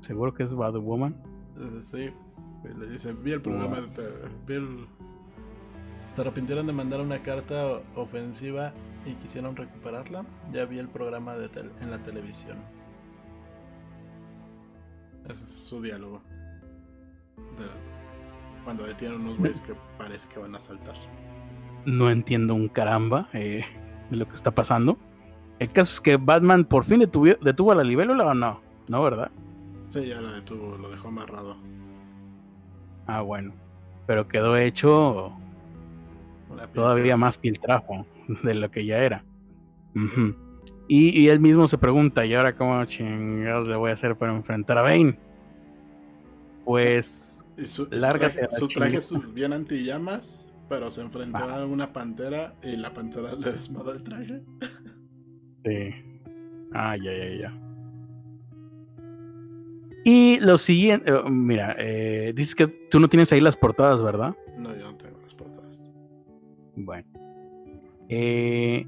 ¿Seguro 0.01 0.35
que 0.35 0.43
es 0.43 0.55
Bad 0.55 0.75
Woman? 0.75 1.17
Eh, 1.59 1.83
sí. 1.83 2.11
Le 2.79 2.89
dice, 2.89 3.13
vi 3.13 3.33
el 3.33 3.43
programa 3.43 3.81
de... 3.81 4.87
Se 6.13 6.21
arrepintieron 6.21 6.67
de 6.67 6.73
mandar 6.73 7.01
una 7.01 7.23
carta 7.23 7.81
ofensiva 7.97 8.73
y 9.05 9.15
quisieron 9.15 9.57
recuperarla. 9.57 10.25
Ya 10.53 10.65
vi 10.65 10.79
el 10.79 10.89
programa 10.89 11.37
de 11.37 11.51
en 11.81 11.91
la 11.91 12.03
televisión. 12.03 12.59
Ese 15.29 15.45
es 15.45 15.53
su 15.53 15.83
diálogo. 15.83 16.23
Cuando 18.65 18.85
detienen 18.85 19.21
unos 19.21 19.39
güeyes 19.39 19.61
que 19.61 19.75
parece 19.99 20.29
que 20.29 20.39
van 20.39 20.55
a 20.55 20.61
saltar. 20.61 20.95
No 21.85 22.11
entiendo 22.11 22.55
un 22.55 22.69
caramba 22.69 23.29
eh, 23.33 23.65
de 24.11 24.17
lo 24.17 24.29
que 24.29 24.35
está 24.35 24.53
pasando. 24.53 24.99
El 25.59 25.71
caso 25.71 25.95
es 25.95 26.01
que 26.01 26.17
Batman 26.17 26.65
por 26.65 26.85
fin 26.85 27.01
detuvo, 27.01 27.27
detuvo 27.41 27.73
a 27.73 27.77
la 27.77 27.85
libélula 27.85 28.27
o 28.27 28.35
no, 28.35 28.61
¿no, 28.89 29.03
verdad? 29.03 29.31
Sí, 29.89 30.07
ya 30.07 30.21
la 30.21 30.33
detuvo, 30.33 30.77
lo 30.77 30.91
dejó 30.91 31.09
amarrado. 31.09 31.57
Ah, 33.07 33.21
bueno. 33.21 33.53
Pero 34.07 34.29
quedó 34.29 34.57
hecho 34.57 35.33
todavía 36.75 37.17
más 37.17 37.39
filtrajo 37.39 38.07
de 38.43 38.55
lo 38.55 38.71
que 38.71 38.85
ya 38.85 38.99
era. 38.99 39.25
y, 40.89 41.29
él 41.29 41.41
mismo 41.41 41.69
se 41.69 41.79
pregunta, 41.79 42.27
¿y 42.27 42.35
ahora 42.35 42.57
cómo 42.57 42.85
chingados 42.87 43.69
le 43.69 43.77
voy 43.77 43.91
a 43.91 43.95
hacer 43.95 44.17
para 44.17 44.35
enfrentar 44.35 44.79
a 44.79 44.83
Bane? 44.83 45.19
Pues... 46.65 47.45
su, 47.63 47.87
lárgate 47.91 48.49
su 48.51 48.69
traje, 48.69 49.01
su 49.01 49.13
traje 49.13 49.29
es 49.29 49.35
bien 49.35 49.53
antillamas, 49.53 50.53
pero 50.69 50.91
se 50.91 51.03
enfrentó 51.03 51.45
a 51.45 51.65
una 51.67 51.93
pantera 51.93 52.55
y 52.63 52.77
la 52.77 52.93
pantera 52.93 53.35
le 53.35 53.53
desmadó 53.53 53.93
el 53.93 54.03
traje. 54.03 54.43
Sí. 55.65 55.91
Ah, 56.73 56.97
ya, 56.97 57.13
ya, 57.13 57.41
ya. 57.41 57.65
Y 60.05 60.39
lo 60.41 60.59
siguiente, 60.59 61.11
eh, 61.11 61.31
mira, 61.31 61.75
eh, 61.79 62.33
dices 62.37 62.55
que 62.55 62.67
tú 62.67 63.01
no 63.01 63.09
tienes 63.09 63.33
ahí 63.33 63.41
las 63.41 63.57
portadas, 63.57 64.03
¿verdad? 64.03 64.37
No, 64.59 64.77
yo 64.77 64.93
no 64.93 64.97
tengo 64.97 65.19
las 65.23 65.35
portadas. 65.35 65.83
Bueno. 66.77 67.09
Eh, 68.11 68.87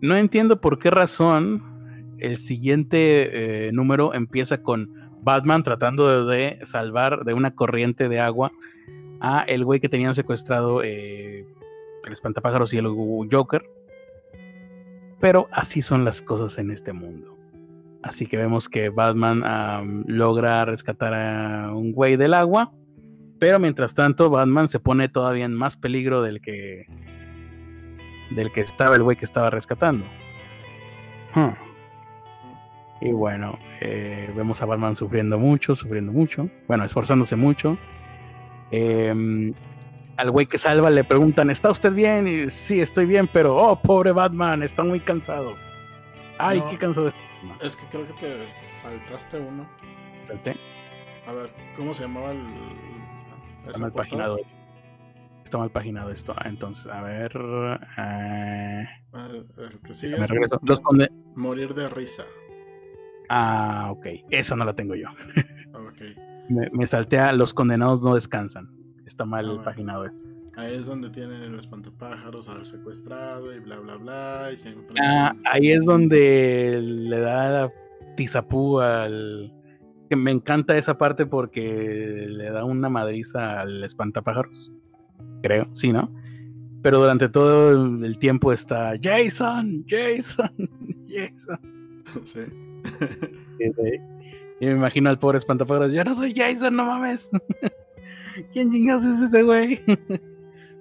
no 0.00 0.16
entiendo 0.16 0.60
por 0.60 0.80
qué 0.80 0.90
razón 0.90 1.62
el 2.18 2.36
siguiente 2.36 3.70
número 3.72 4.14
empieza 4.14 4.62
con 4.62 4.90
Batman 5.22 5.62
tratando 5.62 6.26
de, 6.26 6.58
salvar 6.64 7.24
de 7.24 7.34
una 7.34 7.54
corriente 7.54 8.08
de 8.08 8.18
agua 8.18 8.50
a 9.20 9.40
el 9.42 9.64
güey 9.64 9.80
que 9.80 9.88
tenían 9.88 10.14
secuestrado 10.14 10.82
el 10.82 11.46
espantapájaros 12.10 12.74
y 12.74 12.78
el 12.78 12.88
Joker. 13.30 13.64
Pero 15.24 15.48
así 15.52 15.80
son 15.80 16.04
las 16.04 16.20
cosas 16.20 16.58
en 16.58 16.70
este 16.70 16.92
mundo. 16.92 17.38
Así 18.02 18.26
que 18.26 18.36
vemos 18.36 18.68
que 18.68 18.90
Batman 18.90 20.04
logra 20.06 20.66
rescatar 20.66 21.14
a 21.14 21.72
un 21.72 21.92
güey 21.92 22.18
del 22.18 22.34
agua. 22.34 22.74
Pero 23.38 23.58
mientras 23.58 23.94
tanto, 23.94 24.28
Batman 24.28 24.68
se 24.68 24.80
pone 24.80 25.08
todavía 25.08 25.46
en 25.46 25.54
más 25.54 25.78
peligro 25.78 26.20
del 26.20 26.42
que. 26.42 26.84
del 28.32 28.52
que 28.52 28.60
estaba 28.60 28.96
el 28.96 29.02
güey 29.02 29.16
que 29.16 29.24
estaba 29.24 29.48
rescatando. 29.48 30.04
Y 33.00 33.10
bueno, 33.12 33.58
eh, 33.80 34.30
vemos 34.36 34.60
a 34.60 34.66
Batman 34.66 34.94
sufriendo 34.94 35.38
mucho, 35.38 35.74
sufriendo 35.74 36.12
mucho. 36.12 36.50
Bueno, 36.68 36.84
esforzándose 36.84 37.36
mucho. 37.36 37.78
Eh, 38.70 39.54
al 40.16 40.30
güey 40.30 40.46
que 40.46 40.58
salva 40.58 40.90
le 40.90 41.04
preguntan, 41.04 41.50
¿está 41.50 41.70
usted 41.70 41.92
bien? 41.92 42.26
Y 42.26 42.50
sí, 42.50 42.80
estoy 42.80 43.06
bien, 43.06 43.28
pero, 43.32 43.56
oh, 43.56 43.80
pobre 43.80 44.12
Batman, 44.12 44.62
está 44.62 44.84
muy 44.84 45.00
cansado. 45.00 45.54
Ay, 46.38 46.62
qué 46.70 46.78
cansado 46.78 47.08
está. 47.08 47.20
Es 47.60 47.76
que 47.76 47.86
creo 47.86 48.06
que 48.06 48.14
te 48.14 48.50
saltaste 48.50 49.38
uno. 49.38 49.68
¿Salté? 50.26 50.56
A 51.26 51.32
ver, 51.32 51.50
¿cómo 51.76 51.94
se 51.94 52.02
llamaba 52.02 52.32
el. 52.32 52.42
Está 53.66 53.78
mal 53.78 53.92
paginado 53.92 54.38
esto. 54.38 54.56
Está 55.44 55.58
mal 55.58 55.70
paginado 55.70 56.10
esto. 56.10 56.34
Entonces, 56.44 56.86
a 56.86 57.02
ver. 57.02 57.32
Eh... 57.98 58.84
El 59.14 59.80
que 59.80 59.94
sigue 59.94 60.16
Los 60.62 60.82
Morir 61.34 61.74
de 61.74 61.88
risa. 61.88 62.24
Ah, 63.28 63.88
ok. 63.90 64.06
Esa 64.30 64.56
no 64.56 64.64
la 64.64 64.74
tengo 64.74 64.94
yo. 64.94 65.08
ok. 65.72 66.02
me, 66.48 66.68
me 66.72 66.86
salté 66.86 67.18
a 67.18 67.32
Los 67.32 67.54
condenados 67.54 68.02
no 68.02 68.14
descansan. 68.14 68.83
Está 69.06 69.24
mal 69.24 69.58
ah, 69.58 69.64
paginado 69.64 70.06
esto. 70.06 70.24
Ahí 70.56 70.74
es 70.74 70.86
donde 70.86 71.10
tienen 71.10 71.42
el 71.42 71.58
espantapájaros 71.58 72.48
al 72.48 72.64
secuestrado 72.64 73.52
y 73.52 73.58
bla 73.58 73.78
bla 73.78 73.96
bla. 73.96 74.50
Y 74.52 74.56
se 74.56 74.74
ah, 75.00 75.34
ahí 75.50 75.72
es 75.72 75.84
donde 75.84 76.80
le 76.80 77.18
da 77.18 77.72
tizapú 78.16 78.80
al. 78.80 79.52
Que 80.08 80.16
me 80.16 80.30
encanta 80.30 80.76
esa 80.76 80.96
parte 80.96 81.26
porque 81.26 82.26
le 82.28 82.50
da 82.50 82.64
una 82.64 82.88
madriza 82.88 83.60
al 83.60 83.82
espantapájaros. 83.82 84.72
Creo, 85.42 85.66
sí, 85.72 85.92
¿no? 85.92 86.10
Pero 86.82 87.00
durante 87.00 87.28
todo 87.28 88.04
el 88.04 88.18
tiempo 88.18 88.52
está 88.52 88.92
Jason, 89.00 89.84
Jason, 89.88 90.52
Jason. 91.08 91.58
Sí. 92.24 92.40
y 94.60 94.66
me 94.66 94.72
imagino 94.72 95.10
al 95.10 95.18
pobre 95.18 95.38
espantapájaros. 95.38 95.92
Yo 95.92 96.04
no 96.04 96.14
soy 96.14 96.32
Jason, 96.34 96.76
no 96.76 96.84
mames. 96.84 97.30
¿Quién 98.52 98.70
chingados 98.70 99.04
es 99.04 99.20
ese 99.20 99.42
güey? 99.42 99.82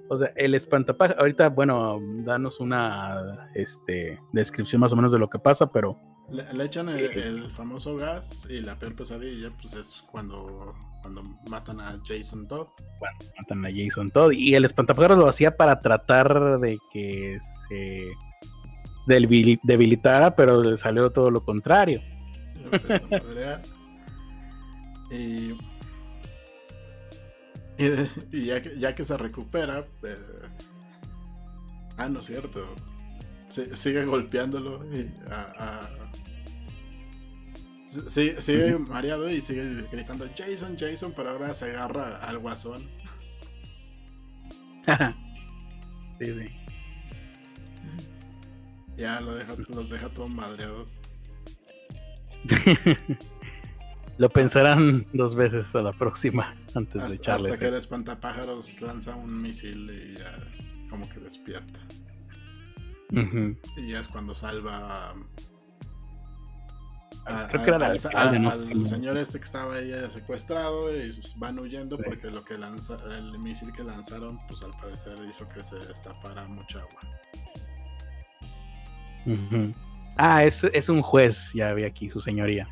O 0.10 0.18
sea, 0.18 0.32
el 0.36 0.54
espantapájaros, 0.54 1.20
ahorita, 1.20 1.50
bueno, 1.50 2.00
danos 2.24 2.60
una 2.60 3.50
este, 3.56 4.20
descripción 4.32 4.82
más 4.82 4.94
o 4.94 4.96
menos 4.96 5.12
de 5.12 5.18
lo 5.18 5.28
que 5.30 5.40
pasa, 5.40 5.72
pero... 5.72 5.98
Le, 6.30 6.46
echan 6.64 6.90
el, 6.90 7.50
famoso 7.50 7.96
gas 7.96 8.48
y 8.50 8.62
la 8.62 8.78
peor 8.78 8.96
pesadilla, 8.96 9.50
pues 9.62 9.74
es 9.74 10.04
cuando, 10.12 10.76
cuando 11.02 11.24
matan 11.50 11.82
a 11.82 12.00
Jason 12.06 12.48
Todd. 12.48 12.68
Cuando 13.00 13.26
matan 13.40 13.66
a 13.66 13.70
Jason 13.76 14.12
Todd. 14.12 14.34
Y 14.34 14.54
el 14.54 14.66
espantapájaros 14.66 15.18
lo 15.18 15.28
hacía 15.28 15.58
para 15.58 15.82
tratar 15.82 16.60
de 16.60 16.78
que 16.92 17.40
se 17.68 18.12
debilitara, 19.08 20.36
pero 20.36 20.64
le 20.64 20.78
salió 20.78 21.12
todo 21.12 21.32
lo 21.32 21.44
contrario. 21.44 22.02
y 25.12 25.54
y, 28.32 28.46
ya, 28.46 28.62
que, 28.62 28.78
ya, 28.78 28.96
que, 28.96 29.04
se 29.04 29.18
recupera. 29.18 29.86
Eh, 30.04 30.18
ah, 31.98 32.10
no 32.10 32.20
es 32.20 32.26
cierto. 32.26 32.76
sigue 33.48 34.06
golpeándolo 34.06 34.84
y 34.94 35.10
sigue, 38.08 38.78
mareado 38.80 39.30
y 39.30 39.42
sigue 39.42 39.88
gritando 39.92 40.28
Jason, 40.36 40.78
Jason, 40.78 41.14
pero 41.16 41.32
ahora 41.32 41.54
se 41.54 41.66
agarra 41.66 42.18
al 42.18 42.40
guasón. 42.40 42.82
sí, 46.20 46.26
sí. 46.26 46.50
Ya 48.98 49.22
lo 49.22 49.36
deja, 49.36 49.54
los 49.70 49.90
deja 49.90 50.10
todos 50.10 50.30
madreados. 50.30 51.00
Lo 54.18 54.30
pensarán 54.30 55.06
dos 55.14 55.36
veces 55.36 55.74
a 55.76 55.82
la 55.82 55.94
próxima 55.94 56.56
antes 56.76 57.08
de 57.08 57.16
echarle. 57.16 57.52
Hasta 57.52 57.60
que 57.60 57.68
el 57.68 57.76
espantapájaros 57.76 58.82
lanza 58.82 59.16
un 59.16 59.42
misil 59.42 59.92
y 59.92 60.18
ya 60.18 60.38
como 60.90 61.10
que 61.10 61.20
despierta. 61.20 61.80
Y 63.78 63.92
ya 63.92 64.00
es 64.00 64.08
cuando 64.08 64.34
salva 64.34 65.14
Creo 67.50 67.64
que 67.64 67.70
era 67.70 67.88
al, 67.88 68.00
señor 68.86 69.18
este 69.18 69.40
que 69.40 69.46
estaba 69.46 69.76
ahí 69.76 69.94
secuestrado 70.10 70.94
y 70.94 71.18
van 71.38 71.58
huyendo 71.58 71.98
porque 71.98 72.30
lo 72.30 72.44
que 72.44 72.58
lanza 72.58 72.98
el 73.18 73.40
misil 73.40 73.72
que 73.72 73.84
lanzaron 73.84 74.40
pues 74.48 74.62
al 74.62 74.72
parecer 74.72 75.16
hizo 75.30 75.48
que 75.48 75.64
se 75.64 75.78
destapara 75.78 76.46
mucha 76.48 76.80
agua. 76.80 77.00
Ah, 80.18 80.44
es, 80.44 80.66
es 80.66 80.90
un 80.90 81.02
juez, 81.02 81.54
ya 81.54 81.74
vi 81.74 81.86
aquí, 81.86 82.10
su 82.10 82.20
señoría. 82.20 82.68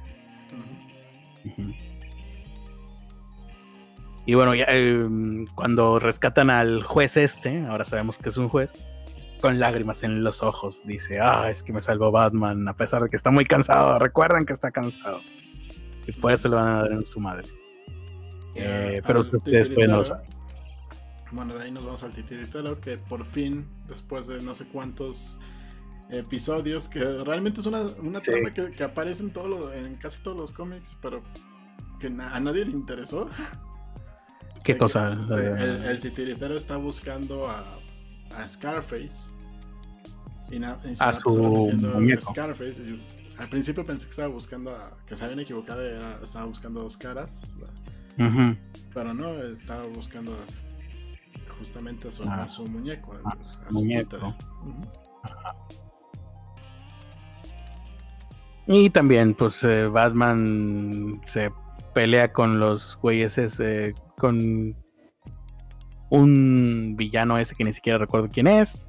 Y 4.26 4.35
bueno, 4.35 4.53
ya, 4.53 4.65
em, 4.69 5.45
cuando 5.55 5.99
rescatan 5.99 6.49
al 6.49 6.84
juez 6.84 7.18
este, 7.18 7.65
ahora 7.65 7.85
sabemos 7.85 8.18
que 8.18 8.30
es 8.30 8.38
un 8.38 8.49
juez, 8.49 8.72
con 9.41 9.59
lágrimas 9.59 10.03
en 10.03 10.23
los 10.23 10.43
ojos, 10.43 10.84
dice, 10.85 11.19
ah, 11.19 11.49
es 11.49 11.63
que 11.63 11.73
me 11.73 11.81
salvó 11.81 12.11
Batman, 12.11 12.68
a 12.68 12.73
pesar 12.73 13.01
de 13.03 13.09
que 13.09 13.15
está 13.15 13.31
muy 13.31 13.45
cansado, 13.45 13.97
recuerden 13.97 14.45
que 14.45 14.53
está 14.53 14.72
cansado. 14.72 15.22
Y 16.07 16.11
por 16.13 16.31
eso 16.31 16.47
le 16.49 16.55
van 16.55 16.68
a 16.68 16.81
dar 16.84 16.91
en 16.91 17.05
su 17.05 17.19
madre. 17.19 17.47
Eh, 18.55 19.01
pero 19.05 19.22
ustedes 19.22 19.72
no 19.72 20.03
Bueno, 21.31 21.55
de 21.55 21.63
ahí 21.63 21.72
nos 21.72 21.85
vamos 21.85 22.03
al 22.03 22.11
titiritero, 22.11 22.80
que 22.80 22.97
por 22.97 23.26
fin, 23.26 23.68
después 23.88 24.27
de 24.27 24.41
no 24.41 24.53
sé 24.53 24.65
cuántos 24.65 25.39
episodios, 26.11 26.88
que 26.88 26.99
realmente 27.23 27.61
es 27.61 27.65
una, 27.65 27.81
una 28.01 28.21
trama 28.21 28.51
que, 28.51 28.83
aparece 28.83 29.23
en, 29.23 29.31
todo 29.31 29.73
en 29.73 29.95
casi 29.95 30.21
todos 30.21 30.38
los 30.38 30.51
cómics, 30.51 30.97
pero 31.01 31.23
que 31.99 32.07
a 32.07 32.39
nadie 32.39 32.65
le 32.65 32.71
interesó. 32.71 33.29
¿Qué 34.63 34.77
cosa? 34.77 35.13
el, 35.13 35.99
titiritero 35.99 36.55
está 36.55 36.77
buscando 36.77 37.49
a, 37.49 37.79
a 38.38 38.47
Scarface. 38.47 39.33
Y, 40.51 40.61
a 40.63 41.13
su 41.13 42.21
Scarface. 42.21 42.99
al 43.38 43.49
principio 43.49 43.85
pensé 43.85 44.05
que 44.05 44.11
estaba 44.11 44.27
buscando 44.27 44.71
a, 44.71 44.97
que 45.07 45.15
se 45.15 45.23
habían 45.23 45.39
equivocado, 45.39 45.81
era, 45.81 46.19
estaba 46.21 46.45
buscando 46.45 46.83
dos 46.83 46.97
caras. 46.97 47.53
Pero 48.93 49.13
no, 49.13 49.41
estaba 49.43 49.83
buscando 49.88 50.35
justamente 51.57 52.09
a 52.09 52.11
su, 52.11 52.23
ah. 52.23 52.45
muñeco. 52.69 53.13
a 53.23 53.38
su 53.71 53.73
muñeco. 53.73 54.35
Y 58.67 58.89
también, 58.89 59.33
pues, 59.33 59.63
eh, 59.63 59.88
Batman 59.88 61.21
se 61.25 61.51
pelea 61.93 62.31
con 62.31 62.59
los 62.59 62.97
güeyes 63.01 63.38
ese, 63.38 63.93
con 64.17 64.75
un 66.09 66.95
villano 66.95 67.38
ese 67.38 67.55
que 67.55 67.63
ni 67.63 67.73
siquiera 67.73 67.97
recuerdo 67.97 68.29
quién 68.31 68.47
es. 68.47 68.88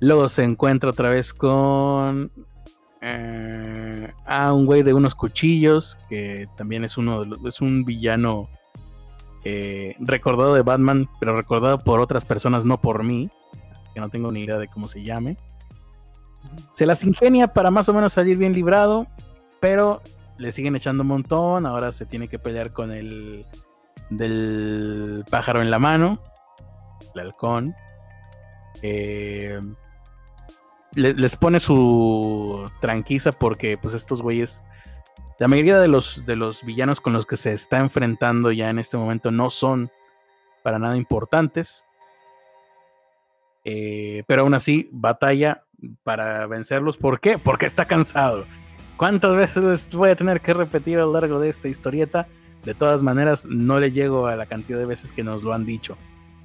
Luego 0.00 0.28
se 0.28 0.44
encuentra 0.44 0.90
otra 0.90 1.10
vez 1.10 1.32
con 1.32 2.30
eh, 3.00 4.12
a 4.26 4.52
un 4.52 4.66
güey 4.66 4.82
de 4.82 4.92
unos 4.92 5.14
cuchillos 5.14 5.96
que 6.08 6.48
también 6.56 6.84
es 6.84 6.98
uno 6.98 7.20
de 7.20 7.28
los, 7.28 7.44
es 7.44 7.60
un 7.60 7.84
villano 7.84 8.48
eh, 9.44 9.94
recordado 10.00 10.54
de 10.54 10.62
Batman, 10.62 11.08
pero 11.20 11.34
recordado 11.34 11.78
por 11.78 12.00
otras 12.00 12.24
personas, 12.24 12.64
no 12.64 12.80
por 12.80 13.04
mí, 13.04 13.30
que 13.94 14.00
no 14.00 14.08
tengo 14.08 14.32
ni 14.32 14.42
idea 14.42 14.58
de 14.58 14.68
cómo 14.68 14.88
se 14.88 15.02
llame. 15.02 15.36
Se 16.74 16.86
las 16.86 17.04
ingenia 17.04 17.48
para 17.48 17.70
más 17.70 17.88
o 17.88 17.94
menos 17.94 18.12
salir 18.12 18.36
bien 18.36 18.52
librado, 18.52 19.06
pero 19.60 20.02
le 20.38 20.52
siguen 20.52 20.76
echando 20.76 21.02
un 21.02 21.08
montón. 21.08 21.66
Ahora 21.66 21.92
se 21.92 22.06
tiene 22.06 22.28
que 22.28 22.38
pelear 22.38 22.72
con 22.72 22.92
el 22.92 23.44
del 24.10 25.24
pájaro 25.30 25.60
en 25.62 25.70
la 25.70 25.78
mano, 25.78 26.20
el 27.14 27.20
halcón. 27.20 27.74
Eh, 28.82 29.60
les 30.94 31.36
pone 31.36 31.60
su 31.60 32.70
tranquiza 32.80 33.32
porque 33.32 33.76
pues 33.76 33.94
estos 33.94 34.22
güeyes, 34.22 34.64
la 35.38 35.48
mayoría 35.48 35.78
de 35.78 35.88
los, 35.88 36.24
de 36.26 36.36
los 36.36 36.64
villanos 36.64 37.00
con 37.00 37.12
los 37.12 37.26
que 37.26 37.36
se 37.36 37.52
está 37.52 37.78
enfrentando 37.78 38.50
ya 38.52 38.70
en 38.70 38.78
este 38.78 38.96
momento 38.96 39.30
no 39.30 39.50
son 39.50 39.90
para 40.62 40.78
nada 40.78 40.96
importantes. 40.96 41.84
Eh, 43.64 44.24
pero 44.26 44.42
aún 44.42 44.54
así, 44.54 44.88
batalla 44.92 45.64
para 46.02 46.46
vencerlos. 46.46 46.96
¿Por 46.96 47.20
qué? 47.20 47.38
Porque 47.38 47.66
está 47.66 47.84
cansado. 47.84 48.46
¿Cuántas 48.96 49.36
veces 49.36 49.88
voy 49.90 50.10
a 50.10 50.16
tener 50.16 50.40
que 50.40 50.52
repetir 50.54 50.98
a 50.98 51.02
lo 51.02 51.12
largo 51.12 51.38
de 51.38 51.48
esta 51.48 51.68
historieta? 51.68 52.26
De 52.64 52.74
todas 52.74 53.02
maneras, 53.02 53.46
no 53.46 53.78
le 53.78 53.92
llego 53.92 54.26
a 54.26 54.36
la 54.36 54.46
cantidad 54.46 54.78
de 54.78 54.86
veces 54.86 55.12
que 55.12 55.22
nos 55.22 55.42
lo 55.42 55.52
han 55.52 55.64
dicho 55.64 55.96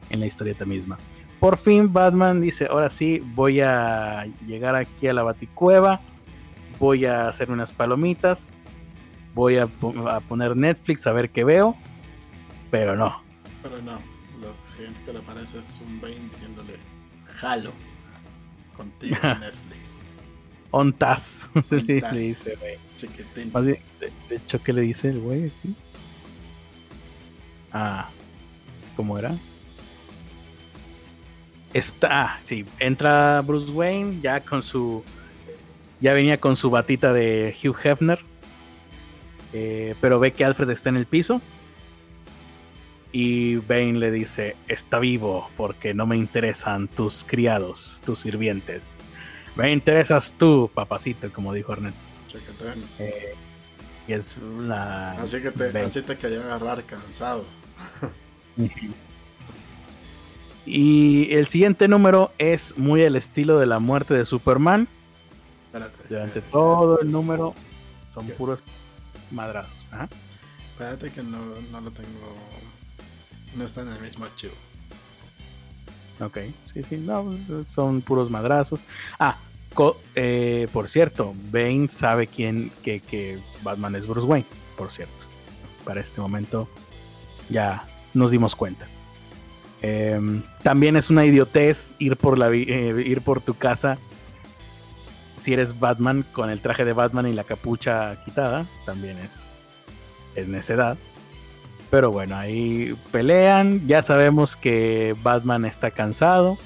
en 0.10 0.20
la 0.20 0.28
historieta 0.28 0.66
misma. 0.66 0.98
Por 1.40 1.58
fin 1.58 1.92
Batman 1.92 2.40
dice, 2.42 2.68
ahora 2.70 2.90
sí, 2.90 3.22
voy 3.34 3.60
a 3.60 4.26
llegar 4.46 4.76
aquí 4.76 5.08
a 5.08 5.14
la 5.14 5.24
baticueva, 5.24 6.00
voy 6.80 7.06
a 7.06 7.28
hacer 7.28 7.52
unas 7.52 7.72
palomitas, 7.72 8.64
voy 9.34 9.58
a, 9.58 9.68
poner 10.28 10.56
Netflix 10.56 11.08
a 11.08 11.12
ver 11.12 11.32
qué 11.32 11.44
veo, 11.44 11.76
pero 12.70 12.96
no. 12.96 13.22
Pero 13.64 13.82
no, 13.82 14.00
lo 14.40 14.54
siguiente 14.64 15.02
que 15.06 15.14
le 15.14 15.20
aparece 15.20 15.60
es 15.60 15.82
un 15.86 16.00
Bane 16.00 16.30
diciéndole, 16.32 16.78
jalo 17.34 17.72
contigo 18.74 19.18
Netflix. 19.22 19.98
Ontas. 20.72 21.48
le 21.70 22.02
dice, 22.12 22.58
güey. 22.60 22.78
De, 23.66 23.80
de, 24.30 24.36
hecho, 24.36 24.62
¿qué 24.64 24.72
le 24.72 24.82
dice 24.82 25.10
el 25.10 25.20
güey 25.20 25.52
Ah, 27.72 28.10
¿cómo 28.96 29.18
era? 29.18 29.36
Está, 31.74 32.38
sí, 32.42 32.66
entra 32.80 33.42
Bruce 33.42 33.72
Wayne 33.72 34.20
ya 34.22 34.40
con 34.42 34.62
su. 34.62 35.04
Ya 36.00 36.14
venía 36.14 36.40
con 36.40 36.56
su 36.56 36.70
batita 36.70 37.14
de 37.14 37.56
Hugh 37.64 37.78
Hefner. 37.84 38.20
Eh, 39.54 39.96
pero 40.02 40.20
ve 40.20 40.34
que 40.34 40.46
Alfred 40.46 40.70
está 40.70 40.90
en 40.90 40.98
el 40.98 41.06
piso. 41.06 41.42
Y 43.14 43.58
Bane 43.58 43.94
le 43.94 44.12
dice: 44.12 44.58
Está 44.68 44.98
vivo 44.98 45.50
porque 45.56 45.94
no 45.94 46.08
me 46.08 46.18
interesan 46.18 46.88
tus 46.88 47.24
criados, 47.24 48.02
tus 48.04 48.20
sirvientes. 48.20 49.02
Me 49.56 49.72
interesas 49.72 50.34
tú, 50.36 50.70
papacito, 50.74 51.32
como 51.32 51.54
dijo 51.54 51.74
Ernesto. 51.74 52.08
Eh, 52.98 53.36
y 54.08 54.14
es 54.14 54.36
la. 54.38 55.12
Así 55.12 55.40
que 55.42 55.52
te, 55.52 55.78
así 55.80 56.02
te 56.02 56.18
quería 56.18 56.42
agarrar 56.42 56.84
cansado. 56.86 57.46
y 60.66 61.32
el 61.32 61.48
siguiente 61.48 61.88
número 61.88 62.32
es 62.40 62.76
muy 62.78 63.04
el 63.04 63.16
estilo 63.16 63.60
de 63.60 63.68
la 63.68 63.78
muerte 63.78 64.16
de 64.16 64.26
Superman. 64.26 64.88
Espérate. 65.68 66.08
Durante 66.10 66.42
todo 66.42 67.00
el 67.00 67.12
número 67.12 67.54
son 68.16 68.28
puros 68.30 68.64
madrazos. 69.30 69.72
Espérate 70.72 71.12
que 71.12 71.22
no, 71.22 71.38
no 71.72 71.82
lo 71.82 71.92
tengo. 71.92 72.73
No 73.56 73.66
está 73.66 73.82
en 73.82 73.90
el 73.90 74.02
mismo 74.02 74.26
archivo. 74.26 74.54
Ok, 76.20 76.40
sí, 76.74 76.84
sí, 76.88 76.98
no, 76.98 77.36
son 77.74 78.02
puros 78.02 78.30
madrazos. 78.30 78.80
Ah, 79.20 79.38
eh, 80.16 80.68
por 80.72 80.90
cierto, 80.90 81.34
Bane 81.52 81.90
sabe 81.90 82.28
quién, 82.28 82.72
que, 82.84 83.00
que 83.00 83.40
Batman 83.64 83.96
es 83.96 84.08
Bruce 84.08 84.28
Wayne, 84.28 84.46
por 84.78 84.92
cierto. 84.92 85.14
Para 85.84 86.00
este 86.02 86.22
momento 86.22 86.70
ya 87.50 87.86
nos 88.14 88.32
dimos 88.32 88.56
cuenta. 88.56 88.88
Em, 89.82 90.42
también 90.62 90.96
es 90.96 91.10
una 91.10 91.26
idiotez 91.26 91.96
ir 92.00 92.16
por, 92.16 92.38
la, 92.38 92.50
eh, 92.52 93.04
ir 93.06 93.22
por 93.22 93.42
tu 93.42 93.54
casa 93.54 93.98
si 95.42 95.52
eres 95.52 95.78
Batman 95.78 96.24
con 96.32 96.50
el 96.50 96.62
traje 96.62 96.86
de 96.86 96.94
Batman 96.94 97.28
y 97.28 97.34
la 97.34 97.44
capucha 97.44 98.24
quitada. 98.24 98.66
También 98.86 99.18
es, 99.18 99.42
es 100.36 100.48
necedad. 100.48 100.98
Pero 101.94 102.10
bueno, 102.10 102.36
ahí 102.36 102.96
pelean. 103.12 103.86
Ya 103.86 104.02
sabemos 104.02 104.56
que 104.56 105.16
Batman 105.22 105.64
está 105.64 105.92
cansado. 105.92 106.58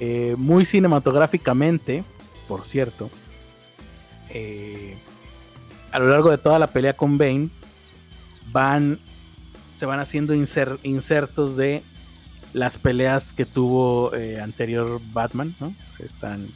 Eh, 0.00 0.36
muy 0.38 0.64
cinematográficamente, 0.64 2.02
por 2.48 2.64
cierto. 2.64 3.10
Eh, 4.30 4.96
a 5.90 5.98
lo 5.98 6.08
largo 6.08 6.30
de 6.30 6.38
toda 6.38 6.58
la 6.58 6.68
pelea 6.68 6.94
con 6.94 7.18
Bane, 7.18 7.50
van, 8.52 8.98
se 9.78 9.84
van 9.84 10.00
haciendo 10.00 10.32
insertos 10.32 11.54
de 11.58 11.82
las 12.54 12.78
peleas 12.78 13.34
que 13.34 13.44
tuvo 13.44 14.14
eh, 14.14 14.40
anterior 14.40 14.98
Batman, 15.12 15.54
¿no? 15.60 15.74
Están 15.98 16.48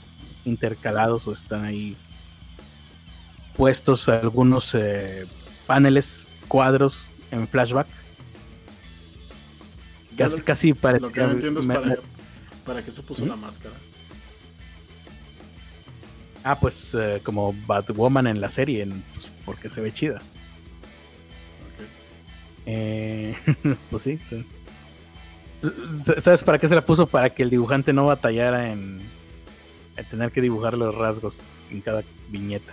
intercalados 0.47 1.27
o 1.27 1.35
están 1.35 1.67
ahí 1.67 1.95
puestos 3.55 4.09
algunos 4.09 4.75
eh, 4.75 5.27
paneles, 5.67 6.23
cuadros 6.49 7.09
en 7.31 7.49
flashback. 7.49 7.87
Casi, 10.17 10.41
casi 10.41 10.75
para. 10.75 10.99
Lo 10.99 11.13
que 11.13 11.21
no 11.21 11.31
entiendo 11.33 11.61
es 11.61 11.67
para, 11.67 11.97
para, 12.65 12.83
qué 12.83 12.93
se 12.93 13.03
puso 13.03 13.27
la 13.27 13.37
máscara. 13.37 13.75
Ah, 16.43 16.59
pues 16.59 16.95
eh, 16.95 17.21
como 17.25 17.55
Batwoman 17.67 18.29
en 18.29 18.41
la 18.41 18.51
serie, 18.51 18.87
pues, 18.87 19.29
porque 19.45 19.69
se 19.69 19.81
ve 19.81 19.93
chida. 19.93 20.23
Eh, 22.67 23.35
pues 23.91 24.03
sí. 24.03 24.19
¿Sabes 26.21 26.43
para 26.43 26.59
qué 26.59 26.69
se 26.69 26.75
la 26.75 26.83
puso? 26.83 27.07
Para 27.07 27.31
que 27.31 27.43
el 27.43 27.51
dibujante 27.51 27.93
no 27.93 28.07
batallara 28.07 28.71
en, 28.71 29.01
tener 30.11 30.31
que 30.31 30.41
dibujar 30.41 30.79
los 30.79 30.95
rasgos 30.95 31.41
en 31.71 31.81
cada 31.81 32.05
viñeta. 32.29 32.73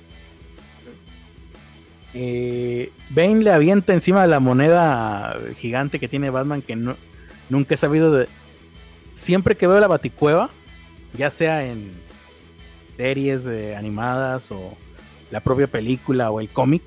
Eh, 2.13 2.91
Bane 3.09 3.43
le 3.43 3.51
avienta 3.51 3.93
encima 3.93 4.21
de 4.21 4.27
la 4.27 4.39
moneda 4.39 5.37
gigante 5.57 5.99
que 5.99 6.07
tiene 6.07 6.29
Batman 6.29 6.61
que 6.61 6.75
no, 6.75 6.95
nunca 7.49 7.75
he 7.75 7.77
sabido 7.77 8.11
de... 8.11 8.27
Siempre 9.15 9.55
que 9.55 9.67
veo 9.67 9.79
la 9.79 9.87
baticueva, 9.87 10.49
ya 11.17 11.29
sea 11.29 11.65
en 11.65 11.91
series 12.97 13.43
de 13.43 13.75
animadas 13.75 14.51
o 14.51 14.77
la 15.31 15.39
propia 15.39 15.67
película 15.67 16.29
o 16.29 16.39
el 16.39 16.49
cómic, 16.49 16.83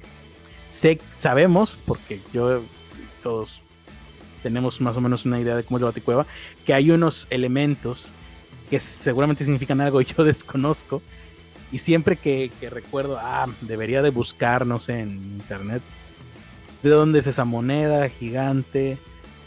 sé, 0.70 1.00
sabemos, 1.18 1.78
porque 1.86 2.20
yo 2.32 2.62
todos 3.22 3.60
tenemos 4.42 4.80
más 4.80 4.96
o 4.96 5.00
menos 5.00 5.24
una 5.24 5.40
idea 5.40 5.56
de 5.56 5.64
cómo 5.64 5.78
es 5.78 5.82
la 5.82 5.88
baticueva, 5.88 6.26
que 6.64 6.74
hay 6.74 6.90
unos 6.90 7.26
elementos 7.30 8.10
que 8.70 8.78
seguramente 8.80 9.44
significan 9.44 9.80
algo 9.80 10.00
y 10.00 10.04
yo 10.04 10.24
desconozco. 10.24 11.02
Y 11.72 11.78
siempre 11.78 12.16
que, 12.16 12.50
recuerdo, 12.70 13.18
ah, 13.20 13.46
debería 13.62 14.02
de 14.02 14.10
buscar, 14.10 14.66
no 14.66 14.78
sé, 14.78 15.00
en 15.00 15.10
internet, 15.10 15.82
de 16.82 16.90
dónde 16.90 17.18
es 17.18 17.26
esa 17.26 17.44
moneda 17.44 18.08
gigante, 18.08 18.98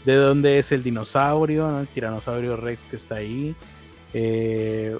de 0.04 0.14
dónde 0.14 0.58
es 0.58 0.72
el 0.72 0.82
dinosaurio, 0.82 1.80
el 1.80 1.86
tiranosaurio 1.86 2.56
rex 2.56 2.80
que 2.90 2.96
está 2.96 3.16
ahí, 3.16 3.54
eh, 4.12 4.94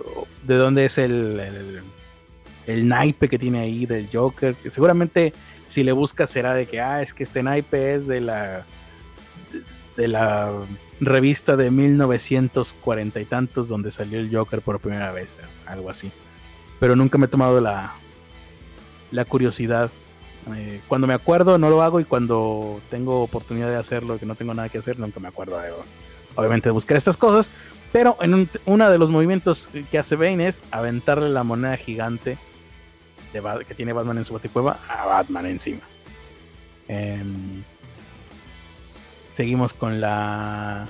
de 0.44 0.54
dónde 0.54 0.86
es 0.86 0.98
el, 0.98 1.82
el, 2.66 2.88
naipe 2.88 3.28
que 3.28 3.38
tiene 3.38 3.60
ahí 3.60 3.84
del 3.84 4.08
Joker, 4.12 4.54
que 4.54 4.70
seguramente 4.70 5.34
si 5.68 5.82
le 5.82 5.92
buscas 5.92 6.30
será 6.30 6.54
de 6.54 6.66
que, 6.66 6.80
ah, 6.80 7.02
es 7.02 7.12
que 7.12 7.24
este 7.24 7.42
naipe 7.42 7.94
es 7.94 8.06
de 8.06 8.20
la 8.20 8.64
de 9.96 10.08
la 10.08 10.52
revista 11.00 11.56
de 11.56 11.70
1940 11.70 13.20
y 13.20 13.24
tantos 13.24 13.68
donde 13.68 13.90
salió 13.90 14.18
el 14.18 14.34
Joker 14.34 14.62
por 14.62 14.80
primera 14.80 15.12
vez, 15.12 15.36
algo 15.66 15.90
así. 15.90 16.10
Pero 16.80 16.96
nunca 16.96 17.18
me 17.18 17.26
he 17.26 17.28
tomado 17.28 17.60
la, 17.60 17.92
la 19.12 19.24
curiosidad. 19.24 19.90
Eh, 20.56 20.80
cuando 20.88 21.06
me 21.06 21.14
acuerdo 21.14 21.58
no 21.58 21.70
lo 21.70 21.82
hago 21.82 22.00
y 22.00 22.04
cuando 22.04 22.80
tengo 22.90 23.22
oportunidad 23.22 23.68
de 23.68 23.76
hacerlo, 23.76 24.18
que 24.18 24.26
no 24.26 24.34
tengo 24.34 24.54
nada 24.54 24.68
que 24.68 24.78
hacer, 24.78 24.98
nunca 24.98 25.20
me 25.20 25.28
acuerdo 25.28 25.60
de, 25.60 25.70
obviamente 26.34 26.68
de 26.68 26.72
buscar 26.72 26.96
estas 26.96 27.16
cosas. 27.16 27.50
Pero 27.92 28.16
en 28.20 28.48
uno 28.66 28.90
de 28.90 28.98
los 28.98 29.10
movimientos 29.10 29.68
que 29.90 29.98
hace 29.98 30.16
Bane 30.16 30.48
es 30.48 30.60
aventarle 30.70 31.28
la 31.28 31.44
moneda 31.44 31.76
gigante 31.76 32.38
que 33.32 33.74
tiene 33.74 33.92
Batman 33.92 34.18
en 34.18 34.24
su 34.24 34.32
baticueva 34.32 34.78
a 34.88 35.06
Batman 35.06 35.46
encima. 35.46 35.82
Em, 36.88 37.62
Seguimos 39.40 39.72
con 39.72 40.02
la. 40.02 40.86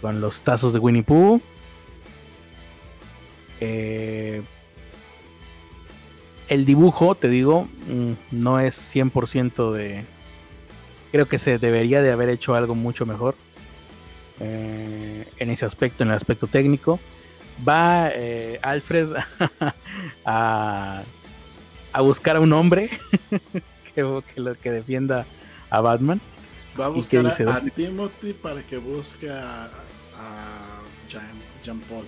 Con 0.00 0.20
los 0.20 0.40
tazos 0.40 0.72
de 0.72 0.80
Winnie 0.80 1.04
Pooh. 1.04 1.40
Eh, 3.60 4.42
el 6.48 6.64
dibujo, 6.64 7.14
te 7.14 7.28
digo, 7.28 7.68
mm, 7.88 8.12
no 8.30 8.60
es 8.60 8.78
100% 8.94 9.72
de... 9.72 10.04
Creo 11.12 11.26
que 11.26 11.38
se 11.38 11.58
debería 11.58 12.02
de 12.02 12.12
haber 12.12 12.28
hecho 12.28 12.54
algo 12.54 12.74
mucho 12.74 13.06
mejor 13.06 13.36
eh, 14.40 15.26
en 15.38 15.50
ese 15.50 15.64
aspecto, 15.64 16.02
en 16.02 16.10
el 16.10 16.16
aspecto 16.16 16.46
técnico. 16.46 16.98
Va 17.66 18.10
eh, 18.12 18.58
Alfred 18.62 19.10
a, 20.24 21.02
a, 21.92 22.00
buscar 22.00 22.36
a 22.36 22.40
un 22.40 22.52
hombre 22.52 22.90
que, 23.94 24.22
que, 24.34 24.54
que 24.60 24.70
defienda 24.70 25.24
a 25.70 25.80
Batman. 25.80 26.20
Va 26.78 26.86
a 26.86 26.88
buscar 26.88 27.24
a, 27.26 27.60
Timothy 27.60 28.32
para 28.32 28.60
que 28.62 28.78
busque 28.78 29.30
a, 29.30 29.68
Jean, 31.62 31.78
Paul. 31.80 32.04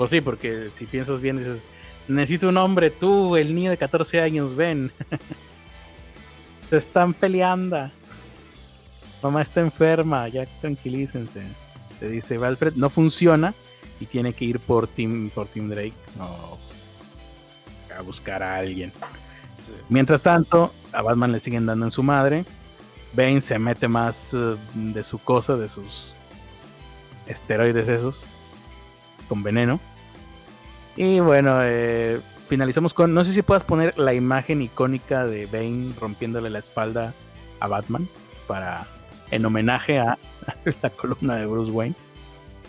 Pues 0.00 0.10
sí, 0.12 0.22
porque 0.22 0.70
si 0.78 0.86
piensas 0.86 1.20
bien, 1.20 1.36
dices: 1.36 1.60
Necesito 2.08 2.48
un 2.48 2.56
hombre, 2.56 2.88
tú, 2.90 3.36
el 3.36 3.54
niño 3.54 3.70
de 3.70 3.76
14 3.76 4.22
años, 4.22 4.56
ven. 4.56 4.90
Se 6.70 6.78
están 6.78 7.12
peleando. 7.12 7.90
Mamá 9.22 9.42
está 9.42 9.60
enferma, 9.60 10.26
ya 10.28 10.46
tranquilícense. 10.62 11.42
Te 11.98 12.08
dice 12.08 12.36
Alfred, 12.36 12.76
no 12.76 12.88
funciona 12.88 13.52
y 14.00 14.06
tiene 14.06 14.32
que 14.32 14.46
ir 14.46 14.58
por 14.60 14.88
Tim, 14.88 15.28
por 15.28 15.46
Tim 15.48 15.68
Drake 15.68 15.92
a 16.18 18.00
buscar 18.00 18.42
a 18.42 18.56
alguien. 18.56 18.90
Mientras 19.90 20.22
tanto, 20.22 20.72
a 20.92 21.02
Batman 21.02 21.32
le 21.32 21.40
siguen 21.40 21.66
dando 21.66 21.84
en 21.84 21.92
su 21.92 22.02
madre 22.02 22.46
Bane 23.12 23.42
se 23.42 23.58
mete 23.58 23.86
más 23.86 24.32
eh, 24.32 24.56
de 24.72 25.04
su 25.04 25.18
cosa, 25.18 25.58
de 25.58 25.68
sus 25.68 26.12
esteroides 27.26 27.86
esos, 27.86 28.22
con 29.30 29.44
veneno. 29.44 29.78
Y 30.96 31.20
bueno, 31.20 31.58
eh, 31.62 32.20
finalizamos 32.48 32.92
con, 32.92 33.14
no 33.14 33.24
sé 33.24 33.32
si 33.32 33.42
puedas 33.42 33.62
poner 33.62 33.96
la 33.96 34.12
imagen 34.12 34.60
icónica 34.60 35.24
de 35.24 35.46
Bane 35.46 35.94
rompiéndole 36.00 36.50
la 36.50 36.58
espalda 36.58 37.14
a 37.60 37.68
Batman 37.68 38.08
para 38.48 38.88
en 39.30 39.46
homenaje 39.46 40.00
a 40.00 40.18
la 40.82 40.90
columna 40.90 41.36
de 41.36 41.46
Bruce 41.46 41.70
Wayne. 41.70 41.94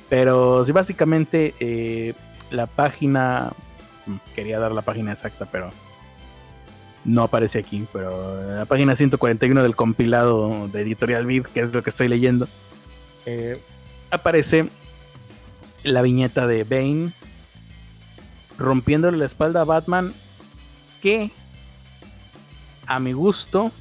Pero 0.08 0.64
sí, 0.64 0.72
básicamente 0.72 1.56
eh, 1.60 2.14
la 2.52 2.68
página, 2.68 3.52
mm, 4.06 4.18
quería 4.36 4.60
dar 4.60 4.72
la 4.72 4.84
página 4.84 5.14
exacta, 5.14 5.48
pero 5.52 5.72
no 7.04 7.24
aparece 7.24 7.58
aquí, 7.58 7.88
pero 7.92 8.56
la 8.56 8.66
página 8.66 8.96
141 8.96 9.64
del 9.64 9.76
compilado 9.76 10.68
de 10.68 10.82
Editorial 10.82 11.26
Vid, 11.26 11.48
que 11.48 11.62
es 11.62 11.74
lo 11.74 11.82
que 11.82 11.90
estoy 11.90 12.08
leyendo, 12.08 12.48
eh, 13.26 13.60
aparece 14.12 14.70
la 15.84 16.02
viñeta 16.02 16.48
de 16.48 16.64
Bane 16.64 17.12
rompiéndole 18.58 19.18
la 19.18 19.26
espalda 19.26 19.62
a 19.62 19.66
Batman, 19.66 20.14
que 21.02 21.32
a 22.88 23.00
mi 23.00 23.14
gusto 23.14 23.72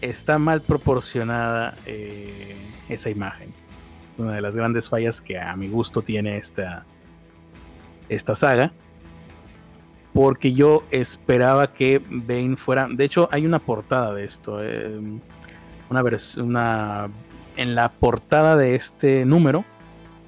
está 0.00 0.38
mal 0.38 0.60
proporcionada 0.60 1.74
eh, 1.86 2.56
esa 2.88 3.10
imagen. 3.10 3.54
Una 4.18 4.34
de 4.34 4.40
las 4.40 4.56
grandes 4.56 4.88
fallas 4.88 5.20
que 5.20 5.38
a 5.38 5.54
mi 5.56 5.68
gusto 5.68 6.02
tiene 6.02 6.36
esta, 6.36 6.84
esta 8.08 8.34
saga 8.34 8.72
porque 10.16 10.52
yo 10.52 10.82
esperaba 10.90 11.74
que 11.74 12.00
Bane 12.08 12.56
fuera. 12.56 12.88
De 12.90 13.04
hecho, 13.04 13.28
hay 13.30 13.44
una 13.44 13.58
portada 13.58 14.14
de 14.14 14.24
esto. 14.24 14.62
Eh, 14.62 14.98
una 15.90 16.02
una 16.38 17.10
en 17.58 17.74
la 17.74 17.90
portada 17.90 18.56
de 18.56 18.74
este 18.74 19.26
número 19.26 19.64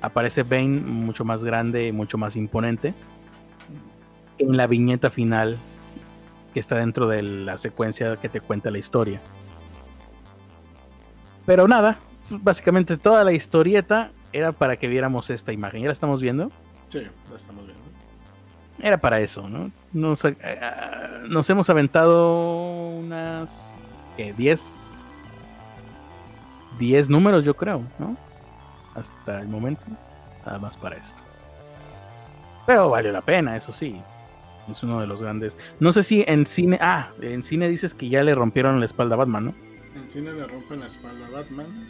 aparece 0.01 0.43
Bane 0.43 0.81
mucho 0.81 1.25
más 1.25 1.45
grande 1.45 1.87
y 1.89 1.93
mucho 1.93 2.19
más 2.19 2.37
imponente. 2.37 2.95
En 4.39 4.57
la 4.57 4.67
viñeta 4.67 5.11
final 5.11 5.59
que 6.55 6.61
está 6.61 6.77
dentro 6.77 7.09
de 7.09 7.23
la 7.23 7.59
secuencia 7.59 8.17
que 8.17 8.29
te 8.29 8.41
cuenta 8.41 8.71
la 8.71 8.79
historia. 8.79 9.21
Pero 11.47 11.67
nada, 11.67 11.99
básicamente 12.31 12.97
toda 12.97 13.25
la 13.25 13.33
historieta 13.33 14.11
era 14.33 14.53
para 14.53 14.77
que 14.77 14.89
viéramos 14.89 15.31
esta 15.31 15.53
imagen. 15.53 15.83
¿Ya 15.83 15.87
la 15.89 15.93
estamos 15.93 16.21
viendo? 16.21 16.51
Sí, 16.89 17.01
la 17.31 17.37
estamos 17.37 17.67
viendo 17.67 17.89
era 18.81 18.99
para 18.99 19.21
eso, 19.21 19.49
¿no? 19.49 19.71
Nos, 19.93 20.25
eh, 20.25 20.37
nos 21.29 21.49
hemos 21.51 21.69
aventado 21.69 22.89
unas 22.91 23.83
¿qué? 24.17 24.33
10 24.33 25.17
10 26.79 27.11
números, 27.11 27.45
yo 27.45 27.55
creo, 27.55 27.83
¿no? 27.99 28.17
Hasta 28.99 29.41
el 29.41 29.49
momento. 29.49 29.85
Nada 30.45 30.59
más 30.59 30.77
para 30.77 30.97
esto. 30.97 31.23
Pero 32.67 32.91
vale 32.91 33.13
la 33.13 33.21
pena, 33.21 33.57
eso 33.57 33.73
sí. 33.73 34.01
Es 34.71 34.83
uno 34.83 35.01
de 35.01 35.07
los 35.07 35.23
grandes. 35.23 35.57
No 35.81 35.93
sé 35.93 36.03
si 36.03 36.25
en 36.27 36.47
cine. 36.47 36.79
Ah, 36.81 37.11
en 37.21 37.43
cine 37.43 37.69
dices 37.69 37.95
que 37.95 38.09
ya 38.09 38.23
le 38.23 38.35
rompieron 38.35 38.79
la 38.81 38.87
espalda 38.87 39.15
a 39.15 39.19
Batman, 39.19 39.47
¿no? 39.47 39.55
En 39.95 40.09
cine 40.09 40.33
le 40.33 40.47
rompen 40.47 40.81
la 40.81 40.87
espalda 40.87 41.27
a 41.27 41.31
Batman. 41.31 41.89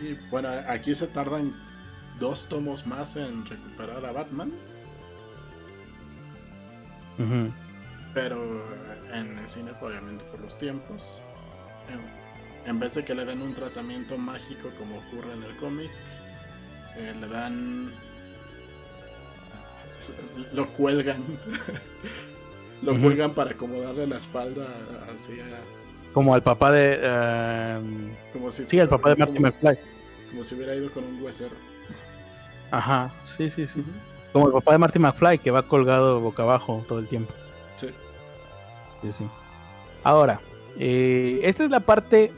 Y 0.00 0.14
bueno, 0.30 0.48
aquí 0.68 0.94
se 0.94 1.06
tardan 1.06 1.54
dos 2.20 2.48
tomos 2.48 2.86
más 2.86 3.16
en 3.16 3.44
recuperar 3.46 4.04
a 4.04 4.12
Batman. 4.12 4.52
Pero 8.14 8.62
en 9.12 9.38
el 9.38 9.48
cine, 9.48 9.72
obviamente 9.80 10.24
por 10.26 10.40
los 10.40 10.58
tiempos, 10.58 11.22
en, 11.88 12.00
vez 12.74 12.94
de 12.94 13.04
que 13.04 13.14
le 13.14 13.24
den 13.24 13.42
un 13.42 13.54
tratamiento 13.54 14.18
mágico 14.18 14.70
como 14.78 14.98
ocurre 14.98 15.32
en 15.32 15.42
el 15.44 15.56
cómic, 15.56 15.90
eh, 16.96 17.14
le 17.20 17.28
dan... 17.28 17.92
Lo 20.52 20.68
cuelgan. 20.72 21.22
lo 22.82 23.00
cuelgan 23.00 23.32
para 23.34 23.52
acomodarle 23.52 24.06
la 24.06 24.18
espalda 24.18 24.66
así 25.14 25.38
Como 26.12 26.34
al 26.34 26.42
papá 26.42 26.72
de... 26.72 27.00
Em, 27.02 28.14
como 28.32 28.50
si 28.50 28.66
sí, 28.66 28.80
al 28.80 28.88
papá 28.88 29.10
de 29.10 29.16
Marty 29.16 29.38
McFly. 29.38 29.78
Como 30.30 30.44
si 30.44 30.54
hubiera 30.54 30.74
ido 30.74 30.90
con 30.90 31.04
un 31.04 31.22
huesero. 31.22 31.54
Ajá, 32.70 33.12
sí, 33.36 33.50
sí, 33.50 33.66
sí. 33.66 33.84
Como 34.32 34.48
el 34.48 34.52
papá 34.52 34.72
de 34.72 34.78
Marty 34.78 34.98
McFly 34.98 35.38
que 35.38 35.50
va 35.50 35.62
colgado 35.62 36.20
boca 36.20 36.42
abajo 36.42 36.84
todo 36.88 36.98
el 36.98 37.08
tiempo. 37.08 37.32
Sí. 37.76 37.88
Sí, 39.02 39.12
sí. 39.18 39.24
Ahora, 40.04 40.40
eh, 40.78 41.40
esta 41.42 41.64
es 41.64 41.70
la 41.70 41.80
parte. 41.80 42.32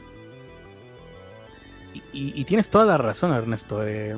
Y, 2.13 2.43
tienes 2.45 2.69
toda 2.69 2.85
la 2.85 2.97
razón, 2.97 3.33
Ernesto. 3.33 3.85
Eh, 3.87 4.15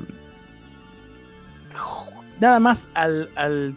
nada 2.40 2.58
más 2.58 2.88
al, 2.94 3.74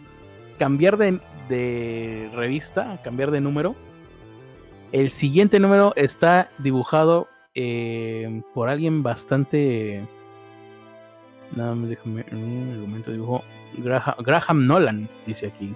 cambiar 0.58 0.96
de, 0.96 1.20
de, 1.48 2.30
revista, 2.34 2.98
cambiar 3.02 3.30
de 3.30 3.40
número, 3.40 3.74
el 4.92 5.10
siguiente 5.10 5.60
número 5.60 5.92
está 5.96 6.48
dibujado 6.58 7.28
eh, 7.54 8.42
por 8.54 8.68
alguien 8.68 9.02
bastante. 9.02 10.06
Nada 11.54 11.74
más 11.74 11.88
déjame. 11.88 12.24
Un 12.32 12.80
momento 12.82 13.10
dibujo. 13.10 13.42
Graham 13.78 14.66
Nolan, 14.66 15.08
dice 15.26 15.48
aquí. 15.48 15.74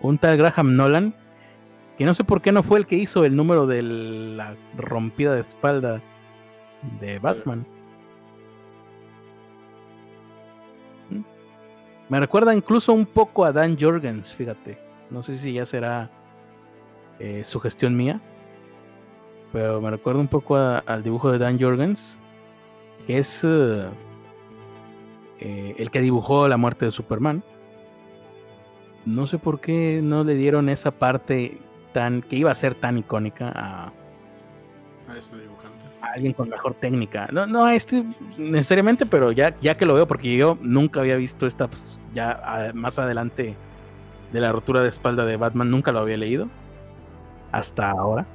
Un 0.00 0.18
tal 0.18 0.36
Graham 0.36 0.76
Nolan 0.76 1.14
que 1.98 2.04
no 2.04 2.14
sé 2.14 2.22
por 2.22 2.40
qué 2.40 2.52
no 2.52 2.62
fue 2.62 2.78
el 2.78 2.86
que 2.86 2.94
hizo 2.94 3.24
el 3.24 3.34
número 3.34 3.66
de 3.66 3.82
la 3.82 4.54
rompida 4.76 5.34
de 5.34 5.40
espalda 5.40 6.00
de 7.00 7.18
Batman. 7.18 7.66
¿Mm? 11.10 11.22
Me 12.08 12.20
recuerda 12.20 12.54
incluso 12.54 12.92
un 12.92 13.06
poco 13.06 13.44
a 13.44 13.52
Dan 13.52 13.76
Jorgens, 13.78 14.34
fíjate. 14.34 14.78
No 15.10 15.22
sé 15.22 15.36
si 15.36 15.54
ya 15.54 15.66
será 15.66 16.10
eh, 17.18 17.42
su 17.44 17.60
gestión 17.60 17.96
mía. 17.96 18.20
Pero 19.52 19.80
me 19.80 19.90
recuerda 19.90 20.20
un 20.20 20.28
poco 20.28 20.56
al 20.56 21.02
dibujo 21.02 21.32
de 21.32 21.38
Dan 21.38 21.58
Jorgens. 21.58 22.18
Que 23.06 23.18
es 23.18 23.42
eh, 23.44 23.88
eh, 25.40 25.74
el 25.78 25.90
que 25.90 26.00
dibujó 26.00 26.48
la 26.48 26.56
muerte 26.56 26.84
de 26.84 26.90
Superman. 26.90 27.42
No 29.06 29.26
sé 29.26 29.38
por 29.38 29.60
qué 29.60 30.00
no 30.02 30.24
le 30.24 30.34
dieron 30.34 30.68
esa 30.68 30.90
parte 30.90 31.58
que 32.28 32.36
iba 32.36 32.50
a 32.50 32.54
ser 32.54 32.74
tan 32.76 32.98
icónica 32.98 33.50
a, 33.54 33.92
este 35.16 35.36
dibujante. 35.36 35.57
A 36.00 36.12
alguien 36.12 36.32
con 36.32 36.48
mejor 36.48 36.74
técnica. 36.74 37.28
No, 37.32 37.46
no 37.46 37.64
a 37.64 37.74
este 37.74 38.04
necesariamente, 38.36 39.06
pero 39.06 39.32
ya, 39.32 39.58
ya 39.60 39.76
que 39.76 39.86
lo 39.86 39.94
veo, 39.94 40.06
porque 40.06 40.36
yo 40.36 40.58
nunca 40.60 41.00
había 41.00 41.16
visto 41.16 41.46
esta, 41.46 41.68
pues, 41.68 41.98
ya 42.12 42.70
más 42.74 42.98
adelante 42.98 43.56
de 44.32 44.40
la 44.40 44.52
rotura 44.52 44.82
de 44.82 44.88
espalda 44.88 45.24
de 45.24 45.36
Batman, 45.36 45.70
nunca 45.70 45.92
lo 45.92 46.00
había 46.00 46.16
leído. 46.16 46.48
Hasta 47.50 47.90
ahora. 47.90 48.26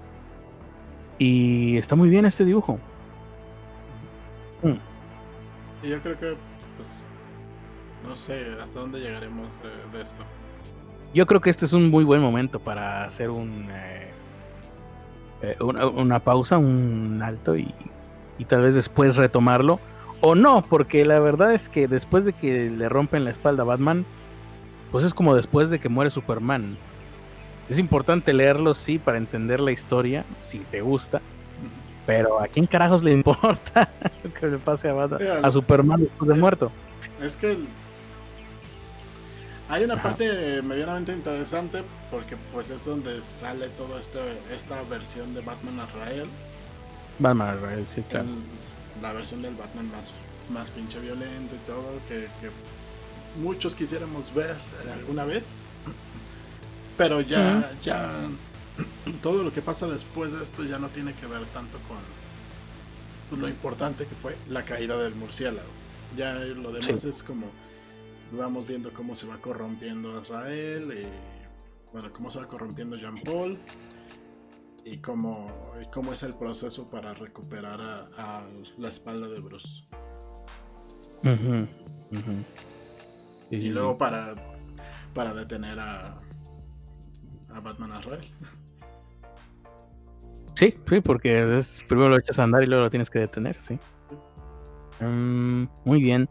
Y 1.17 1.77
está 1.77 1.95
muy 1.95 2.09
bien 2.09 2.25
este 2.25 2.45
dibujo. 2.45 2.79
Mm. 4.63 5.85
Y 5.85 5.89
yo 5.89 6.01
creo 6.01 6.19
que, 6.19 6.35
pues, 6.75 7.03
no 8.07 8.15
sé 8.15 8.45
hasta 8.61 8.79
dónde 8.79 8.99
llegaremos 8.99 9.47
de 9.91 10.01
esto 10.01 10.23
yo 11.13 11.27
creo 11.27 11.41
que 11.41 11.49
este 11.49 11.65
es 11.65 11.73
un 11.73 11.89
muy 11.89 12.03
buen 12.03 12.21
momento 12.21 12.59
para 12.59 13.05
hacer 13.05 13.29
un, 13.29 13.67
eh, 13.69 14.11
eh, 15.43 15.57
una, 15.61 16.19
pausa, 16.19 16.57
un 16.57 17.21
alto 17.21 17.57
y, 17.57 17.73
tal 18.47 18.61
vez 18.61 18.75
después 18.75 19.17
retomarlo. 19.17 19.79
O 20.21 20.35
no, 20.35 20.63
porque 20.63 21.05
la 21.05 21.19
verdad 21.19 21.53
es 21.53 21.67
que 21.67 21.89
después 21.89 22.23
de 22.23 22.31
que 22.31 22.69
le 22.69 22.87
rompen 22.87 23.25
la 23.25 23.31
espalda 23.31 23.63
a 23.63 23.65
Batman, 23.65 24.05
pues 24.89 25.03
es 25.03 25.13
como 25.13 25.35
después 25.35 25.69
de 25.69 25.79
que 25.79 25.89
muere 25.89 26.11
Superman. 26.11 26.77
Es 27.69 27.77
importante 27.77 28.31
leerlo, 28.31 28.73
sí, 28.73 28.99
para 28.99 29.17
entender 29.17 29.59
la 29.59 29.71
historia, 29.71 30.23
si 30.39 30.59
te 30.59 30.81
gusta. 30.81 31.21
Pero 32.05 32.39
¿a 32.39 32.47
quién 32.47 32.65
carajos 32.65 33.03
le 33.03 33.11
importa 33.19 33.89
lo 34.23 34.33
que 34.33 34.47
le 34.47 34.57
pase 34.59 34.89
a, 34.89 34.93
Batman, 34.93 35.21
a 35.43 35.51
Superman 35.51 36.01
después 36.01 36.29
de 36.29 36.35
muerto? 36.35 36.71
Es 37.21 37.35
que 37.35 37.57
hay 39.73 39.83
una 39.85 39.99
parte 39.99 40.61
medianamente 40.61 41.13
interesante 41.13 41.83
porque 42.11 42.37
pues 42.51 42.69
es 42.69 42.85
donde 42.85 43.23
sale 43.23 43.69
toda 43.69 43.99
este, 43.99 44.19
esta 44.53 44.83
versión 44.83 45.33
de 45.33 45.41
Batman 45.41 45.79
Azrael. 45.79 46.29
Batman 47.17 47.57
Azrael, 47.57 47.87
sí, 47.87 48.03
claro. 48.03 48.27
la 49.01 49.13
versión 49.13 49.41
del 49.41 49.55
Batman 49.55 49.89
más, 49.91 50.11
más 50.51 50.69
pinche 50.69 50.99
violento 50.99 51.55
y 51.55 51.57
todo 51.65 51.83
que, 52.07 52.27
muchos 53.41 53.73
quisiéramos 53.73 54.31
ver 54.35 54.55
alguna 54.93 55.25
vez. 55.25 55.65
Pero 56.95 57.21
ya, 57.21 57.71
ya 57.81 58.11
todo 59.23 59.43
lo 59.43 59.51
que 59.51 59.63
pasa 59.63 59.87
después 59.87 60.33
de 60.33 60.43
esto 60.43 60.63
ya 60.63 60.77
no 60.77 60.89
tiene 60.89 61.15
que 61.15 61.25
ver 61.25 61.45
tanto 61.47 61.79
con 61.87 63.41
lo 63.41 63.47
importante 63.47 64.05
que 64.05 64.13
fue 64.13 64.37
la 64.49 64.61
caída 64.61 64.99
del 64.99 65.15
murciélago. 65.15 65.67
Ya 66.15 66.35
lo 66.35 66.71
demás 66.71 67.05
es 67.05 67.23
como 67.23 67.47
vamos 68.37 68.67
viendo 68.67 68.91
cómo 68.93 69.15
se 69.15 69.27
va 69.27 69.37
corrompiendo 69.37 70.21
Israel, 70.21 70.93
y, 70.93 71.91
bueno, 71.91 72.11
cómo 72.11 72.29
se 72.29 72.39
va 72.39 72.47
corrompiendo 72.47 72.95
Jean 72.97 73.19
Paul 73.23 73.59
y 74.85 74.97
cómo, 74.97 75.73
cómo 75.91 76.13
es 76.13 76.23
el 76.23 76.33
proceso 76.33 76.89
para 76.89 77.13
recuperar 77.13 77.79
a, 78.17 78.43
la 78.77 78.89
espalda 78.89 79.27
de 79.27 79.39
Bruce. 79.39 79.83
Y, 83.49 83.69
luego 83.69 83.97
para, 83.97 84.35
para 85.13 85.33
detener 85.33 85.79
a, 85.79 86.19
a 87.53 87.59
Batman 87.59 87.93
Israel. 87.99 88.25
Sí, 90.55 90.75
sí, 90.87 91.01
porque 91.01 91.57
es, 91.57 91.83
primero 91.87 92.09
lo 92.09 92.19
echas 92.19 92.39
a 92.39 92.43
andar 92.43 92.63
y 92.63 92.67
luego 92.67 92.83
lo 92.83 92.89
tienes 92.89 93.09
que 93.09 93.19
detener, 93.19 93.59
sí. 93.59 93.79
Mm, 94.99 95.65
muy 95.85 96.01
bien. 96.01 96.29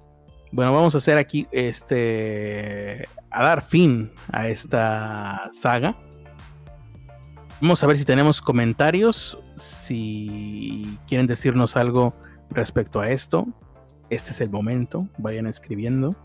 Bueno, 0.52 0.72
vamos 0.74 0.94
a 0.94 0.98
hacer 0.98 1.16
aquí 1.16 1.48
este. 1.50 3.08
a 3.30 3.42
dar 3.42 3.62
fin 3.64 4.12
a 4.30 4.48
esta 4.48 5.48
saga. 5.50 5.94
Vamos 7.60 7.82
a 7.82 7.86
ver 7.86 7.96
si 7.96 8.04
tenemos 8.04 8.42
comentarios. 8.42 9.38
Si 9.56 10.98
quieren 11.06 11.26
decirnos 11.26 11.76
algo 11.76 12.14
respecto 12.50 13.00
a 13.00 13.10
esto, 13.10 13.46
este 14.10 14.32
es 14.32 14.40
el 14.42 14.50
momento. 14.50 15.08
Vayan 15.18 15.46
escribiendo. 15.46 16.10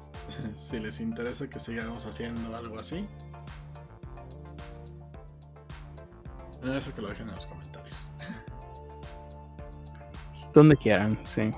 Si 0.70 0.78
les 0.78 1.00
interesa 1.00 1.50
que 1.50 1.60
sigamos 1.60 2.06
haciendo 2.06 2.56
algo 2.56 2.78
así, 2.80 3.06
eso 6.76 6.94
que 6.94 7.02
lo 7.02 7.10
dejen 7.10 7.30
en 7.30 7.36
los 7.36 7.46
comentarios. 7.46 8.12
Donde 10.54 10.76
quieran, 10.76 11.18
sí. 11.34 11.52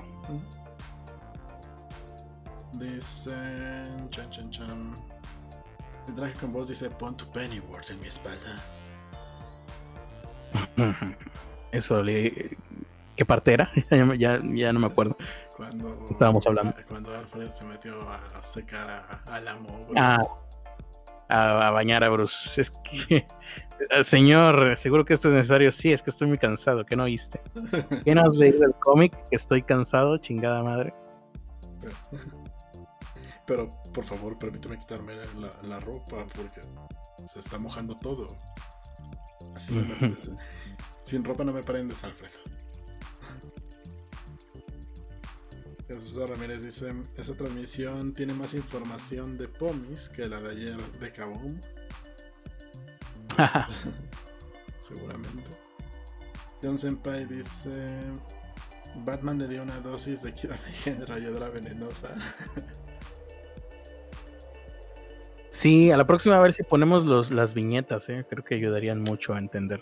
Dicen. 2.80 4.08
Chan, 4.10 4.30
chan, 4.30 4.50
chan. 4.50 4.94
El 6.08 6.14
traje 6.14 6.34
con 6.40 6.52
voz 6.52 6.68
dice: 6.68 6.88
Pon 6.88 7.14
tu 7.14 7.30
Pennyworth 7.30 7.90
en 7.90 8.00
mi 8.00 8.06
espalda. 8.08 8.56
Eso 11.72 12.02
le. 12.02 12.56
¿Qué 13.16 13.24
parte 13.26 13.52
era? 13.52 13.70
ya, 14.18 14.38
ya, 14.42 14.72
no 14.72 14.80
me 14.80 14.86
acuerdo. 14.86 15.16
Cuando 15.56 16.06
estábamos 16.10 16.46
hablando. 16.46 16.74
Cuando 16.88 17.14
Alfred 17.14 17.50
se 17.50 17.66
metió 17.66 17.94
a 18.08 18.42
secar 18.42 19.22
al 19.26 19.46
amo. 19.46 19.86
Ah, 19.94 20.24
a, 21.28 21.70
bañar 21.70 22.02
a 22.02 22.08
Bruce. 22.08 22.58
Es 22.58 22.70
que. 22.70 23.26
Señor, 24.02 24.74
seguro 24.76 25.04
que 25.04 25.12
esto 25.12 25.28
es 25.28 25.34
necesario. 25.34 25.70
Sí, 25.70 25.92
es 25.92 26.00
que 26.00 26.08
estoy 26.08 26.28
muy 26.28 26.38
cansado. 26.38 26.86
¿Qué 26.86 26.96
no 26.96 27.04
oíste? 27.04 27.42
¿Qué 28.04 28.14
no 28.14 28.22
has 28.22 28.32
leído 28.32 28.64
el 28.64 28.74
cómic? 28.74 29.14
Que 29.28 29.36
estoy 29.36 29.62
cansado, 29.62 30.16
chingada 30.16 30.62
madre. 30.62 30.94
Pero 33.50 33.68
por 33.92 34.04
favor, 34.04 34.38
permíteme 34.38 34.78
quitarme 34.78 35.14
la, 35.64 35.80
ropa 35.80 36.24
porque 36.36 36.60
se 37.26 37.40
está 37.40 37.58
mojando 37.58 37.98
todo. 37.98 38.28
Así 39.56 39.74
Sin 41.02 41.24
ropa 41.24 41.42
no 41.42 41.52
me 41.52 41.64
prendes, 41.64 42.04
Alfred. 42.04 42.30
Jesús 45.88 46.14
Ramírez 46.14 46.62
dice, 46.62 46.94
esa 47.16 47.34
transmisión 47.34 48.14
tiene 48.14 48.34
más 48.34 48.54
información 48.54 49.36
de 49.36 49.48
Pomis 49.48 50.08
que 50.08 50.28
la 50.28 50.40
de 50.40 50.50
ayer 50.50 50.76
de 51.00 51.12
Kaboom. 51.12 51.60
Seguramente. 54.78 55.50
John 56.62 56.78
Senpai 56.78 57.24
dice, 57.26 57.72
Batman 59.04 59.40
le 59.40 59.48
dio 59.48 59.64
una 59.64 59.80
dosis 59.80 60.22
de 60.22 60.32
Kira 60.34 60.56
Rayadra 61.08 61.48
venenosa. 61.48 62.14
Sí, 65.60 65.90
a 65.90 65.96
la 65.96 66.04
próxima 66.04 66.36
a 66.36 66.40
ver 66.40 66.54
si 66.54 66.62
ponemos 66.62 67.04
los, 67.04 67.30
las 67.30 67.54
viñetas, 67.54 68.08
¿eh? 68.08 68.24
creo 68.28 68.44
que 68.44 68.54
ayudarían 68.54 69.02
mucho 69.02 69.34
a 69.34 69.38
entender. 69.38 69.80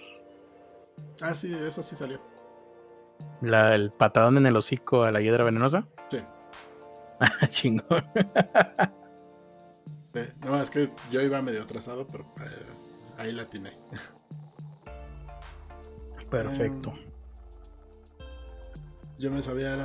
Ah, 1.20 1.34
sí, 1.34 1.55
eso 1.55 1.82
sí 1.82 1.94
salió. 1.94 2.20
La, 3.40 3.74
el 3.74 3.90
patadón 3.92 4.36
en 4.39 4.47
el 4.47 4.57
hocico 4.57 5.05
a 5.05 5.12
la 5.12 5.20
hiedra 5.20 5.44
venenosa. 5.44 5.86
Sí. 6.08 6.20
Chingón. 7.50 8.05
no, 10.44 10.60
es 10.60 10.70
que 10.70 10.90
yo 11.10 11.20
iba 11.20 11.40
medio 11.42 11.62
atrasado, 11.62 12.07
pero 12.07 12.24
eh, 12.24 12.66
ahí 13.18 13.32
la 13.32 13.44
tiene. 13.47 13.73
Perfecto. 16.31 16.90
Em, 16.90 17.08
yo 19.18 19.31
me 19.31 19.42
sabía 19.42 19.74
el, 19.74 19.84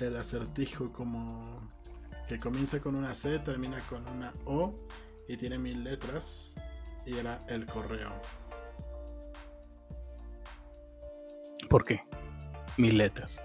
el 0.00 0.16
acertijo 0.16 0.92
como 0.92 1.60
que 2.28 2.38
comienza 2.38 2.80
con 2.80 2.96
una 2.96 3.14
C, 3.14 3.38
termina 3.38 3.78
con 3.88 4.08
una 4.08 4.32
O 4.44 4.74
y 5.28 5.36
tiene 5.36 5.58
mil 5.58 5.84
letras. 5.84 6.54
Y 7.04 7.18
era 7.18 7.38
el 7.48 7.66
correo. 7.66 8.10
¿Por 11.68 11.84
qué? 11.84 12.02
Mil 12.76 12.98
letras. 12.98 13.40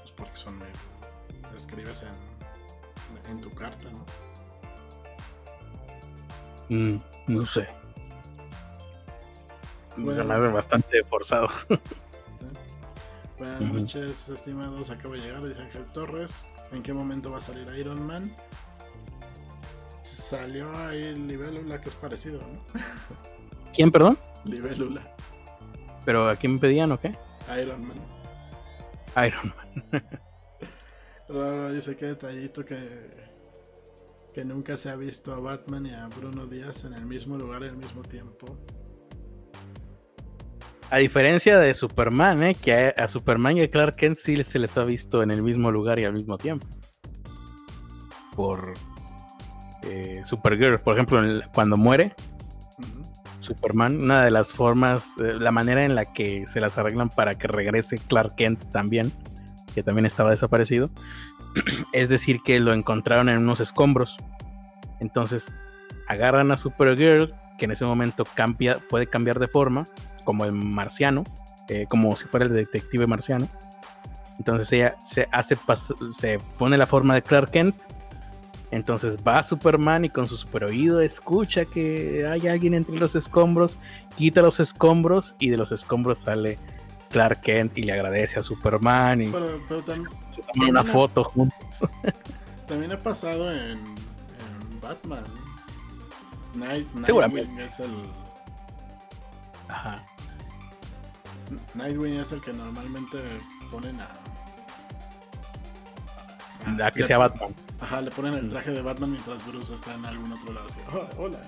Pues 0.00 0.12
porque 0.12 0.36
son 0.36 0.58
mil. 0.58 0.68
Lo 1.50 1.56
escribes 1.56 2.04
en, 2.04 3.30
en 3.30 3.40
tu 3.40 3.50
carta, 3.54 3.88
¿no? 3.90 4.04
Mm, 6.68 6.98
no 7.28 7.46
sé. 7.46 7.66
Se 9.94 10.00
me 10.00 10.12
hace 10.12 10.48
bastante 10.48 11.02
forzado. 11.02 11.48
Buenas 13.38 13.60
noches, 13.60 14.28
estimados. 14.28 14.90
Acabo 14.90 15.14
de 15.14 15.20
llegar, 15.20 15.46
dice 15.46 15.62
Ángel 15.62 15.84
Torres. 15.86 16.44
¿En 16.72 16.82
qué 16.82 16.92
momento 16.92 17.30
va 17.30 17.38
a 17.38 17.40
salir 17.40 17.66
Iron 17.76 18.04
Man? 18.06 18.34
Salió 20.28 20.70
ahí 20.76 21.14
Libélula, 21.14 21.80
que 21.80 21.88
es 21.88 21.94
parecido, 21.94 22.40
¿no? 22.40 22.60
¿Quién, 23.74 23.90
perdón? 23.90 24.18
Libélula. 24.44 25.00
¿Pero 26.04 26.28
a 26.28 26.36
quién 26.36 26.52
me 26.52 26.58
pedían 26.58 26.92
o 26.92 26.98
qué? 26.98 27.16
Iron 27.58 27.88
Man. 27.88 27.96
Iron 29.26 29.54
Man. 29.56 29.66
dice 31.74 31.96
que 31.96 32.08
detallito 32.08 32.62
que, 32.62 32.76
que 34.34 34.44
nunca 34.44 34.76
se 34.76 34.90
ha 34.90 34.96
visto 34.96 35.32
a 35.32 35.40
Batman 35.40 35.86
y 35.86 35.94
a 35.94 36.06
Bruno 36.08 36.46
Díaz 36.46 36.84
en 36.84 36.92
el 36.92 37.06
mismo 37.06 37.38
lugar 37.38 37.62
al 37.62 37.78
mismo 37.78 38.02
tiempo. 38.02 38.58
A 40.90 40.98
diferencia 40.98 41.58
de 41.58 41.72
Superman, 41.72 42.42
¿eh? 42.42 42.54
que 42.54 42.92
a, 42.94 43.08
Superman 43.08 43.56
y 43.56 43.62
a 43.62 43.70
Clark 43.70 43.96
Kent 43.96 44.18
sí 44.18 44.44
se 44.44 44.58
les 44.58 44.76
ha 44.76 44.84
visto 44.84 45.22
en 45.22 45.30
el 45.30 45.42
mismo 45.42 45.70
lugar 45.70 45.98
y 45.98 46.04
al 46.04 46.12
mismo 46.12 46.36
tiempo. 46.36 46.66
Por 48.36 48.74
eh, 49.88 50.22
Supergirl, 50.24 50.78
por 50.78 50.94
ejemplo, 50.94 51.20
cuando 51.52 51.76
muere 51.76 52.14
Superman, 53.40 54.02
una 54.02 54.24
de 54.24 54.30
las 54.30 54.52
formas, 54.52 55.14
eh, 55.18 55.36
la 55.40 55.50
manera 55.50 55.84
en 55.84 55.94
la 55.94 56.04
que 56.04 56.46
se 56.46 56.60
las 56.60 56.76
arreglan 56.76 57.08
para 57.08 57.34
que 57.34 57.48
regrese 57.48 57.96
Clark 57.98 58.36
Kent 58.36 58.70
también, 58.70 59.10
que 59.74 59.82
también 59.82 60.06
estaba 60.06 60.30
desaparecido, 60.30 60.90
es 61.92 62.08
decir, 62.08 62.40
que 62.44 62.60
lo 62.60 62.72
encontraron 62.74 63.28
en 63.28 63.38
unos 63.38 63.60
escombros. 63.60 64.18
Entonces 65.00 65.50
agarran 66.08 66.50
a 66.52 66.56
Supergirl, 66.56 67.34
que 67.58 67.64
en 67.64 67.70
ese 67.70 67.84
momento 67.84 68.24
cambia, 68.24 68.78
puede 68.90 69.06
cambiar 69.06 69.38
de 69.38 69.48
forma, 69.48 69.84
como 70.24 70.44
el 70.44 70.52
marciano, 70.52 71.24
eh, 71.68 71.86
como 71.88 72.14
si 72.16 72.26
fuera 72.26 72.46
el 72.46 72.52
detective 72.52 73.06
marciano. 73.06 73.48
Entonces 74.38 74.72
ella 74.72 74.94
se 75.00 75.26
hace 75.32 75.56
se 76.14 76.38
pone 76.58 76.76
la 76.76 76.86
forma 76.86 77.14
de 77.14 77.22
Clark 77.22 77.50
Kent. 77.50 77.74
Entonces 78.70 79.16
va 79.26 79.42
Superman 79.42 80.04
y 80.04 80.10
con 80.10 80.26
su 80.26 80.36
super 80.36 80.64
oído 80.64 81.00
escucha 81.00 81.64
que 81.64 82.26
hay 82.28 82.48
alguien 82.48 82.74
entre 82.74 82.96
los 82.96 83.14
escombros, 83.14 83.78
quita 84.16 84.42
los 84.42 84.60
escombros 84.60 85.34
y 85.38 85.48
de 85.48 85.56
los 85.56 85.72
escombros 85.72 86.18
sale 86.18 86.58
Clark 87.10 87.40
Kent 87.40 87.78
y 87.78 87.84
le 87.84 87.92
agradece 87.92 88.40
a 88.40 88.42
Superman 88.42 89.22
y 89.22 89.26
se 89.26 90.42
toman 90.52 90.70
una 90.70 90.84
foto 90.84 91.24
juntos. 91.24 91.80
También 92.66 92.92
ha 92.92 92.98
pasado 92.98 93.50
en, 93.50 93.78
Batman. 94.82 95.24
Night, 96.54 96.86
Seguramente. 97.04 97.64
es 97.64 97.80
el. 97.80 97.90
Ajá. 99.68 99.96
Nightwing 101.74 102.20
es 102.20 102.32
el 102.32 102.40
que 102.42 102.52
normalmente 102.52 103.18
ponen 103.70 104.00
a. 104.00 104.08
a, 106.86 106.90
que 106.90 107.04
sea 107.04 107.18
Batman. 107.18 107.54
Ajá, 107.80 108.00
le 108.00 108.10
ponen 108.10 108.34
el 108.34 108.44
mm. 108.44 108.50
traje 108.50 108.70
de 108.72 108.82
Batman 108.82 109.12
mientras 109.12 109.46
Bruce 109.46 109.74
está 109.74 109.94
en 109.94 110.04
algún 110.04 110.32
otro 110.32 110.52
lado. 110.52 110.66
Así, 110.66 110.78
oh, 110.92 111.22
hola. 111.22 111.38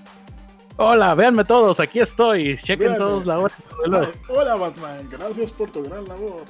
Hola, 0.76 1.14
véanme 1.14 1.44
todos, 1.44 1.80
aquí 1.80 2.00
estoy. 2.00 2.56
Chequen 2.56 2.96
todos 2.96 3.26
la 3.26 3.38
hora. 3.38 3.54
hola 4.28 4.54
Batman, 4.54 5.08
gracias 5.10 5.52
por 5.52 5.70
tu 5.70 5.82
gran 5.82 6.06
labor. 6.06 6.44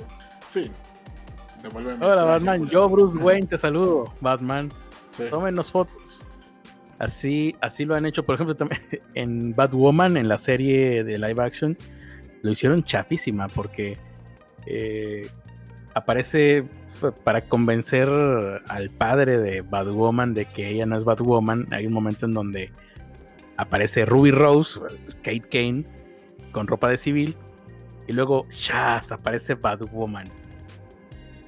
Fin. 0.53 0.71
Hola 2.01 2.25
Batman, 2.25 2.67
yo 2.69 2.89
Bruce 2.89 3.19
Wayne 3.23 3.47
te 3.47 3.59
saludo, 3.59 4.13
Batman. 4.21 4.73
Sí. 5.11 5.25
Tómenos 5.31 5.71
fotos. 5.71 6.23
Así, 6.99 7.57
así 7.61 7.87
lo 7.87 7.95
han 7.95 8.05
hecho, 8.05 8.23
por 8.23 8.35
ejemplo, 8.35 8.55
también 8.55 8.83
en 9.15 9.55
Batwoman, 9.55 10.17
en 10.17 10.29
la 10.29 10.39
serie 10.39 11.03
de 11.03 11.19
live 11.19 11.43
action 11.43 11.77
lo 12.43 12.51
hicieron 12.51 12.85
chapísima 12.85 13.49
porque 13.49 13.99
eh, 14.67 15.29
aparece 15.95 16.65
para 17.25 17.43
convencer 17.43 18.09
al 18.69 18.91
padre 18.91 19.39
de 19.39 19.63
Batwoman 19.63 20.35
de 20.35 20.47
que 20.47 20.69
ella 20.69 20.87
no 20.87 20.97
es 20.97 21.05
Batwoman. 21.05 21.67
Hay 21.71 21.87
un 21.87 21.93
momento 21.93 22.27
en 22.27 22.35
donde 22.35 22.71
aparece 23.57 24.05
Ruby 24.05 24.31
Rose, 24.31 24.81
Kate 25.23 25.45
Kane, 25.51 25.85
con 26.53 26.67
ropa 26.67 26.89
de 26.89 26.99
civil. 26.99 27.37
Y 28.07 28.13
luego, 28.13 28.47
Shaz, 28.51 29.13
aparece 29.13 29.55
Batwoman. 29.55 30.29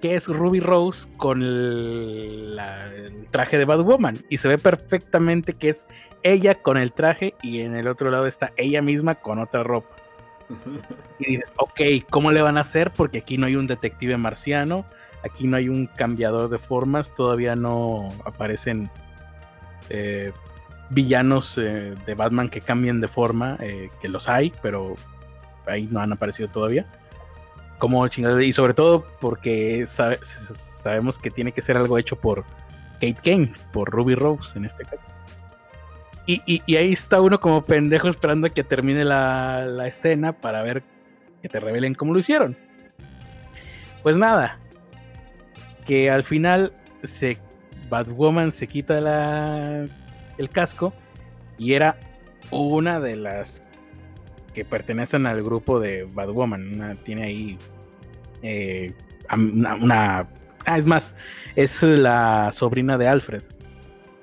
Que 0.00 0.16
es 0.16 0.26
Ruby 0.26 0.60
Rose 0.60 1.08
con 1.16 1.42
el, 1.42 2.58
el, 2.58 3.26
traje 3.30 3.58
de 3.58 3.64
Batwoman. 3.64 4.16
Y 4.28 4.38
se 4.38 4.48
ve 4.48 4.58
perfectamente 4.58 5.54
que 5.54 5.70
es 5.70 5.86
ella 6.22 6.54
con 6.54 6.76
el 6.76 6.92
traje 6.92 7.34
y 7.42 7.60
en 7.60 7.76
el 7.76 7.88
otro 7.88 8.10
lado 8.10 8.26
está 8.26 8.52
ella 8.56 8.82
misma 8.82 9.16
con 9.16 9.38
otra 9.38 9.62
ropa. 9.62 9.96
Y 11.18 11.36
dices, 11.36 11.52
ok, 11.56 11.80
¿cómo 12.10 12.32
le 12.32 12.42
van 12.42 12.58
a 12.58 12.62
hacer? 12.62 12.90
Porque 12.90 13.18
aquí 13.18 13.38
no 13.38 13.46
hay 13.46 13.54
un 13.54 13.68
detective 13.68 14.16
marciano, 14.16 14.84
aquí 15.24 15.46
no 15.46 15.56
hay 15.56 15.68
un 15.68 15.86
cambiador 15.86 16.48
de 16.50 16.58
formas, 16.58 17.14
todavía 17.14 17.56
no 17.56 18.08
aparecen 18.24 18.90
eh, 19.88 20.32
villanos 20.90 21.58
eh, 21.58 21.94
de 22.06 22.14
Batman 22.14 22.48
que 22.48 22.60
cambien 22.60 23.00
de 23.00 23.08
forma, 23.08 23.56
eh, 23.60 23.90
que 24.00 24.08
los 24.08 24.28
hay, 24.28 24.52
pero 24.62 24.94
ahí 25.66 25.88
no 25.90 26.00
han 26.00 26.12
aparecido 26.12 26.48
todavía. 26.48 26.86
Como 27.78 28.06
y 28.06 28.52
sobre 28.52 28.74
todo 28.74 29.04
porque 29.20 29.86
sabemos 29.86 31.18
que 31.18 31.30
tiene 31.30 31.50
que 31.50 31.62
ser 31.62 31.76
algo 31.76 31.98
hecho 31.98 32.14
por 32.14 32.44
Kate 32.94 33.16
Kane, 33.24 33.52
por 33.72 33.90
Ruby 33.90 34.14
Rose 34.14 34.56
en 34.56 34.64
este 34.64 34.84
caso. 34.84 35.02
Y, 36.24 36.76
ahí 36.76 36.92
está 36.92 37.20
uno 37.20 37.40
como 37.40 37.64
pendejo 37.64 38.08
esperando 38.08 38.46
a 38.46 38.50
que 38.50 38.62
termine 38.62 39.04
la, 39.04 39.86
escena 39.86 40.32
para 40.32 40.62
ver 40.62 40.84
que 41.42 41.48
te 41.48 41.58
revelen 41.58 41.94
cómo 41.94 42.12
lo 42.12 42.20
hicieron. 42.20 42.56
Pues 44.04 44.16
nada, 44.16 44.58
que 45.84 46.10
al 46.10 46.24
final 46.24 46.72
se 47.02 47.38
Batwoman 47.88 48.52
se 48.52 48.66
quita 48.66 49.00
la, 49.00 49.86
el 50.38 50.48
casco 50.48 50.92
y 51.58 51.74
era 51.74 51.98
una 52.50 53.00
de 53.00 53.16
las 53.16 53.62
que 54.54 54.64
pertenecen 54.64 55.26
al 55.26 55.42
grupo 55.42 55.78
de 55.78 56.04
Batwoman. 56.04 56.98
tiene 57.04 57.24
ahí 57.24 57.58
eh, 58.42 58.92
una, 59.34 60.26
ah, 60.66 60.78
es 60.78 60.86
más, 60.86 61.14
es 61.54 61.82
la 61.82 62.50
sobrina 62.52 62.96
de 62.96 63.08
Alfred 63.08 63.42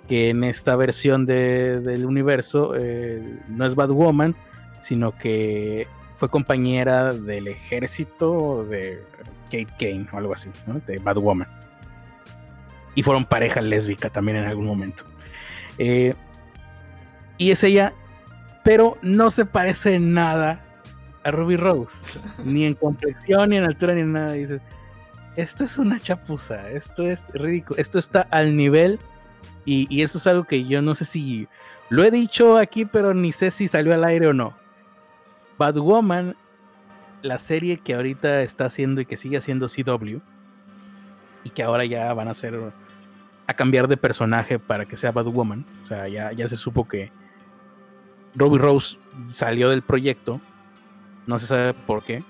que 0.08 0.30
en 0.30 0.44
esta 0.44 0.76
versión 0.76 1.28
del 1.28 2.04
universo 2.04 2.74
eh, 2.76 3.22
no 3.48 3.64
es 3.64 3.76
Batwoman, 3.76 4.36
sino 4.80 5.16
que 5.16 5.86
fue 6.16 6.30
compañera 6.30 7.14
del 7.14 7.48
ejército 7.48 8.66
de 8.66 9.04
Kate 9.50 9.74
Kane 9.80 10.08
o 10.12 10.18
algo 10.18 10.34
así, 10.34 10.50
de 10.86 11.00
Batwoman. 11.00 11.48
Y 12.96 13.04
fueron 13.04 13.26
pareja 13.26 13.62
lésbica 13.62 14.10
también 14.10 14.38
en 14.38 14.46
algún 14.46 14.66
momento. 14.66 15.04
Eh, 15.78 16.14
y 17.38 17.52
es 17.52 17.64
ella, 17.64 17.94
pero 18.64 18.98
no 19.02 19.32
se 19.32 19.46
parece 19.46 19.96
en 19.96 20.14
nada 20.14 20.62
a 21.24 21.32
Ruby 21.32 21.56
Rose, 21.56 22.20
ni 22.46 22.66
en 22.66 22.76
complexión, 22.76 23.50
ni 23.50 23.58
en 23.58 23.64
altura, 23.64 23.94
ni 23.94 24.02
en 24.02 24.14
nada. 24.14 24.34
Dices, 24.34 24.62
esto 25.36 25.64
es 25.64 25.78
una 25.78 26.00
chapuza, 26.00 26.70
esto 26.70 27.04
es 27.04 27.32
ridículo, 27.34 27.80
esto 27.80 28.00
está 28.00 28.28
al 28.32 28.56
nivel 28.56 29.00
y, 29.66 29.88
y, 29.90 30.02
eso 30.02 30.18
es 30.18 30.28
algo 30.28 30.44
que 30.44 30.66
yo 30.66 30.82
no 30.82 30.96
sé 30.96 31.06
si 31.06 31.48
lo 31.90 32.04
he 32.04 32.12
dicho 32.12 32.58
aquí, 32.58 32.86
pero 32.86 33.14
ni 33.14 33.32
sé 33.32 33.52
si 33.52 33.68
salió 33.68 33.94
al 33.94 34.04
aire 34.04 34.28
o 34.28 34.34
no. 34.34 34.54
Batwoman, 35.58 36.36
la 37.22 37.38
serie 37.38 37.78
que 37.78 37.96
ahorita 37.96 38.42
está 38.42 38.66
haciendo 38.66 39.02
y 39.02 39.06
que 39.06 39.18
sigue 39.18 39.38
haciendo 39.38 39.68
CW, 39.68 40.20
y 41.44 41.50
que 41.50 41.64
ahora 41.64 41.86
ya 41.86 42.14
van 42.14 42.28
a 42.28 42.32
hacer 42.32 42.60
a 43.48 43.54
cambiar 43.54 43.88
de 43.88 43.98
personaje 43.98 44.60
para 44.60 44.86
que 44.86 44.98
sea 44.98 45.12
Batwoman. 45.12 45.66
O 45.84 45.88
sea, 45.88 46.08
ya, 46.08 46.32
ya 46.32 46.48
se 46.48 46.56
supo 46.56 46.88
que 46.88 47.12
Robbie 48.36 48.60
Rose 48.60 48.98
salió 49.28 49.70
del 49.70 49.82
proyecto. 49.82 50.40
No 51.26 51.40
se 51.40 51.48
sabe 51.48 51.74
por 51.74 52.04
qué. 52.04 52.24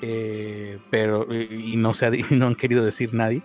Eh, 0.00 0.78
pero 0.90 1.26
y 1.32 1.76
no, 1.76 1.94
se 1.94 2.10
no 2.30 2.46
han 2.46 2.54
querido 2.54 2.84
decir 2.84 3.14
nadie. 3.14 3.42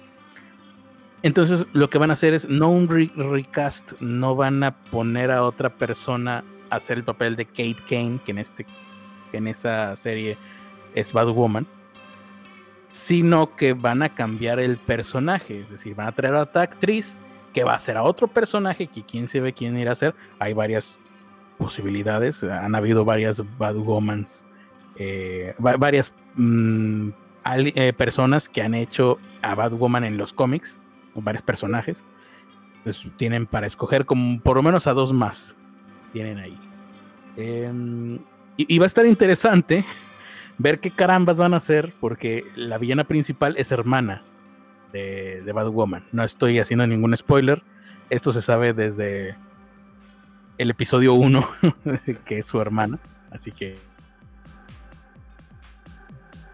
Entonces 1.23 1.65
lo 1.73 1.89
que 1.89 1.97
van 1.97 2.11
a 2.11 2.13
hacer 2.13 2.33
es 2.33 2.47
no 2.47 2.69
un 2.69 2.87
recast, 2.87 3.99
no 3.99 4.35
van 4.35 4.63
a 4.63 4.77
poner 4.77 5.31
a 5.31 5.43
otra 5.43 5.69
persona 5.69 6.43
a 6.69 6.75
hacer 6.75 6.97
el 6.97 7.03
papel 7.03 7.35
de 7.35 7.45
Kate 7.45 7.77
Kane, 7.89 8.19
que 8.23 8.31
en 8.31 8.37
este 8.37 8.65
que 9.27 9.37
en 9.37 9.47
esa 9.47 9.95
serie 9.95 10.37
es 10.95 11.13
Batwoman, 11.13 11.67
sino 12.89 13.55
que 13.55 13.73
van 13.73 14.01
a 14.01 14.09
cambiar 14.09 14.59
el 14.59 14.77
personaje, 14.77 15.61
es 15.61 15.69
decir, 15.69 15.95
van 15.95 16.07
a 16.07 16.11
traer 16.11 16.35
a 16.35 16.41
otra 16.43 16.63
actriz 16.63 17.17
que 17.53 17.63
va 17.63 17.73
a 17.73 17.79
ser 17.79 17.97
a 17.97 18.03
otro 18.03 18.27
personaje 18.27 18.87
que 18.87 19.03
quién 19.03 19.27
se 19.27 19.39
ve 19.39 19.53
quién 19.53 19.77
irá 19.77 19.91
a 19.91 19.95
ser. 19.95 20.15
Hay 20.39 20.53
varias 20.53 20.99
posibilidades, 21.57 22.43
han 22.43 22.75
habido 22.75 23.03
varias 23.03 23.43
Batwomans, 23.57 24.45
eh, 24.97 25.55
varias 25.57 26.13
mm, 26.35 27.09
eh, 27.45 27.93
personas 27.93 28.47
que 28.47 28.61
han 28.61 28.73
hecho 28.73 29.17
a 29.41 29.55
Batwoman 29.55 30.03
en 30.03 30.17
los 30.17 30.33
cómics 30.33 30.79
varios 31.23 31.41
personajes. 31.41 32.03
Pues 32.83 33.05
tienen 33.17 33.45
para 33.45 33.67
escoger 33.67 34.05
como 34.05 34.39
por 34.41 34.57
lo 34.57 34.63
menos 34.63 34.87
a 34.87 34.93
dos 34.93 35.11
más. 35.13 35.55
Tienen 36.13 36.37
ahí. 36.37 36.57
Em, 37.35 38.19
y, 38.57 38.77
va 38.79 38.85
a 38.85 38.87
estar 38.87 39.05
interesante 39.05 39.85
ver 40.57 40.79
qué 40.79 40.91
carambas 40.91 41.37
van 41.37 41.53
a 41.53 41.57
hacer, 41.57 41.93
porque 41.99 42.43
la 42.55 42.77
villana 42.77 43.03
principal 43.03 43.55
es 43.57 43.71
hermana 43.71 44.23
de, 44.91 45.41
de 45.43 45.51
Batwoman. 45.51 46.03
No 46.11 46.23
estoy 46.23 46.59
haciendo 46.59 46.87
ningún 46.87 47.15
spoiler. 47.15 47.61
Esto 48.09 48.31
se 48.31 48.41
sabe 48.41 48.73
desde 48.73 49.35
el 50.57 50.71
episodio 50.71 51.13
1, 51.13 51.47
que 52.25 52.39
es 52.39 52.45
su 52.45 52.59
hermana. 52.59 52.99
Así 53.31 53.51
que. 53.51 53.77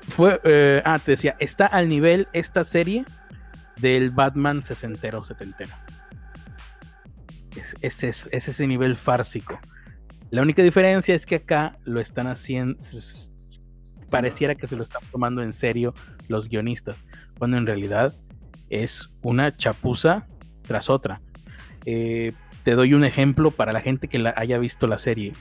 Fue. 0.09 0.40
Eh, 0.43 0.82
ah, 0.85 0.99
te 0.99 1.11
decía, 1.11 1.35
está 1.40 1.65
al 1.65 1.88
nivel 1.88 2.27
esta 2.33 2.64
serie 2.64 3.06
del 3.77 4.11
Batman 4.11 4.64
sesentero 4.64 5.19
o 5.19 5.23
setentero. 5.23 5.73
Es, 7.82 8.03
es, 8.03 8.27
ese 8.32 8.67
nivel 8.67 8.98
fársico. 8.98 9.59
La 10.34 10.42
única 10.42 10.64
diferencia 10.64 11.14
es 11.14 11.28
que 11.28 11.36
acá 11.36 11.78
lo 11.84 12.00
están 12.00 12.26
haciendo. 12.26 12.80
Pareciera 14.10 14.56
que 14.56 14.66
se 14.66 14.76
lo 14.76 14.82
están 14.82 15.03
tomando 15.12 15.44
en 15.44 15.53
serio 15.53 15.94
los 16.28 16.50
guionistas, 16.50 17.06
cuando 17.38 17.56
en 17.58 17.68
realidad 17.68 18.16
es 18.72 19.12
una 19.22 19.56
chapuza 19.56 20.26
tras 20.64 20.90
otra. 20.90 21.22
Eh, 21.86 22.32
te 22.64 22.74
doy 22.74 22.95
un 22.95 23.03
ejemplo 23.03 23.52
para 23.52 23.74
la 23.74 23.82
gente 23.82 24.08
que 24.08 24.34
haya 24.36 24.58
visto 24.58 24.88
la 24.88 24.98
serie. 24.98 25.34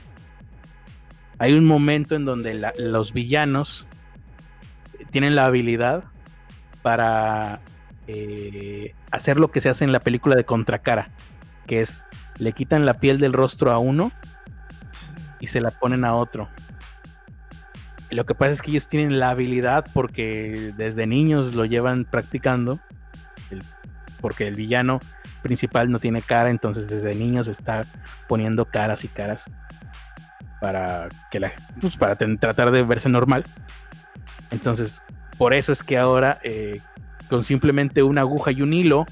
Hay 1.39 1.53
un 1.53 1.65
momento 1.65 2.13
en 2.13 2.25
donde 2.25 2.71
los 2.77 3.13
villanos 3.13 3.87
tienen 5.09 5.33
la 5.33 5.45
habilidad 5.45 6.03
para 6.83 7.61
eh, 8.05 8.93
hacer 9.09 9.39
lo 9.39 9.49
que 9.49 9.59
se 9.59 9.69
hace 9.69 9.85
en 9.85 9.91
la 9.91 10.01
película 10.01 10.35
de 10.35 10.45
Contracara, 10.45 11.09
que 11.65 11.81
es 11.81 12.05
le 12.37 12.51
quitan 12.51 12.85
la 12.85 12.99
piel 12.99 13.17
del 13.17 13.33
rostro 13.33 13.71
a 13.71 13.79
uno 13.79 14.11
y 15.43 15.47
se 15.47 15.59
la 15.59 15.71
ponen 15.71 16.05
a 16.05 16.15
otro. 16.15 16.47
Lo 18.09 18.25
que 18.25 18.33
pasa 18.33 18.53
es 18.53 18.61
que 18.61 18.71
ellos 18.71 18.87
tienen 18.87 19.19
la 19.19 19.31
habilidad 19.31 19.85
porque 19.93 20.73
desde 20.77 21.05
niños 21.05 21.53
lo 21.53 21.65
llevan 21.65 22.05
practicando, 22.05 22.79
porque 24.21 24.47
el 24.47 24.55
villano 24.55 25.01
principal 25.41 25.91
no 25.91 25.99
tiene 25.99 26.21
cara, 26.21 26.49
entonces 26.49 26.87
desde 26.87 27.13
niños 27.13 27.49
está 27.49 27.81
poniendo 28.29 28.63
caras 28.63 29.03
y 29.03 29.09
caras 29.09 29.51
para 30.61 31.09
que 31.29 31.41
la, 31.41 31.51
pues, 31.81 31.97
para 31.97 32.15
tratar 32.15 32.71
de 32.71 32.83
verse 32.83 33.09
normal. 33.09 33.43
Entonces, 34.49 35.01
por 35.37 35.53
eso 35.53 35.73
es 35.73 35.83
que 35.83 35.97
ahora 35.97 36.39
eh, 36.43 36.79
con 37.29 37.43
simplemente 37.43 38.01
una 38.01 38.21
aguja 38.21 38.51
y 38.53 38.61
un 38.61 38.71
hilo 38.71 39.05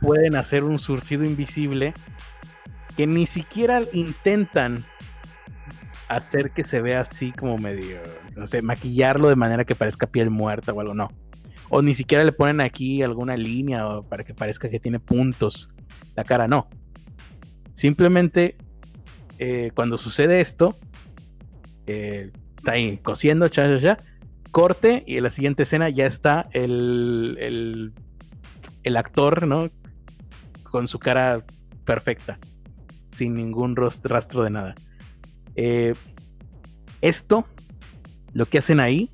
pueden 0.00 0.34
hacer 0.34 0.64
un 0.64 0.78
surcido 0.78 1.24
invisible 1.24 1.92
que 2.96 3.06
ni 3.06 3.26
siquiera 3.26 3.82
intentan 3.92 4.84
hacer 6.08 6.52
que 6.52 6.64
se 6.64 6.80
vea 6.80 7.00
así 7.00 7.32
como 7.32 7.58
medio, 7.58 7.98
no 8.36 8.46
sé, 8.46 8.62
maquillarlo 8.62 9.28
de 9.28 9.36
manera 9.36 9.64
que 9.64 9.74
parezca 9.74 10.06
piel 10.06 10.30
muerta 10.30 10.72
o 10.72 10.80
algo, 10.80 10.94
no. 10.94 11.08
O 11.68 11.82
ni 11.82 11.94
siquiera 11.94 12.22
le 12.24 12.32
ponen 12.32 12.60
aquí 12.60 13.02
alguna 13.02 13.36
línea 13.36 13.84
para 14.08 14.22
que 14.22 14.34
parezca 14.34 14.70
que 14.70 14.78
tiene 14.78 15.00
puntos 15.00 15.68
la 16.14 16.24
cara, 16.24 16.48
no. 16.48 16.68
Simplemente 17.72 18.56
eh, 19.38 19.70
cuando 19.74 19.98
sucede 19.98 20.40
esto, 20.40 20.76
eh, 21.86 22.30
está 22.56 22.72
ahí 22.72 22.98
cosiendo, 22.98 23.48
cha, 23.48 23.64
cha, 23.78 23.80
cha, 23.80 24.04
corte 24.50 25.04
y 25.06 25.18
en 25.18 25.24
la 25.24 25.30
siguiente 25.30 25.64
escena 25.64 25.90
ya 25.90 26.06
está 26.06 26.48
el, 26.52 27.92
el, 28.82 28.96
actor, 28.96 29.46
¿no? 29.46 29.68
Con 30.62 30.88
su 30.88 30.98
cara 30.98 31.44
perfecta, 31.84 32.38
sin 33.16 33.34
ningún 33.34 33.76
rastro 33.76 34.44
de 34.44 34.50
nada. 34.50 34.74
Eh, 35.56 35.94
esto, 37.00 37.46
lo 38.32 38.46
que 38.46 38.58
hacen 38.58 38.80
ahí, 38.80 39.10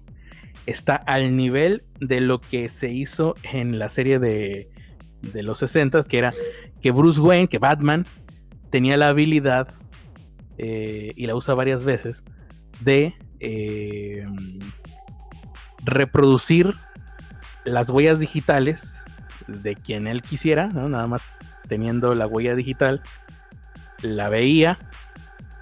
está 0.67 0.97
al 0.97 1.37
nivel 1.37 1.85
de 2.01 2.21
lo 2.21 2.41
que 2.41 2.69
se 2.69 2.91
hizo 2.91 3.35
en 3.43 3.79
la 3.79 3.89
serie 3.89 4.19
de, 4.19 4.69
de 5.21 5.43
los 5.43 5.59
60, 5.59 6.05
que 6.05 6.19
era 6.19 6.33
que 6.81 6.91
Bruce 6.91 7.21
Wayne, 7.21 7.49
que 7.49 7.59
Batman, 7.59 8.07
tenía 8.71 8.97
la 8.97 9.09
habilidad, 9.09 9.69
eh, 10.59 11.13
y 11.17 11.27
la 11.27 11.35
usa 11.35 11.55
varias 11.55 11.85
veces, 11.85 12.25
de 12.81 13.15
eh, 13.41 14.25
reproducir 15.85 16.75
las 17.65 17.91
huellas 17.91 18.19
digitales 18.19 19.03
de 19.47 19.75
quien 19.75 20.07
él 20.07 20.23
quisiera, 20.23 20.69
nada 20.69 21.07
más 21.07 21.23
teniendo 21.69 22.15
la 22.15 22.27
huella 22.27 22.55
digital, 22.55 23.03
la 24.03 24.29
veía 24.29 24.79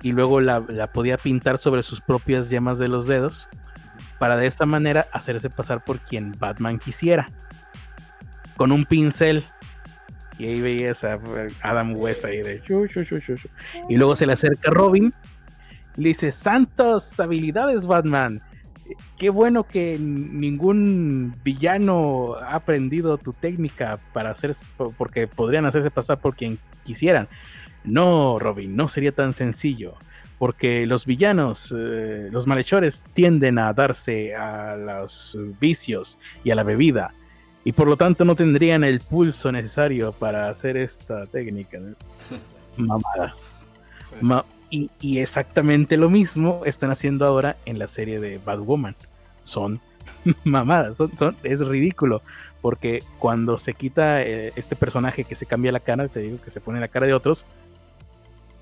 y 0.02 0.12
luego 0.12 0.40
la, 0.40 0.60
podía 0.92 1.16
pintar 1.16 1.58
sobre 1.58 1.82
sus 1.82 2.00
propias 2.00 2.50
yemas 2.50 2.78
de 2.78 2.88
los 2.88 3.06
dedos 3.06 3.48
para 4.18 4.36
de 4.36 4.46
esta 4.46 4.66
manera 4.66 5.06
hacerse 5.12 5.50
pasar 5.50 5.84
por 5.84 5.98
quien 5.98 6.34
Batman 6.38 6.78
quisiera. 6.78 7.28
Con 8.56 8.72
un 8.72 8.84
pincel. 8.84 9.44
Y 10.38 10.46
ahí 10.46 10.60
veías 10.60 11.04
a 11.04 11.18
Adam 11.62 11.94
West 11.96 12.24
ahí 12.24 12.38
de... 12.38 12.62
y 13.88 13.96
luego 13.96 14.16
se 14.16 14.26
le 14.26 14.32
acerca 14.32 14.70
Robin. 14.70 15.12
Y 15.96 16.02
le 16.02 16.08
dice, 16.08 16.32
santos 16.32 17.18
habilidades 17.20 17.86
Batman 17.86 18.40
qué 19.18 19.30
bueno 19.30 19.64
que 19.64 19.98
ningún 19.98 21.34
villano 21.44 22.36
ha 22.40 22.54
aprendido 22.54 23.18
tu 23.18 23.32
técnica 23.32 23.98
para 24.12 24.30
hacer, 24.30 24.56
porque 24.96 25.26
podrían 25.26 25.66
hacerse 25.66 25.90
pasar 25.90 26.18
por 26.20 26.34
quien 26.34 26.58
quisieran. 26.84 27.28
No, 27.84 28.38
Robin, 28.38 28.76
no 28.76 28.88
sería 28.88 29.12
tan 29.12 29.32
sencillo, 29.32 29.94
porque 30.38 30.86
los 30.86 31.06
villanos, 31.06 31.74
eh, 31.76 32.28
los 32.30 32.46
malhechores 32.46 33.04
tienden 33.14 33.58
a 33.58 33.72
darse 33.72 34.34
a 34.34 34.76
los 34.76 35.38
vicios 35.60 36.18
y 36.44 36.50
a 36.50 36.54
la 36.54 36.62
bebida, 36.62 37.12
y 37.64 37.72
por 37.72 37.88
lo 37.88 37.96
tanto 37.96 38.24
no 38.24 38.34
tendrían 38.34 38.84
el 38.84 39.00
pulso 39.00 39.52
necesario 39.52 40.12
para 40.12 40.48
hacer 40.48 40.76
esta 40.76 41.26
técnica. 41.26 41.78
Mamadas. 42.76 43.70
Y, 44.70 45.18
exactamente 45.18 45.96
lo 45.96 46.10
mismo 46.10 46.62
están 46.64 46.90
haciendo 46.90 47.26
ahora 47.26 47.56
en 47.66 47.78
la 47.78 47.88
serie 47.88 48.20
de 48.20 48.38
Batwoman. 48.38 48.94
Son 49.42 49.80
mamadas, 50.44 50.96
son, 50.96 51.36
es 51.42 51.60
ridículo. 51.60 52.22
Porque 52.60 53.02
cuando 53.18 53.58
se 53.58 53.72
quita 53.72 54.22
eh, 54.22 54.52
este 54.54 54.76
personaje 54.76 55.24
que 55.24 55.34
se 55.34 55.46
cambia 55.46 55.72
la 55.72 55.80
cara, 55.80 56.08
te 56.08 56.20
digo 56.20 56.38
que 56.42 56.50
se 56.50 56.60
pone 56.60 56.78
la 56.78 56.88
cara 56.88 57.06
de 57.06 57.14
otros, 57.14 57.46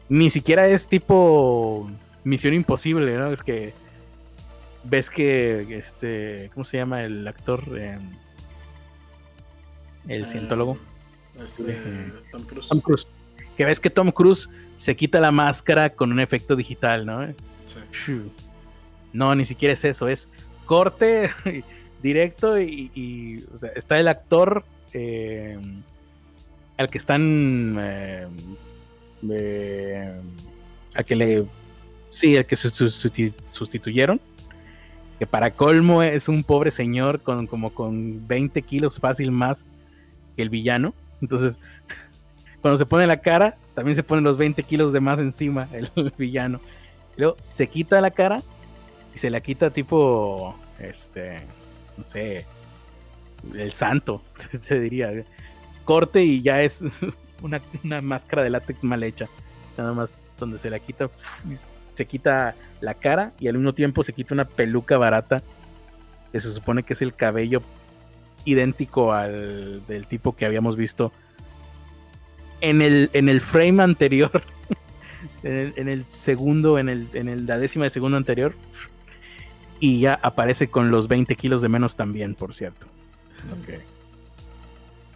ni 0.08 0.30
siquiera 0.30 0.66
es 0.68 0.86
tipo 0.86 1.90
Misión 2.24 2.54
Imposible, 2.54 3.16
¿no? 3.16 3.32
Es 3.32 3.42
que 3.42 3.72
ves 4.84 5.10
que 5.10 5.76
este, 5.76 6.50
¿cómo 6.54 6.64
se 6.64 6.78
llama 6.78 7.04
el 7.04 7.26
actor? 7.26 7.62
Em, 7.76 8.00
el 10.08 10.24
eh, 10.24 10.26
cientólogo. 10.26 10.78
Este, 11.38 11.76
Tom 12.32 12.42
Cruise. 12.44 12.68
Tom 12.68 12.80
Cruise. 12.80 13.06
Que 13.56 13.64
ves 13.64 13.80
que 13.80 13.90
Tom 13.90 14.10
Cruise 14.10 14.48
se 14.76 14.96
quita 14.96 15.20
la 15.20 15.32
máscara 15.32 15.90
con 15.90 16.12
un 16.12 16.20
efecto 16.20 16.56
digital, 16.56 17.04
¿no? 17.04 17.26
Sí. 17.66 18.30
No, 19.12 19.34
ni 19.34 19.44
siquiera 19.44 19.74
es 19.74 19.84
eso, 19.84 20.08
es 20.08 20.28
corte, 20.64 21.30
directo 22.02 22.60
y, 22.60 23.44
o 23.54 23.58
sea, 23.58 23.70
está 23.74 23.98
el 23.98 24.08
actor 24.08 24.64
eh, 24.92 25.58
al 26.76 26.88
que 26.88 26.98
están 26.98 27.76
a 30.94 31.02
que 31.02 31.16
le 31.16 31.44
sí, 32.10 32.36
al 32.36 32.46
que 32.46 32.56
se 32.56 32.70
sustituyeron. 32.70 34.20
Que 35.18 35.26
para 35.26 35.50
colmo 35.50 36.02
es 36.02 36.28
un 36.28 36.44
pobre 36.44 36.70
señor 36.70 37.20
con 37.22 37.46
como 37.46 37.70
con 37.70 38.26
20 38.28 38.62
kilos 38.62 39.00
fácil 39.00 39.32
más 39.32 39.68
que 40.36 40.42
el 40.42 40.48
villano. 40.48 40.94
Entonces 41.20 41.56
cuando 42.62 42.78
se 42.78 42.86
pone 42.86 43.06
la 43.06 43.20
cara 43.20 43.56
también 43.74 43.96
se 43.96 44.02
ponen 44.02 44.24
los 44.24 44.38
20 44.38 44.62
kilos 44.64 44.92
de 44.92 45.00
más 45.00 45.18
encima 45.18 45.68
el, 45.72 45.90
villano. 46.18 46.60
Luego 47.16 47.36
se 47.42 47.66
quita 47.66 48.00
la 48.00 48.10
cara 48.10 48.42
y 49.14 49.18
se 49.18 49.30
la 49.30 49.40
quita 49.40 49.70
tipo 49.70 50.54
este 50.78 51.38
no 51.96 52.04
sé 52.04 52.44
el 53.56 53.72
santo 53.72 54.22
te 54.68 54.80
diría. 54.80 55.24
Corte 55.84 56.22
y 56.22 56.42
ya 56.42 56.62
es 56.62 56.80
una, 57.42 57.60
máscara 58.00 58.42
de 58.42 58.50
látex 58.50 58.84
mal 58.84 59.02
hecha. 59.02 59.28
Nada 59.76 59.92
más 59.92 60.10
donde 60.38 60.58
se 60.58 60.70
la 60.70 60.78
quita, 60.78 61.08
se 61.94 62.06
quita 62.06 62.54
la 62.80 62.94
cara 62.94 63.32
y 63.40 63.48
al 63.48 63.54
mismo 63.54 63.72
tiempo 63.72 64.04
se 64.04 64.12
quita 64.12 64.34
una 64.34 64.44
peluca 64.44 64.98
barata 64.98 65.42
que 66.32 66.40
se 66.40 66.52
supone 66.52 66.82
que 66.82 66.92
es 66.92 67.02
el 67.02 67.14
cabello 67.14 67.62
idéntico 68.44 69.12
al 69.12 69.84
del 69.86 70.06
tipo 70.06 70.34
que 70.34 70.46
habíamos 70.46 70.76
visto 70.76 71.12
en 72.60 72.82
el, 72.82 73.10
en 73.12 73.28
el 73.28 73.40
frame 73.40 73.82
anterior, 73.82 74.42
en, 75.42 75.88
el, 75.88 76.04
segundo, 76.04 76.78
en, 76.78 76.88
el, 76.88 77.08
en 77.12 77.28
el, 77.28 77.46
la 77.46 77.58
décima 77.58 77.84
de 77.84 77.90
segundo 77.90 78.16
anterior. 78.16 78.54
Y 79.80 80.00
ya 80.00 80.18
aparece 80.22 80.68
con 80.68 80.90
los 80.90 81.06
20 81.06 81.36
kilos 81.36 81.62
de 81.62 81.68
menos 81.68 81.94
también, 81.94 82.34
por 82.34 82.52
cierto. 82.52 82.86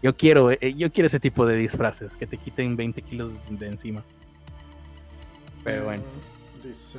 Yo 0.02 0.16
quiero, 0.16 0.50
eh, 0.50 0.74
yo 0.76 0.90
quiero 0.90 1.06
ese 1.06 1.20
tipo 1.20 1.46
de 1.46 1.56
disfraces, 1.56 2.16
que 2.16 2.26
te 2.26 2.36
quiten 2.36 2.76
20 2.76 3.02
kilos 3.02 3.30
de 3.48 3.68
encima. 3.68 4.02
Pero 5.62 5.84
bueno. 5.84 6.02
Dice. 6.62 6.98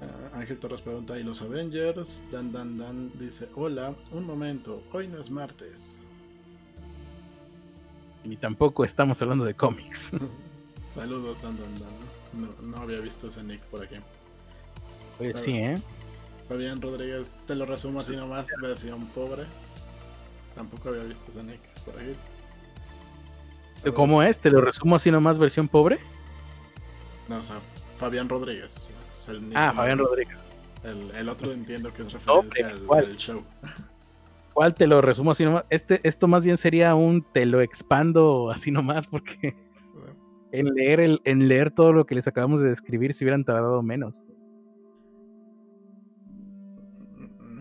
Ah, 0.00 0.38
Ángel 0.38 0.58
Torres 0.58 0.80
pregunta: 0.80 1.18
¿y 1.18 1.22
los 1.22 1.42
Avengers? 1.42 2.24
Dan 2.32 2.50
Dan 2.50 2.78
Dan 2.78 3.10
dice: 3.18 3.48
Hola, 3.54 3.94
un 4.12 4.24
momento, 4.24 4.82
hoy 4.92 5.06
no 5.06 5.20
es 5.20 5.30
martes. 5.30 6.02
Ni 8.24 8.36
tampoco 8.36 8.84
estamos 8.84 9.20
hablando 9.20 9.44
de 9.44 9.54
cómics. 9.54 10.08
Saludos, 10.94 11.40
Dan 11.42 11.58
Dan 11.58 11.74
Dan. 11.78 12.70
No, 12.70 12.78
había 12.78 13.00
visto 13.00 13.28
ese 13.28 13.42
nick 13.42 13.60
por 13.64 13.84
aquí. 13.84 13.96
Pues 15.18 15.40
sí, 15.40 15.52
¿eh? 15.58 15.78
Fabián 16.48 16.80
Rodríguez, 16.80 17.32
te 17.46 17.54
lo 17.54 17.66
resumo 17.66 18.00
así 18.00 18.16
nomás, 18.16 18.46
versión 18.60 19.06
pobre. 19.08 19.42
Tampoco 20.54 20.88
había 20.90 21.02
visto 21.02 21.30
ese 21.30 21.42
nick 21.42 21.60
por 21.84 21.98
ahí. 21.98 22.16
¿Cómo 23.94 24.22
es? 24.22 24.38
¿Te 24.38 24.50
lo 24.50 24.60
resumo 24.60 24.96
así 24.96 25.10
nomás, 25.10 25.38
versión 25.38 25.68
pobre? 25.68 25.98
No, 27.28 27.38
o 27.38 27.42
sea, 27.42 27.56
Fabián 27.98 28.28
Rodríguez. 28.28 28.90
ah, 29.54 29.72
Fabián 29.74 29.98
Rodríguez. 29.98 30.36
El, 31.16 31.28
otro 31.28 31.52
entiendo 31.52 31.92
que 31.92 32.02
es 32.02 32.12
referencia 32.12 32.68
al, 32.68 33.16
show. 33.16 33.42
¿Cuál 34.54 34.74
te 34.74 34.86
lo 34.86 35.00
resumo 35.00 35.32
así 35.32 35.44
nomás? 35.44 35.64
Este, 35.68 36.00
esto 36.04 36.28
más 36.28 36.44
bien 36.44 36.56
sería 36.56 36.94
un 36.94 37.22
te 37.32 37.44
lo 37.44 37.60
expando 37.60 38.50
así 38.50 38.70
nomás 38.70 39.06
porque 39.06 39.54
en 40.52 40.74
leer, 40.74 41.00
el, 41.00 41.20
en 41.24 41.48
leer 41.48 41.72
todo 41.72 41.92
lo 41.92 42.06
que 42.06 42.14
les 42.14 42.28
acabamos 42.28 42.60
de 42.60 42.68
describir 42.68 43.12
se 43.14 43.24
hubieran 43.24 43.44
tardado 43.44 43.82
menos. 43.82 44.24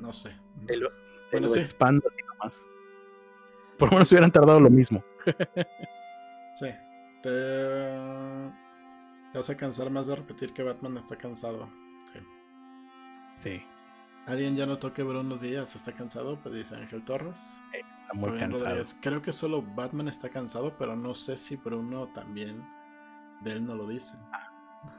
No 0.06 0.14
sé. 0.14 0.32
Te 0.68 0.78
lo, 0.78 0.90
expando 1.32 2.08
así 2.08 2.22
nomás. 2.28 2.68
Por 3.80 3.90
lo 3.90 3.98
menos 3.98 4.12
hubieran 4.12 4.32
tardado 4.32 4.60
lo 4.60 4.70
mismo. 4.70 5.04
sí. 6.60 6.68
Te, 7.24 8.52
te 9.32 9.38
vas 9.38 9.50
a 9.50 9.58
cansar 9.58 9.90
más 9.90 10.08
de 10.08 10.16
repetir 10.16 10.54
que 10.54 10.62
Batman 10.62 10.98
está 10.98 11.16
cansado. 11.18 11.68
Sí. 12.14 12.20
Sí. 13.40 13.64
¿Alguien 14.28 14.56
ya 14.56 14.66
notó 14.66 14.94
que 14.94 15.04
Bruno 15.04 15.38
Díaz 15.38 15.76
está 15.76 15.92
cansado? 15.92 16.38
Pues 16.42 16.54
dice 16.54 16.76
Ángel 16.76 17.04
Torres. 17.04 17.60
está 17.74 18.14
muy 18.14 18.38
cansado. 18.38 18.84
Creo 19.02 19.22
que 19.22 19.34
solo 19.34 19.64
Batman 19.64 20.08
está 20.08 20.30
cansado, 20.30 20.76
pero 20.78 20.96
no 20.96 21.16
sé 21.16 21.38
si 21.38 21.56
Bruno 21.56 22.10
también 22.14 22.64
de 23.42 23.54
él 23.54 23.66
no 23.66 23.74
lo 23.74 23.88
dice. 23.88 24.16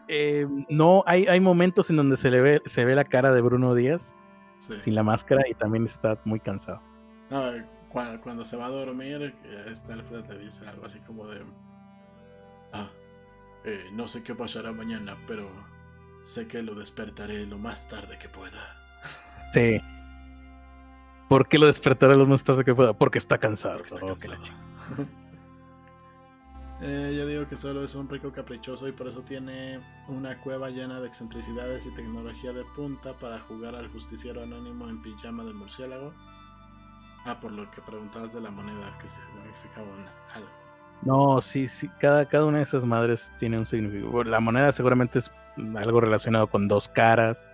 Eh, 0.08 0.46
no, 0.68 1.04
hay, 1.06 1.26
hay 1.26 1.38
momentos 1.38 1.90
en 1.90 1.96
donde 1.96 2.16
se 2.16 2.30
le 2.30 2.40
ve, 2.40 2.62
se 2.66 2.84
ve 2.84 2.96
la 2.96 3.04
cara 3.04 3.32
de 3.32 3.40
Bruno 3.40 3.74
Díaz 3.74 4.25
sin 4.58 4.94
la 4.94 5.02
máscara 5.02 5.42
y 5.48 5.54
también 5.54 5.84
está 5.84 6.18
muy 6.24 6.40
cansado. 6.40 6.80
cuando, 7.90 8.44
se 8.44 8.56
va 8.56 8.66
a 8.66 8.70
dormir, 8.70 9.34
este 9.66 9.92
Alfred 9.92 10.26
le 10.26 10.38
dice 10.38 10.66
algo 10.68 10.86
así 10.86 11.00
como 11.00 11.26
de... 11.26 11.42
Ah, 12.72 12.88
eh, 13.64 13.84
no 13.92 14.06
sé 14.06 14.22
qué 14.22 14.34
pasará 14.34 14.72
mañana, 14.72 15.16
pero 15.26 15.48
sé 16.22 16.46
que 16.46 16.62
lo 16.62 16.74
despertaré 16.74 17.46
lo 17.46 17.58
más 17.58 17.88
tarde 17.88 18.18
que 18.18 18.28
pueda. 18.28 18.76
Sí. 19.52 19.80
¿Por 21.28 21.48
qué 21.48 21.58
lo 21.58 21.66
despertaré 21.66 22.16
lo 22.16 22.26
más 22.26 22.44
tarde 22.44 22.64
que 22.64 22.74
pueda? 22.74 22.92
Porque 22.92 23.18
está 23.18 23.38
cansado. 23.38 23.80
Eh, 26.82 27.14
yo 27.16 27.26
digo 27.26 27.48
que 27.48 27.56
solo 27.56 27.84
es 27.84 27.94
un 27.94 28.06
rico 28.08 28.30
caprichoso 28.32 28.86
y 28.86 28.92
por 28.92 29.08
eso 29.08 29.22
tiene 29.22 29.80
una 30.08 30.38
cueva 30.42 30.68
llena 30.68 31.00
de 31.00 31.08
excentricidades 31.08 31.86
y 31.86 31.94
tecnología 31.94 32.52
de 32.52 32.64
punta 32.76 33.14
para 33.14 33.40
jugar 33.40 33.74
al 33.74 33.88
justiciero 33.88 34.42
anónimo 34.42 34.86
en 34.88 35.00
pijama 35.00 35.42
de 35.44 35.54
murciélago. 35.54 36.12
Ah, 37.24 37.40
por 37.40 37.50
lo 37.50 37.68
que 37.70 37.80
preguntabas 37.80 38.34
de 38.34 38.40
la 38.42 38.50
moneda, 38.50 38.96
que 39.00 39.08
si 39.08 39.18
significaba 39.20 39.88
algo. 40.34 40.48
No, 41.02 41.40
sí, 41.40 41.66
sí, 41.66 41.88
cada, 41.98 42.26
cada 42.26 42.44
una 42.44 42.58
de 42.58 42.64
esas 42.64 42.84
madres 42.84 43.32
tiene 43.38 43.58
un 43.58 43.66
significado. 43.66 44.24
La 44.24 44.40
moneda 44.40 44.70
seguramente 44.70 45.18
es 45.18 45.32
algo 45.76 46.00
relacionado 46.00 46.46
con 46.46 46.68
dos 46.68 46.88
caras. 46.88 47.52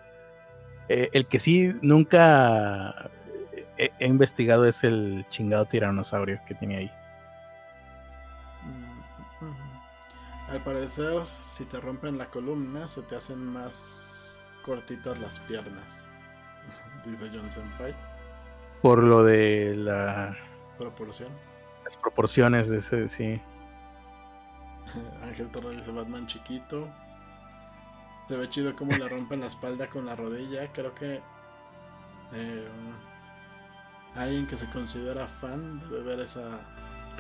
Eh, 0.89 1.10
el 1.12 1.26
que 1.26 1.39
sí 1.39 1.73
nunca 1.81 3.10
he, 3.78 3.91
he 4.01 4.07
investigado 4.07 4.67
es 4.67 4.83
el 4.83 5.25
chingado 5.31 5.65
tiranosaurio 5.65 6.41
que 6.47 6.55
tiene 6.55 6.76
ahí. 6.76 6.91
Al 10.52 10.60
parecer, 10.60 11.26
si 11.42 11.64
te 11.64 11.81
rompen 11.81 12.18
la 12.18 12.26
columna, 12.26 12.86
se 12.86 13.00
te 13.00 13.16
hacen 13.16 13.42
más 13.42 14.47
cortitas 14.66 15.18
las 15.18 15.40
piernas, 15.40 16.12
dice 17.06 17.31
John 17.32 17.50
Senpai. 17.50 17.94
Por 18.82 19.02
lo 19.02 19.24
de 19.24 19.74
la 19.74 20.36
proporción. 20.76 21.31
Las 21.86 21.97
proporciones 21.97 22.68
de 22.68 22.76
ese, 22.78 23.08
sí. 23.08 23.40
Ángel 25.24 25.50
Torres 25.50 25.78
dice 25.78 25.90
Batman 25.90 26.26
chiquito. 26.26 26.86
Se 28.28 28.36
ve 28.36 28.50
chido 28.50 28.76
como 28.76 28.94
le 28.94 29.08
rompen 29.08 29.40
la 29.40 29.47
espalda 29.47 29.86
con 29.86 30.05
la 30.05 30.16
rodilla. 30.16 30.70
Creo 30.74 30.94
que 30.94 31.22
eh, 32.34 32.68
alguien 34.16 34.47
que 34.47 34.58
se 34.58 34.68
considera 34.68 35.26
fan 35.26 35.81
debe 35.81 36.02
ver 36.02 36.20
esa 36.20 36.60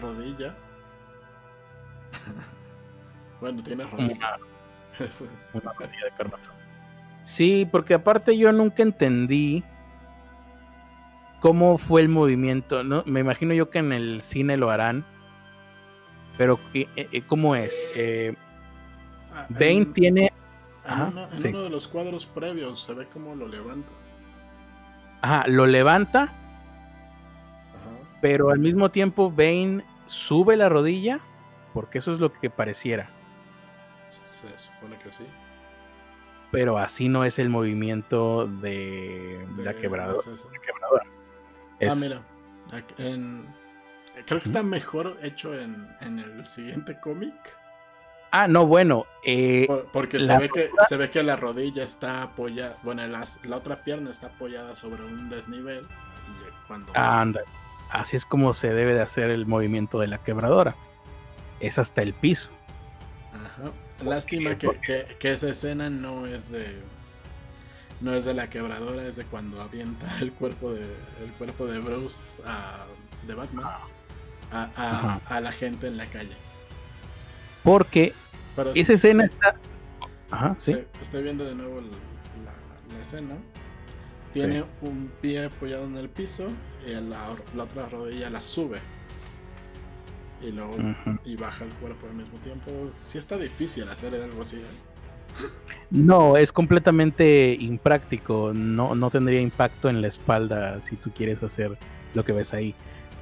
rodilla. 0.02 0.54
Bueno, 3.42 3.60
tiene 3.60 3.82
rodilla. 3.82 4.38
Una, 5.52 5.72
rodilla 5.72 6.06
de 6.18 6.36
Sí, 7.24 7.66
porque 7.68 7.94
aparte 7.94 8.38
yo 8.38 8.52
nunca 8.52 8.84
entendí 8.84 9.64
cómo 11.40 11.76
fue 11.76 12.02
el 12.02 12.08
movimiento. 12.08 12.84
¿no? 12.84 13.02
Me 13.04 13.18
imagino 13.18 13.52
yo 13.52 13.68
que 13.68 13.80
en 13.80 13.92
el 13.92 14.22
cine 14.22 14.56
lo 14.56 14.70
harán. 14.70 15.04
Pero, 16.38 16.60
eh, 16.72 16.86
eh, 16.94 17.22
¿cómo 17.26 17.56
es? 17.56 17.74
Eh, 17.96 18.36
ah, 19.34 19.46
Bane 19.48 19.86
tiene. 19.86 20.32
En, 20.86 21.54
uno 21.54 21.62
de 21.64 21.70
los 21.70 21.88
cuadros 21.88 22.26
previos 22.26 22.80
se 22.80 22.94
ve 22.94 23.08
cómo 23.12 23.34
lo 23.34 23.48
levanta. 23.48 23.90
Ajá, 25.20 25.48
lo 25.48 25.66
levanta. 25.66 26.32
Pero 28.20 28.50
al 28.50 28.60
mismo 28.60 28.92
tiempo 28.92 29.32
Bane 29.32 29.84
sube 30.06 30.56
la 30.56 30.68
rodilla. 30.68 31.18
Porque 31.74 31.98
eso 31.98 32.12
es 32.12 32.20
lo 32.20 32.32
que 32.32 32.50
pareciera. 32.50 33.10
Se 34.12 34.58
supone 34.58 34.98
que 34.98 35.10
sí. 35.10 35.26
Pero 36.50 36.76
así 36.76 37.08
no 37.08 37.24
es 37.24 37.38
el 37.38 37.48
movimiento 37.48 38.46
de, 38.46 39.46
la 39.56 39.74
quebradora. 39.74 40.22
Ah, 41.80 41.94
mira. 41.96 42.22
creo 44.26 44.40
que 44.40 44.44
está 44.44 44.62
mejor 44.62 45.16
hecho 45.22 45.58
en, 45.58 45.88
el 46.00 46.46
siguiente 46.46 47.00
cómic. 47.00 47.34
Ah, 48.30 48.48
no, 48.48 48.66
bueno. 48.66 49.06
Eh, 49.24 49.66
porque 49.92 50.20
se 50.20 50.38
ve, 50.38 50.48
que, 50.48 50.70
se 50.88 50.96
ve 50.96 51.10
que 51.10 51.22
la 51.22 51.36
rodilla 51.36 51.84
está 51.84 52.22
apoyada. 52.22 52.78
Bueno, 52.82 53.06
la, 53.06 53.56
otra 53.56 53.82
pierna 53.82 54.10
está 54.10 54.28
apoyada 54.28 54.74
sobre 54.74 55.02
un 55.04 55.30
desnivel. 55.30 55.86
cuando... 56.66 56.92
anda. 56.94 57.40
Así 57.90 58.16
es 58.16 58.24
como 58.24 58.54
se 58.54 58.72
debe 58.72 58.94
de 58.94 59.02
hacer 59.02 59.30
el 59.30 59.46
movimiento 59.46 59.98
de 59.98 60.08
la 60.08 60.18
quebradora. 60.18 60.74
Es 61.60 61.78
hasta 61.78 62.02
el 62.02 62.14
piso. 62.14 62.48
Lástima 64.04 64.56
que, 64.58 65.06
esa 65.20 65.48
escena 65.48 65.90
no 65.90 66.26
es 66.26 66.50
de. 66.50 66.66
no 68.00 68.14
es 68.14 68.24
de 68.24 68.34
la 68.34 68.48
quebradora, 68.50 69.04
es 69.06 69.16
de 69.16 69.24
cuando 69.24 69.60
avienta 69.60 70.18
el 70.20 70.32
cuerpo 70.32 70.72
de, 70.72 70.82
el 71.24 71.30
cuerpo 71.38 71.66
de 71.66 71.78
Bruce 71.80 72.42
a, 72.44 72.84
de 73.26 73.34
Batman 73.34 73.66
a, 74.50 74.68
a, 74.76 75.20
a, 75.26 75.40
la 75.40 75.52
gente 75.52 75.86
en 75.86 75.96
la 75.96 76.06
calle. 76.06 76.36
Porque 77.62 78.12
esa 78.74 78.94
escena 78.94 79.24
está. 79.24 79.56
Ajá, 80.30 80.56
¿sí? 80.58 80.78
estoy 81.00 81.22
viendo 81.22 81.44
de 81.44 81.54
nuevo 81.54 81.80
la, 81.80 82.94
la, 82.94 83.00
escena. 83.00 83.36
Tiene 84.32 84.64
un 84.80 85.12
pie 85.20 85.44
apoyado 85.44 85.84
en 85.84 85.96
el 85.98 86.08
piso 86.08 86.48
y 86.86 86.92
la, 86.92 87.28
la 87.54 87.64
otra 87.64 87.86
rodilla 87.86 88.30
la 88.30 88.40
sube 88.40 88.80
y 90.42 90.52
luego 90.52 90.76
y 91.24 91.36
baja 91.36 91.64
el 91.64 91.70
cuerpo 91.74 92.06
al 92.08 92.14
mismo 92.14 92.38
tiempo. 92.38 92.70
Sí 92.92 93.18
está 93.18 93.38
difícil 93.38 93.88
hacer 93.88 94.14
algo 94.14 94.42
así. 94.42 94.56
¿eh? 94.56 95.46
No, 95.90 96.36
es 96.36 96.52
completamente 96.52 97.54
impráctico. 97.54 98.52
No, 98.54 98.94
no 98.94 99.10
tendría 99.10 99.40
impacto 99.40 99.88
en 99.88 100.02
la 100.02 100.08
espalda 100.08 100.80
si 100.80 100.96
tú 100.96 101.10
quieres 101.10 101.42
hacer 101.42 101.76
lo 102.14 102.24
que 102.24 102.32
ves 102.32 102.52
ahí. 102.52 102.74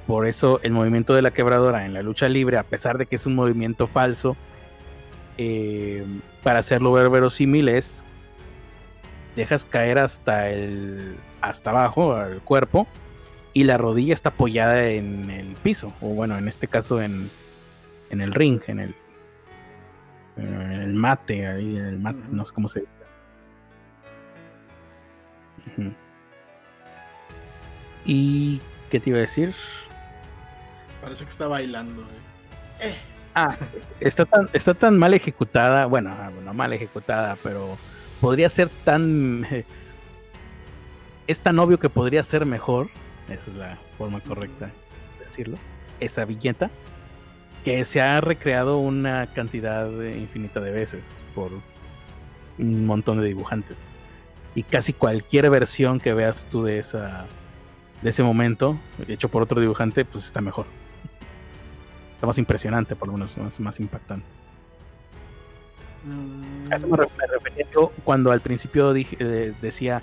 Por 0.07 0.27
eso 0.27 0.59
el 0.63 0.71
movimiento 0.71 1.13
de 1.13 1.21
la 1.21 1.31
quebradora 1.31 1.85
en 1.85 1.93
la 1.93 2.01
lucha 2.01 2.27
libre, 2.27 2.57
a 2.57 2.63
pesar 2.63 2.97
de 2.97 3.05
que 3.05 3.15
es 3.15 3.25
un 3.25 3.35
movimiento 3.35 3.87
falso, 3.87 4.35
eh, 5.37 6.05
para 6.43 6.59
hacerlo 6.59 6.91
ver 6.91 7.09
verosímil 7.09 7.69
es 7.69 8.03
dejas 9.35 9.63
caer 9.63 9.97
hasta 9.97 10.49
el 10.49 11.15
hasta 11.39 11.69
abajo 11.69 12.13
al 12.13 12.41
cuerpo 12.41 12.85
y 13.53 13.63
la 13.63 13.77
rodilla 13.77 14.13
está 14.13 14.29
apoyada 14.29 14.89
en 14.89 15.29
el 15.29 15.55
piso, 15.55 15.93
o 16.01 16.09
bueno, 16.09 16.37
en 16.37 16.47
este 16.47 16.67
caso 16.67 17.01
en, 17.01 17.29
en 18.09 18.21
el 18.21 18.33
ring, 18.33 18.61
en 18.67 18.79
el, 18.79 18.95
en 20.37 20.71
el 20.71 20.93
mate, 20.93 21.47
ahí 21.47 21.77
en 21.77 21.85
el 21.85 21.99
mate, 21.99 22.19
no 22.31 22.45
sé 22.45 22.53
cómo 22.53 22.69
se 22.69 22.81
dice. 22.81 22.91
¿Y 28.05 28.61
qué 28.89 28.99
te 28.99 29.09
iba 29.09 29.19
a 29.19 29.21
decir? 29.21 29.53
Parece 31.01 31.23
que 31.25 31.29
está 31.29 31.47
bailando. 31.47 32.01
Eh. 32.01 32.87
eh. 32.87 32.95
Ah, 33.33 33.55
está 33.99 34.25
tan, 34.25 34.49
está 34.51 34.73
tan 34.73 34.97
mal 34.97 35.13
ejecutada, 35.13 35.85
bueno, 35.85 36.09
ah, 36.11 36.31
no 36.43 36.53
mal 36.53 36.73
ejecutada, 36.73 37.37
pero 37.43 37.77
podría 38.19 38.49
ser 38.49 38.69
tan... 38.85 39.45
Es 41.27 41.39
tan 41.39 41.59
obvio 41.59 41.79
que 41.79 41.87
podría 41.87 42.23
ser 42.23 42.45
mejor 42.45 42.89
esa 43.33 43.51
es 43.51 43.57
la 43.57 43.77
forma 43.97 44.19
correcta 44.21 44.71
de 45.19 45.25
decirlo, 45.25 45.57
esa 45.99 46.25
viñeta, 46.25 46.69
que 47.63 47.85
se 47.85 48.01
ha 48.01 48.19
recreado 48.21 48.79
una 48.79 49.27
cantidad 49.27 49.89
infinita 50.01 50.59
de 50.59 50.71
veces 50.71 51.23
por 51.35 51.51
un 52.57 52.85
montón 52.85 53.19
de 53.21 53.27
dibujantes. 53.27 53.97
Y 54.55 54.63
casi 54.63 54.93
cualquier 54.93 55.49
versión 55.49 55.99
que 55.99 56.13
veas 56.13 56.45
tú 56.45 56.63
de 56.63 56.79
esa 56.79 57.25
de 58.01 58.09
ese 58.09 58.23
momento, 58.23 58.77
hecho 59.07 59.29
por 59.29 59.43
otro 59.43 59.61
dibujante, 59.61 60.05
pues 60.05 60.25
está 60.25 60.41
mejor. 60.41 60.65
Está 62.15 62.27
más 62.27 62.37
impresionante, 62.37 62.95
por 62.95 63.07
lo 63.07 63.13
menos, 63.13 63.37
más, 63.37 63.59
más 63.59 63.79
impactante. 63.79 64.25
A 66.71 66.75
eso 66.77 66.87
me, 66.87 66.97
refería 66.97 67.65
yo 67.73 67.91
cuando 68.03 68.31
al 68.31 68.41
principio 68.41 68.91
dije, 68.93 69.15
eh, 69.19 69.53
decía, 69.61 70.01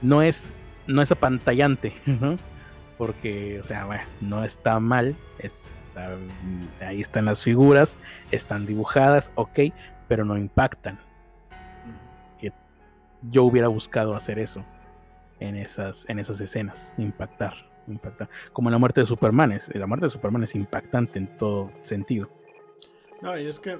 no 0.00 0.22
es, 0.22 0.54
no 0.86 1.02
es 1.02 1.12
apantallante, 1.12 1.94
porque, 2.96 3.60
o 3.60 3.64
sea, 3.64 3.86
bueno, 3.86 4.04
no 4.20 4.44
está 4.44 4.78
mal, 4.80 5.16
está, 5.38 6.16
ahí 6.80 7.00
están 7.00 7.24
las 7.24 7.42
figuras, 7.42 7.98
están 8.30 8.66
dibujadas, 8.66 9.30
ok, 9.34 9.60
pero 10.08 10.24
no 10.24 10.36
impactan. 10.36 10.98
Yo 13.30 13.44
hubiera 13.44 13.68
buscado 13.68 14.14
hacer 14.14 14.38
eso 14.38 14.62
en 15.40 15.56
esas, 15.56 16.06
en 16.10 16.18
esas 16.18 16.38
escenas, 16.42 16.94
impactar, 16.98 17.54
impactar. 17.88 18.28
Como 18.52 18.70
la 18.70 18.76
muerte 18.76 19.00
de 19.00 19.06
Superman, 19.06 19.52
es, 19.52 19.74
la 19.74 19.86
muerte 19.86 20.06
de 20.06 20.10
Superman 20.10 20.44
es 20.44 20.54
impactante 20.54 21.18
en 21.18 21.34
todo 21.38 21.70
sentido. 21.80 22.28
No, 23.22 23.38
y 23.38 23.46
es 23.46 23.60
que, 23.60 23.78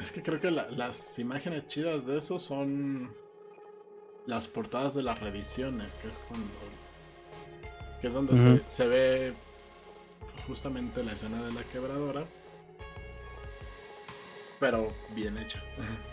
es 0.00 0.12
que 0.12 0.22
creo 0.22 0.38
que 0.38 0.52
las 0.52 1.18
imágenes 1.18 1.66
chidas 1.66 2.06
de 2.06 2.18
eso 2.18 2.38
son 2.38 3.12
las 4.26 4.48
portadas 4.48 4.94
de 4.94 5.02
las 5.02 5.20
revisiones, 5.20 5.92
que 5.94 6.08
es 6.08 6.18
cuando 6.28 6.46
que 8.04 8.08
es 8.08 8.14
donde 8.14 8.60
se, 8.66 8.86
ve 8.86 9.32
justamente 10.46 11.02
la 11.02 11.12
escena 11.12 11.42
de 11.42 11.52
la 11.52 11.62
quebradora, 11.64 12.26
pero 14.60 14.92
bien 15.14 15.38
hecha. 15.38 15.62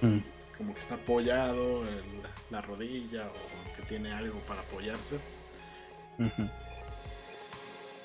Mm. 0.00 0.18
como 0.56 0.74
que 0.74 0.78
está 0.78 0.94
apoyado 0.94 1.82
en 1.88 2.22
la, 2.52 2.62
rodilla 2.62 3.26
o 3.26 3.76
que 3.76 3.82
tiene 3.82 4.12
algo 4.12 4.38
para 4.46 4.60
apoyarse. 4.60 5.18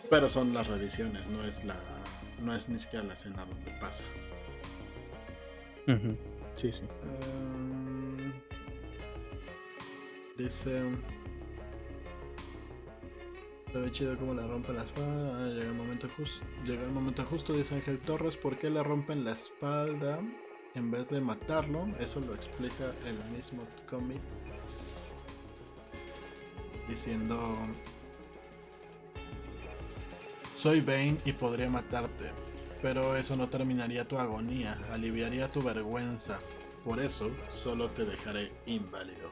Pero 0.09 0.27
son 0.27 0.51
las 0.51 0.65
revisiones, 0.65 1.30
no 1.30 1.45
es 1.45 1.64
la 1.65 1.75
no 2.41 2.56
es 2.56 2.67
ni 2.67 2.80
siquiera 2.80 3.06
la 3.06 3.14
escena 3.14 3.45
donde 3.45 3.72
pasa. 3.80 4.03
Sí, 5.85 6.72
sí. 6.72 6.81
Em, 7.35 8.33
dice 10.35 10.81
ve 13.80 13.91
chido 13.91 14.17
como 14.17 14.33
le 14.33 14.45
rompen 14.45 14.75
la 14.75 14.83
espalda. 14.83 15.38
Ah, 15.38 15.48
llega 15.48 15.69
el 15.69 15.74
momento 15.74 16.09
justo. 16.17 16.45
Llega 16.66 16.83
el 16.83 16.91
momento 16.91 17.24
justo, 17.25 17.53
dice 17.53 17.75
Ángel 17.75 18.00
Torres. 18.00 18.38
¿Por 18.38 18.58
qué 18.58 18.69
le 18.69 18.83
rompen 18.83 19.24
la 19.24 19.32
espalda 19.33 20.19
en 20.75 20.91
vez 20.91 21.09
de 21.09 21.22
matarlo? 21.22 21.88
Eso 22.00 22.19
lo 22.19 22.33
explica 22.33 22.91
el 23.06 23.17
mismo 23.35 23.64
cómic. 23.90 24.19
Diciendo. 26.88 27.58
Soy 30.56 30.82
Bane 30.82 31.17
y 31.25 31.33
podría 31.33 31.69
matarte. 31.69 32.32
Pero 32.82 33.16
eso 33.16 33.35
no 33.35 33.48
terminaría 33.48 34.08
tu 34.08 34.17
agonía, 34.17 34.77
aliviaría 34.91 35.50
tu 35.50 35.61
vergüenza. 35.61 36.40
Por 36.83 37.00
eso 37.00 37.30
solo 37.51 37.90
te 37.90 38.06
dejaré 38.06 38.51
inválido. 38.66 39.30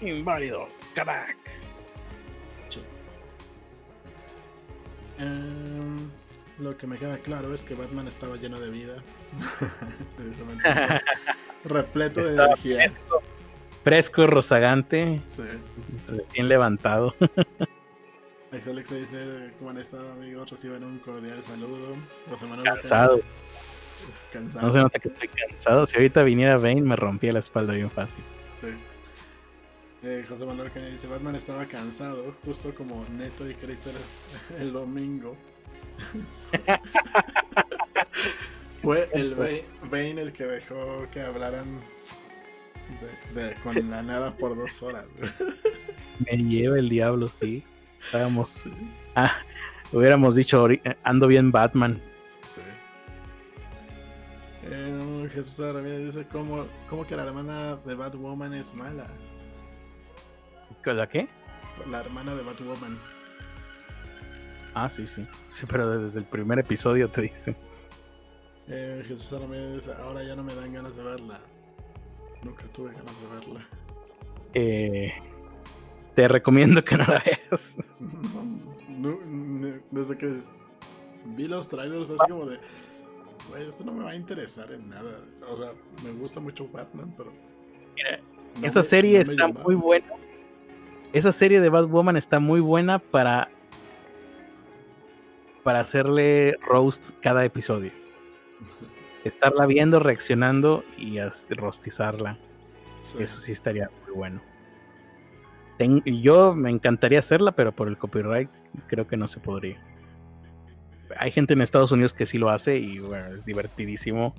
Inválido, 0.00 0.68
crack. 0.94 1.36
Em, 5.18 5.96
lo 6.58 6.76
que 6.76 6.86
me 6.86 6.96
queda 6.96 7.18
claro 7.18 7.54
es 7.54 7.64
que 7.64 7.74
Batman 7.74 8.08
estaba 8.08 8.36
lleno 8.36 8.58
de 8.58 8.70
vida. 8.70 9.02
repleto 11.64 12.22
de 12.22 12.34
energía. 12.34 12.92
Fresco, 13.84 14.26
rozagante. 14.26 15.20
Recién 16.08 16.48
levantado. 16.48 17.14
Ahí 18.52 18.60
Alex 18.64 18.94
dice, 18.94 19.50
¿cómo 19.58 19.70
han 19.70 19.78
estado 19.78 20.10
amigos? 20.12 20.50
Reciben 20.50 20.84
un 20.84 20.98
cordial 20.98 21.42
saludo. 21.42 21.96
Cansado. 22.64 23.20
No 24.60 24.72
se 24.72 24.78
nota 24.78 24.98
que 24.98 25.08
estoy 25.08 25.28
cansado. 25.28 25.86
Si 25.86 25.96
ahorita 25.96 26.22
viniera 26.22 26.56
Bane 26.56 26.80
me 26.80 26.96
rompía 26.96 27.32
la 27.32 27.40
espalda 27.40 27.72
bien 27.74 27.90
fácil. 27.90 28.22
Sí. 28.54 28.68
Eh, 30.02 30.24
José 30.28 30.44
Manuel 30.44 30.70
que 30.70 30.80
dice 30.80 31.06
Batman 31.06 31.36
estaba 31.36 31.64
cansado, 31.64 32.34
justo 32.44 32.74
como 32.74 33.04
Neto 33.16 33.48
y 33.48 33.54
Critter 33.54 33.94
el 34.58 34.72
domingo. 34.72 35.36
Fue 38.82 39.08
el 39.14 39.34
Bane 39.34 40.20
el 40.20 40.32
que 40.32 40.44
dejó 40.44 41.06
que 41.10 41.20
hablaran 41.20 41.80
con 43.62 43.90
la 43.90 44.02
nada 44.02 44.36
por 44.36 44.56
dos 44.56 44.82
horas. 44.82 45.06
Me 46.20 46.36
lleva 46.36 46.78
el 46.78 46.88
diablo, 46.88 47.26
sí. 47.26 47.64
Estábamos. 48.00 48.68
Ah, 49.14 49.38
hubiéramos 49.92 50.36
dicho, 50.36 50.66
ando 51.02 51.26
bien 51.26 51.50
Batman. 51.50 52.00
Sí. 52.48 52.60
Eh, 54.64 55.28
Jesús 55.32 55.58
Aramírez 55.60 56.14
dice: 56.14 56.26
¿cómo, 56.30 56.66
¿Cómo 56.88 57.06
que 57.06 57.16
la 57.16 57.24
hermana 57.24 57.76
de 57.76 57.94
Batwoman 57.94 58.54
es 58.54 58.72
mala? 58.74 59.08
¿La 60.94 61.08
qué? 61.08 61.26
La 61.90 62.00
hermana 62.00 62.34
de 62.34 62.42
Batwoman. 62.42 62.96
Ah, 64.74 64.88
sí, 64.88 65.06
sí. 65.06 65.26
Sí, 65.52 65.66
pero 65.68 65.98
desde 65.98 66.18
el 66.18 66.24
primer 66.24 66.58
episodio 66.58 67.08
te 67.08 67.22
dicen. 67.22 67.56
Eh, 68.68 69.04
Jesús 69.06 69.32
ahora 69.32 70.22
ya 70.22 70.36
no 70.36 70.44
me 70.44 70.54
dan 70.54 70.72
ganas 70.72 70.96
de 70.96 71.02
verla. 71.02 71.40
Nunca 72.42 72.64
tuve 72.72 72.92
ganas 72.92 73.14
de 73.20 73.34
verla. 73.34 73.66
Eh, 74.54 75.12
te 76.14 76.28
recomiendo 76.28 76.84
que 76.84 76.96
no 76.96 77.04
la 77.04 77.22
veas. 77.24 77.76
desde 79.90 80.16
que 80.16 80.36
vi 81.36 81.48
los 81.48 81.68
trailers 81.68 82.06
fue 82.06 82.16
así 82.18 82.30
como 82.30 82.46
de, 82.46 82.58
esto 83.68 83.84
no 83.84 83.92
me 83.92 84.04
va 84.04 84.10
a 84.10 84.16
interesar 84.16 84.70
en 84.72 84.88
nada. 84.88 85.18
O 85.50 85.56
sea, 85.56 85.72
me 86.04 86.12
gusta 86.12 86.38
mucho 86.40 86.68
Batman, 86.68 87.12
pero... 87.16 87.32
Mira, 87.94 88.20
esa 88.62 88.82
serie 88.82 89.20
está 89.20 89.48
muy 89.48 89.74
buena 89.74 90.06
esa 91.16 91.32
serie 91.32 91.60
de 91.60 91.70
Batwoman 91.70 92.16
está 92.16 92.40
muy 92.40 92.60
buena 92.60 92.98
para 92.98 93.48
para 95.62 95.80
hacerle 95.80 96.58
roast 96.68 97.10
cada 97.20 97.44
episodio. 97.44 97.90
Estarla 99.24 99.66
viendo, 99.66 99.98
reaccionando 99.98 100.84
y 100.96 101.18
rostizarla. 101.48 102.38
Eso 103.18 103.40
sí 103.40 103.50
estaría 103.50 103.90
muy 104.04 104.14
bueno. 104.14 104.40
yo 106.04 106.54
me 106.54 106.70
encantaría 106.70 107.18
hacerla, 107.18 107.52
pero 107.52 107.72
por 107.72 107.88
el 107.88 107.96
copyright 107.98 108.50
creo 108.86 109.08
que 109.08 109.16
no 109.16 109.26
se 109.26 109.40
podría. 109.40 109.78
Hay 111.18 111.32
gente 111.32 111.54
en 111.54 111.62
Estados 111.62 111.90
Unidos 111.90 112.12
que 112.12 112.26
sí 112.26 112.38
lo 112.38 112.50
hace 112.50 112.76
y 112.76 112.98
bueno, 112.98 113.34
es 113.34 113.44
divertidísimo 113.44 114.34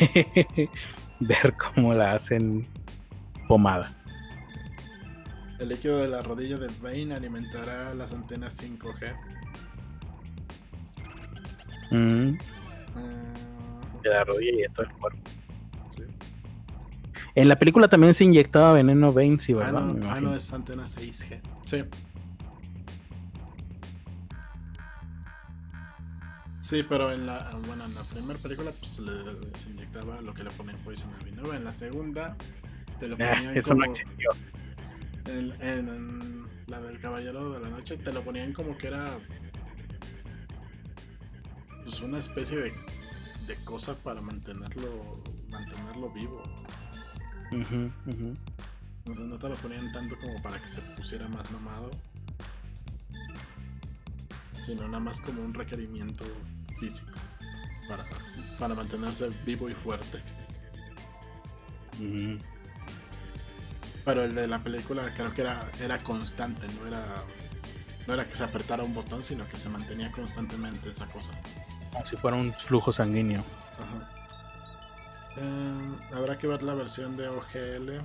ver 1.20 1.54
cómo 1.74 1.92
la 1.92 2.12
hacen 2.12 2.66
pomada. 3.48 4.03
El 5.64 5.70
líquido 5.70 5.96
de 5.96 6.08
la 6.08 6.20
rodilla 6.20 6.58
de 6.58 6.68
Bane 6.82 7.14
alimentará 7.14 7.94
las 7.94 8.12
antenas 8.12 8.62
5G. 8.62 9.16
Mm. 11.90 12.36
Ah. 12.94 14.00
de 14.02 14.10
la 14.10 14.24
rodilla 14.24 14.52
y 14.52 14.60
de 14.60 14.68
todo 14.68 14.82
el 14.84 14.92
cuerpo. 14.92 15.22
En 17.34 17.48
la 17.48 17.58
película 17.58 17.88
también 17.88 18.12
se 18.12 18.24
inyectaba 18.24 18.74
veneno 18.74 19.10
Bane, 19.14 19.40
sí, 19.40 19.54
¿verdad? 19.54 19.88
Ah, 19.88 19.94
no, 19.94 20.10
ah, 20.10 20.20
no 20.20 20.36
es 20.36 20.52
antena 20.52 20.84
6G. 20.84 21.40
Sí. 21.64 21.84
Sí, 26.60 26.82
pero 26.86 27.10
en 27.10 27.24
la, 27.24 27.48
bueno, 27.66 27.86
en 27.86 27.94
la 27.94 28.02
primera 28.02 28.38
película 28.38 28.70
pues 28.70 28.98
le, 28.98 29.12
se 29.56 29.70
inyectaba 29.70 30.20
lo 30.20 30.34
que 30.34 30.44
le 30.44 30.50
ponen 30.50 30.76
Poison 30.84 31.08
Ivy, 31.22 31.32
¿no? 31.32 31.54
En 31.54 31.64
la 31.64 31.72
segunda 31.72 32.36
te 33.00 33.08
lo 33.08 33.14
ah, 33.14 33.32
ponían 33.34 33.56
eso 33.56 33.72
no 33.72 33.86
existió. 33.86 34.28
En, 35.26 35.52
en, 35.60 36.46
la 36.66 36.80
del 36.80 37.00
Caballero 37.00 37.52
de 37.52 37.60
la 37.60 37.70
Noche 37.70 37.96
te 37.96 38.12
lo 38.12 38.22
ponían 38.22 38.52
como 38.52 38.76
que 38.76 38.88
era 38.88 39.06
pues 41.82 42.00
una 42.00 42.18
especie 42.18 42.58
de, 42.58 42.72
de 43.46 43.56
cosa 43.64 43.94
para 43.96 44.20
mantenerlo 44.20 45.22
mantenerlo 45.48 46.10
vivo. 46.10 46.42
No, 49.06 49.36
te 49.38 49.48
lo 49.48 49.54
ponían 49.56 49.92
tanto 49.92 50.16
como 50.18 50.40
para 50.42 50.60
que 50.60 50.68
se 50.68 50.80
pusiera 50.96 51.28
más 51.28 51.50
mamado, 51.50 51.90
sino 54.62 54.86
nada 54.86 55.00
más 55.00 55.20
como 55.20 55.42
un 55.42 55.52
requerimiento 55.52 56.24
físico 56.80 57.12
para, 57.88 58.06
para 58.58 58.74
mantenerse 58.74 59.28
vivo 59.44 59.68
y 59.68 59.74
fuerte. 59.74 60.22
Pero 64.04 64.24
el 64.24 64.34
de 64.34 64.46
la 64.46 64.58
película 64.58 65.12
creo 65.14 65.32
que 65.32 65.40
era, 65.40 65.70
era 65.80 65.98
constante, 65.98 66.66
no 66.78 66.86
era, 66.86 67.04
no 68.06 68.14
era 68.14 68.26
que 68.26 68.36
se 68.36 68.44
apretara 68.44 68.82
un 68.82 68.94
botón, 68.94 69.24
sino 69.24 69.46
que 69.48 69.58
se 69.58 69.68
mantenía 69.68 70.10
constantemente 70.12 70.90
esa 70.90 71.06
cosa. 71.06 71.30
Como 71.92 72.06
si 72.06 72.16
fuera 72.16 72.36
un 72.36 72.52
flujo 72.52 72.92
sanguíneo. 72.92 73.42
Eh, 75.36 75.96
habrá 76.12 76.38
que 76.38 76.46
ver 76.46 76.62
la 76.62 76.74
versión 76.74 77.16
de 77.16 77.28
OGL. 77.28 78.00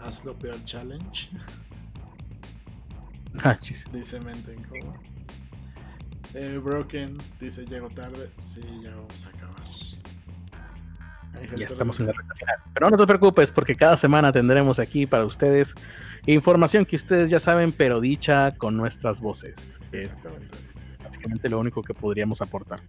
Hazlo 0.00 0.38
peor 0.38 0.62
challenge. 0.64 1.30
Ah, 3.44 3.56
dice 3.92 4.18
Mente 4.18 4.56
como. 4.68 4.92
Eh, 6.34 6.60
Broken 6.62 7.16
dice 7.38 7.64
llego 7.64 7.88
tarde. 7.88 8.28
Sí, 8.38 8.60
ya 8.82 8.90
vamos 8.90 9.24
a 9.24 9.28
acabar. 9.28 9.39
Ya 11.56 11.66
estamos 11.66 11.98
en 12.00 12.06
la 12.06 12.12
recta 12.12 12.34
final. 12.34 12.56
Pero 12.74 12.90
no 12.90 12.96
te 12.96 13.06
preocupes 13.06 13.50
porque 13.50 13.74
cada 13.74 13.96
semana 13.96 14.32
tendremos 14.32 14.78
aquí 14.78 15.06
para 15.06 15.24
ustedes 15.24 15.74
información 16.26 16.84
que 16.84 16.96
ustedes 16.96 17.30
ya 17.30 17.40
saben, 17.40 17.72
pero 17.72 18.00
dicha 18.00 18.50
con 18.52 18.76
nuestras 18.76 19.20
voces. 19.20 19.78
es 19.92 20.10
básicamente 21.02 21.48
lo 21.48 21.58
único 21.58 21.82
que 21.82 21.94
podríamos 21.94 22.40
aportar. 22.40 22.80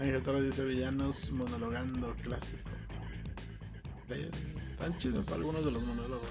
Ángel 0.00 0.22
Torres 0.22 0.44
dice 0.44 0.64
villanos 0.64 1.32
monologando 1.32 2.14
clásico. 2.22 2.70
Están 4.70 4.96
chidos 4.96 5.30
algunos 5.30 5.64
de 5.64 5.72
los 5.72 5.82
monólogos. 5.82 6.28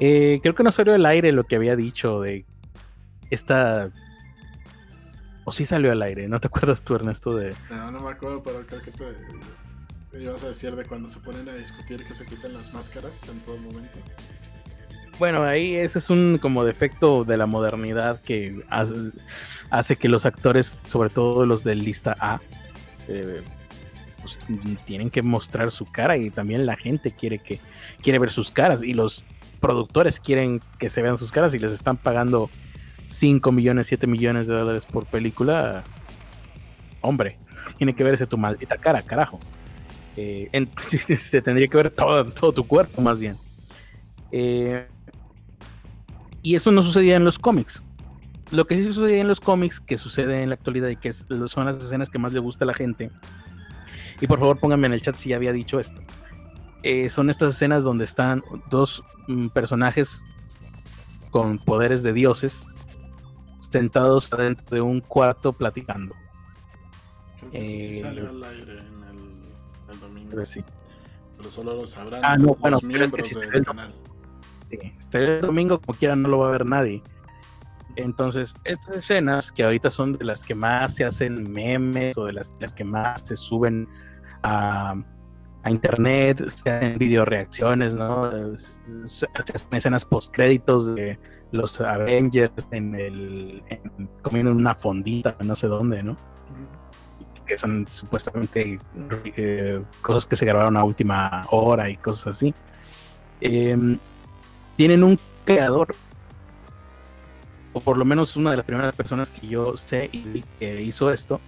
Eh, 0.00 0.40
creo 0.42 0.54
que 0.54 0.62
no 0.62 0.72
salió 0.72 0.94
al 0.94 1.06
aire 1.06 1.32
lo 1.32 1.44
que 1.44 1.56
había 1.56 1.76
dicho 1.76 2.20
de 2.20 2.46
esta. 3.30 3.90
O 5.44 5.52
sí 5.52 5.64
salió 5.64 5.92
al 5.92 6.02
aire, 6.02 6.28
¿no 6.28 6.40
te 6.40 6.46
acuerdas 6.46 6.82
tú, 6.82 6.94
Ernesto? 6.94 7.36
De... 7.36 7.54
No, 7.70 7.90
no 7.90 8.00
me 8.00 8.10
acuerdo, 8.10 8.42
pero 8.42 8.66
creo 8.66 8.80
que 8.80 8.90
te 8.90 10.22
ibas 10.22 10.42
a 10.42 10.48
decir 10.48 10.74
de 10.74 10.84
cuando 10.84 11.10
se 11.10 11.20
ponen 11.20 11.48
a 11.48 11.54
discutir 11.54 12.04
que 12.04 12.14
se 12.14 12.24
quitan 12.24 12.54
las 12.54 12.72
máscaras 12.72 13.28
en 13.28 13.40
todo 13.40 13.56
momento. 13.58 13.98
Bueno, 15.18 15.44
ahí 15.44 15.76
ese 15.76 15.98
es 15.98 16.10
un 16.10 16.38
como 16.40 16.64
defecto 16.64 17.24
de 17.24 17.36
la 17.36 17.46
modernidad 17.46 18.20
que 18.22 18.64
hace, 18.68 19.96
que 19.96 20.08
los 20.08 20.26
actores, 20.26 20.82
sobre 20.86 21.10
todo 21.10 21.46
los 21.46 21.62
de 21.62 21.76
lista 21.76 22.16
A, 22.18 22.40
eh, 23.06 23.42
pues, 24.22 24.38
tienen 24.86 25.10
que 25.10 25.22
mostrar 25.22 25.70
su 25.70 25.84
cara 25.84 26.16
y 26.16 26.30
también 26.30 26.66
la 26.66 26.76
gente 26.76 27.12
quiere 27.12 27.38
que 27.38 27.60
quiere 28.02 28.18
ver 28.18 28.30
sus 28.30 28.50
caras 28.50 28.82
y 28.82 28.94
los 28.94 29.24
productores 29.60 30.18
quieren 30.18 30.60
que 30.78 30.88
se 30.88 31.00
vean 31.02 31.16
sus 31.16 31.30
caras 31.30 31.54
y 31.54 31.58
les 31.58 31.72
están 31.72 31.96
pagando 31.96 32.50
5 33.08 33.52
millones, 33.52 33.86
7 33.86 34.06
millones 34.06 34.46
de 34.46 34.54
dólares 34.54 34.86
por 34.86 35.06
película. 35.06 35.84
Hombre, 37.00 37.38
tiene 37.76 37.94
que 37.94 38.04
verse 38.04 38.26
tu 38.26 38.38
maldita 38.38 38.76
cara, 38.76 39.02
carajo. 39.02 39.40
Eh, 40.16 40.48
se 41.18 41.42
tendría 41.42 41.68
que 41.68 41.76
ver 41.76 41.90
todo, 41.90 42.24
todo 42.26 42.52
tu 42.52 42.66
cuerpo 42.66 43.00
más 43.00 43.18
bien. 43.18 43.36
Eh, 44.32 44.86
y 46.42 46.54
eso 46.54 46.70
no 46.70 46.82
sucedía 46.82 47.16
en 47.16 47.24
los 47.24 47.38
cómics. 47.38 47.82
Lo 48.50 48.66
que 48.66 48.76
sí 48.76 48.84
sucedía 48.84 49.20
en 49.20 49.28
los 49.28 49.40
cómics, 49.40 49.80
que 49.80 49.96
sucede 49.96 50.42
en 50.42 50.50
la 50.50 50.54
actualidad 50.54 50.88
y 50.88 50.96
que 50.96 51.12
son 51.12 51.64
las 51.64 51.76
escenas 51.76 52.10
que 52.10 52.18
más 52.18 52.32
le 52.32 52.40
gusta 52.40 52.64
a 52.64 52.66
la 52.66 52.74
gente. 52.74 53.10
Y 54.20 54.26
por 54.26 54.38
favor 54.38 54.58
pónganme 54.58 54.86
en 54.86 54.92
el 54.92 55.02
chat 55.02 55.14
si 55.14 55.30
ya 55.30 55.36
había 55.36 55.52
dicho 55.52 55.80
esto. 55.80 56.00
Eh, 56.82 57.08
son 57.08 57.30
estas 57.30 57.54
escenas 57.54 57.82
donde 57.82 58.04
están 58.04 58.42
dos 58.70 59.02
mm, 59.26 59.48
personajes 59.48 60.22
con 61.30 61.58
poderes 61.58 62.02
de 62.02 62.12
dioses 62.12 62.66
sentados 63.70 64.30
dentro 64.30 64.74
de 64.74 64.80
un 64.80 65.00
cuarto 65.00 65.52
platicando. 65.52 66.14
Creo 67.50 67.64
sí 67.64 67.94
salió 67.94 68.30
al 68.30 68.42
aire 68.42 68.78
en 68.78 69.90
el, 69.90 70.00
domingo. 70.00 70.44
Sí. 70.44 70.64
Pero 71.36 71.50
solo 71.50 71.74
lo 71.74 71.86
sabrán 71.86 72.24
ah, 72.24 72.36
no, 72.36 72.54
bueno, 72.54 72.76
los 72.76 72.84
miembros 72.84 73.28
del 73.28 73.64
canal 73.64 73.92
el 75.12 75.40
domingo 75.40 75.80
como 75.80 75.98
quiera 75.98 76.16
no 76.16 76.28
lo 76.28 76.38
va 76.38 76.48
a 76.48 76.52
ver 76.52 76.66
nadie. 76.66 77.02
Entonces, 77.96 78.54
estas 78.64 78.96
escenas 78.96 79.52
que 79.52 79.62
ahorita 79.62 79.90
son 79.90 80.14
de 80.14 80.24
las 80.24 80.42
que 80.42 80.54
más 80.54 80.96
se 80.96 81.04
hacen 81.04 81.50
memes 81.52 82.18
o 82.18 82.26
de 82.26 82.32
las, 82.32 82.54
las 82.58 82.72
que 82.72 82.82
más 82.82 83.20
se 83.22 83.36
suben 83.36 83.88
a, 84.42 84.96
a 85.62 85.70
internet, 85.70 86.48
se 86.50 86.70
hacen 86.70 86.98
video 86.98 87.24
reacciones, 87.24 87.94
¿no? 87.94 88.32
Se 89.06 89.26
hacen 89.34 89.76
escenas 89.76 90.04
post 90.04 90.34
créditos 90.34 90.94
de 90.94 91.18
los 91.54 91.80
Avengers 91.80 92.66
en 92.72 92.94
el 92.94 93.62
comiendo 94.22 94.52
una 94.52 94.74
fondita, 94.74 95.36
no 95.44 95.54
sé 95.54 95.68
dónde, 95.68 96.02
¿no? 96.02 96.16
Que 97.46 97.56
son 97.56 97.86
supuestamente 97.86 98.78
eh, 99.36 99.82
cosas 100.02 100.26
que 100.26 100.36
se 100.36 100.46
grabaron 100.46 100.76
a 100.76 100.84
última 100.84 101.46
hora 101.50 101.88
y 101.88 101.96
cosas 101.96 102.36
así. 102.36 102.54
Eh, 103.40 103.98
tienen 104.76 105.04
un 105.04 105.18
creador, 105.44 105.94
o 107.72 107.80
por 107.80 107.98
lo 107.98 108.04
menos 108.04 108.36
una 108.36 108.50
de 108.50 108.56
las 108.56 108.66
primeras 108.66 108.94
personas 108.96 109.30
que 109.30 109.46
yo 109.46 109.76
sé 109.76 110.08
y 110.10 110.42
que 110.58 110.82
hizo 110.82 111.12
esto, 111.12 111.40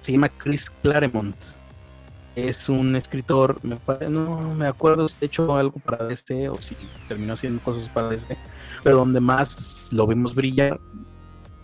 se 0.00 0.12
llama 0.12 0.30
Chris 0.30 0.70
Claremont. 0.70 1.36
Es 2.36 2.68
un 2.68 2.96
escritor, 2.96 3.60
me 3.62 3.78
no 4.08 4.54
me 4.56 4.66
acuerdo 4.66 5.06
si 5.06 5.16
ha 5.22 5.26
hecho 5.26 5.56
algo 5.56 5.78
para 5.78 6.12
este 6.12 6.48
o 6.48 6.56
si 6.56 6.76
terminó 7.06 7.34
haciendo 7.34 7.62
cosas 7.62 7.88
para 7.88 8.12
este, 8.12 8.36
pero 8.82 8.96
donde 8.96 9.20
más 9.20 9.92
lo 9.92 10.06
vimos 10.06 10.34
brillar. 10.34 10.80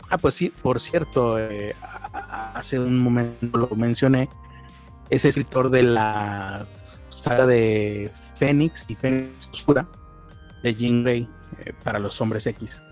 Ah, 0.09 0.19
pues 0.19 0.35
sí, 0.35 0.53
por 0.63 0.79
cierto, 0.79 1.39
eh, 1.39 1.75
hace 2.55 2.79
un 2.79 2.99
momento 2.99 3.59
lo 3.59 3.69
mencioné, 3.77 4.29
es 5.09 5.25
escritor 5.25 5.71
de 5.71 5.83
la 5.83 6.67
saga 7.09 7.47
de 7.47 8.11
Fénix 8.37 8.89
y 8.89 8.95
Fénix 8.95 9.51
Oscura, 9.53 9.89
de 10.63 10.75
Jean 10.75 11.03
Grey 11.03 11.29
eh, 11.59 11.73
para 11.83 11.99
los 11.99 12.21
hombres 12.21 12.47
X. 12.47 12.83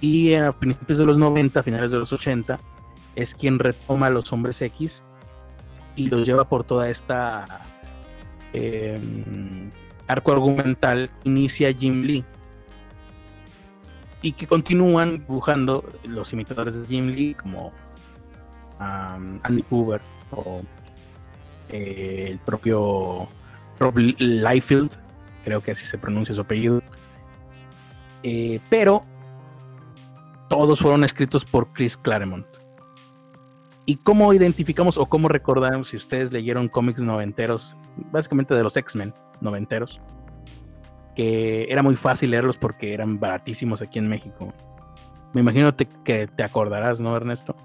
Y 0.00 0.34
a 0.34 0.52
principios 0.52 0.98
de 0.98 1.06
los 1.06 1.18
90, 1.18 1.62
finales 1.62 1.90
de 1.90 1.98
los 1.98 2.12
80, 2.12 2.58
es 3.16 3.34
quien 3.34 3.58
retoma 3.58 4.06
a 4.06 4.10
los 4.10 4.32
hombres 4.32 4.62
X 4.62 5.04
y 5.98 6.08
los 6.08 6.26
lleva 6.26 6.48
por 6.48 6.62
toda 6.62 6.88
esta 6.88 7.44
em, 8.52 9.68
arco 10.06 10.32
argumental. 10.32 11.10
Inicia 11.24 11.72
Jim 11.72 12.02
Lee. 12.02 12.24
Y 14.22 14.32
que 14.32 14.46
continúan 14.46 15.18
dibujando 15.18 15.84
los 16.04 16.32
imitadores 16.32 16.80
de 16.80 16.86
Jim 16.86 17.08
Lee 17.08 17.34
como 17.34 17.72
Andy 18.78 19.64
Hoover 19.70 20.00
o 20.30 20.62
eh, 21.68 22.28
el 22.30 22.38
propio 22.38 23.28
Rob 23.80 23.98
Liefeld 23.98 24.90
creo 25.44 25.60
que 25.60 25.72
así 25.72 25.84
se 25.84 25.98
pronuncia 25.98 26.34
su 26.34 26.42
apellido. 26.42 26.82
Eh, 28.22 28.60
pero 28.70 29.02
todos 30.48 30.80
fueron 30.80 31.04
escritos 31.04 31.44
por 31.44 31.72
Chris 31.72 31.96
Claremont. 31.96 32.46
¿Y 33.88 33.96
cómo 33.96 34.34
identificamos 34.34 34.98
o 34.98 35.06
cómo 35.06 35.28
recordamos 35.28 35.88
si 35.88 35.96
ustedes 35.96 36.30
leyeron 36.30 36.68
cómics 36.68 37.00
noventeros, 37.00 37.74
básicamente 38.12 38.52
de 38.54 38.62
los 38.62 38.76
X-Men 38.76 39.14
noventeros? 39.40 40.00
que 41.18 41.66
era 41.68 41.82
muy 41.82 41.96
fácil 41.96 42.30
leerlos 42.30 42.58
porque 42.58 42.94
eran 42.94 43.18
baratísimos 43.18 43.82
aquí 43.82 43.98
en 43.98 44.08
México. 44.08 44.54
Me 45.34 45.40
imagino 45.40 45.74
que 46.04 46.28
te 46.28 46.44
acordarás, 46.44 47.00
¿no, 47.00 47.16
Ernesto? 47.16 47.56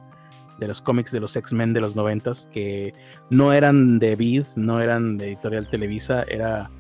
De 0.58 0.68
los 0.68 0.82
cómics 0.82 1.12
de 1.12 1.20
los 1.20 1.36
X-Men 1.36 1.72
de 1.72 1.82
los 1.82 1.96
noventas, 1.96 2.50
que 2.52 2.96
no 3.30 3.54
eran 3.54 4.00
de 4.00 4.16
Vid, 4.16 4.46
no 4.56 4.82
eran 4.82 5.18
de 5.18 5.28
Editorial 5.28 5.70
Televisa, 5.70 6.24
era 6.24 6.72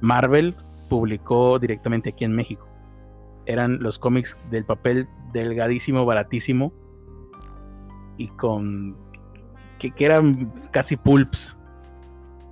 Marvel, 0.00 0.54
publicó 0.88 1.58
directamente 1.58 2.10
aquí 2.10 2.24
en 2.24 2.32
México. 2.32 2.68
Eran 3.46 3.82
los 3.82 3.98
cómics 3.98 4.36
del 4.52 4.64
papel 4.64 5.08
delgadísimo, 5.32 6.04
baratísimo, 6.04 6.72
y 8.20 8.28
con... 8.28 8.94
que, 9.78 9.92
eran 9.98 10.52
casi 10.70 10.94
pulps. 10.94 11.56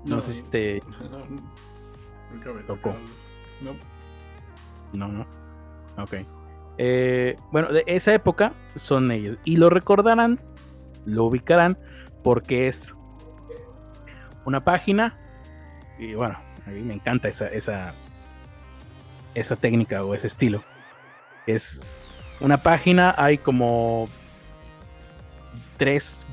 No, 0.06 0.18
sé 0.22 0.32
si 0.32 0.42
te... 0.44 0.80
nunca 2.32 2.52
me 2.54 2.62
tocó. 2.62 2.96
No. 3.60 3.74
No, 4.94 5.08
no. 5.08 5.26
Ok. 6.02 6.14
Eh, 6.78 7.36
bueno, 7.52 7.70
de 7.70 7.84
esa 7.86 8.14
época 8.14 8.54
son 8.76 9.10
ellos. 9.10 9.36
Y 9.44 9.56
lo 9.56 9.68
recordarán, 9.68 10.40
lo 11.04 11.24
ubicarán, 11.24 11.76
porque 12.24 12.66
es 12.66 12.94
una 14.46 14.64
página. 14.64 15.18
Y 15.98 16.14
bueno, 16.14 16.38
a 16.66 16.70
mí 16.70 16.80
me 16.80 16.94
encanta 16.94 17.28
esa, 17.28 17.48
esa, 17.48 17.92
esa 19.34 19.56
técnica 19.56 20.02
o 20.02 20.14
ese 20.14 20.28
estilo. 20.28 20.64
Es 21.46 21.82
una 22.40 22.56
página, 22.56 23.14
hay 23.18 23.36
como 23.36 24.08
tres 25.78 26.26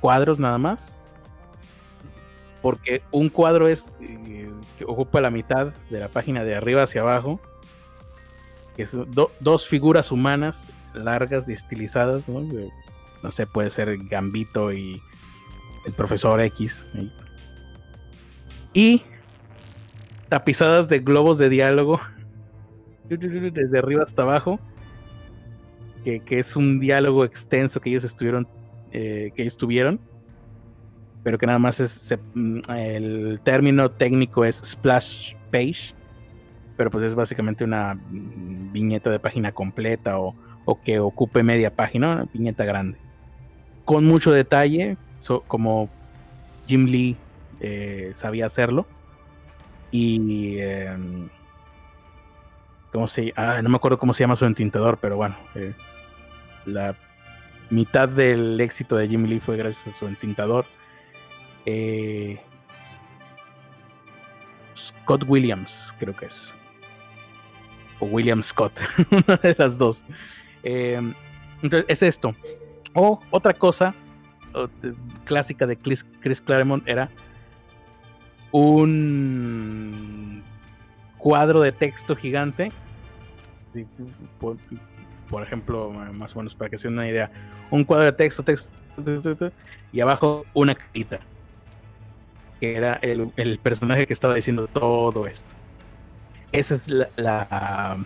cuadros 0.00 0.38
nada 0.38 0.58
más. 0.58 0.96
Porque 2.62 3.02
un 3.10 3.28
cuadro 3.28 3.68
es 3.68 3.92
eh, 4.00 4.48
que 4.78 4.84
ocupa 4.84 5.20
la 5.20 5.30
mitad 5.30 5.72
de 5.90 6.00
la 6.00 6.08
página 6.08 6.44
de 6.44 6.54
arriba 6.54 6.84
hacia 6.84 7.02
abajo 7.02 7.40
que 8.74 8.86
son 8.86 9.08
dos 9.40 9.68
figuras 9.68 10.10
humanas 10.10 10.68
largas 10.94 11.48
y 11.48 11.52
estilizadas, 11.52 12.28
¿no? 12.28 12.40
no 13.22 13.30
sé, 13.30 13.46
puede 13.46 13.70
ser 13.70 13.96
Gambito 14.08 14.72
y 14.72 15.00
el 15.86 15.92
profesor 15.92 16.40
X. 16.40 16.84
Y 18.72 19.02
tapizadas 20.28 20.88
de 20.88 20.98
globos 21.00 21.38
de 21.38 21.48
diálogo 21.48 22.00
desde 23.08 23.78
arriba 23.78 24.02
hasta 24.02 24.22
abajo, 24.22 24.58
que, 26.04 26.22
es 26.28 26.56
un 26.56 26.80
diálogo 26.80 27.24
extenso 27.24 27.80
que 27.80 27.90
ellos 27.90 28.04
estuvieron, 28.04 28.46
eh, 28.94 29.32
que 29.36 29.42
ellos 29.42 29.58
tuvieron, 29.58 30.00
pero 31.22 31.36
que 31.36 31.46
nada 31.46 31.58
más 31.58 31.80
es, 31.80 32.16
mm, 32.34 32.60
el 32.70 33.40
término 33.44 33.90
técnico 33.90 34.46
es 34.46 34.56
splash 34.64 35.34
page 35.50 35.94
pero 36.76 36.90
pues 36.90 37.04
es 37.04 37.14
básicamente 37.14 37.64
una 37.64 37.98
viñeta 38.10 39.10
de 39.10 39.18
página 39.18 39.52
completa 39.52 40.18
o, 40.18 40.34
que 40.84 40.98
ocupe 40.98 41.42
media 41.42 41.74
página, 41.74 42.12
una 42.12 42.28
viñeta 42.32 42.64
grande. 42.64 42.98
Con 43.84 44.06
mucho 44.06 44.32
detalle, 44.32 44.96
como 45.46 45.90
Jim 46.66 46.86
Lee 46.86 47.16
eh, 47.60 48.10
sabía 48.14 48.46
hacerlo. 48.46 48.86
Y... 49.90 50.58
Em, 50.58 51.28
¿Cómo 52.92 53.08
se 53.08 53.32
ah, 53.36 53.60
No 53.60 53.70
me 53.70 53.76
acuerdo 53.76 53.98
cómo 53.98 54.14
se 54.14 54.22
llama 54.22 54.36
su 54.36 54.44
entintador, 54.44 54.98
pero 55.00 55.16
bueno. 55.16 55.36
Eh, 55.54 55.74
la 56.64 56.94
mitad 57.70 58.08
del 58.08 58.60
éxito 58.60 58.96
de 58.96 59.08
Jim 59.08 59.24
Lee 59.24 59.40
fue 59.40 59.56
gracias 59.56 59.94
a 59.94 59.98
su 59.98 60.06
entintador. 60.06 60.66
Eh, 61.66 62.40
Scott 64.76 65.24
Williams, 65.26 65.94
creo 65.98 66.14
que 66.14 66.26
es. 66.26 66.56
William 68.00 68.42
Scott, 68.42 68.72
una 69.10 69.36
de 69.36 69.54
las 69.58 69.78
dos. 69.78 70.04
Eh, 70.62 71.00
entonces, 71.62 71.86
es 71.88 72.02
esto. 72.02 72.34
O 72.92 73.20
otra 73.30 73.54
cosa 73.54 73.94
clásica 75.24 75.66
de 75.66 75.76
Chris, 75.76 76.04
Claremont 76.44 76.86
era 76.88 77.10
un 78.52 80.42
cuadro 81.18 81.60
de 81.60 81.72
texto 81.72 82.14
gigante. 82.14 82.70
Por, 85.34 85.42
ejemplo, 85.42 85.90
más 85.90 86.36
o 86.36 86.38
menos 86.38 86.54
para 86.54 86.70
que 86.70 86.78
se 86.78 86.86
den 86.86 86.94
una 86.94 87.08
idea, 87.08 87.28
un 87.70 87.82
cuadro 87.82 88.06
de 88.06 88.12
texto, 88.12 88.44
texto, 88.44 88.72
y 89.92 90.00
abajo 90.00 90.44
una 90.54 90.76
carita, 90.76 91.18
que 92.60 92.76
era 92.76 92.94
el 93.02 93.58
personaje 93.58 94.06
que 94.06 94.12
estaba 94.12 94.36
diciendo 94.36 94.68
todo 94.68 95.26
esto. 95.26 95.52
Ese 96.54 96.74
es 96.74 96.88
la, 96.88 97.98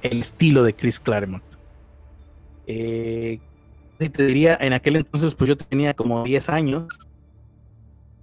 el 0.00 0.20
estilo 0.20 0.62
de 0.62 0.74
Chris 0.74 1.00
Claremont. 1.00 1.42
Eh, 2.68 3.40
te 3.98 4.26
diría, 4.26 4.56
en 4.60 4.74
aquel 4.74 4.94
entonces, 4.94 5.34
pues 5.34 5.48
yo 5.48 5.56
tenía 5.56 5.92
como 5.92 6.22
10 6.22 6.50
años 6.50 6.86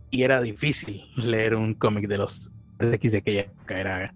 y 0.09 0.23
era 0.23 0.41
difícil 0.41 1.03
leer 1.17 1.55
un 1.55 1.73
cómic 1.73 2.07
de 2.07 2.19
los 2.19 2.53
X 2.79 3.11
de 3.11 3.17
aquella 3.17 3.41
época. 3.41 3.77
Era 3.77 4.13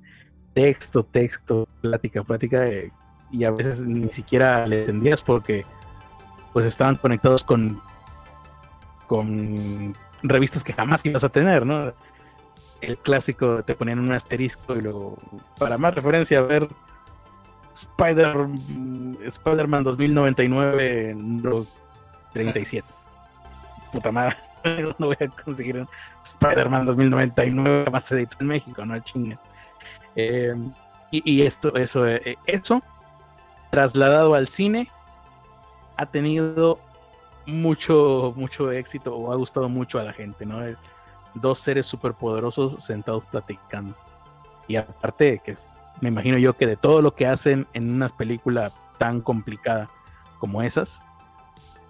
texto, 0.54 1.04
texto, 1.04 1.68
plática, 1.82 2.24
plática, 2.24 2.66
eh, 2.66 2.94
y 3.32 3.44
a 3.44 3.52
veces 3.52 3.82
ni 3.82 4.12
siquiera 4.12 4.66
le 4.68 4.82
entendías 4.82 5.24
porque 5.24 5.66
pues 6.54 6.66
estaban 6.66 6.96
conectados 6.96 7.44
con, 7.44 7.80
con 9.08 9.96
revistas 10.24 10.64
que 10.64 10.74
jamás 10.74 11.06
ibas 11.06 11.24
a 11.24 11.30
tener, 11.30 11.66
¿no? 11.66 11.94
el 12.82 12.98
clásico 12.98 13.64
te 13.64 13.76
ponían 13.76 14.00
un 14.00 14.12
asterisco 14.12 14.76
y 14.76 14.82
luego, 14.82 15.18
para 15.58 15.78
más 15.78 15.96
referencia, 15.96 16.40
a 16.40 16.44
ver 16.44 16.68
Spider, 17.74 18.48
Spider-Man 19.26 19.84
2099 19.84 21.16
37. 22.34 22.88
Puta 23.92 24.12
madre, 24.12 24.36
no 25.00 25.08
voy 25.08 25.18
a 25.20 25.28
conseguir 25.28 25.86
Spider-Man 26.24 26.86
2099 26.86 27.90
más 27.92 28.12
editado 28.12 28.38
en 28.42 28.48
México, 28.48 28.86
no 28.86 29.00
chinga. 29.00 29.40
Eh, 30.16 30.54
y, 31.12 31.44
esto, 31.44 31.76
eso, 31.76 32.08
eh, 32.08 32.38
eso, 32.46 32.82
trasladado 33.70 34.34
al 34.34 34.48
cine, 34.48 34.90
ha 35.98 36.06
tenido 36.06 36.80
mucho, 37.46 38.34
mucho 38.36 38.72
éxito 38.72 39.16
o 39.16 39.32
ha 39.32 39.36
gustado 39.36 39.70
mucho 39.70 40.00
a 40.00 40.04
la 40.04 40.14
gente, 40.14 40.46
¿no? 40.46 40.60
dos 41.36 41.60
seres 41.60 41.86
superpoderosos 41.86 42.84
sentados 42.84 43.24
platicando. 43.26 43.96
Y 44.68 44.78
aparte, 44.78 45.42
que 45.44 45.56
me 46.02 46.10
imagino 46.10 46.38
yo 46.38 46.54
que 46.54 46.66
de 46.66 46.78
todo 46.78 47.02
lo 47.02 47.14
que 47.14 47.28
hacen 47.28 47.68
en 47.74 47.94
una 47.94 48.10
película 48.10 48.72
tan 48.98 49.22
complicada 49.22 49.90
como 50.40 50.62
esas, 50.62 51.04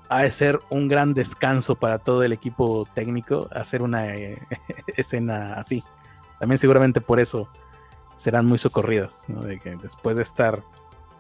ha 0.10 0.22
de 0.22 0.32
ser 0.32 0.60
un 0.70 0.88
gran 0.88 1.14
descanso 1.14 1.76
para 1.76 2.00
todo 2.00 2.24
el 2.24 2.34
equipo 2.34 2.88
técnico 2.94 3.48
hacer 3.52 3.82
una 3.82 4.16
eh, 4.16 4.38
escena 4.98 5.56
así. 5.56 5.84
También 6.40 6.60
seguramente 6.60 7.02
por 7.02 7.20
eso 7.20 7.48
serán 8.16 8.46
muy 8.46 8.58
socorridas, 8.58 9.26
de 9.28 9.60
que 9.60 9.76
después 9.76 10.18
de 10.18 10.24
estar 10.24 10.62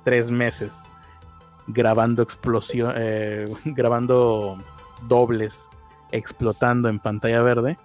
tres 0.06 0.32
meses 0.32 0.82
grabando 1.68 2.22
explosión, 2.22 2.94
eh, 2.96 3.54
grabando 3.66 4.58
dobles, 5.10 5.68
explotando 6.12 6.88
en 6.88 7.00
pantalla 7.00 7.42
verde, 7.42 7.78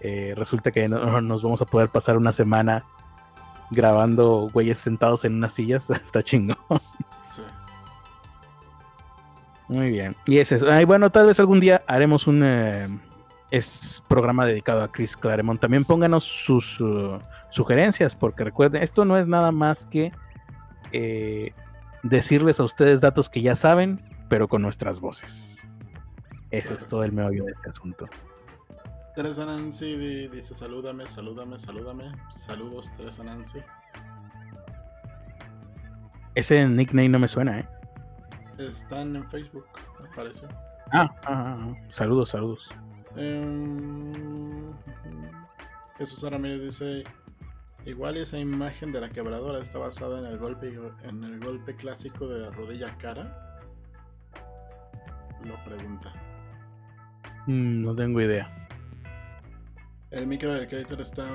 eh, 0.00 0.34
resulta 0.36 0.70
que 0.70 0.88
no, 0.88 1.20
nos 1.22 1.42
vamos 1.42 1.62
a 1.62 1.64
poder 1.64 1.88
pasar 1.88 2.16
una 2.16 2.32
semana 2.32 2.84
grabando 3.70 4.50
güeyes 4.52 4.78
sentados 4.78 5.24
en 5.24 5.34
unas 5.34 5.54
sillas. 5.54 5.90
Está 5.90 6.22
chingo. 6.22 6.56
Muy 9.68 9.90
bien. 9.90 10.14
Y 10.26 10.38
es 10.38 10.52
eso. 10.52 10.66
bueno, 10.86 11.10
tal 11.10 11.26
vez 11.26 11.40
algún 11.40 11.58
día 11.60 11.82
haremos 11.86 12.26
un 12.26 12.42
eh, 12.44 12.88
es 13.50 14.02
programa 14.08 14.44
dedicado 14.44 14.82
a 14.82 14.88
Chris 14.88 15.16
Claremont. 15.16 15.60
También 15.60 15.84
pónganos 15.84 16.24
sus 16.24 16.80
uh, 16.80 17.18
sugerencias, 17.50 18.16
porque 18.16 18.44
recuerden, 18.44 18.82
esto 18.82 19.04
no 19.04 19.16
es 19.16 19.26
nada 19.26 19.52
más 19.52 19.86
que 19.86 20.12
eh, 20.92 21.52
decirles 22.02 22.60
a 22.60 22.64
ustedes 22.64 23.00
datos 23.00 23.28
que 23.28 23.42
ya 23.42 23.54
saben, 23.54 24.00
pero 24.28 24.48
con 24.48 24.62
nuestras 24.62 25.00
voces. 25.00 25.66
Ese 26.50 26.74
es 26.74 26.86
todo 26.86 27.04
el 27.04 27.12
meollo 27.12 27.44
de 27.44 27.52
este 27.52 27.70
asunto. 27.70 28.08
Teresa 29.14 29.44
Nancy 29.44 30.28
dice 30.28 30.54
salúdame, 30.54 31.06
salúdame, 31.06 31.58
salúdame. 31.58 32.12
Saludos, 32.34 32.92
Teresa 32.96 33.22
Nancy. 33.22 33.58
Ese 36.34 36.66
nickname 36.66 37.10
no 37.10 37.18
me 37.18 37.28
suena, 37.28 37.60
¿eh? 37.60 37.68
Están 38.58 39.16
en 39.16 39.26
Facebook, 39.26 39.66
me 40.02 40.08
parece. 40.16 40.46
Ah, 40.92 41.10
ah, 41.10 41.10
ah, 41.26 41.58
ah. 41.58 41.76
saludos, 41.90 42.30
saludos. 42.30 42.68
Um, 43.16 44.72
Jesús 45.98 46.24
Aramírez 46.24 46.62
dice, 46.62 47.04
igual 47.86 48.16
esa 48.16 48.38
imagen 48.38 48.92
de 48.92 49.00
la 49.00 49.08
quebradora 49.10 49.60
está 49.60 49.78
basada 49.78 50.18
en 50.20 50.26
el 50.26 50.38
golpe 50.38 50.72
en 51.04 51.24
el 51.24 51.40
golpe 51.40 51.74
clásico 51.76 52.28
de 52.28 52.40
la 52.40 52.50
rodilla 52.50 52.96
cara. 52.98 53.60
Lo 55.44 55.62
pregunta. 55.64 56.12
Mm, 57.46 57.82
no 57.84 57.94
tengo 57.94 58.20
idea. 58.20 58.68
¿El 60.10 60.26
micro 60.26 60.52
de 60.52 60.68
Creator 60.68 61.00
está 61.00 61.26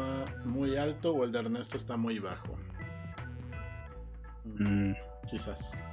muy 0.45 0.77
alto 0.77 1.11
o 1.13 1.23
el 1.23 1.31
de 1.31 1.39
Ernesto 1.39 1.77
está 1.77 1.97
muy 1.97 2.19
bajo? 2.19 2.55
Mm, 4.45 4.93
Quizás. 5.29 5.83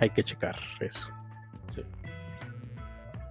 hay 0.00 0.10
que 0.10 0.22
checar 0.22 0.58
eso. 0.80 1.10
Sí. 1.68 1.82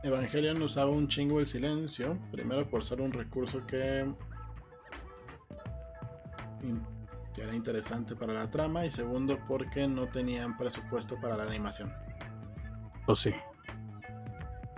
Evangelion 0.03 0.61
usaba 0.61 0.89
un 0.89 1.07
chingo 1.07 1.39
el 1.39 1.47
silencio. 1.47 2.17
Primero 2.31 2.67
por 2.69 2.83
ser 2.83 3.01
un 3.01 3.11
recurso 3.11 3.65
que, 3.67 4.05
que 7.33 7.43
era 7.43 7.53
interesante 7.53 8.15
para 8.15 8.33
la 8.33 8.49
trama. 8.49 8.85
Y 8.85 8.91
segundo 8.91 9.37
porque 9.47 9.87
no 9.87 10.07
tenían 10.07 10.57
presupuesto 10.57 11.19
para 11.21 11.37
la 11.37 11.43
animación. 11.43 11.93
Pues 13.05 13.19
sí. 13.19 13.33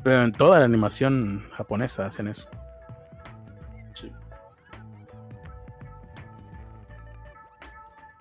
Pero 0.03 0.24
en 0.24 0.32
toda 0.32 0.59
la 0.59 0.66
animación 0.66 1.49
japonesa 1.56 2.06
hacen 2.06 2.27
eso. 2.27 2.48
Sí. 3.93 4.11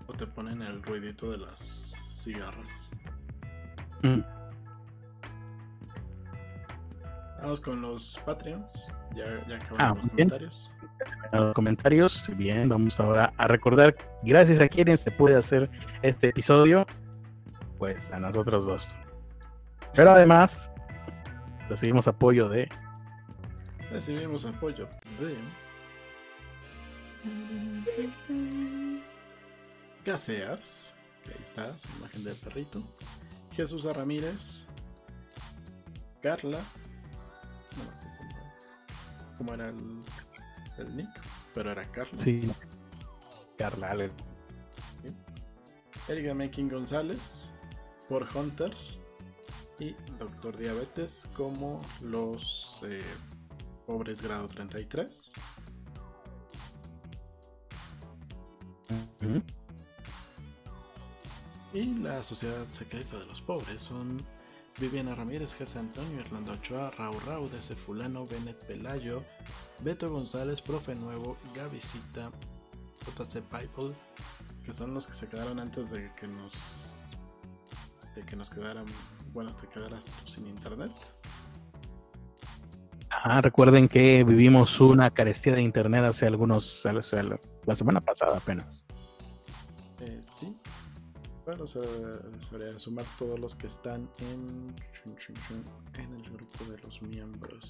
O 0.07 0.13
te 0.13 0.27
ponen 0.27 0.63
el 0.63 0.83
ruidito 0.83 1.31
de 1.31 1.39
las 1.39 1.61
cigarras. 2.15 2.91
Mm. 4.03 4.38
Vamos 7.41 7.61
con 7.61 7.81
los 7.81 8.19
Patreons. 8.27 8.89
Ya, 9.15 9.25
ya 9.49 9.57
acabaron 9.57 9.81
Ah, 9.81 9.89
los 9.89 10.03
bien. 10.15 10.29
comentarios. 10.29 10.71
los 11.33 11.55
comentarios. 11.55 12.31
Bien, 12.37 12.69
vamos 12.69 12.99
ahora 12.99 13.33
a 13.37 13.47
recordar 13.47 13.95
gracias 14.23 14.61
a 14.61 14.69
quienes 14.69 15.01
se 15.01 15.11
puede 15.13 15.37
hacer 15.37 15.71
este 16.03 16.29
episodio. 16.29 16.85
Pues 17.79 18.11
a 18.11 18.19
nosotros 18.19 18.67
dos. 18.67 18.97
Pero 19.95 20.11
además, 20.11 20.73
recibimos 21.69 22.09
apoyo 22.09 22.49
de 22.49 22.69
Recibimos 23.91 24.45
apoyo 24.45 24.87
de. 25.21 25.37
Gasears, 30.05 30.95
que 31.25 31.31
ahí 31.33 31.41
está, 31.43 31.73
su 31.75 31.89
imagen 31.99 32.25
del 32.25 32.35
perrito. 32.37 32.83
Jesús. 33.55 33.85
Ramírez. 33.85 34.67
Carla. 36.23 36.61
No 37.79 37.85
me 37.85 37.97
acuerdo 37.97 38.17
cómo- 38.19 39.37
cómo 39.39 39.55
era 39.55 39.69
el, 39.69 40.03
el 40.79 40.97
nick, 40.97 41.09
pero 41.55 41.71
era 41.73 41.83
Carla. 41.91 42.19
sí, 42.21 42.51
Carla 43.57 43.89
Ale. 43.91 44.11
Erika 46.09 46.35
Making 46.35 46.69
González. 46.71 47.53
Por 48.09 48.27
Hunter. 48.35 48.75
Y 49.79 49.95
Doctor 50.19 50.57
Diabetes 50.57 51.29
como 51.37 51.81
los 52.01 52.81
eh, 52.85 53.01
pobres 53.87 54.21
grado 54.23 54.49
33. 54.49 55.33
Ujú. 59.23 59.43
Y 61.75 61.85
la 61.99 62.25
Sociedad 62.25 62.67
Secreta 62.71 63.19
de 63.19 63.27
los 63.27 63.41
Pobres 63.43 63.83
son 63.83 64.17
Viviana 64.81 65.15
Ramírez, 65.15 65.57
José 65.57 65.81
Antonio, 65.81 66.21
Orlando 66.21 66.53
Ochoa, 66.53 66.91
Raúl 66.93 67.21
Raúl, 67.27 67.51
ese 67.59 67.75
fulano, 67.75 68.27
Bennett 68.27 68.65
Pelayo, 68.65 69.25
Beto 69.83 70.09
González, 70.09 70.63
Profe 70.63 70.95
Nuevo, 70.95 71.37
Gavisita, 71.55 72.31
JC 73.05 73.43
Pipe, 73.43 73.95
que 74.65 74.73
son 74.73 74.95
los 74.95 75.07
que 75.07 75.15
se 75.15 75.29
quedaron 75.29 75.59
antes 75.59 75.91
de 75.91 76.13
que 76.15 76.29
nos 76.29 77.09
de 78.15 78.23
que 78.23 78.37
nos 78.37 78.51
quedaran, 78.51 78.85
bueno, 79.33 79.55
te 79.55 79.67
quedaras 79.69 80.05
sin 80.27 80.47
internet. 80.47 80.93
Ah, 83.11 83.41
recuerden 83.41 83.89
que 83.89 84.23
vivimos 84.23 84.81
una 84.81 85.11
carestía 85.11 85.55
de 85.55 85.63
internet 85.63 86.05
hace 86.05 86.27
algunos, 86.27 86.85
la 87.67 87.77
semana 87.77 88.01
pasada 88.01 88.37
apenas. 88.37 88.85
Bueno, 91.49 91.67
se, 91.67 91.81
se 91.81 92.51
debería 92.51 92.79
sumar 92.79 93.07
todos 93.19 93.41
los 93.41 93.57
que 93.57 93.69
están 93.69 94.07
en, 94.19 94.75
chun, 94.93 95.17
chun, 95.17 95.35
chun, 95.49 95.65
en 95.95 96.13
el 96.17 96.23
grupo 96.25 96.65
de 96.71 96.77
los 96.77 97.01
miembros. 97.01 97.65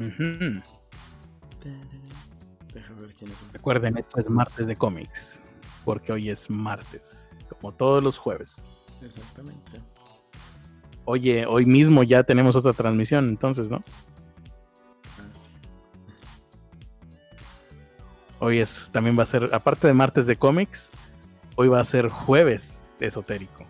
Ujú. 0.00 0.60
Deja 2.74 2.92
ver 2.94 3.14
quiénes 3.14 3.38
son. 3.38 3.50
Recuerden, 3.52 3.98
esto 3.98 4.18
es 4.18 4.28
martes 4.28 4.66
de 4.66 4.74
cómics, 4.74 5.40
porque 5.84 6.12
hoy 6.12 6.28
es 6.28 6.50
martes, 6.50 7.30
como 7.48 7.70
todos 7.70 8.02
los 8.02 8.18
jueves. 8.18 8.64
Exactamente. 9.00 9.80
Oye, 11.04 11.46
hoy 11.46 11.66
mismo 11.66 12.02
ya 12.02 12.24
tenemos 12.24 12.56
otra 12.56 12.72
transmisión, 12.72 13.28
entonces, 13.28 13.70
¿no? 13.70 13.76
Ah, 15.20 15.30
sí. 15.34 15.52
Hoy 18.40 18.58
es, 18.58 18.90
también 18.90 19.16
va 19.16 19.22
a 19.22 19.26
ser, 19.26 19.54
aparte 19.54 19.86
de 19.86 19.94
martes 19.94 20.26
de 20.26 20.34
cómics, 20.34 20.90
hoy 21.56 21.68
va 21.68 21.80
a 21.80 21.84
ser 21.84 22.08
jueves 22.08 22.82
esotérico. 23.00 23.64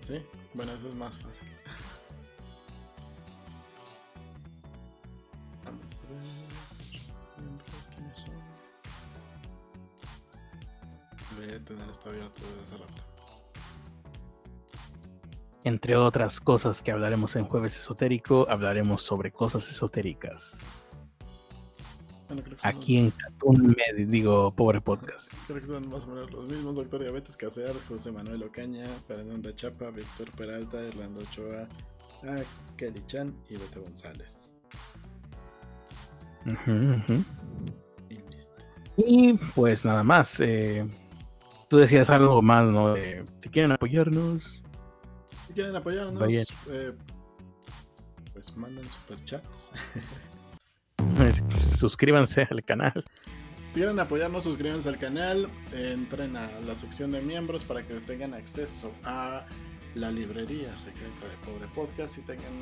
Sí, 0.00 0.24
bueno, 0.54 0.72
eso 0.72 0.88
es 0.88 0.94
más 0.94 1.16
fácil. 1.18 1.48
Debería 11.34 11.64
tener 11.64 11.88
esto 11.90 12.10
abierto 12.10 12.40
desde 12.42 12.64
hace 12.64 12.76
rato. 12.76 13.02
Entre 15.64 15.96
otras 15.96 16.40
cosas 16.40 16.82
que 16.82 16.90
hablaremos 16.90 17.36
en 17.36 17.44
jueves 17.44 17.76
esotérico, 17.78 18.46
hablaremos 18.50 19.02
sobre 19.02 19.30
cosas 19.30 19.68
esotéricas. 19.70 20.68
Bueno, 22.32 22.44
creo 22.44 22.56
que 22.56 22.62
son 22.62 22.76
Aquí 22.76 22.96
en 22.96 23.10
Cartoon 23.10 23.76
Med, 23.76 24.08
digo, 24.08 24.54
pobre 24.54 24.80
podcast. 24.80 25.34
Creo 25.46 25.60
que 25.60 25.66
son 25.66 25.86
más 25.90 26.04
o 26.06 26.08
menos 26.08 26.30
los 26.30 26.50
mismos. 26.50 26.74
Doctor 26.74 27.02
Diabetes 27.02 27.36
Casear, 27.36 27.74
José 27.88 28.10
Manuel 28.10 28.42
Ocaña, 28.42 28.86
Fernanda 29.06 29.54
Chapa, 29.54 29.90
Víctor 29.90 30.30
Peralta, 30.30 30.78
Orlando 30.78 31.20
Ochoa, 31.20 31.68
a 32.22 32.42
Kelly 32.78 33.02
Chan 33.06 33.36
y 33.50 33.56
Beto 33.56 33.82
González. 33.82 34.54
Y 38.08 38.14
listo. 38.14 38.64
Y 38.96 39.34
pues 39.54 39.84
nada 39.84 40.02
más. 40.02 40.40
eh, 40.40 40.88
tú 41.68 41.76
decías 41.76 42.08
algo 42.08 42.40
más, 42.40 42.64
¿no? 42.64 42.94
De, 42.94 43.26
si 43.40 43.50
quieren 43.50 43.72
apoyarnos. 43.72 44.62
Si 45.48 45.52
quieren 45.52 45.76
apoyarnos, 45.76 46.32
eh, 46.32 46.94
pues 48.32 48.56
manden 48.56 48.84
superchats. 48.84 49.72
Suscríbanse 51.76 52.46
al 52.50 52.62
canal. 52.64 53.04
Si 53.70 53.80
quieren 53.80 53.98
apoyarnos, 53.98 54.44
suscríbanse 54.44 54.88
al 54.88 54.98
canal, 54.98 55.48
entren 55.72 56.36
a 56.36 56.50
la 56.66 56.74
sección 56.76 57.10
de 57.12 57.22
miembros 57.22 57.64
para 57.64 57.82
que 57.82 57.94
tengan 58.00 58.34
acceso 58.34 58.92
a 59.04 59.46
la 59.94 60.10
librería 60.10 60.76
secreta 60.76 61.26
de 61.26 61.36
Pobre 61.44 61.68
Podcast 61.74 62.18
y 62.18 62.22
tengan, 62.22 62.52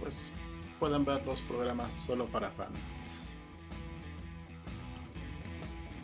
pues, 0.00 0.32
puedan 0.80 1.04
ver 1.04 1.24
los 1.26 1.42
programas 1.42 1.92
solo 1.92 2.26
para 2.26 2.50
fans. 2.50 3.34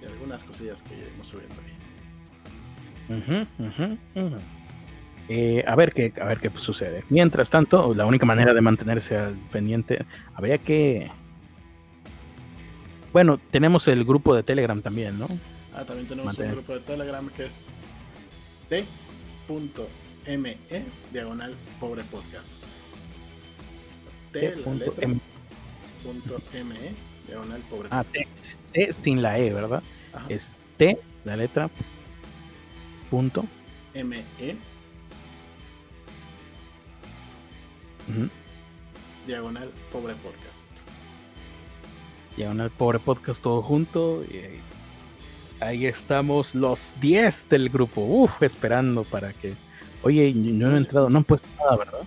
Y 0.02 0.06
algunas 0.06 0.44
cosillas 0.44 0.82
que 0.82 0.96
iremos 0.96 1.26
subiendo 1.26 1.54
ahí. 1.66 1.80
Ujú, 3.10 3.46
ujú. 3.58 4.38
Eh, 5.28 5.62
a 5.66 5.76
ver 5.76 5.92
qué, 5.92 6.12
a 6.20 6.24
ver 6.24 6.40
qué 6.40 6.50
sucede. 6.56 7.04
Mientras 7.08 7.50
tanto, 7.50 7.94
la 7.94 8.04
única 8.04 8.26
manera 8.26 8.52
de 8.52 8.60
mantenerse 8.60 9.16
al 9.16 9.34
pendiente, 9.52 10.04
habría 10.34 10.58
que. 10.58 11.10
Bueno, 13.12 13.38
tenemos 13.50 13.88
el 13.88 14.04
grupo 14.04 14.34
de 14.34 14.42
Telegram 14.42 14.80
también, 14.82 15.18
¿no? 15.18 15.26
Ah, 15.74 15.84
también 15.84 16.06
tenemos 16.06 16.26
Mantener. 16.26 16.50
un 16.52 16.56
grupo 16.58 16.72
de 16.74 16.80
Telegram 16.80 17.28
que 17.30 17.46
es 17.46 17.68
t.me 18.68 20.56
diagonal 21.12 21.54
pobre 21.80 22.04
podcast. 22.04 22.64
T, 24.32 24.54
la 24.56 24.62
Punto 24.62 24.84
letra, 24.84 25.04
M. 25.04 25.18
punto 26.04 26.40
me 26.52 26.78
diagonal 27.26 27.60
pobre 27.62 27.88
Ah, 27.90 28.04
T, 28.04 28.20
podcast. 28.20 28.54
T 28.72 28.92
sin 28.92 29.22
la 29.22 29.38
E, 29.40 29.52
¿verdad? 29.52 29.82
Ajá. 30.12 30.26
Es 30.28 30.52
T, 30.76 30.98
la 31.24 31.36
letra, 31.36 31.68
punto. 33.10 33.44
me 33.94 34.22
ujú, 38.08 38.28
diagonal 39.26 39.70
pobre 39.92 40.14
podcast. 40.14 40.49
Diagonal 42.40 42.70
pobre 42.70 42.98
podcast 42.98 43.42
todo 43.42 43.60
junto. 43.60 44.24
Y 44.24 45.62
ahí, 45.62 45.84
estamos 45.84 46.54
los 46.54 46.94
10 46.98 47.50
del 47.50 47.68
grupo. 47.68 48.00
Uf, 48.00 48.42
esperando 48.42 49.04
para 49.04 49.34
que. 49.34 49.52
Oye, 50.02 50.32
no 50.32 50.74
he 50.74 50.78
entrado, 50.78 51.10
no 51.10 51.18
han 51.18 51.24
puesto 51.24 51.46
nada, 51.58 51.76
¿verdad? 51.76 52.00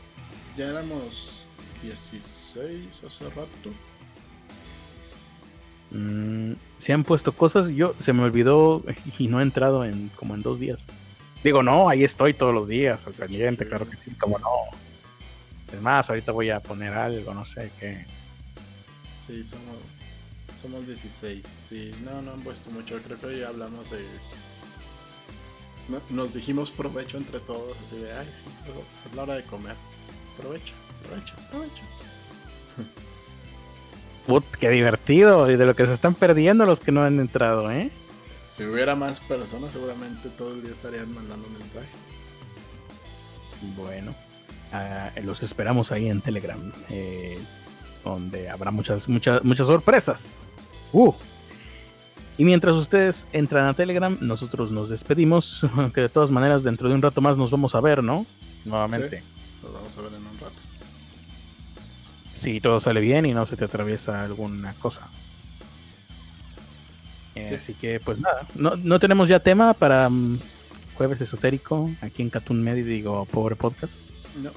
Ya 0.58 0.66
éramos 0.70 1.46
16 1.84 3.04
hace 3.06 3.26
rato. 3.26 3.70
Mm, 5.92 6.54
se 6.80 6.94
han 6.94 7.04
puesto 7.04 7.32
cosas, 7.32 7.68
yo 7.68 7.94
se 8.00 8.12
me 8.12 8.24
olvidó 8.24 8.84
y 9.20 9.28
no 9.28 9.40
he 9.40 9.44
entrado 9.44 9.86
en 9.86 10.10
como 10.16 10.34
en 10.34 10.42
dos 10.42 10.60
días. 10.60 10.88
Digo, 11.44 11.62
no, 11.62 11.90
ahí 11.90 12.04
estoy 12.04 12.34
todos 12.34 12.56
los 12.56 12.68
días, 12.68 13.06
al 13.06 13.14
pendiente, 13.14 13.68
claro 13.68 13.88
que 13.88 13.98
sí, 13.98 14.16
como 14.16 14.40
no. 14.40 14.48
Es 15.72 15.80
más, 15.80 16.10
ahorita 16.10 16.32
voy 16.32 16.50
a 16.50 16.60
poner 16.60 16.94
algo, 16.94 17.36
no 17.36 17.46
sé 17.46 17.70
qué. 17.80 18.04
Sí, 19.28 19.44
somos, 19.46 19.78
somos 20.64 20.88
16. 20.88 21.46
Sí, 21.70 21.94
no, 22.06 22.22
no 22.22 22.32
han 22.32 22.40
puesto 22.40 22.72
mucho. 22.72 22.98
Creo 23.04 23.20
que 23.20 23.26
hoy 23.26 23.44
hablamos 23.44 23.92
de. 23.92 24.00
Nos 26.10 26.34
dijimos 26.34 26.72
provecho 26.72 27.18
entre 27.18 27.42
todos, 27.42 27.78
así 27.86 27.98
de, 27.98 28.14
ay, 28.14 28.26
sí, 28.26 28.50
es 29.06 29.16
la 29.16 29.24
hora 29.24 29.36
de 29.36 29.44
comer. 29.44 29.76
Provecho, 30.38 30.74
provecho, 31.04 31.36
provecho. 31.52 31.84
Put, 34.28 34.46
qué 34.58 34.70
divertido. 34.70 35.52
Y 35.52 35.58
de 35.58 35.66
lo 35.66 35.76
que 35.76 35.86
se 35.86 35.94
están 35.94 36.16
perdiendo 36.16 36.66
los 36.66 36.80
que 36.80 36.94
no 36.94 37.04
han 37.04 37.20
entrado, 37.20 37.70
¿eh? 37.70 37.92
Si 38.48 38.64
hubiera 38.64 38.96
más 38.96 39.20
personas, 39.20 39.74
seguramente 39.74 40.30
todo 40.30 40.54
el 40.54 40.64
día 40.64 40.72
estarían 40.72 41.14
mandando 41.14 41.50
mensajes. 41.50 41.90
Bueno, 43.76 44.16
uh, 44.72 45.26
los 45.26 45.44
esperamos 45.44 45.92
ahí 45.92 46.08
en 46.08 46.22
Telegram, 46.22 46.72
eh, 46.90 47.40
donde 48.04 48.50
habrá 48.50 48.72
muchas, 48.72 49.10
muchas, 49.10 49.44
muchas 49.44 49.68
sorpresas. 49.68 50.43
Uh. 50.94 51.14
Y 52.38 52.46
mientras 52.46 52.76
ustedes 52.76 53.26
entran 53.34 53.68
a 53.68 53.74
Telegram, 53.74 54.18
nosotros 54.22 54.72
nos 54.72 54.90
despedimos, 54.90 55.64
aunque 55.76 56.02
de 56.02 56.10
todas 56.10 56.32
maneras 56.32 56.64
dentro 56.64 56.88
de 56.88 56.96
un 56.96 57.02
rato 57.02 57.22
más 57.22 57.38
nos 57.38 57.52
vamos 57.52 57.76
a 57.76 57.82
ver, 57.82 58.04
¿no? 58.04 58.26
Nuevamente. 58.66 59.20
Sí, 59.20 59.26
nos 59.64 59.74
vamos 59.74 59.98
a 59.98 60.02
ver 60.02 60.14
en 60.14 60.26
un 60.26 60.40
rato. 60.40 60.54
Si 62.36 62.60
todo 62.60 62.80
sale 62.80 63.02
bien 63.02 63.26
y 63.26 63.34
no 63.34 63.46
se 63.46 63.56
te 63.56 63.66
atraviesa 63.66 64.24
alguna 64.24 64.74
cosa. 64.76 65.02
Eh, 67.36 67.48
sí. 67.50 67.56
Así 67.56 67.74
que 67.74 68.00
pues 68.00 68.20
nada, 68.20 68.46
no, 68.54 68.76
no 68.76 69.00
tenemos 69.00 69.28
ya 69.28 69.40
tema 69.40 69.74
para 69.74 70.08
um, 70.08 70.38
jueves 70.96 71.20
esotérico 71.22 71.90
aquí 72.02 72.22
en 72.22 72.30
Cartoon 72.30 72.62
Media, 72.62 72.84
digo, 72.84 73.26
Pobre 73.26 73.56
Podcast. 73.56 73.96
No. 74.42 74.52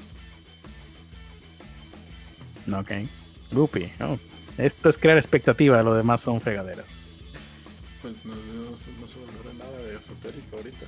No, 2.66 2.80
ok. 2.80 2.90
Goopy. 3.52 3.92
Oh. 4.00 4.18
Esto 4.58 4.88
es 4.88 4.98
crear 4.98 5.18
expectativa, 5.18 5.82
lo 5.82 5.94
demás 5.94 6.22
son 6.22 6.40
fregaderas. 6.40 6.88
Pues 8.02 8.14
no, 8.24 8.34
no, 8.34 8.70
no 8.70 8.76
se 8.76 9.18
volverá 9.18 9.52
nada 9.58 9.78
de 9.78 9.96
esotérico 9.96 10.56
ahorita. 10.56 10.86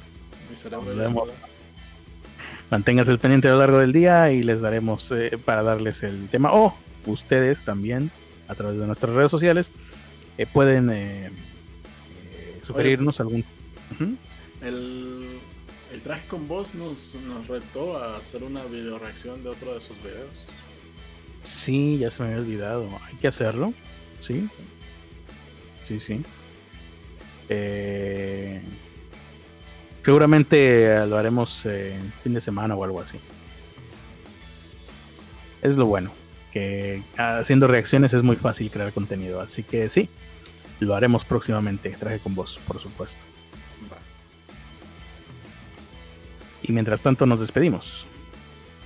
Manténgase 2.71 3.13
el 3.13 3.19
pendiente 3.19 3.49
a 3.49 3.53
lo 3.53 3.59
largo 3.59 3.79
del 3.79 3.93
día 3.93 4.31
y 4.31 4.43
les 4.43 4.61
daremos 4.61 5.11
eh, 5.11 5.39
para 5.45 5.63
darles 5.63 6.03
el 6.03 6.29
tema. 6.29 6.53
O 6.53 6.75
ustedes 7.07 7.65
también, 7.65 8.11
a 8.47 8.55
través 8.55 8.79
de 8.79 8.87
nuestras 8.87 9.15
redes 9.15 9.31
sociales, 9.31 9.71
eh, 10.37 10.47
pueden 10.47 10.91
eh, 10.91 11.31
sugerirnos 12.67 13.21
algún. 13.21 13.41
Uh 13.41 14.03
-huh. 14.03 14.17
el, 14.63 15.27
el 15.93 16.01
traje 16.03 16.27
con 16.29 16.47
voz 16.47 16.75
nos, 16.75 17.15
nos 17.27 17.47
retó 17.49 17.97
a 17.97 18.17
hacer 18.19 18.43
una 18.43 18.63
video 18.65 18.99
reacción 18.99 19.43
de 19.43 19.49
otro 19.49 19.75
de 19.75 19.81
sus 19.81 19.97
videos. 19.99 20.47
Sí, 21.45 21.99
ya 21.99 22.11
se 22.11 22.23
me 22.23 22.29
había 22.31 22.41
olvidado. 22.41 22.89
Hay 23.07 23.17
que 23.17 23.29
hacerlo. 23.29 23.73
Sí. 24.21 24.49
Sí, 25.87 26.01
sí. 26.01 26.23
Eh, 27.49 28.61
seguramente 30.05 31.07
lo 31.07 31.17
haremos 31.17 31.65
en 31.67 31.73
eh, 31.73 32.13
fin 32.23 32.35
de 32.35 32.41
semana 32.41 32.75
o 32.75 32.85
algo 32.85 33.01
así. 33.01 33.19
Es 35.63 35.77
lo 35.77 35.87
bueno. 35.87 36.11
Que 36.53 37.03
haciendo 37.17 37.67
reacciones 37.67 38.15
es 38.15 38.23
muy 38.23 38.37
fácil 38.37 38.71
crear 38.71 38.93
contenido. 38.93 39.41
Así 39.41 39.63
que 39.63 39.89
sí, 39.89 40.09
lo 40.81 40.95
haremos 40.95 41.25
próximamente. 41.25 41.91
Traje 41.91 42.19
con 42.19 42.35
voz, 42.35 42.61
por 42.67 42.79
supuesto. 42.79 43.23
Y 46.63 46.73
mientras 46.73 47.03
tanto 47.03 47.25
nos 47.25 47.41
despedimos. 47.41 48.07